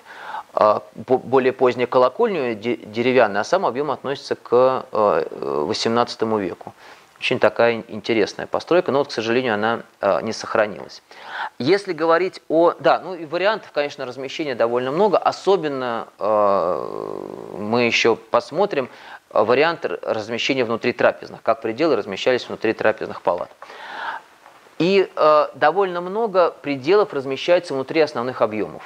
А, 0.52 0.82
более 0.94 1.52
поздняя 1.52 1.86
колокольня 1.86 2.54
деревянная, 2.54 3.40
а 3.40 3.44
сам 3.44 3.64
объем 3.64 3.90
относится 3.90 4.34
к 4.34 4.84
XVIII 4.92 6.38
э, 6.38 6.42
веку. 6.42 6.74
Очень 7.24 7.38
такая 7.38 7.82
интересная 7.88 8.46
постройка, 8.46 8.92
но 8.92 8.98
вот, 8.98 9.08
к 9.08 9.10
сожалению, 9.10 9.54
она 9.54 9.84
э, 10.02 10.20
не 10.20 10.34
сохранилась. 10.34 11.02
Если 11.58 11.94
говорить 11.94 12.42
о... 12.50 12.74
Да, 12.78 13.00
ну 13.00 13.14
и 13.14 13.24
вариантов, 13.24 13.72
конечно, 13.72 14.04
размещения 14.04 14.54
довольно 14.54 14.90
много. 14.90 15.16
Особенно 15.16 16.08
э, 16.18 17.56
мы 17.56 17.84
еще 17.84 18.16
посмотрим 18.16 18.90
вариант 19.30 19.86
размещения 19.86 20.66
внутри 20.66 20.92
трапезных, 20.92 21.40
как 21.40 21.62
пределы 21.62 21.96
размещались 21.96 22.46
внутри 22.46 22.74
трапезных 22.74 23.22
палат. 23.22 23.50
И 24.78 25.10
э, 25.16 25.46
довольно 25.54 26.02
много 26.02 26.50
пределов 26.50 27.14
размещается 27.14 27.72
внутри 27.72 28.02
основных 28.02 28.42
объемов. 28.42 28.82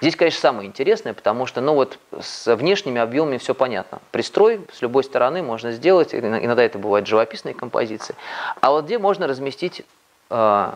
Здесь, 0.00 0.14
конечно, 0.14 0.40
самое 0.40 0.68
интересное, 0.68 1.14
потому 1.14 1.46
что, 1.46 1.60
ну 1.60 1.74
вот, 1.74 1.98
с 2.20 2.54
внешними 2.54 3.00
объемами 3.00 3.38
все 3.38 3.54
понятно. 3.54 4.00
Пристрой 4.10 4.60
с 4.72 4.82
любой 4.82 5.04
стороны 5.04 5.42
можно 5.42 5.72
сделать, 5.72 6.14
иногда 6.14 6.62
это 6.62 6.78
бывают 6.78 7.06
живописные 7.06 7.54
композиции. 7.54 8.14
А 8.60 8.72
вот 8.72 8.84
где 8.84 8.98
можно 8.98 9.26
разместить 9.26 9.82
э, 10.28 10.72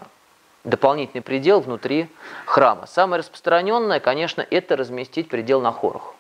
дополнительный 0.64 1.22
предел 1.22 1.60
внутри 1.60 2.08
храма? 2.46 2.86
Самое 2.86 3.20
распространенное, 3.20 4.00
конечно, 4.00 4.46
это 4.48 4.76
разместить 4.76 5.28
предел 5.28 5.60
на 5.60 5.72
хорах. 5.72 6.14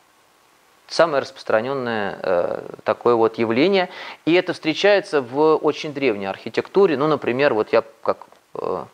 Самое 0.86 1.22
распространенное 1.22 2.18
э, 2.20 2.62
такое 2.82 3.14
вот 3.14 3.38
явление. 3.38 3.88
И 4.26 4.34
это 4.34 4.52
встречается 4.52 5.22
в 5.22 5.56
очень 5.56 5.94
древней 5.94 6.26
архитектуре. 6.26 6.96
Ну, 6.96 7.06
например, 7.06 7.54
вот 7.54 7.72
я 7.72 7.84
как 8.02 8.26
э, 8.56 8.84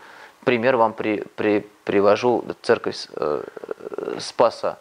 пример 0.47 0.77
вам 0.77 0.93
при, 0.93 1.24
при, 1.35 1.68
привожу 1.85 2.44
церковь 2.62 3.09
э, 3.16 3.43
Спаса 4.20 4.78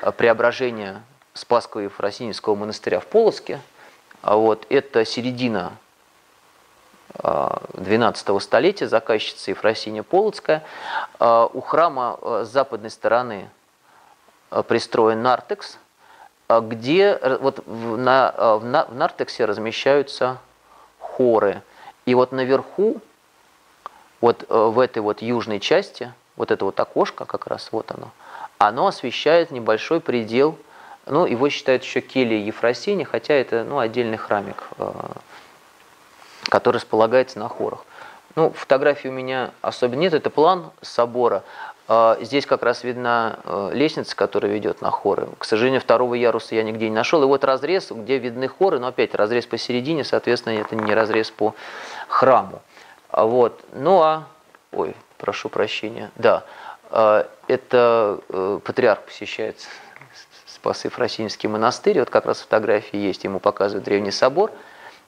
э, 0.00 0.12
Преображения 0.12 1.02
Спасского 1.34 1.80
и 1.80 1.84
Ефросиньевского 1.84 2.54
монастыря 2.54 3.00
в 3.00 3.06
Полоцке. 3.06 3.60
А 4.22 4.36
вот, 4.36 4.64
это 4.70 5.04
середина 5.04 5.72
12 7.18 8.28
э, 8.28 8.40
столетия, 8.40 8.86
заказчица 8.86 9.50
Ефросиния 9.50 10.04
Полоцкая. 10.04 10.62
У 11.18 11.60
храма 11.60 12.44
с 12.44 12.48
западной 12.48 12.90
стороны 12.90 13.50
пристроен 14.68 15.20
нартекс, 15.20 15.78
где 16.48 17.18
вот 17.40 17.66
на, 17.66 18.32
в 18.58 18.94
нартексе 18.94 19.46
размещаются 19.46 20.38
хоры. 21.00 21.62
И 22.06 22.14
вот 22.14 22.30
наверху 22.30 23.00
вот 24.22 24.46
э, 24.48 24.56
в 24.56 24.78
этой 24.78 25.00
вот 25.00 25.20
южной 25.20 25.60
части, 25.60 26.14
вот 26.36 26.50
это 26.50 26.64
вот 26.64 26.80
окошко 26.80 27.26
как 27.26 27.46
раз, 27.46 27.68
вот 27.72 27.90
оно, 27.90 28.10
оно 28.56 28.86
освещает 28.86 29.50
небольшой 29.50 30.00
предел, 30.00 30.56
ну, 31.04 31.26
его 31.26 31.50
считают 31.50 31.82
еще 31.82 32.00
кельей 32.00 32.44
Ефросини, 32.44 33.02
хотя 33.02 33.34
это, 33.34 33.64
ну, 33.64 33.80
отдельный 33.80 34.16
храмик, 34.16 34.68
э, 34.78 34.90
который 36.44 36.76
располагается 36.76 37.40
на 37.40 37.48
хорах. 37.48 37.84
Ну, 38.36 38.50
фотографии 38.50 39.08
у 39.08 39.12
меня 39.12 39.50
особо 39.60 39.96
нет, 39.96 40.14
это 40.14 40.30
план 40.30 40.70
собора. 40.80 41.42
Э, 41.88 42.16
здесь 42.20 42.46
как 42.46 42.62
раз 42.62 42.84
видна 42.84 43.40
лестница, 43.72 44.14
которая 44.14 44.52
ведет 44.52 44.80
на 44.80 44.92
хоры. 44.92 45.28
К 45.38 45.44
сожалению, 45.44 45.80
второго 45.80 46.14
яруса 46.14 46.54
я 46.54 46.62
нигде 46.62 46.88
не 46.88 46.94
нашел. 46.94 47.20
И 47.24 47.26
вот 47.26 47.42
разрез, 47.42 47.90
где 47.90 48.18
видны 48.18 48.46
хоры, 48.46 48.78
но 48.78 48.86
опять 48.86 49.16
разрез 49.16 49.46
посередине, 49.46 50.04
соответственно, 50.04 50.54
это 50.54 50.76
не 50.76 50.94
разрез 50.94 51.32
по 51.32 51.56
храму. 52.06 52.62
А 53.12 53.26
вот. 53.26 53.62
Ну 53.72 54.00
а, 54.00 54.26
ой, 54.72 54.96
прошу 55.18 55.48
прощения, 55.48 56.10
да, 56.16 56.44
а, 56.90 57.28
это 57.46 58.20
э, 58.28 58.60
патриарх 58.64 59.02
посещает 59.02 59.56
Спасыв 60.46 60.98
Российский 60.98 61.46
монастырь, 61.46 61.98
вот 62.00 62.10
как 62.10 62.24
раз 62.26 62.40
фотографии 62.40 62.96
есть, 62.96 63.24
ему 63.24 63.38
показывают 63.38 63.84
древний 63.84 64.10
собор, 64.10 64.50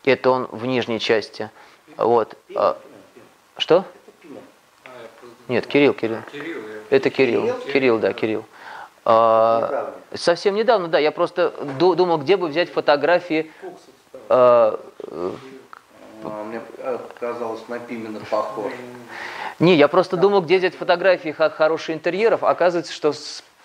это 0.04 0.30
он 0.30 0.48
в 0.50 0.66
нижней 0.66 1.00
части, 1.00 1.50
вот. 1.96 2.36
А, 2.54 2.76
что? 3.56 3.84
Нет, 5.48 5.66
Кирилл, 5.66 5.94
Кирилл. 5.94 6.18
Это 6.90 7.08
Кирилл, 7.08 7.54
Кирилл, 7.72 7.98
да, 7.98 8.12
Кирилл. 8.12 8.44
А, 9.06 9.94
совсем 10.14 10.54
недавно, 10.54 10.88
да, 10.88 10.98
я 10.98 11.10
просто 11.10 11.50
думал, 11.78 12.18
где 12.18 12.36
бы 12.36 12.48
взять 12.48 12.70
фотографии 12.70 13.50
а, 14.28 14.78
а, 16.24 16.44
мне 16.44 16.60
казалось 17.20 17.66
на 17.68 17.78
Пимена 17.78 18.20
похож. 18.30 18.72
Не, 19.58 19.76
я 19.76 19.88
просто 19.88 20.16
думал, 20.16 20.42
где 20.42 20.58
взять 20.58 20.74
фотографии 20.74 21.30
хороших 21.30 21.94
интерьеров. 21.94 22.42
Оказывается, 22.42 22.92
что 22.92 23.12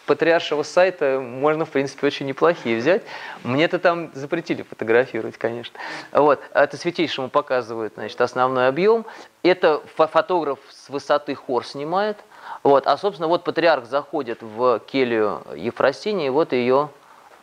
патриаршего 0.10 0.64
сайта 0.64 1.20
можно, 1.20 1.66
в 1.66 1.70
принципе, 1.70 2.08
очень 2.08 2.26
неплохие 2.26 2.78
взять. 2.78 3.04
Мне-то 3.44 3.78
там 3.78 4.10
запретили 4.16 4.64
фотографировать, 4.64 5.38
конечно. 5.38 5.80
Вот. 6.12 6.42
Это 6.52 6.78
святейшему 6.78 7.30
показывают, 7.30 7.94
значит, 7.94 8.20
основной 8.20 8.68
объем. 8.68 9.06
Это 9.44 9.84
фотограф 9.96 10.58
с 10.70 10.90
высоты 10.90 11.36
хор 11.36 11.64
снимает. 11.64 12.18
Вот. 12.64 12.88
А, 12.88 12.98
собственно, 12.98 13.28
вот 13.28 13.44
патриарх 13.44 13.86
заходит 13.86 14.42
в 14.42 14.80
келью 14.80 15.44
Ефросинии, 15.56 16.30
вот 16.30 16.54
ее 16.54 16.90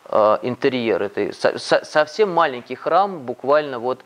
э, 0.06 0.38
интерьер. 0.42 1.02
Это 1.02 1.32
со 1.32 1.84
совсем 1.84 2.32
маленький 2.32 2.74
храм, 2.74 3.20
буквально 3.20 3.78
вот 3.78 4.00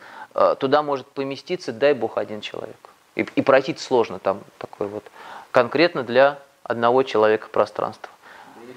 туда 0.59 0.81
может 0.81 1.07
поместиться, 1.07 1.71
дай 1.71 1.93
бог, 1.93 2.17
один 2.17 2.41
человек. 2.41 2.77
И, 3.15 3.21
и 3.35 3.41
пройти 3.41 3.75
сложно 3.77 4.19
там 4.19 4.41
такой 4.57 4.87
вот 4.87 5.03
конкретно 5.51 6.03
для 6.03 6.39
одного 6.63 7.03
человека 7.03 7.49
пространства. 7.49 8.09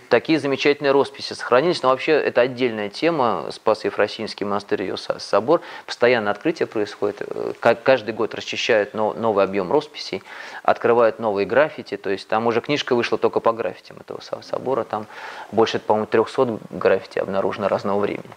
Такие 0.08 0.38
замечательные 0.38 0.92
росписи 0.92 1.32
сохранились, 1.32 1.82
но 1.82 1.88
вообще 1.88 2.12
это 2.12 2.42
отдельная 2.42 2.88
тема. 2.88 3.46
Спас 3.50 3.84
Ефросинский 3.84 4.44
монастырь, 4.44 4.82
ее 4.82 4.96
собор. 4.96 5.60
Постоянно 5.86 6.30
открытие 6.30 6.66
происходит. 6.66 7.22
Каждый 7.60 8.14
год 8.14 8.34
расчищают 8.34 8.94
новый 8.94 9.44
объем 9.44 9.72
росписей, 9.72 10.22
открывают 10.62 11.18
новые 11.18 11.46
граффити. 11.46 11.96
То 11.96 12.10
есть 12.10 12.28
там 12.28 12.46
уже 12.46 12.60
книжка 12.60 12.94
вышла 12.94 13.18
только 13.18 13.40
по 13.40 13.52
граффитям 13.52 13.96
этого 13.98 14.20
собора. 14.42 14.84
Там 14.84 15.06
больше, 15.52 15.78
по-моему, 15.78 16.06
300 16.06 16.58
граффити 16.70 17.18
обнаружено 17.18 17.68
разного 17.68 17.98
времени. 17.98 18.30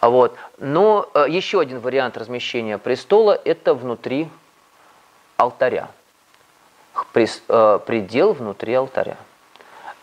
А 0.00 0.10
вот. 0.10 0.36
Но 0.58 1.08
э, 1.14 1.26
еще 1.28 1.60
один 1.60 1.80
вариант 1.80 2.16
размещения 2.16 2.78
престола– 2.78 3.38
это 3.44 3.74
внутри 3.74 4.28
алтаря. 5.36 5.88
Э, 7.14 7.78
предел 7.84 8.32
внутри 8.32 8.74
алтаря. 8.74 9.16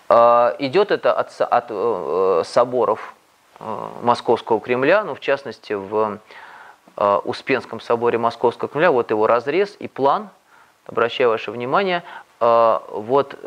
Э, 0.10 0.56
идет 0.60 0.92
это 0.92 1.14
от, 1.14 1.40
от 1.40 1.66
э, 1.70 2.44
соборов 2.46 3.14
Московского 4.02 4.60
Кремля, 4.60 5.04
ну, 5.06 5.16
в 5.16 5.22
частности, 5.22 5.72
в 5.72 6.20
Успенском 7.24 7.80
соборе 7.80 8.18
Московского 8.18 8.68
Кремля, 8.68 8.92
вот 8.92 9.10
его 9.10 9.26
разрез 9.26 9.78
и 9.80 9.88
план, 9.88 10.30
обращаю 10.86 11.30
ваше 11.30 11.50
внимание, 11.50 12.04
вот 12.40 13.40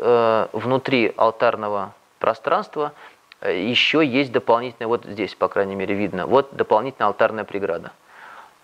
внутри 0.53 1.13
алтарного 1.15 1.93
пространства 2.17 2.93
еще 3.41 4.05
есть 4.05 4.31
дополнительная, 4.31 4.87
вот 4.87 5.05
здесь, 5.05 5.35
по 5.35 5.47
крайней 5.47 5.75
мере, 5.75 5.93
видно, 5.95 6.25
вот 6.27 6.55
дополнительная 6.55 7.07
алтарная 7.07 7.43
преграда. 7.43 7.91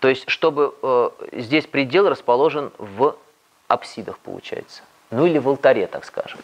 То 0.00 0.08
есть, 0.08 0.28
чтобы 0.28 0.74
здесь 1.32 1.66
предел 1.66 2.08
расположен 2.08 2.72
в 2.78 3.16
апсидах, 3.68 4.18
получается. 4.18 4.82
Ну 5.10 5.26
или 5.26 5.38
в 5.38 5.48
алтаре, 5.48 5.86
так 5.86 6.04
скажем. 6.04 6.40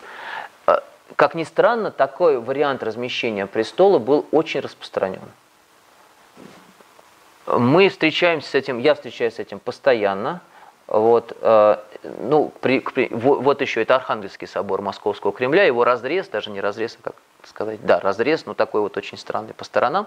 А, 0.67 0.83
как 1.17 1.35
ни 1.35 1.45
странно, 1.45 1.91
такой 1.91 2.39
вариант 2.39 2.83
размещения 2.83 3.47
престола 3.47 3.99
был 3.99 4.27
очень 4.31 4.61
распространен. 4.61 5.23
Мы 7.47 7.89
встречаемся 7.89 8.51
с 8.51 8.55
этим, 8.55 8.79
я 8.79 8.95
встречаюсь 8.95 9.35
с 9.35 9.39
этим 9.39 9.59
постоянно. 9.59 10.41
Вот, 10.87 11.37
э, 11.41 11.77
ну, 12.03 12.53
при, 12.61 12.81
при, 12.81 13.09
вот 13.11 13.61
еще 13.61 13.83
это 13.83 13.97
Архангельский 13.97 14.47
собор 14.47 14.83
Московского 14.83 15.33
Кремля, 15.33 15.65
его 15.65 15.85
разрез, 15.85 16.29
даже 16.29 16.51
не 16.51 16.61
разрез, 16.61 16.99
а 17.01 17.11
как 17.11 17.15
сказать, 17.47 17.85
да, 17.85 18.01
разрез, 18.01 18.47
но 18.47 18.55
такой 18.55 18.81
вот 18.81 18.97
очень 18.97 19.19
странный 19.19 19.55
по 19.55 19.65
сторонам. 19.65 20.07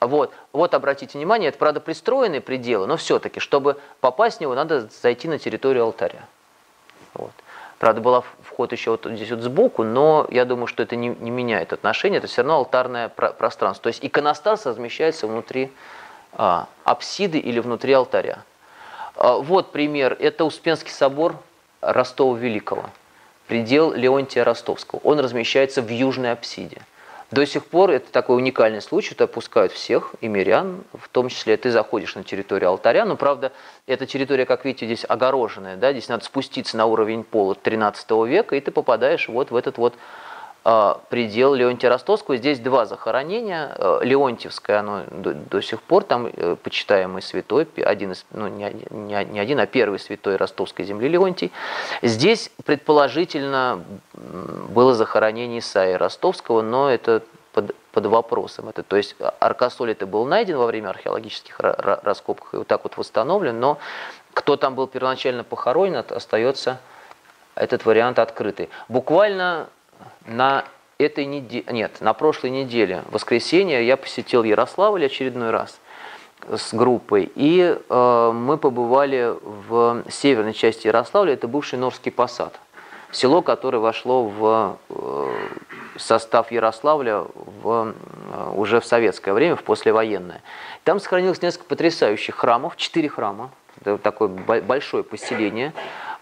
Вот, 0.00 0.32
вот 0.52 0.74
обратите 0.74 1.18
внимание, 1.18 1.48
это, 1.48 1.58
правда, 1.58 1.80
пристроенные 1.80 2.40
пределы, 2.40 2.86
но 2.86 2.96
все-таки, 2.96 3.40
чтобы 3.40 3.78
попасть 4.00 4.38
в 4.38 4.40
него, 4.40 4.54
надо 4.54 4.88
зайти 5.02 5.28
на 5.28 5.38
территорию 5.38 5.84
алтаря. 5.84 6.24
Вот. 7.14 7.32
Правда, 7.78 8.00
была 8.00 8.24
вход 8.42 8.72
еще 8.72 8.90
вот 8.90 9.06
здесь 9.06 9.30
вот 9.30 9.40
сбоку, 9.40 9.84
но 9.84 10.26
я 10.30 10.44
думаю, 10.44 10.66
что 10.66 10.82
это 10.82 10.96
не, 10.96 11.08
не 11.08 11.30
меняет 11.30 11.72
отношения, 11.72 12.18
это 12.18 12.26
все 12.26 12.42
равно 12.42 12.56
алтарное 12.56 13.08
про 13.08 13.30
пространство. 13.30 13.84
То 13.84 13.88
есть 13.88 14.04
иконостас 14.04 14.66
размещается 14.66 15.28
внутри 15.28 15.70
а, 16.32 16.66
апсиды 16.84 17.38
или 17.38 17.60
внутри 17.60 17.92
алтаря. 17.92 18.42
А, 19.14 19.36
вот 19.36 19.70
пример, 19.70 20.16
это 20.18 20.44
Успенский 20.44 20.90
собор 20.90 21.36
Ростова 21.80 22.36
Великого, 22.36 22.90
предел 23.48 23.92
Леонтия 23.92 24.44
Ростовского. 24.44 25.00
Он 25.02 25.18
размещается 25.18 25.82
в 25.82 25.88
южной 25.88 26.32
апсиде. 26.32 26.82
До 27.30 27.44
сих 27.44 27.66
пор 27.66 27.90
это 27.90 28.10
такой 28.10 28.36
уникальный 28.36 28.80
случай, 28.80 29.14
туда 29.14 29.26
пускают 29.26 29.72
всех, 29.72 30.14
и 30.22 30.28
мирян, 30.28 30.84
в 30.94 31.08
том 31.10 31.28
числе 31.28 31.58
ты 31.58 31.70
заходишь 31.70 32.14
на 32.14 32.24
территорию 32.24 32.70
алтаря, 32.70 33.04
но 33.04 33.16
правда 33.16 33.52
эта 33.86 34.06
территория, 34.06 34.46
как 34.46 34.64
видите, 34.64 34.86
здесь 34.86 35.04
огороженная, 35.06 35.76
да, 35.76 35.92
здесь 35.92 36.08
надо 36.08 36.24
спуститься 36.24 36.78
на 36.78 36.86
уровень 36.86 37.24
пола 37.24 37.54
13 37.54 38.10
века, 38.26 38.56
и 38.56 38.60
ты 38.60 38.70
попадаешь 38.70 39.28
вот 39.28 39.50
в 39.50 39.56
этот 39.56 39.76
вот 39.76 39.94
предел 41.08 41.54
Леонтия 41.54 41.88
Ростовского. 41.88 42.36
Здесь 42.36 42.58
два 42.58 42.84
захоронения. 42.84 43.74
А, 43.76 44.00
Леонтьевское, 44.02 44.80
оно 44.80 45.04
до, 45.10 45.32
до 45.32 45.62
сих 45.62 45.80
пор 45.82 46.04
там 46.04 46.26
э, 46.26 46.56
почитаемый 46.62 47.22
святой, 47.22 47.66
один 47.84 48.12
из, 48.12 48.26
ну, 48.32 48.48
не, 48.48 48.86
не, 48.90 49.24
не 49.24 49.40
один, 49.40 49.60
а 49.60 49.66
первый 49.66 49.98
святой 49.98 50.36
Ростовской 50.36 50.84
земли 50.84 51.08
Леонтий. 51.08 51.52
Здесь 52.02 52.50
предположительно 52.64 53.82
было 54.12 54.94
захоронение 54.94 55.60
Исаия 55.60 55.96
Ростовского, 55.96 56.60
но 56.60 56.90
это 56.90 57.22
под, 57.52 57.74
под 57.92 58.06
вопросом. 58.06 58.68
Это, 58.68 58.82
то 58.82 58.96
есть 58.96 59.16
Аркасоль 59.40 59.92
это 59.92 60.06
был 60.06 60.26
найден 60.26 60.56
во 60.58 60.66
время 60.66 60.90
археологических 60.90 61.58
раскопок 61.58 62.48
и 62.52 62.56
вот 62.58 62.66
так 62.66 62.84
вот 62.84 62.96
восстановлен, 62.96 63.58
но 63.58 63.78
кто 64.34 64.56
там 64.56 64.74
был 64.74 64.86
первоначально 64.86 65.44
похоронен, 65.44 66.04
остается 66.08 66.78
этот 67.54 67.84
вариант 67.84 68.18
открытый. 68.18 68.68
Буквально 68.88 69.68
на 70.26 70.64
этой 70.98 71.26
неделе, 71.26 71.64
нет, 71.70 72.00
на 72.00 72.12
прошлой 72.12 72.50
неделе, 72.50 73.04
воскресенье, 73.10 73.86
я 73.86 73.96
посетил 73.96 74.42
Ярославль 74.42 75.06
очередной 75.06 75.50
раз 75.50 75.78
с 76.48 76.72
группой, 76.74 77.30
и 77.34 77.78
э, 77.78 78.30
мы 78.34 78.58
побывали 78.58 79.34
в 79.42 80.04
северной 80.10 80.54
части 80.54 80.86
Ярославля, 80.86 81.34
это 81.34 81.48
бывший 81.48 81.78
Норский 81.78 82.10
посад, 82.10 82.58
село, 83.10 83.42
которое 83.42 83.78
вошло 83.78 84.24
в 84.24 84.78
э, 84.88 85.32
состав 85.96 86.50
Ярославля 86.50 87.24
в, 87.34 87.94
э, 88.32 88.52
уже 88.54 88.80
в 88.80 88.86
советское 88.86 89.32
время, 89.32 89.56
в 89.56 89.62
послевоенное. 89.62 90.42
Там 90.84 91.00
сохранилось 91.00 91.42
несколько 91.42 91.66
потрясающих 91.66 92.34
храмов, 92.36 92.76
четыре 92.76 93.08
храма, 93.08 93.50
это 93.80 93.98
такое 93.98 94.28
большое 94.28 95.04
поселение, 95.04 95.72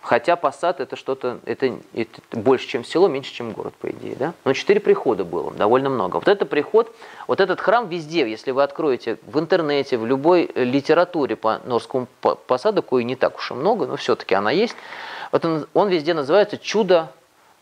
Хотя 0.07 0.37
посад 0.37 0.79
это 0.79 0.95
что-то, 0.95 1.41
это, 1.47 1.81
это 1.93 2.21
больше, 2.31 2.69
чем 2.69 2.85
село, 2.85 3.09
меньше, 3.09 3.33
чем 3.33 3.51
город, 3.51 3.75
по 3.75 3.91
идее. 3.91 4.15
Да? 4.15 4.35
Но 4.45 4.53
четыре 4.53 4.79
прихода 4.79 5.25
было, 5.25 5.51
довольно 5.51 5.91
много. 5.91 6.15
Вот 6.19 6.29
это 6.29 6.47
приход, 6.47 6.95
вот 7.27 7.41
этот 7.41 7.61
храм 7.61 7.89
везде, 7.89 8.21
если 8.31 8.53
вы 8.53 8.63
откроете 8.63 9.19
в 9.27 9.37
интернете, 9.37 9.99
в 9.99 10.07
любой 10.07 10.49
литературе 10.55 11.35
по 11.35 11.59
Норскому 11.65 12.07
посаду, 12.21 12.85
кое 12.85 13.03
не 13.03 13.17
так 13.17 13.37
уж 13.37 13.51
и 13.51 13.55
много, 13.55 13.89
но 13.89 13.97
все-таки 13.97 14.37
она 14.37 14.53
есть, 14.53 14.77
вот 15.33 15.45
он, 15.45 15.67
он 15.75 15.89
везде 15.89 16.15
называется 16.15 16.57
«Чудо 16.57 17.11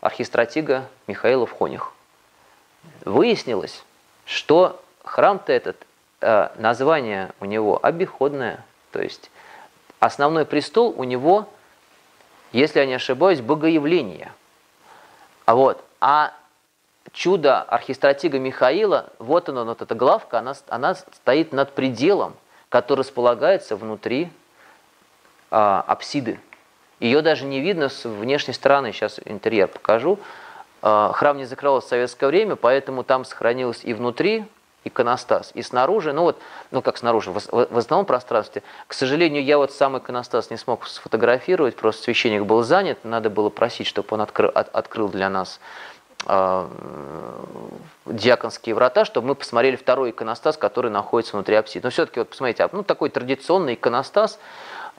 архистратига 0.01 0.87
Михаила 1.07 1.47
Вхоних». 1.47 1.93
Выяснилось, 3.05 3.83
что 4.23 4.79
храм-то 5.03 5.51
этот, 5.51 5.77
э, 6.21 6.49
название 6.59 7.31
у 7.39 7.45
него 7.45 7.79
обиходное, 7.81 8.63
то 8.91 9.01
есть 9.01 9.31
основной 9.99 10.45
престол 10.45 10.93
у 10.95 11.05
него– 11.05 11.49
если 12.55 12.79
я 12.79 12.85
не 12.85 12.93
ошибаюсь, 12.93 13.41
богоявление. 13.41 14.31
А 15.45 15.55
вот, 15.55 15.83
а 15.99 16.33
чудо 17.11 17.61
архистратига 17.61 18.39
Михаила, 18.39 19.09
вот 19.19 19.49
она, 19.49 19.65
вот 19.65 19.81
эта 19.81 19.93
главка, 19.93 20.39
она, 20.39 20.55
она 20.69 20.95
стоит 20.95 21.51
над 21.51 21.73
пределом, 21.73 22.35
который 22.69 23.01
располагается 23.01 23.75
внутри 23.75 24.29
а, 25.51 25.83
апсиды. 25.85 26.39
Ее 27.01 27.21
даже 27.21 27.45
не 27.45 27.59
видно 27.59 27.89
с 27.89 28.05
внешней 28.05 28.53
стороны, 28.53 28.93
сейчас 28.93 29.19
интерьер 29.25 29.67
покажу. 29.67 30.17
А, 30.81 31.11
храм 31.13 31.37
не 31.37 31.45
закрывался 31.45 31.87
в 31.87 31.89
советское 31.89 32.27
время, 32.27 32.55
поэтому 32.55 33.03
там 33.03 33.25
сохранилось 33.25 33.81
и 33.83 33.93
внутри 33.93 34.45
иконостас. 34.85 35.51
И 35.55 35.61
снаружи, 35.63 36.13
ну 36.13 36.21
вот, 36.21 36.39
ну 36.71 36.81
как 36.81 36.97
снаружи, 36.97 37.31
в, 37.31 37.39
в 37.51 37.77
основном 37.77 38.05
пространстве. 38.05 38.63
К 38.87 38.93
сожалению, 38.93 39.43
я 39.43 39.57
вот 39.57 39.73
сам 39.73 39.97
иконостас 39.97 40.49
не 40.51 40.57
смог 40.57 40.87
сфотографировать, 40.87 41.75
просто 41.75 42.03
священник 42.03 42.43
был 42.43 42.63
занят, 42.63 42.99
надо 43.03 43.29
было 43.29 43.49
просить, 43.49 43.87
чтобы 43.87 44.07
он 44.11 44.21
открыл, 44.21 44.51
от, 44.53 44.73
открыл 44.73 45.09
для 45.09 45.29
нас 45.29 45.59
э, 46.27 46.67
диаконские 48.05 48.75
врата, 48.75 49.05
чтобы 49.05 49.29
мы 49.29 49.35
посмотрели 49.35 49.75
второй 49.75 50.11
иконостас, 50.11 50.55
который 50.55 50.91
находится 50.91 51.35
внутри 51.35 51.55
апсиды. 51.55 51.87
Но 51.87 51.89
все-таки, 51.89 52.19
вот 52.19 52.29
посмотрите, 52.29 52.69
ну 52.71 52.83
такой 52.83 53.09
традиционный 53.09 53.73
иконостас, 53.73 54.39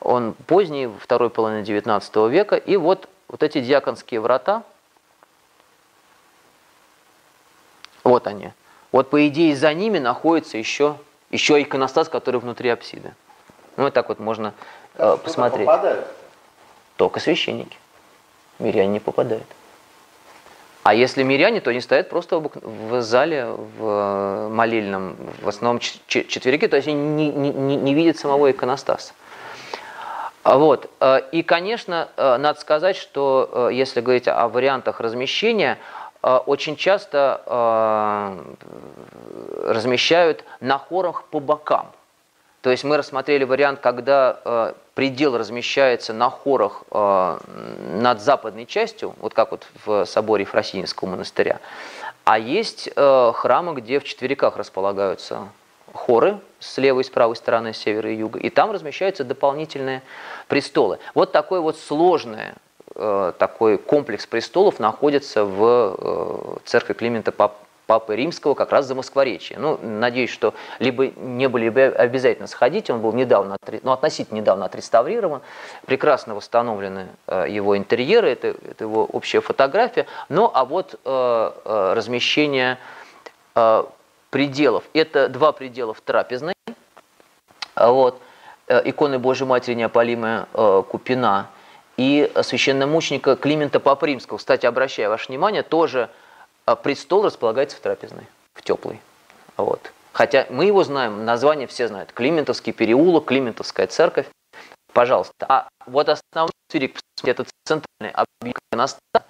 он 0.01 0.35
поздний, 0.47 0.91
второй 1.01 1.31
половины 1.31 1.63
19 1.63 2.17
века, 2.29 2.57
и 2.57 2.77
вот, 2.77 3.09
вот 3.29 3.43
эти 3.45 3.61
диаконские 3.61 4.21
врата, 4.21 4.65
вот 8.03 8.27
они– 8.27 8.51
вот 8.97 9.11
по 9.11 9.29
идее 9.29 9.55
за 9.55 9.75
ними 9.75 9.99
находится 9.99 10.57
еще, 10.57 10.97
еще 11.31 11.61
иконостас, 11.61 12.09
который 12.09 12.41
внутри 12.41 12.71
апсиды. 12.71 13.13
Ну, 13.77 13.85
вот 13.85 13.93
так 13.93 14.09
вот 14.09 14.19
можно 14.21 14.55
э, 14.95 15.19
посмотреть. 15.23 15.67
Попадают? 15.67 16.07
Только 16.97 17.21
священники. 17.21 17.77
Миряне 18.59 18.89
не 18.89 19.01
попадают. 19.01 19.45
А 20.83 20.95
если 20.95 21.23
миряне, 21.25 21.61
то 21.61 21.69
они 21.69 21.83
стоят 21.83 22.09
просто 22.09 22.39
в 22.39 23.03
зале, 23.03 23.49
в 23.79 24.49
молильном, 24.51 25.19
в 25.43 25.49
основном 25.49 25.79
четверике, 25.79 26.67
то 26.69 26.77
есть 26.77 26.89
они 26.89 26.97
не, 26.97 27.31
не, 27.31 27.77
не 27.77 27.93
видят 27.93 28.17
самого 28.17 28.51
иконостаса. 28.51 29.13
Вот. 30.43 30.91
Э, 31.01 31.21
и, 31.33 31.43
конечно, 31.43 32.09
э, 32.17 32.39
надо 32.39 32.59
сказать, 32.61 32.97
что 32.97 33.69
если 33.71 34.01
говорить 34.01 34.27
о 34.27 34.49
вариантах 34.49 35.01
размещения, 35.01 35.77
очень 36.23 36.77
часто 36.77 37.41
размещают 39.65 40.45
на 40.61 40.79
хорах 40.79 41.25
по 41.25 41.41
бокам. 41.41 41.93
То 42.67 42.71
есть 42.73 42.83
мы 42.83 42.97
рассмотрели 42.97 43.45
вариант, 43.45 43.79
когда 43.79 44.41
э, 44.45 44.73
предел 44.95 45.39
размещается 45.39 46.13
на 46.13 46.31
хорах 46.31 46.83
э, 46.91 47.39
над 47.93 48.21
западной 48.21 48.67
частью, 48.67 49.15
вот 49.21 49.35
как 49.35 49.53
вот 49.53 49.69
в 49.85 50.05
соборе 50.05 50.43
Ефросинского 50.43 51.11
монастыря. 51.11 51.61
А 52.25 52.41
есть 52.41 52.91
э, 52.97 53.33
храмы, 53.37 53.75
где 53.75 54.01
в 54.01 54.05
четвериках 54.05 54.57
располагаются 54.57 55.47
хоры 55.95 56.41
с 56.59 56.77
левой 56.79 57.03
и 57.03 57.07
с 57.07 57.09
правой 57.09 57.37
стороны, 57.37 57.73
с 57.73 57.79
севера 57.79 58.11
и 58.11 58.17
юга, 58.17 58.41
и 58.41 58.51
там 58.51 58.73
размещаются 58.73 59.23
дополнительные 59.23 60.03
престолы. 60.49 60.99
Вот 61.15 61.31
такой 61.31 61.61
вот 61.61 61.79
сложный 61.79 62.47
э, 62.49 62.55
такой 63.39 63.79
комплекс 63.79 64.27
престолов 64.27 64.81
находится 64.81 65.45
в 65.45 65.97
э, 65.99 66.57
церкви 66.65 66.95
Климента 66.95 67.33
Папы 67.87 68.17
Римского 68.17 68.55
как 68.55 68.73
раз 68.73 68.87
за 68.87 68.95
Москворечие. 68.95 69.59
Ну, 69.59 69.79
надеюсь, 69.81 70.31
что 70.31 70.55
либо 70.81 71.07
не 71.07 71.49
были 71.49 71.69
бы 71.69 71.83
обязательно 71.83 72.49
сходить, 72.49 72.91
он 72.91 73.01
был 73.01 73.13
недавно, 73.13 73.57
ну, 73.83 73.93
относительно 73.93 74.39
недавно 74.39 74.65
отреставрирован, 74.65 75.41
прекрасно 75.87 76.35
восстановлены 76.35 77.09
э, 77.29 77.47
его 77.49 77.77
интерьеры, 77.77 78.31
это, 78.31 78.49
это 78.49 78.85
его 78.85 79.05
общая 79.05 79.41
фотография, 79.41 80.07
ну, 80.29 80.51
а 80.53 80.65
вот 80.65 80.95
э, 80.95 80.99
э, 81.05 81.93
размещение 81.95 82.79
э, 83.55 83.85
пределов, 84.31 84.83
это 84.93 85.29
два 85.29 85.53
предела 85.53 85.95
в 85.95 86.01
трапезной, 86.01 86.55
вот, 87.77 88.21
э, 88.67 88.83
иконы 88.85 89.21
Божьей 89.21 89.47
Матери 89.47 89.75
Неопалимая 89.75 90.49
э, 90.55 90.83
Купина 90.89 91.51
и 91.97 92.31
священномученика 92.43 93.37
Климента 93.37 93.81
Папы 93.81 94.09
Римского. 94.09 94.39
Кстати, 94.39 94.67
обращаю 94.67 95.11
ваше 95.11 95.29
внимание, 95.29 95.63
тоже 95.63 96.11
а 96.67 96.75
престол 96.75 97.25
располагается 97.25 97.77
в 97.77 97.81
трапезной, 97.81 98.27
в 98.55 98.63
теплой. 98.63 99.01
Вот. 99.57 99.93
Хотя 100.13 100.47
мы 100.51 100.65
его 100.65 100.83
знаем, 100.83 101.25
название 101.25 101.67
все 101.67 101.89
знают. 101.89 102.13
Климентовский 102.13 102.73
переулок, 102.73 103.27
Климентовская 103.27 103.87
церковь. 103.87 104.27
Пожалуйста. 104.93 105.47
А 105.49 105.69
вот 105.87 106.09
основной 106.09 106.53
цирик, 106.69 106.99
это 107.23 107.45
центральный 107.65 108.15
объект 108.15 108.61
иконостаса, 108.73 109.25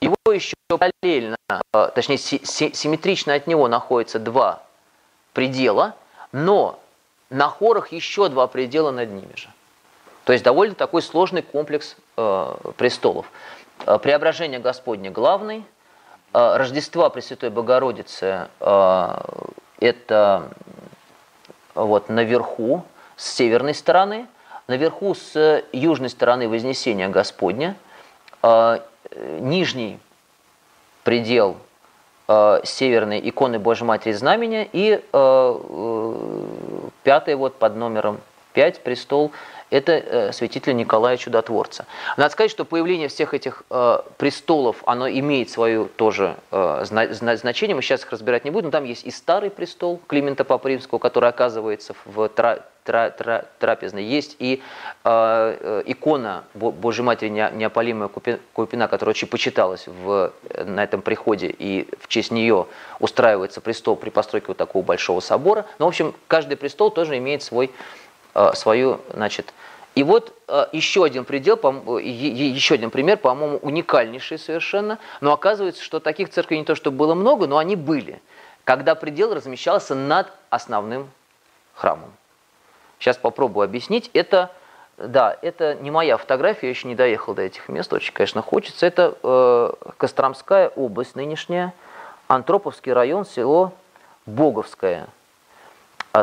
его 0.00 0.16
еще 0.32 0.54
параллельно, 0.68 1.36
а, 1.72 1.88
точнее 1.88 2.18
симметрично 2.18 3.34
от 3.34 3.46
него 3.46 3.68
находятся 3.68 4.18
два 4.18 4.62
предела, 5.32 5.96
но 6.30 6.78
на 7.30 7.48
хорах 7.48 7.92
еще 7.92 8.28
два 8.28 8.46
предела 8.46 8.90
над 8.90 9.10
ними 9.10 9.34
же. 9.34 9.48
То 10.28 10.34
есть 10.34 10.44
довольно 10.44 10.74
такой 10.74 11.00
сложный 11.00 11.40
комплекс 11.40 11.96
э, 12.18 12.54
престолов. 12.76 13.32
Э, 13.86 13.98
преображение 13.98 14.60
Господне 14.60 15.08
главный– 15.08 15.64
а, 16.32 16.58
Рождества 16.58 17.08
Пресвятой 17.08 17.50
Богородицы 17.50 18.48
а, 18.60 19.24
это 19.80 20.50
вот 21.74 22.08
наверху, 22.08 22.84
с 23.16 23.32
северной 23.32 23.74
стороны, 23.74 24.26
наверху 24.66 25.14
с 25.14 25.64
южной 25.72 26.10
стороны 26.10 26.48
Вознесения 26.48 27.08
Господня, 27.08 27.76
а, 28.42 28.82
нижний 29.40 29.98
предел 31.04 31.56
северной 32.62 33.26
иконы 33.26 33.58
Божьей 33.58 33.86
Матери 33.86 34.12
Знамения 34.12 34.68
и 34.70 35.02
пятый 37.02 37.34
вот 37.36 37.54
под 37.54 37.76
номером 37.76 38.20
5 38.52 38.82
престол 38.82 39.32
это 39.70 39.92
э, 39.92 40.32
святитель 40.32 40.76
Николая 40.76 41.16
Чудотворца. 41.16 41.86
Надо 42.16 42.32
сказать, 42.32 42.50
что 42.50 42.64
появление 42.64 43.08
всех 43.08 43.34
этих 43.34 43.64
э, 43.70 43.98
престолов, 44.16 44.76
оно 44.86 45.08
имеет 45.08 45.50
свое 45.50 45.84
тоже 45.84 46.36
э, 46.50 46.84
значение, 46.84 47.74
мы 47.74 47.82
сейчас 47.82 48.02
их 48.02 48.10
разбирать 48.10 48.44
не 48.44 48.50
будем, 48.50 48.66
но 48.66 48.70
там 48.72 48.84
есть 48.84 49.04
и 49.04 49.10
старый 49.10 49.50
престол 49.50 50.00
Климента 50.06 50.44
Папы 50.44 50.70
Римского, 50.70 50.98
который 50.98 51.28
оказывается 51.28 51.94
в 52.04 52.28
тра 52.28 52.64
тра 52.84 53.10
тра 53.10 53.44
трапезной, 53.58 54.02
есть 54.02 54.36
и 54.38 54.62
икона 55.04 56.44
Божьей 56.54 57.04
Матери 57.04 57.28
Неопалимая 57.28 58.08
Купина, 58.08 58.88
которая 58.88 59.12
очень 59.12 59.28
почиталась 59.28 59.86
в, 59.86 60.32
на 60.56 60.84
этом 60.84 61.02
приходе, 61.02 61.54
и 61.58 61.86
в 62.00 62.08
честь 62.08 62.30
нее 62.30 62.66
устраивается 62.98 63.60
престол 63.60 63.94
при 63.96 64.08
постройке 64.08 64.46
вот 64.48 64.56
такого 64.56 64.82
большого 64.82 65.20
собора. 65.20 65.66
Но, 65.78 65.84
в 65.84 65.88
общем, 65.88 66.14
каждый 66.28 66.56
престол 66.56 66.90
тоже 66.90 67.18
имеет 67.18 67.42
свой 67.42 67.70
свою, 68.54 69.00
значит, 69.12 69.52
и 69.98 70.04
вот 70.04 70.32
э, 70.46 70.66
еще 70.70 71.04
один 71.04 71.24
предел, 71.24 71.56
еще 71.98 72.74
один 72.74 72.90
пример, 72.90 73.16
по-моему, 73.16 73.56
уникальнейший 73.56 74.38
совершенно, 74.38 75.00
но 75.20 75.32
оказывается, 75.32 75.82
что 75.82 75.98
таких 75.98 76.30
церквей 76.30 76.60
не 76.60 76.64
то, 76.64 76.76
что 76.76 76.92
было 76.92 77.14
много, 77.14 77.48
но 77.48 77.58
они 77.58 77.74
были, 77.74 78.22
когда 78.62 78.94
предел 78.94 79.34
размещался 79.34 79.96
над 79.96 80.28
основным 80.50 81.10
храмом. 81.74 82.12
Сейчас 83.00 83.16
попробую 83.16 83.64
объяснить. 83.64 84.08
Это, 84.14 84.52
да, 84.98 85.36
это 85.42 85.74
не 85.74 85.90
моя 85.90 86.16
фотография, 86.16 86.68
я 86.68 86.70
еще 86.70 86.86
не 86.86 86.94
доехал 86.94 87.34
до 87.34 87.42
этих 87.42 87.68
мест, 87.68 87.92
очень, 87.92 88.12
конечно, 88.12 88.40
хочется. 88.40 88.86
Это 88.86 89.16
э, 89.20 89.72
Костромская 89.96 90.68
область 90.68 91.16
нынешняя, 91.16 91.74
Антроповский 92.28 92.92
район, 92.92 93.26
село 93.26 93.72
Боговское, 94.26 95.08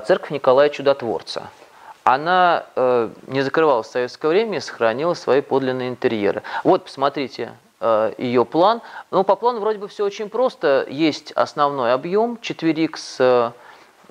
церковь 0.06 0.32
Николая 0.32 0.70
Чудотворца– 0.70 1.50
она 2.06 2.68
э, 2.76 3.10
не 3.26 3.42
закрывалась 3.42 3.88
в 3.88 3.92
советское 3.92 4.28
время 4.28 4.60
и 4.60 4.62
сохранила 4.62 5.16
свои 5.16 5.42
подлинные 5.42 5.90
интерьеры. 5.90 6.44
Вот, 6.64 6.84
посмотрите 6.84 7.54
э, 7.80 8.14
ее 8.20 8.46
план. 8.46 8.84
Ну, 9.10 9.24
по 9.24 9.36
плану 9.36 9.60
вроде 9.60 9.80
бы 9.80 9.88
все 9.88 10.06
очень 10.06 10.30
просто. 10.30 10.86
Есть 10.88 11.32
основной 11.32 11.94
объем, 11.94 12.38
четверик 12.42 12.98
с 12.98 13.20
э, 13.20 13.52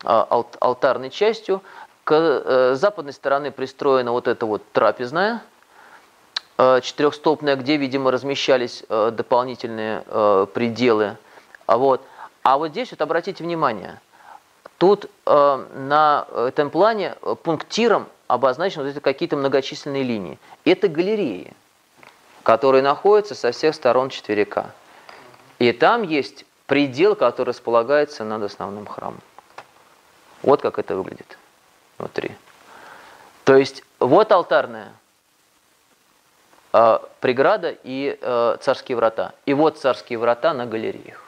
ал 0.05 0.47
алтарной 0.59 1.11
частью. 1.11 1.63
К 2.03 2.15
э, 2.15 2.75
западной 2.75 3.13
стороны 3.13 3.53
пристроена 3.53 4.11
вот 4.11 4.27
эта 4.27 4.45
вот 4.45 4.65
трапезная, 4.73 5.41
э, 6.59 6.81
четырехстолбная, 6.83 7.55
где, 7.55 7.77
видимо, 7.77 8.11
размещались 8.11 8.83
э, 8.89 9.13
дополнительные 9.13 10.03
э, 10.05 10.47
пределы. 10.53 11.17
А 11.67 11.79
вот. 11.79 12.03
а 12.43 12.59
вот 12.59 12.73
здесь 12.73 12.91
вот 12.91 13.01
обратите 13.03 13.45
внимание– 13.45 14.01
Тут 14.79 15.11
э, 15.27 15.67
на 15.75 16.27
этом 16.35 16.71
плане 16.71 17.17
э, 17.23 17.35
пунктиром 17.43 18.09
обозначены 18.27 18.85
вот 18.85 18.91
эти 18.91 18.99
какие-то 18.99 19.37
многочисленные 19.37 20.03
линии. 20.03 20.39
Это 20.65 20.89
галереи, 20.89 21.53
которые 22.43 22.83
находятся 22.83 23.35
со 23.35 23.53
всех 23.53 23.75
сторон 23.75 24.11
четверика. 24.11 24.73
И 25.59 25.73
там 25.73 26.03
есть 26.03 26.45
предел, 26.67 27.15
который 27.15 27.51
располагается 27.51 28.25
над 28.25 28.43
основным 28.43 28.87
храмом. 28.87 29.21
Вот 30.43 30.61
как 30.61 30.79
это 30.79 30.97
выглядит 30.97 31.39
внутри. 31.99 32.33
То 33.45 33.57
есть 33.57 33.85
вот 34.01 34.33
алтарная 34.33 34.93
э, 36.73 36.99
преграда 37.21 37.77
и 37.85 38.19
э, 38.21 38.57
царские 38.61 38.97
врата. 38.97 39.33
И 39.47 39.55
вот 39.55 39.79
царские 39.79 40.19
врата 40.19 40.53
на 40.53 40.67
галереях. 40.67 41.23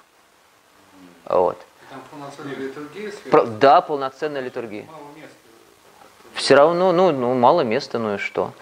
Вот. 1.26 1.58
Там 1.96 2.02
полноценная 2.10 2.56
литургия? 2.56 3.12
Про, 3.30 3.44
да, 3.46 3.80
полноценная 3.80 4.40
литургия. 4.42 4.84
Мало 4.86 5.08
места. 5.16 5.36
Все 6.34 6.54
равно, 6.54 6.92
ну, 6.92 7.12
ну, 7.12 7.34
мало 7.34 7.62
места, 7.62 7.98
ну 7.98 8.14
и 8.14 8.18
что. 8.18 8.52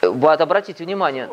Вот, 0.00 0.40
обратите 0.40 0.82
внимание. 0.84 1.28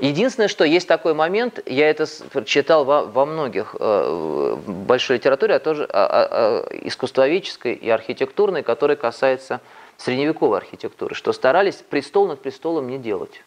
Единственное, 0.00 0.48
что 0.48 0.64
есть 0.64 0.86
такой 0.86 1.12
момент, 1.12 1.58
я 1.66 1.90
это 1.90 2.06
читал 2.44 2.84
во, 2.84 3.04
во 3.04 3.26
многих 3.26 3.74
э, 3.78 4.56
большой 4.66 5.16
литературе, 5.16 5.56
а 5.56 5.58
тоже 5.58 5.86
а, 5.90 6.06
а, 6.06 6.28
а, 6.30 6.68
искусствоведческой 6.86 7.74
и 7.74 7.90
архитектурной, 7.90 8.62
которая 8.62 8.96
касается 8.96 9.60
средневековой 9.98 10.58
архитектуры, 10.58 11.14
что 11.14 11.32
старались 11.32 11.76
престол 11.76 12.28
над 12.28 12.40
престолом 12.40 12.88
не 12.88 12.98
делать. 12.98 13.42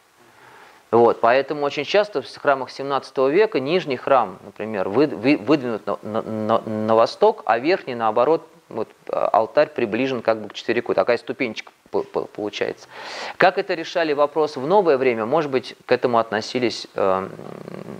Вот, 0.91 1.21
поэтому 1.21 1.65
очень 1.65 1.83
часто 1.83 2.21
в 2.21 2.37
храмах 2.37 2.71
17 2.71 3.17
века 3.29 3.59
нижний 3.59 3.97
храм, 3.97 4.39
например, 4.43 4.89
вы, 4.89 5.05
вы, 5.07 5.37
выдвинут 5.37 5.85
на, 5.85 5.99
на, 6.01 6.21
на, 6.21 6.59
на 6.59 6.95
восток, 6.95 7.43
а 7.45 7.59
верхний, 7.59 7.93
наоборот, 7.93 8.47
вот, 8.69 8.87
а, 9.09 9.27
алтарь 9.27 9.69
приближен 9.69 10.21
как 10.21 10.41
бы 10.41 10.49
к 10.49 10.53
четверику. 10.53 10.93
Такая 10.93 11.17
ступенечка 11.17 11.71
получается. 12.33 12.87
Как 13.37 13.57
это 13.57 13.73
решали 13.73 14.13
вопрос 14.13 14.55
в 14.55 14.65
новое 14.65 14.97
время, 14.97 15.25
может 15.25 15.49
быть, 15.49 15.75
к 15.85 15.91
этому 15.91 16.19
относились 16.19 16.87
э, 16.93 17.27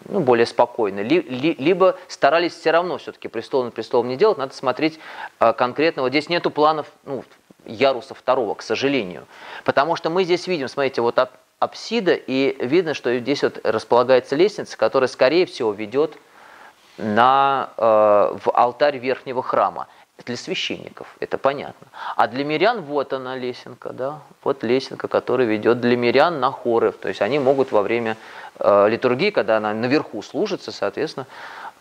ну, 0.08 0.20
более 0.20 0.46
спокойно. 0.46 1.00
Ли, 1.00 1.22
ли, 1.22 1.56
либо 1.58 1.98
старались 2.08 2.54
все 2.54 2.70
равно 2.70 3.00
все-таки 3.00 3.28
престол 3.28 3.64
над 3.64 3.74
престолом 3.74 4.08
не 4.08 4.16
делать, 4.16 4.38
надо 4.38 4.54
смотреть 4.54 5.00
э, 5.40 5.54
конкретно. 5.54 6.04
Вот 6.04 6.10
здесь 6.10 6.30
нету 6.30 6.52
планов 6.52 6.86
ну, 7.04 7.24
яруса 7.66 8.14
второго, 8.14 8.54
к 8.54 8.62
сожалению. 8.62 9.26
Потому 9.64 9.96
что 9.96 10.12
мы 10.12 10.24
здесь 10.24 10.46
видим, 10.46 10.68
смотрите, 10.68 11.02
вот 11.02 11.18
от 11.18 11.32
апсида, 11.60 12.14
и 12.14 12.56
видно, 12.66 12.94
что 12.94 13.18
здесь 13.20 13.44
вот 13.44 13.60
располагается 13.64 14.36
лестница, 14.36 14.78
которая, 14.78 15.08
скорее 15.08 15.46
всего, 15.46 15.72
ведет 15.74 16.18
на, 16.98 17.70
э, 17.78 17.82
в 17.82 18.52
алтарь 18.54 18.98
верхнего 18.98 19.44
храма. 19.44 19.88
Для 20.26 20.36
священников, 20.36 21.08
это 21.22 21.38
понятно. 21.38 21.88
А 22.18 22.28
для 22.28 22.44
мирян 22.44 22.82
вот 22.82 23.14
она 23.14 23.38
лесенка, 23.38 23.94
да, 23.94 24.20
вот 24.44 24.64
лесенка, 24.64 25.08
которая 25.08 25.48
ведет 25.48 25.80
для 25.80 25.96
мирян 25.96 26.42
на 26.42 26.52
хоры. 26.52 26.92
То 26.92 27.08
есть 27.08 27.22
они 27.22 27.40
могут 27.40 27.72
во 27.72 27.82
время 27.82 28.18
э, 28.60 28.90
литургии, 28.90 29.30
когда 29.30 29.58
она 29.58 29.74
наверху 29.74 30.22
служится, 30.22 30.74
соответственно, 30.74 31.26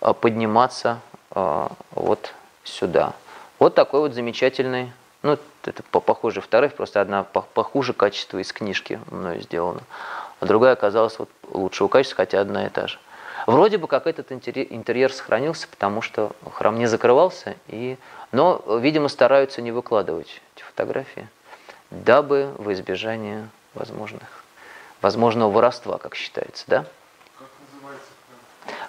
э, 0.00 0.12
подниматься 0.14 1.00
э, 1.34 1.68
вот 1.90 2.32
сюда. 2.62 3.12
Вот 3.58 3.74
такой 3.74 4.00
вот 4.00 4.14
замечательный, 4.14 4.92
ну, 5.22 5.38
это 5.64 5.82
похоже 5.82 6.40
вторых, 6.40 6.74
просто 6.74 7.00
одна 7.00 7.24
похуже 7.24 7.92
качество 7.92 8.38
из 8.38 8.52
книжки 8.52 9.00
мной 9.10 9.40
сделана, 9.40 9.80
а 10.40 10.46
другая 10.46 10.74
оказалась 10.74 11.18
вот 11.18 11.28
лучшего 11.50 11.88
качества, 11.88 12.16
хотя 12.16 12.40
одна 12.40 12.66
и 12.66 12.68
та 12.68 12.86
же. 12.86 12.98
Вроде 13.46 13.78
бы 13.78 13.88
как 13.88 14.06
этот 14.06 14.30
интерьер 14.30 15.12
сохранился, 15.12 15.68
потому 15.68 16.02
что 16.02 16.32
храм 16.52 16.78
не 16.78 16.86
закрывался, 16.86 17.56
и... 17.68 17.96
но, 18.30 18.62
видимо, 18.78 19.08
стараются 19.08 19.62
не 19.62 19.72
выкладывать 19.72 20.40
эти 20.54 20.62
фотографии, 20.64 21.28
дабы 21.90 22.52
в 22.58 22.70
избежание 22.72 23.48
возможных, 23.74 24.44
возможного 25.00 25.50
воровства, 25.50 25.98
как 25.98 26.14
считается, 26.14 26.64
да? 26.66 26.84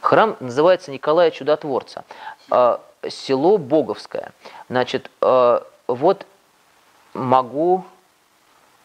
Храм 0.01 0.35
называется 0.39 0.91
Николая 0.91 1.31
Чудотворца. 1.31 2.03
А, 2.49 2.81
село 3.07 3.57
Боговское. 3.57 4.31
Значит, 4.67 5.09
а, 5.21 5.65
вот 5.95 6.25
могу 7.13 7.83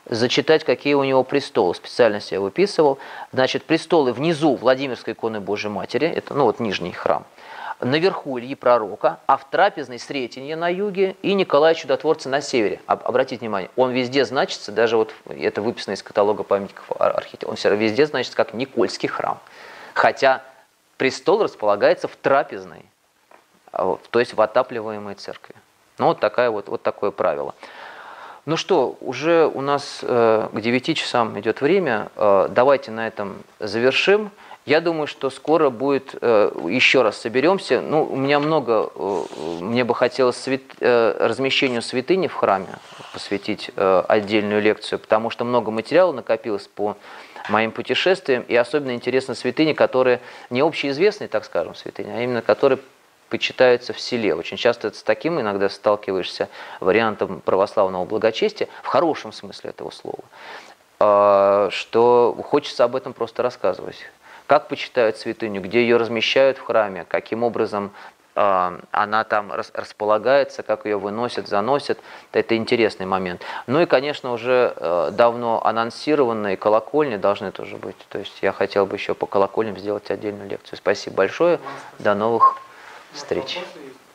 зачитать, 0.06 0.64
какие 0.64 0.94
у 0.94 1.04
него 1.04 1.22
престолы. 1.24 1.74
Специально 1.74 2.20
я 2.30 2.40
выписывал. 2.40 2.98
Значит, 3.32 3.64
престолы 3.64 4.12
внизу 4.12 4.54
Владимирской 4.56 5.14
иконы 5.14 5.40
Божьей 5.40 5.70
Матери, 5.70 6.08
это 6.08 6.34
ну 6.34 6.44
вот 6.44 6.60
нижний 6.60 6.92
храм, 6.92 7.24
наверху 7.80 8.38
Ильи 8.38 8.54
Пророка, 8.54 9.18
а 9.26 9.36
в 9.36 9.48
трапезной 9.48 9.98
Сретенье 9.98 10.56
на 10.56 10.68
юге 10.68 11.16
и 11.22 11.34
Николая 11.34 11.74
Чудотворца 11.74 12.28
на 12.28 12.40
севере. 12.40 12.80
Обратите 12.86 13.40
внимание, 13.40 13.70
он 13.76 13.92
везде 13.92 14.24
значится, 14.24 14.72
даже 14.72 14.96
вот 14.96 15.14
это 15.26 15.62
выписано 15.62 15.94
из 15.94 16.02
каталога 16.02 16.42
памятников 16.42 16.90
архитектуры, 16.98 17.50
он 17.50 17.56
все 17.56 17.74
везде 17.74 18.06
значится 18.06 18.36
как 18.36 18.54
Никольский 18.54 19.08
храм. 19.08 19.38
Хотя 19.94 20.42
престол 20.96 21.42
располагается 21.42 22.08
в 22.08 22.16
трапезной, 22.16 22.84
а 23.72 23.98
то 24.10 24.20
есть 24.20 24.34
в 24.34 24.40
отапливаемой 24.40 25.14
церкви. 25.14 25.54
Ну 25.98 26.06
вот, 26.06 26.20
такая 26.20 26.50
вот, 26.50 26.68
вот 26.68 26.82
такое 26.82 27.10
правило. 27.10 27.54
Ну 28.46 28.58
что, 28.58 28.98
уже 29.00 29.46
у 29.46 29.62
нас 29.62 30.00
э, 30.02 30.48
к 30.52 30.60
9 30.60 30.96
часам 30.96 31.38
идет 31.40 31.62
время. 31.62 32.08
Э, 32.16 32.48
давайте 32.50 32.90
на 32.90 33.06
этом 33.06 33.36
завершим. 33.58 34.30
Я 34.66 34.80
думаю, 34.82 35.06
что 35.06 35.30
скоро 35.30 35.70
будет, 35.70 36.14
э, 36.20 36.50
еще 36.68 37.00
раз 37.00 37.16
соберемся. 37.16 37.80
Ну, 37.80 38.04
у 38.04 38.16
меня 38.16 38.40
много, 38.40 38.90
мне 39.60 39.84
бы 39.84 39.94
хотелось 39.94 40.36
свят, 40.36 40.60
размещению 40.80 41.80
святыни 41.80 42.26
в 42.26 42.34
храме 42.34 42.68
посвятить 43.12 43.70
отдельную 43.76 44.60
лекцию, 44.60 44.98
потому 44.98 45.30
что 45.30 45.44
много 45.44 45.70
материала 45.70 46.12
накопилось 46.12 46.66
по 46.66 46.96
моим 47.48 47.70
путешествиям, 47.70 48.42
и 48.42 48.56
особенно 48.56 48.92
интересно 48.92 49.34
святыни, 49.34 49.72
которые 49.72 50.20
не 50.50 50.60
общеизвестные, 50.60 51.28
так 51.28 51.44
скажем, 51.44 51.74
святыни, 51.74 52.10
а 52.10 52.22
именно 52.22 52.42
которые 52.42 52.78
почитаются 53.34 53.92
в 53.92 53.98
селе. 53.98 54.32
Очень 54.32 54.56
часто 54.56 54.92
с 54.92 55.02
таким 55.02 55.40
иногда 55.40 55.68
сталкиваешься 55.68 56.48
вариантом 56.78 57.40
православного 57.40 58.04
благочестия, 58.04 58.68
в 58.84 58.86
хорошем 58.86 59.32
смысле 59.32 59.70
этого 59.70 59.90
слова, 59.90 60.22
а, 61.00 61.68
что 61.72 62.36
хочется 62.48 62.84
об 62.84 62.94
этом 62.94 63.12
просто 63.12 63.42
рассказывать. 63.42 63.96
Как 64.46 64.68
почитают 64.68 65.16
святыню, 65.16 65.60
где 65.62 65.80
ее 65.80 65.96
размещают 65.96 66.58
в 66.58 66.62
храме, 66.62 67.06
каким 67.08 67.42
образом 67.42 67.90
а, 68.36 68.78
она 68.92 69.24
там 69.24 69.50
располагается, 69.52 70.62
как 70.62 70.84
ее 70.84 70.96
выносят, 70.96 71.48
заносят. 71.48 71.98
Это 72.30 72.56
интересный 72.56 73.06
момент. 73.06 73.42
Ну 73.66 73.80
и, 73.80 73.86
конечно, 73.86 74.32
уже 74.32 74.74
э, 74.76 75.10
давно 75.10 75.60
анонсированные 75.66 76.56
колокольни 76.56 77.16
должны 77.16 77.50
тоже 77.50 77.78
быть. 77.78 77.96
То 78.10 78.20
есть 78.20 78.38
я 78.42 78.52
хотел 78.52 78.86
бы 78.86 78.94
еще 78.94 79.14
по 79.14 79.26
колокольням 79.26 79.76
сделать 79.76 80.08
отдельную 80.08 80.48
лекцию. 80.48 80.76
Спасибо 80.78 81.16
большое. 81.16 81.58
До 81.98 82.14
новых 82.14 82.60
встреч. 83.14 83.58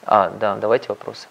А, 0.03 0.29
да, 0.29 0.55
давайте 0.55 0.87
вопросы. 0.89 1.27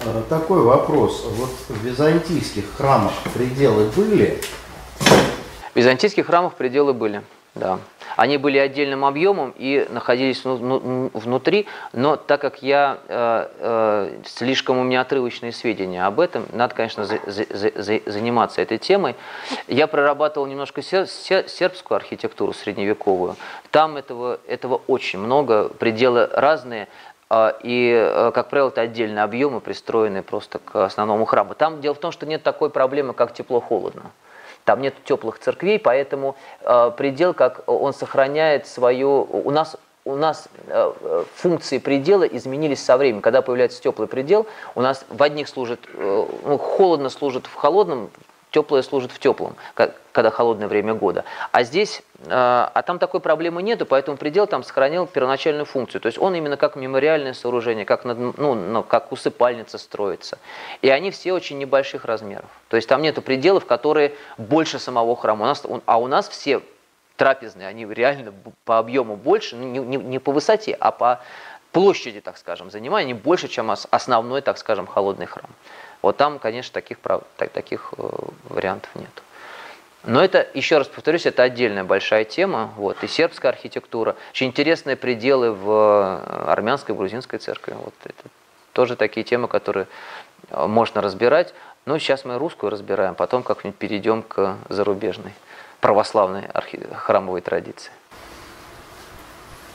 Э, 0.00 0.22
такой 0.28 0.62
вопрос. 0.62 1.24
Вот 1.26 1.50
в 1.68 1.84
византийских 1.84 2.64
храмах 2.76 3.12
пределы 3.34 3.84
были? 3.96 4.40
В 4.98 5.76
византийских 5.76 6.26
храмах 6.26 6.54
пределы 6.54 6.94
были, 6.94 7.22
да. 7.54 7.78
Они 8.16 8.36
были 8.36 8.58
отдельным 8.58 9.04
объемом 9.04 9.54
и 9.56 9.86
находились 9.90 10.42
внутри, 10.44 11.66
но 11.92 12.16
так 12.16 12.40
как 12.40 12.62
я 12.62 12.98
э, 13.08 13.48
э, 13.58 14.18
слишком 14.26 14.78
у 14.78 14.82
меня 14.82 15.00
отрывочные 15.00 15.52
сведения 15.52 16.04
об 16.04 16.20
этом, 16.20 16.46
надо, 16.52 16.74
конечно, 16.74 17.04
за, 17.04 17.18
за, 17.26 17.46
за, 17.50 18.00
заниматься 18.06 18.62
этой 18.62 18.78
темой. 18.78 19.14
Я 19.68 19.86
прорабатывал 19.86 20.46
немножко 20.46 20.82
сер, 20.82 21.06
сер, 21.06 21.48
сербскую 21.48 21.96
архитектуру 21.96 22.52
средневековую. 22.52 23.36
Там 23.70 23.96
этого, 23.96 24.40
этого 24.46 24.80
очень 24.86 25.18
много, 25.18 25.68
пределы 25.68 26.26
разные. 26.32 26.88
А, 27.28 27.56
и, 27.62 27.92
э, 27.92 28.32
как 28.34 28.50
правило, 28.50 28.68
это 28.68 28.80
отдельные 28.80 29.22
объемы, 29.22 29.60
пристроенные 29.60 30.22
просто 30.22 30.58
к 30.58 30.84
основному 30.84 31.24
храму. 31.24 31.54
Там 31.54 31.80
дело 31.80 31.94
в 31.94 32.00
том, 32.00 32.10
что 32.10 32.26
нет 32.26 32.42
такой 32.42 32.70
проблемы, 32.70 33.14
как 33.14 33.32
тепло-холодно. 33.32 34.10
Там 34.64 34.80
нет 34.80 34.94
теплых 35.04 35.38
церквей, 35.38 35.78
поэтому 35.78 36.36
э, 36.62 36.92
предел, 36.96 37.34
как 37.34 37.62
он 37.66 37.92
сохраняет 37.92 38.66
свою... 38.66 39.26
У 39.30 39.50
нас 39.50 39.76
у 40.06 40.16
нас 40.16 40.48
э, 40.66 41.24
функции 41.34 41.78
предела 41.78 42.24
изменились 42.24 42.82
со 42.82 42.96
временем. 42.96 43.20
Когда 43.20 43.42
появляется 43.42 43.82
теплый 43.82 44.08
предел, 44.08 44.46
у 44.74 44.80
нас 44.80 45.04
в 45.08 45.22
одних 45.22 45.46
служит, 45.46 45.80
э, 45.92 46.26
ну, 46.44 46.58
холодно 46.58 47.10
служит 47.10 47.46
в 47.46 47.54
холодном, 47.54 48.10
теплое 48.50 48.82
служит 48.82 49.12
в 49.12 49.18
теплом, 49.18 49.54
когда 49.74 50.30
холодное 50.30 50.68
время 50.68 50.94
года. 50.94 51.24
А 51.52 51.62
здесь, 51.62 52.02
а, 52.26 52.70
а 52.74 52.82
там 52.82 52.98
такой 52.98 53.20
проблемы 53.20 53.62
нету, 53.62 53.86
поэтому 53.86 54.16
предел 54.16 54.46
там 54.46 54.62
сохранил 54.62 55.06
первоначальную 55.06 55.64
функцию. 55.64 56.00
То 56.00 56.06
есть 56.06 56.18
он 56.18 56.34
именно 56.34 56.56
как 56.56 56.76
мемориальное 56.76 57.32
сооружение, 57.32 57.84
как, 57.84 58.04
ну, 58.04 58.84
как 58.88 59.12
усыпальница 59.12 59.78
строится. 59.78 60.38
И 60.82 60.88
они 60.88 61.10
все 61.10 61.32
очень 61.32 61.58
небольших 61.58 62.04
размеров. 62.04 62.50
То 62.68 62.76
есть 62.76 62.88
там 62.88 63.02
нету 63.02 63.22
пределов, 63.22 63.66
которые 63.66 64.14
больше 64.36 64.78
самого 64.78 65.16
храма. 65.16 65.44
У 65.44 65.48
нас, 65.48 65.66
а 65.86 65.98
у 65.98 66.06
нас 66.06 66.28
все 66.28 66.60
трапезные, 67.16 67.68
они 67.68 67.86
реально 67.86 68.32
по 68.64 68.78
объему 68.78 69.14
больше, 69.14 69.54
ну, 69.54 69.66
не, 69.66 69.78
не, 69.78 69.96
не 69.98 70.18
по 70.18 70.32
высоте, 70.32 70.74
а 70.80 70.90
по 70.90 71.20
площади, 71.70 72.20
так 72.20 72.38
скажем, 72.38 72.70
занимают, 72.70 73.04
они 73.04 73.14
больше, 73.14 73.48
чем 73.48 73.70
основной, 73.70 74.40
так 74.40 74.58
скажем, 74.58 74.86
холодный 74.86 75.26
храм. 75.26 75.50
Вот 76.02 76.16
там, 76.16 76.38
конечно, 76.38 76.72
таких, 76.72 76.98
прав, 76.98 77.22
так, 77.36 77.50
таких 77.50 77.92
э, 77.96 78.08
вариантов 78.48 78.90
нет. 78.94 79.10
Но 80.04 80.24
это, 80.24 80.46
еще 80.54 80.78
раз 80.78 80.88
повторюсь, 80.88 81.26
это 81.26 81.42
отдельная 81.42 81.84
большая 81.84 82.24
тема. 82.24 82.72
Вот, 82.76 83.02
и 83.04 83.06
сербская 83.06 83.52
архитектура. 83.52 84.16
Очень 84.30 84.48
интересные 84.48 84.96
пределы 84.96 85.52
в 85.52 85.68
э, 85.68 86.50
армянской, 86.50 86.94
грузинской 86.94 87.38
церкви. 87.38 87.74
Вот 87.76 87.94
это 88.04 88.30
тоже 88.72 88.96
такие 88.96 89.24
темы, 89.24 89.46
которые 89.46 89.88
э, 90.48 90.66
можно 90.66 91.02
разбирать. 91.02 91.54
Но 91.84 91.98
сейчас 91.98 92.24
мы 92.24 92.38
русскую 92.38 92.70
разбираем, 92.70 93.14
потом 93.14 93.42
как-нибудь 93.42 93.78
перейдем 93.78 94.22
к 94.22 94.56
зарубежной 94.68 95.32
православной 95.80 96.46
архи... 96.46 96.86
храмовой 96.94 97.40
традиции. 97.40 97.90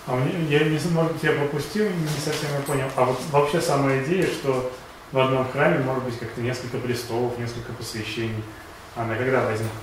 А 0.07 0.15
мне, 0.15 0.33
я 0.55 0.59
может 0.91 1.13
быть, 1.13 1.23
я 1.23 1.31
пропустил, 1.31 1.89
не 1.89 2.07
совсем 2.07 2.49
я 2.53 2.61
понял. 2.61 2.87
А 2.95 3.05
вот 3.05 3.19
вообще 3.31 3.59
сама 3.59 3.97
идея, 3.97 4.27
что 4.27 4.71
в 5.15 5.19
одном 5.19 5.49
храме 5.49 5.79
может 5.79 6.03
быть 6.03 6.19
как-то 6.19 6.41
несколько 6.41 6.77
престолов, 6.77 7.39
несколько 7.39 7.71
посвящений. 7.71 8.43
Она 8.97 9.15
когда 9.15 9.45
возникла? 9.45 9.77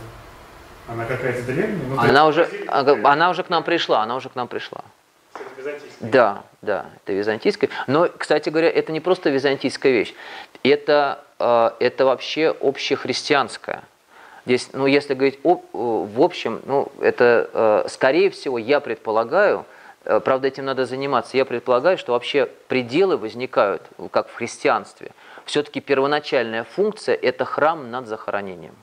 Она 0.86 1.06
какая-то 1.06 1.42
древняя? 1.44 1.78
Ну, 1.88 1.98
она, 1.98 2.26
уже, 2.26 2.46
она 2.68 3.30
уже 3.30 3.42
к 3.42 3.48
нам 3.48 3.62
пришла, 3.62 4.02
она 4.02 4.16
уже 4.16 4.28
к 4.28 4.34
нам 4.34 4.46
пришла. 4.46 4.82
Да, 6.00 6.42
да, 6.60 6.86
это 7.02 7.14
византийская. 7.14 7.70
Но, 7.86 8.10
кстати 8.14 8.50
говоря, 8.50 8.68
это 8.68 8.92
не 8.92 9.00
просто 9.00 9.30
византийская 9.30 9.92
вещь, 9.92 10.12
это, 10.62 11.24
э, 11.38 11.70
это 11.80 12.04
вообще 12.04 12.54
общехристианская. 12.60 13.84
Здесь, 14.44 14.68
ну, 14.74 14.86
если 14.86 15.14
говорить 15.14 15.38
о, 15.44 15.62
в 15.72 16.20
общем, 16.20 16.60
ну, 16.66 16.92
это, 17.00 17.48
э, 17.54 17.88
скорее 17.88 18.28
всего, 18.28 18.58
я 18.58 18.80
предполагаю, 18.80 19.64
Э, 20.04 20.20
правда, 20.20 20.48
этим 20.48 20.64
надо 20.64 20.84
заниматься. 20.84 21.36
Я 21.36 21.44
предполагаю, 21.44 21.98
что 21.98 22.12
вообще 22.12 22.48
пределы 22.68 23.16
возникают, 23.16 23.82
как 24.10 24.28
в 24.28 24.34
христианстве. 24.34 25.12
Все-таки 25.44 25.80
первоначальная 25.80 26.64
функция– 26.64 27.14
это 27.22 27.44
храм 27.44 27.90
над 27.90 28.06
захоронением. 28.06 28.74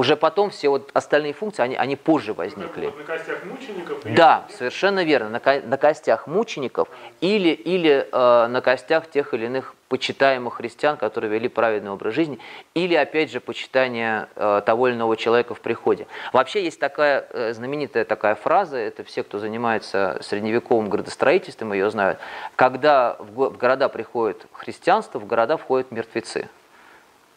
Уже 0.00 0.16
потом 0.16 0.48
все 0.48 0.70
вот 0.70 0.90
остальные 0.94 1.34
функции, 1.34 1.62
они, 1.62 1.76
они 1.76 1.94
позже 1.94 2.32
возникли. 2.32 2.86
Вот 2.86 2.96
на 2.96 3.04
костях 3.04 3.44
мучеников? 3.44 3.98
Да, 4.04 4.46
совершенно 4.48 5.04
верно. 5.04 5.28
На, 5.28 5.40
ко- 5.40 5.60
на 5.60 5.76
костях 5.76 6.26
мучеников 6.26 6.88
или, 7.20 7.50
или 7.50 8.08
э, 8.10 8.46
на 8.46 8.62
костях 8.62 9.10
тех 9.10 9.34
или 9.34 9.44
иных 9.44 9.74
почитаемых 9.88 10.54
христиан, 10.54 10.96
которые 10.96 11.30
вели 11.30 11.48
праведный 11.50 11.90
образ 11.90 12.14
жизни, 12.14 12.38
или, 12.72 12.94
опять 12.94 13.30
же, 13.30 13.40
почитание 13.40 14.28
э, 14.36 14.62
того 14.64 14.88
или 14.88 14.94
иного 14.94 15.18
человека 15.18 15.54
в 15.54 15.60
приходе. 15.60 16.06
Вообще 16.32 16.64
есть 16.64 16.80
такая 16.80 17.26
э, 17.28 17.52
знаменитая 17.52 18.06
такая 18.06 18.36
фраза, 18.36 18.78
это 18.78 19.04
все, 19.04 19.22
кто 19.22 19.38
занимается 19.38 20.16
средневековым 20.22 20.88
градостроительством, 20.88 21.74
ее 21.74 21.90
знают, 21.90 22.20
когда 22.56 23.16
в, 23.18 23.50
в 23.50 23.58
города 23.58 23.90
приходит 23.90 24.46
христианство, 24.52 25.18
в 25.18 25.26
города 25.26 25.58
входят 25.58 25.90
мертвецы. 25.90 26.48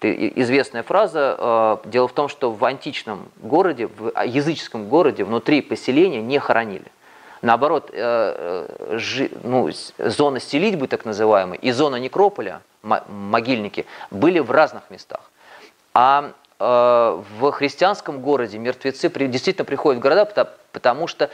Известная 0.06 0.84
фраза. 0.84 1.36
э, 1.86 1.90
Дело 1.90 2.08
в 2.08 2.14
том, 2.14 2.28
что 2.28 2.52
в 2.52 2.64
античном 2.66 3.28
городе, 3.42 3.88
в 3.88 4.12
а, 4.14 4.26
языческом 4.26 4.88
городе, 4.88 5.24
внутри 5.24 5.62
поселения 5.62 6.22
не 6.22 6.40
хоронили. 6.40 6.86
Наоборот, 7.42 7.90
э, 7.92 8.68
э, 8.98 9.28
ну, 9.44 9.70
зона 9.98 10.40
селитьбы, 10.40 10.88
так 10.88 11.06
называемая, 11.06 11.58
и 11.58 11.72
зона 11.72 11.98
некрополя, 11.98 12.62
мо- 12.82 13.04
могильники, 13.10 13.86
были 14.12 14.40
в 14.40 14.52
разных 14.52 14.90
местах. 14.90 15.22
А 15.94 16.32
в 16.60 17.52
христианском 17.52 18.22
городе 18.22 18.58
мертвецы 18.58 19.10
действительно 19.10 19.66
приходят 19.66 20.00
в 20.00 20.02
города, 20.02 20.24
потому, 20.72 21.08
что 21.08 21.30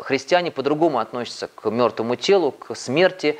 христиане 0.00 0.50
по-другому 0.50 0.98
относятся 0.98 1.48
к 1.54 1.70
мертвому 1.70 2.16
телу, 2.16 2.50
к 2.52 2.74
смерти. 2.74 3.38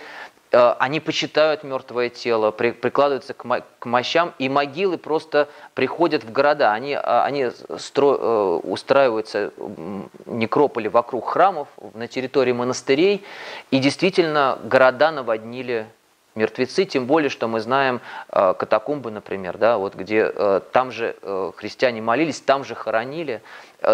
Э, 0.53 0.75
они 0.79 0.99
почитают 0.99 1.63
мертвое 1.63 2.09
тело, 2.09 2.51
при- 2.51 2.73
прикладываются 2.73 3.35
к, 3.35 3.45
мо- 3.45 3.63
к 3.79 3.87
мощам, 3.87 4.35
и 4.39 4.49
могилы 4.49 4.99
просто 4.99 5.49
приходят 5.75 6.25
в 6.25 6.33
города. 6.33 6.73
Они, 6.73 6.95
а, 6.95 7.25
они 7.25 7.45
стро- 7.45 8.19
э, 8.19 8.69
устраиваются 8.69 9.53
некрополи 10.27 10.89
вокруг 10.89 11.29
храмов, 11.29 11.69
на 11.95 12.09
территории 12.09 12.53
монастырей, 12.53 13.25
и 13.71 13.79
действительно 13.79 14.59
города 14.65 15.13
наводнили 15.13 15.87
мертвецы, 16.35 16.85
тем 16.85 17.07
более, 17.07 17.29
что 17.31 17.47
мы 17.47 17.61
знаем 17.61 18.01
э, 18.31 18.55
катакомбы, 18.59 19.13
например, 19.13 19.57
да, 19.57 19.79
вот 19.79 19.95
где 19.95 20.33
там 20.73 20.91
же 20.91 21.15
христиане 21.57 22.03
молились, 22.03 22.41
там 22.41 22.65
же 22.65 22.75
хоронили. 22.75 23.41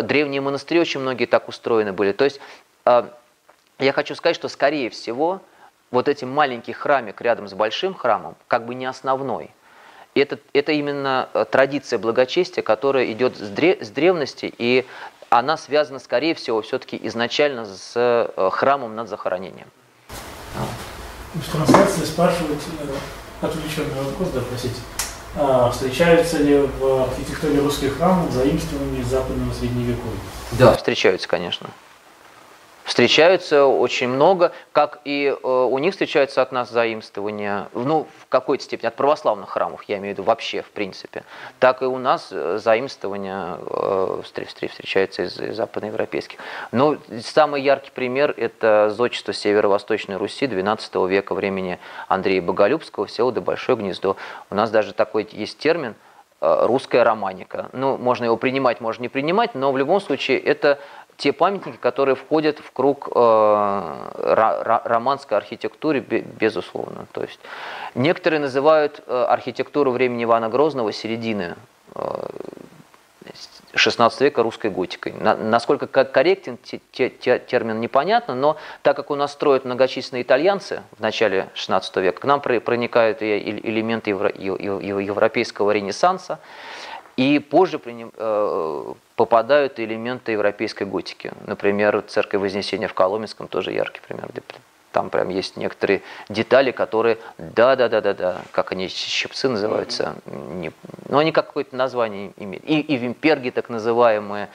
Древние 0.04 0.40
монастыри 0.40 0.80
очень 0.80 1.00
многие 1.00 1.26
так 1.26 1.48
устроены 1.48 1.92
были. 1.92 2.12
То 2.12 2.24
есть 2.24 2.40
я 2.84 3.92
хочу 3.92 4.14
сказать, 4.14 4.36
что 4.36 4.48
скорее 4.48 4.90
всего 4.90 5.40
вот 5.90 6.08
эти 6.08 6.24
маленький 6.24 6.72
храмик 6.72 7.20
рядом 7.20 7.48
с 7.48 7.54
большим 7.54 7.94
храмом 7.94 8.36
как 8.48 8.66
бы 8.66 8.74
не 8.74 8.86
основной. 8.86 9.50
Это, 10.14 10.38
это 10.54 10.72
именно 10.72 11.28
э, 11.34 11.44
традиция 11.50 11.98
благочестия, 11.98 12.62
которая 12.62 13.12
идет 13.12 13.36
с, 13.36 13.50
дре- 13.50 13.84
с 13.84 13.90
древности, 13.90 14.52
и 14.56 14.86
она 15.28 15.56
связана, 15.56 15.98
скорее 15.98 16.34
всего, 16.34 16.62
все-таки 16.62 16.98
изначально 17.02 17.66
с 17.66 17.92
э, 17.94 18.50
храмом 18.50 18.96
над 18.96 19.08
захоронением. 19.08 19.68
В 21.34 21.52
трансляции 21.52 22.04
спрашивают 22.04 22.60
э, 22.80 23.44
отвлеченный 23.46 24.02
вопрос, 24.02 24.30
да, 24.30 24.40
простите. 24.48 24.80
А, 25.38 25.70
встречаются 25.70 26.38
ли 26.38 26.60
в 26.60 27.02
архитектуре 27.02 27.60
русских 27.60 27.98
храмов 27.98 28.32
заимствования 28.32 29.00
из 29.02 29.06
западного 29.08 29.52
средневековья? 29.52 30.18
Да. 30.52 30.74
Встречаются, 30.74 31.28
конечно. 31.28 31.68
Встречаются 32.86 33.66
очень 33.66 34.06
много, 34.06 34.52
как 34.70 35.00
и 35.04 35.26
э, 35.26 35.48
у 35.48 35.76
них 35.78 35.90
встречаются 35.90 36.40
от 36.40 36.52
нас 36.52 36.70
заимствования, 36.70 37.66
ну, 37.74 38.06
в 38.20 38.28
какой-то 38.28 38.62
степени, 38.62 38.86
от 38.86 38.94
православных 38.94 39.50
храмов, 39.50 39.82
я 39.88 39.98
имею 39.98 40.14
в 40.14 40.18
виду 40.18 40.22
вообще, 40.22 40.62
в 40.62 40.70
принципе, 40.70 41.24
так 41.58 41.82
и 41.82 41.84
у 41.84 41.98
нас 41.98 42.28
э, 42.30 42.58
заимствования 42.62 43.58
э, 43.58 44.20
встр- 44.22 44.46
встр- 44.46 44.68
встречаются 44.68 45.24
из, 45.24 45.34
западноевропейских. 45.34 46.38
Но 46.70 46.96
самый 47.22 47.60
яркий 47.60 47.90
пример– 47.90 48.32
это 48.36 48.94
зодчество 48.96 49.32
Северо-Восточной 49.32 50.16
Руси 50.16 50.46
XII 50.46 51.08
века 51.08 51.34
времени 51.34 51.80
Андрея 52.06 52.40
Боголюбского, 52.40 53.06
Всеволода 53.06 53.40
Большое 53.40 53.76
Гнездо. 53.76 54.16
У 54.48 54.54
нас 54.54 54.70
даже 54.70 54.92
такой 54.92 55.28
есть 55.32 55.58
термин 55.58 55.96
русская 56.38 57.02
романика. 57.02 57.70
Ну, 57.72 57.96
можно 57.96 58.26
его 58.26 58.36
принимать, 58.36 58.80
можно 58.82 59.02
не 59.02 59.08
принимать, 59.08 59.54
но 59.54 59.72
в 59.72 59.78
любом 59.78 60.02
случае 60.02 60.38
это 60.38 60.78
те 61.16 61.32
памятники, 61.32 61.76
которые 61.76 62.14
входят 62.14 62.58
в 62.58 62.70
круг 62.72 63.08
э, 63.08 63.10
ро- 63.18 64.62
ро- 64.64 64.82
романской 64.84 65.36
архитектуры, 65.36 66.00
бе- 66.00 66.20
безусловно. 66.20 67.06
То 67.12 67.22
есть 67.22 67.40
некоторые 67.94 68.40
называют 68.40 69.02
э, 69.06 69.24
архитектуру 69.28 69.90
времени 69.92 70.24
Ивана 70.24 70.48
Грозного 70.48 70.92
середины 70.92 71.56
э, 71.94 72.02
16 73.74 74.20
века 74.20 74.42
русской 74.42 74.70
готикой. 74.70 75.12
На- 75.12 75.36
насколько 75.36 75.86
ко- 75.86 76.04
корректен 76.04 76.58
те- 76.58 76.80
те- 76.92 77.10
те- 77.10 77.38
термин 77.38 77.80
непонятно, 77.80 78.34
но 78.34 78.56
так 78.82 78.96
как 78.96 79.10
у 79.10 79.14
нас 79.14 79.32
строят 79.32 79.64
многочисленные 79.64 80.22
итальянцы 80.22 80.82
в 80.96 81.00
начале 81.00 81.48
16 81.54 81.96
века, 81.96 82.20
к 82.20 82.24
нам 82.24 82.40
проникают 82.40 83.22
элементы 83.22 84.10
евро- 84.10 84.32
ев- 84.34 84.60
ев- 84.60 85.00
европейского 85.00 85.70
ренессанса, 85.72 86.38
и 87.16 87.38
позже 87.38 87.80
э, 87.84 88.92
попадают 89.16 89.80
элементы 89.80 90.32
европейской 90.32 90.84
готики. 90.84 91.32
Например, 91.46 92.02
церковь 92.06 92.40
Вознесения 92.40 92.86
в 92.86 92.94
Коломенском 92.94 93.48
тоже 93.48 93.72
яркий 93.72 94.00
пример. 94.06 94.28
где 94.30 94.42
Там 94.92 95.10
прям 95.10 95.30
есть 95.30 95.56
некоторые 95.56 96.02
детали, 96.28 96.70
которые, 96.70 97.18
да-да-да-да-да, 97.38 98.42
как 98.52 98.72
они, 98.72 98.88
щипцы 98.88 99.48
называются, 99.48 100.16
не, 100.26 100.70
ну 101.08 101.18
они 101.18 101.32
какое-то 101.32 101.74
название 101.74 102.32
имеют. 102.36 102.64
И, 102.64 102.80
и 102.80 102.96
вимперги 102.96 103.50
так 103.50 103.70
называемые, 103.70 104.48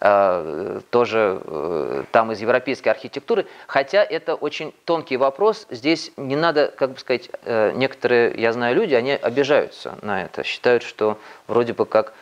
э, 0.00 0.80
тоже 0.90 1.40
э, 1.44 2.04
там 2.12 2.30
из 2.30 2.40
европейской 2.40 2.90
архитектуры, 2.90 3.46
хотя 3.66 4.04
это 4.04 4.36
очень 4.36 4.72
тонкий 4.84 5.16
вопрос, 5.16 5.66
здесь 5.70 6.12
не 6.16 6.36
надо, 6.36 6.72
как 6.76 6.92
бы 6.92 6.98
сказать, 7.00 7.30
э, 7.44 7.72
некоторые, 7.74 8.32
я 8.40 8.52
знаю, 8.52 8.76
люди, 8.76 8.94
они 8.94 9.12
обижаются 9.12 9.98
на 10.02 10.22
это, 10.22 10.44
считают, 10.44 10.84
что 10.84 11.18
вроде 11.48 11.72
бы 11.72 11.84
как 11.84 12.14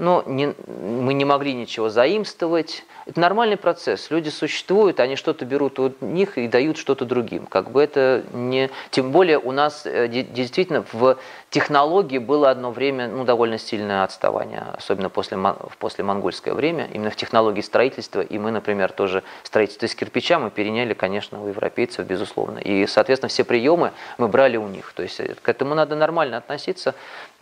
но 0.00 0.24
не, 0.26 0.54
мы 0.66 1.12
не 1.12 1.26
могли 1.26 1.52
ничего 1.52 1.90
заимствовать. 1.90 2.84
Это 3.04 3.20
нормальный 3.20 3.58
процесс. 3.58 4.10
Люди 4.10 4.30
существуют, 4.30 4.98
они 4.98 5.14
что-то 5.14 5.44
берут 5.44 5.78
у 5.78 5.92
них 6.00 6.38
и 6.38 6.48
дают 6.48 6.78
что-то 6.78 7.04
другим. 7.04 7.44
Как 7.44 7.70
бы 7.70 7.82
это 7.82 8.24
не... 8.32 8.70
Тем 8.90 9.12
более 9.12 9.38
у 9.38 9.52
нас 9.52 9.84
э, 9.84 10.08
де- 10.08 10.22
действительно 10.22 10.86
в 10.90 11.18
технологии 11.50 12.16
было 12.16 12.48
одно 12.48 12.70
время 12.70 13.08
ну, 13.08 13.24
довольно 13.24 13.58
сильное 13.58 14.02
отставание, 14.02 14.64
особенно 14.72 15.10
после, 15.10 15.36
в 15.36 15.76
после 15.78 16.02
монгольское 16.02 16.54
время, 16.54 16.88
именно 16.94 17.10
в 17.10 17.16
технологии 17.16 17.60
строительства. 17.60 18.22
И 18.22 18.38
мы, 18.38 18.52
например, 18.52 18.92
тоже 18.92 19.22
строительство 19.42 19.84
из 19.84 19.94
кирпича 19.94 20.38
мы 20.38 20.50
переняли, 20.50 20.94
конечно, 20.94 21.42
у 21.42 21.48
европейцев, 21.48 22.06
безусловно. 22.06 22.58
И, 22.58 22.86
соответственно, 22.86 23.28
все 23.28 23.44
приемы 23.44 23.92
мы 24.16 24.28
брали 24.28 24.56
у 24.56 24.66
них. 24.66 24.94
То 24.94 25.02
есть 25.02 25.20
э, 25.20 25.34
к 25.34 25.46
этому 25.46 25.74
надо 25.74 25.94
нормально 25.94 26.38
относиться. 26.38 26.94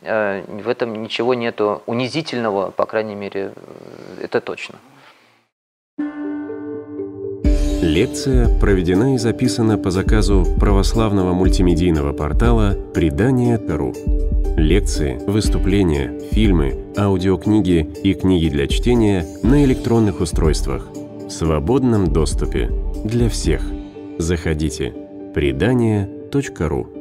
Э, 0.02 0.42
В 0.46 0.68
этом 0.68 1.02
ничего 1.02 1.34
нету 1.34 1.82
унизительного, 1.86 2.70
по 2.70 2.86
крайней 2.86 3.14
мере, 3.14 3.52
э, 3.54 4.24
это 4.24 4.40
точно. 4.40 4.76
Лекция 7.80 8.48
проведена 8.58 9.14
и 9.14 9.18
записана 9.18 9.78
по 9.78 9.90
заказу 9.90 10.44
православного 10.58 11.32
мультимедийного 11.32 12.12
портала 12.12 12.76
«Предание.ру». 12.92 13.94
Лекции, 14.56 15.20
выступления, 15.26 16.18
фильмы, 16.32 16.92
аудиокниги 16.96 17.88
и 18.02 18.14
книги 18.14 18.48
для 18.48 18.66
чтения 18.66 19.24
на 19.44 19.64
электронных 19.64 20.20
устройствах 20.20 20.88
в 20.90 21.30
свободном 21.30 22.12
доступе 22.12 22.68
для 23.04 23.28
всех. 23.28 23.62
Заходите. 24.18 24.92
Предание.ру 25.32 26.97